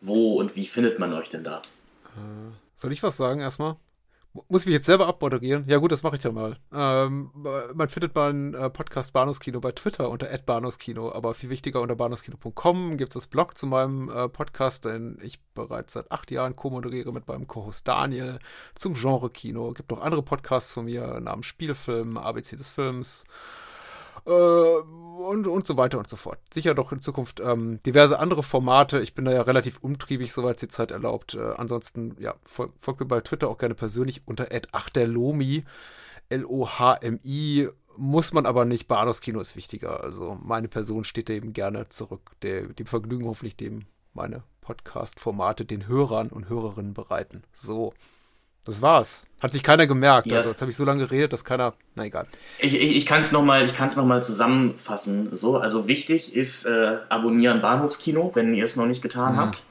Wo 0.00 0.34
und 0.34 0.56
wie 0.56 0.66
findet 0.66 0.98
man 0.98 1.12
euch 1.12 1.28
denn 1.28 1.44
da? 1.44 1.62
Soll 2.74 2.92
ich 2.92 3.02
was 3.02 3.16
sagen 3.16 3.40
erstmal? 3.40 3.76
Muss 4.48 4.62
ich 4.62 4.66
mich 4.66 4.74
jetzt 4.74 4.86
selber 4.86 5.06
abmoderieren? 5.06 5.64
Ja 5.68 5.78
gut, 5.78 5.92
das 5.92 6.02
mache 6.02 6.16
ich 6.16 6.22
ja 6.22 6.32
mal. 6.32 6.56
Ähm, 6.72 7.30
man 7.74 7.88
findet 7.88 8.14
meinen 8.14 8.54
äh, 8.54 8.70
Podcast 8.70 9.12
Bahnhofskino 9.12 9.60
bei 9.60 9.72
Twitter 9.72 10.10
unter 10.10 10.26
@bahnhofskino, 10.26 11.12
aber 11.12 11.34
viel 11.34 11.50
wichtiger 11.50 11.80
unter 11.80 11.96
bahnhofskino.com 11.96 12.96
gibt 12.96 13.10
es 13.10 13.22
das 13.22 13.26
Blog 13.26 13.56
zu 13.56 13.66
meinem 13.66 14.08
äh, 14.08 14.28
Podcast, 14.28 14.84
den 14.84 15.18
ich 15.22 15.40
bereits 15.54 15.94
seit 15.94 16.10
acht 16.12 16.30
Jahren 16.30 16.56
co-moderiere 16.56 17.12
mit 17.12 17.26
meinem 17.26 17.46
Co-Host 17.46 17.88
Daniel 17.88 18.38
zum 18.74 18.94
Genre 18.94 19.30
Kino. 19.30 19.72
Gibt 19.72 19.90
noch 19.90 20.00
andere 20.00 20.22
Podcasts 20.22 20.74
von 20.74 20.84
mir 20.84 21.20
namens 21.20 21.46
Spielfilm, 21.46 22.16
ABC 22.16 22.56
des 22.56 22.70
Films 22.70 23.24
äh, 24.28 24.80
und, 25.18 25.46
und 25.46 25.66
so 25.66 25.76
weiter 25.76 25.98
und 25.98 26.08
so 26.08 26.16
fort. 26.16 26.38
Sicher 26.52 26.74
doch 26.74 26.92
in 26.92 27.00
Zukunft 27.00 27.40
ähm, 27.40 27.80
diverse 27.84 28.18
andere 28.18 28.42
Formate. 28.42 29.00
Ich 29.00 29.14
bin 29.14 29.24
da 29.24 29.32
ja 29.32 29.42
relativ 29.42 29.78
umtriebig, 29.78 30.32
soweit 30.32 30.62
die 30.62 30.68
Zeit 30.68 30.90
erlaubt. 30.90 31.34
Äh, 31.34 31.54
ansonsten, 31.56 32.16
ja, 32.20 32.34
fol 32.44 32.70
folgt 32.78 33.00
mir 33.00 33.06
bei 33.06 33.20
Twitter 33.20 33.48
auch 33.48 33.58
gerne 33.58 33.74
persönlich 33.74 34.22
unter 34.26 34.48
achterlomi, 34.72 35.64
L-O-H-M-I. 36.28 37.68
Muss 37.96 38.32
man 38.32 38.46
aber 38.46 38.64
nicht, 38.64 38.86
Bados 38.86 39.20
Kino 39.20 39.40
ist 39.40 39.56
wichtiger. 39.56 40.04
Also 40.04 40.38
meine 40.40 40.68
Person 40.68 41.04
steht 41.04 41.28
da 41.28 41.32
eben 41.32 41.52
gerne 41.52 41.88
zurück. 41.88 42.30
Der, 42.42 42.68
dem 42.68 42.86
Vergnügen 42.86 43.26
hoffentlich 43.26 43.56
dem 43.56 43.86
meine 44.14 44.44
Podcast-Formate 44.60 45.64
den 45.64 45.88
Hörern 45.88 46.28
und 46.28 46.48
Hörerinnen 46.48 46.94
bereiten. 46.94 47.42
So. 47.52 47.92
Das 48.68 48.82
war's. 48.82 49.26
Hat 49.40 49.54
sich 49.54 49.62
keiner 49.62 49.86
gemerkt. 49.86 50.26
Ja. 50.26 50.36
Also 50.36 50.50
jetzt 50.50 50.60
habe 50.60 50.70
ich 50.70 50.76
so 50.76 50.84
lange 50.84 51.06
geredet, 51.06 51.32
dass 51.32 51.42
keiner. 51.42 51.72
Na 51.94 52.04
egal. 52.04 52.26
Ich, 52.58 52.74
ich, 52.74 52.96
ich 52.96 53.06
kann 53.06 53.22
es 53.22 53.32
nochmal 53.32 53.66
noch, 53.66 54.20
zusammenfassen. 54.20 55.34
So, 55.34 55.56
also 55.56 55.88
wichtig 55.88 56.36
ist 56.36 56.66
äh, 56.66 56.98
abonnieren 57.08 57.62
Bahnhofskino, 57.62 58.32
wenn 58.34 58.54
ihr 58.54 58.64
es 58.64 58.76
noch 58.76 58.84
nicht 58.84 59.00
getan 59.00 59.36
mhm. 59.36 59.38
habt. 59.38 59.64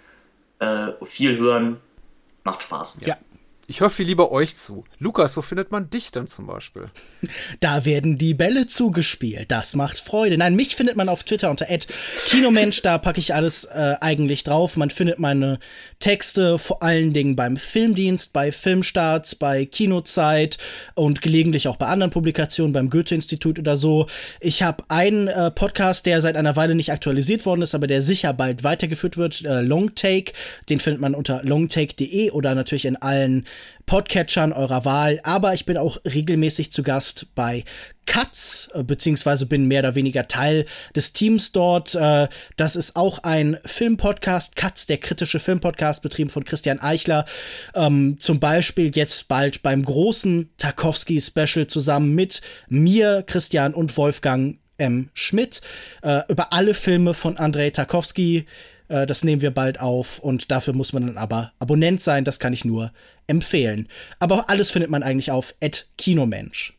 Äh, 0.57 1.05
viel 1.05 1.37
hören, 1.37 1.77
macht 2.43 2.63
Spaß. 2.63 3.01
Ja. 3.05 3.17
Ich 3.69 3.81
höre 3.81 3.89
viel 3.89 4.05
lieber 4.05 4.31
euch 4.31 4.55
zu. 4.55 4.85
Lukas, 4.97 5.35
wo 5.35 5.41
findet 5.41 5.73
man 5.73 5.89
dich 5.89 6.11
dann 6.11 6.25
zum 6.25 6.47
Beispiel? 6.47 6.89
Da 7.59 7.85
werden 7.85 8.17
die 8.17 8.33
Bälle 8.33 8.67
zugespielt. 8.67 9.51
Das 9.51 9.75
macht 9.75 9.97
Freude. 9.97 10.37
Nein, 10.37 10.55
mich 10.55 10.75
findet 10.75 10.95
man 10.95 11.09
auf 11.09 11.23
Twitter 11.23 11.49
unter 11.49 11.65
Kinomensch. 12.27 12.81
Da 12.81 12.97
packe 12.97 13.19
ich 13.19 13.33
alles 13.33 13.65
äh, 13.65 13.95
eigentlich 13.99 14.43
drauf. 14.43 14.77
Man 14.77 14.89
findet 14.89 15.19
meine 15.19 15.59
Texte 15.99 16.59
vor 16.59 16.83
allen 16.83 17.13
Dingen 17.13 17.35
beim 17.35 17.57
Filmdienst, 17.57 18.31
bei 18.31 18.51
Filmstarts, 18.51 19.35
bei 19.35 19.65
Kinozeit 19.65 20.57
und 20.93 21.21
gelegentlich 21.21 21.67
auch 21.67 21.77
bei 21.77 21.87
anderen 21.87 22.11
Publikationen, 22.11 22.73
beim 22.73 22.89
Goethe-Institut 22.89 23.59
oder 23.59 23.75
so. 23.75 24.07
Ich 24.39 24.61
habe 24.63 24.83
einen 24.89 25.27
äh, 25.27 25.51
Podcast, 25.51 26.05
der 26.05 26.21
seit 26.21 26.35
einer 26.35 26.55
Weile 26.55 26.75
nicht 26.75 26.91
aktualisiert 26.91 27.45
worden 27.45 27.63
ist, 27.63 27.75
aber 27.75 27.87
der 27.87 28.01
sicher 28.01 28.33
bald 28.33 28.63
weitergeführt 28.63 29.17
wird. 29.17 29.43
Äh, 29.43 29.61
Longtake. 29.61 30.33
Den 30.69 30.79
findet 30.79 31.01
man 31.01 31.15
unter 31.15 31.43
longtake.de 31.43 32.31
oder 32.31 32.55
natürlich 32.55 32.85
in 32.85 32.95
allen 32.97 33.45
Podcatchern 33.85 34.51
eurer 34.51 34.83
Wahl, 34.83 35.21
aber 35.23 35.53
ich 35.53 35.65
bin 35.65 35.77
auch 35.77 35.97
regelmäßig 36.05 36.73
zu 36.73 36.83
Gast 36.83 37.27
bei 37.35 37.63
Katz, 38.05 38.69
äh, 38.73 38.83
beziehungsweise 38.83 39.45
bin 39.45 39.65
mehr 39.65 39.79
oder 39.79 39.95
weniger 39.95 40.27
Teil 40.27 40.65
des 40.95 41.13
Teams 41.13 41.53
dort. 41.53 41.95
Äh, 41.95 42.27
das 42.57 42.75
ist 42.75 42.95
auch 42.95 43.19
ein 43.23 43.57
Filmpodcast, 43.65 44.55
Katz, 44.55 44.87
der 44.87 44.97
kritische 44.97 45.39
Filmpodcast, 45.39 46.01
betrieben 46.01 46.29
von 46.29 46.43
Christian 46.43 46.79
Eichler. 46.79 47.25
Ähm, 47.75 48.17
zum 48.19 48.39
Beispiel 48.39 48.91
jetzt 48.93 49.29
bald 49.29 49.63
beim 49.63 49.83
großen 49.83 50.49
Tarkovsky-Special 50.57 51.67
zusammen 51.67 52.13
mit 52.13 52.41
mir, 52.67 53.23
Christian 53.25 53.73
und 53.73 53.95
Wolfgang 53.95 54.57
M. 54.77 55.09
Schmidt 55.13 55.61
äh, 56.01 56.21
über 56.27 56.53
alle 56.53 56.73
Filme 56.73 57.13
von 57.13 57.37
Andrei 57.37 57.69
Tarkovsky 57.69 58.45
äh, 58.87 59.05
das 59.05 59.23
nehmen 59.23 59.41
wir 59.41 59.51
bald 59.51 59.79
auf 59.79 60.19
und 60.19 60.51
dafür 60.51 60.73
muss 60.73 60.93
man 60.93 61.07
dann 61.07 61.17
aber 61.17 61.53
Abonnent 61.59 62.01
sein. 62.01 62.23
Das 62.23 62.39
kann 62.39 62.53
ich 62.53 62.65
nur 62.65 62.91
empfehlen. 63.27 63.87
Aber 64.19 64.49
alles 64.49 64.71
findet 64.71 64.89
man 64.89 65.03
eigentlich 65.03 65.31
auf 65.31 65.55
@kinomensch. 65.97 66.77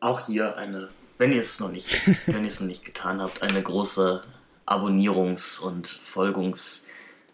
Auch 0.00 0.26
hier 0.26 0.56
eine, 0.56 0.88
wenn 1.18 1.32
ihr 1.32 1.40
es 1.40 1.60
noch 1.60 1.70
nicht, 1.70 1.88
wenn 2.26 2.42
ihr 2.42 2.48
es 2.48 2.60
noch 2.60 2.68
nicht 2.68 2.84
getan 2.84 3.20
habt, 3.20 3.42
eine 3.42 3.62
große 3.62 4.22
Abonnierungs- 4.66 5.60
und 5.60 5.88
Folgungs, 5.88 6.88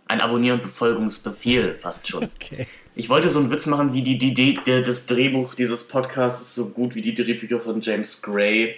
ein 0.08 0.20
Abonnier- 0.20 0.54
und 0.54 0.62
Befolgungsbefehl 0.62 1.74
fast 1.74 2.08
schon. 2.08 2.24
Okay. 2.24 2.66
Ich 2.96 3.08
wollte 3.08 3.28
so 3.28 3.38
einen 3.38 3.52
Witz 3.52 3.66
machen, 3.66 3.92
wie 3.92 4.02
die, 4.02 4.18
die, 4.18 4.34
die, 4.34 4.58
das 4.64 5.06
Drehbuch 5.06 5.54
dieses 5.54 5.86
Podcasts 5.86 6.40
ist 6.42 6.54
so 6.56 6.70
gut 6.70 6.96
wie 6.96 7.02
die 7.02 7.14
Drehbücher 7.14 7.60
von 7.60 7.80
James 7.80 8.20
Gray. 8.20 8.76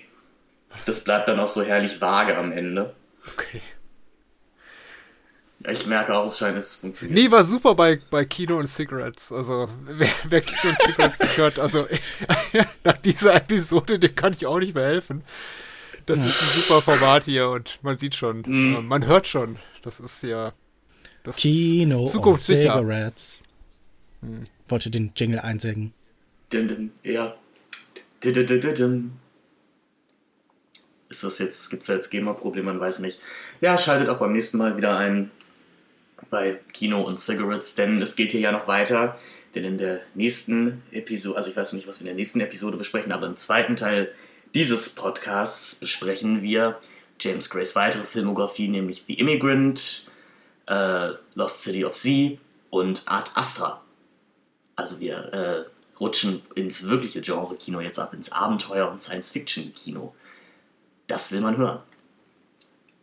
Das 0.86 1.04
bleibt 1.04 1.28
dann 1.28 1.40
auch 1.40 1.48
so 1.48 1.62
herrlich 1.62 2.00
vage 2.00 2.36
am 2.36 2.52
Ende. 2.52 2.94
Okay. 3.32 3.60
Ich 5.68 5.86
merke 5.86 6.14
auch, 6.14 6.26
es 6.26 6.38
scheint 6.38 6.58
es 6.58 6.76
funktioniert. 6.76 7.18
Nee, 7.18 7.30
war 7.30 7.44
super 7.44 7.74
bei, 7.74 8.00
bei 8.10 8.24
Kino 8.24 8.58
und 8.58 8.66
Cigarettes. 8.66 9.30
Also, 9.30 9.68
wer, 9.84 10.08
wer 10.28 10.40
Kino 10.40 10.72
und 10.72 10.78
Cigarettes 10.80 11.20
nicht 11.20 11.36
hört, 11.36 11.58
also 11.58 11.86
nach 12.84 12.96
dieser 12.98 13.36
Episode, 13.36 13.98
dem 13.98 14.14
kann 14.14 14.32
ich 14.32 14.44
auch 14.46 14.58
nicht 14.58 14.74
mehr 14.74 14.86
helfen. 14.86 15.22
Das 16.06 16.18
ist 16.18 16.42
ein 16.42 16.48
super 16.48 16.82
Format 16.82 17.24
hier 17.24 17.48
und 17.48 17.78
man 17.82 17.96
sieht 17.96 18.16
schon, 18.16 18.40
mm. 18.40 18.74
äh, 18.74 18.82
man 18.82 19.06
hört 19.06 19.28
schon. 19.28 19.56
Das 19.82 20.00
ist 20.00 20.22
ja 20.24 20.52
das 21.22 21.36
Kino 21.36 22.04
und 22.04 22.40
Cigarettes. 22.40 23.42
Hm. 24.20 24.46
Wollte 24.68 24.90
den 24.90 25.12
Jingle 25.14 25.40
einsingen. 25.40 25.92
Dim, 26.52 26.68
dim, 26.68 26.90
ja. 27.02 27.36
Ist 31.08 31.24
das 31.24 31.38
jetzt, 31.40 31.70
gibt 31.70 31.82
es 31.82 31.86
da 31.88 31.94
jetzt 31.94 32.10
GEMA-Probleme, 32.10 32.72
man 32.72 32.80
weiß 32.80 33.00
nicht. 33.00 33.20
Ja, 33.60 33.76
schaltet 33.76 34.08
auch 34.08 34.18
beim 34.18 34.32
nächsten 34.32 34.58
Mal 34.58 34.76
wieder 34.76 34.96
ein 34.96 35.30
bei 36.32 36.58
Kino 36.72 37.02
und 37.02 37.20
Cigarettes, 37.20 37.74
denn 37.74 38.00
es 38.00 38.16
geht 38.16 38.32
hier 38.32 38.40
ja 38.40 38.52
noch 38.52 38.66
weiter. 38.66 39.18
Denn 39.54 39.64
in 39.64 39.76
der 39.76 40.00
nächsten 40.14 40.82
Episode, 40.90 41.36
also 41.36 41.50
ich 41.50 41.56
weiß 41.56 41.74
nicht, 41.74 41.86
was 41.86 42.00
wir 42.00 42.04
in 42.04 42.06
der 42.06 42.14
nächsten 42.14 42.40
Episode 42.40 42.78
besprechen, 42.78 43.12
aber 43.12 43.26
im 43.26 43.36
zweiten 43.36 43.76
Teil 43.76 44.10
dieses 44.54 44.94
Podcasts 44.94 45.74
besprechen 45.74 46.40
wir 46.40 46.80
James 47.20 47.50
Grays 47.50 47.76
weitere 47.76 48.04
Filmografie, 48.04 48.68
nämlich 48.68 49.04
The 49.06 49.12
Immigrant, 49.14 50.10
äh, 50.68 51.10
Lost 51.34 51.62
City 51.64 51.84
of 51.84 51.92
Z 51.92 52.38
und 52.70 53.02
Art 53.06 53.30
Astra. 53.34 53.82
Also 54.74 55.00
wir 55.00 55.16
äh, 55.34 55.98
rutschen 56.00 56.40
ins 56.54 56.88
wirkliche 56.88 57.20
Genre-Kino 57.20 57.82
jetzt 57.82 57.98
ab, 57.98 58.14
ins 58.14 58.32
Abenteuer- 58.32 58.90
und 58.90 59.02
Science-Fiction-Kino. 59.02 60.14
Das 61.08 61.30
will 61.30 61.42
man 61.42 61.58
hören. 61.58 61.80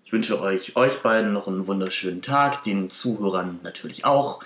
Ich 0.10 0.14
wünsche 0.14 0.41
euch, 0.41 0.76
euch 0.76 1.03
beiden 1.03 1.34
noch 1.34 1.48
einen 1.48 1.68
wunderschönen 1.68 2.23
Tag, 2.23 2.64
den 2.64 2.90
Zuhörern 2.90 3.60
natürlich 3.61 4.06
auch. 4.06 4.40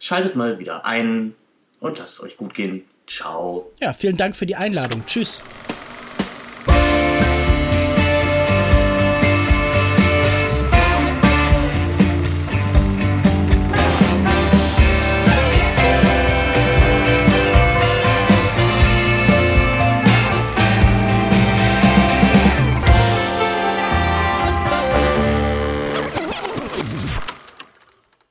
Schaltet 0.00 0.34
mal 0.34 0.58
wieder 0.58 0.86
ein 0.86 1.36
und 1.78 1.98
lasst 1.98 2.14
es 2.14 2.24
euch 2.24 2.36
gut 2.36 2.52
gehen. 2.52 2.82
Ciao. 3.06 3.70
Ja, 3.80 3.92
vielen 3.92 4.16
Dank 4.16 4.34
für 4.34 4.44
die 4.44 4.56
Einladung. 4.56 5.06
Tschüss. 5.06 5.44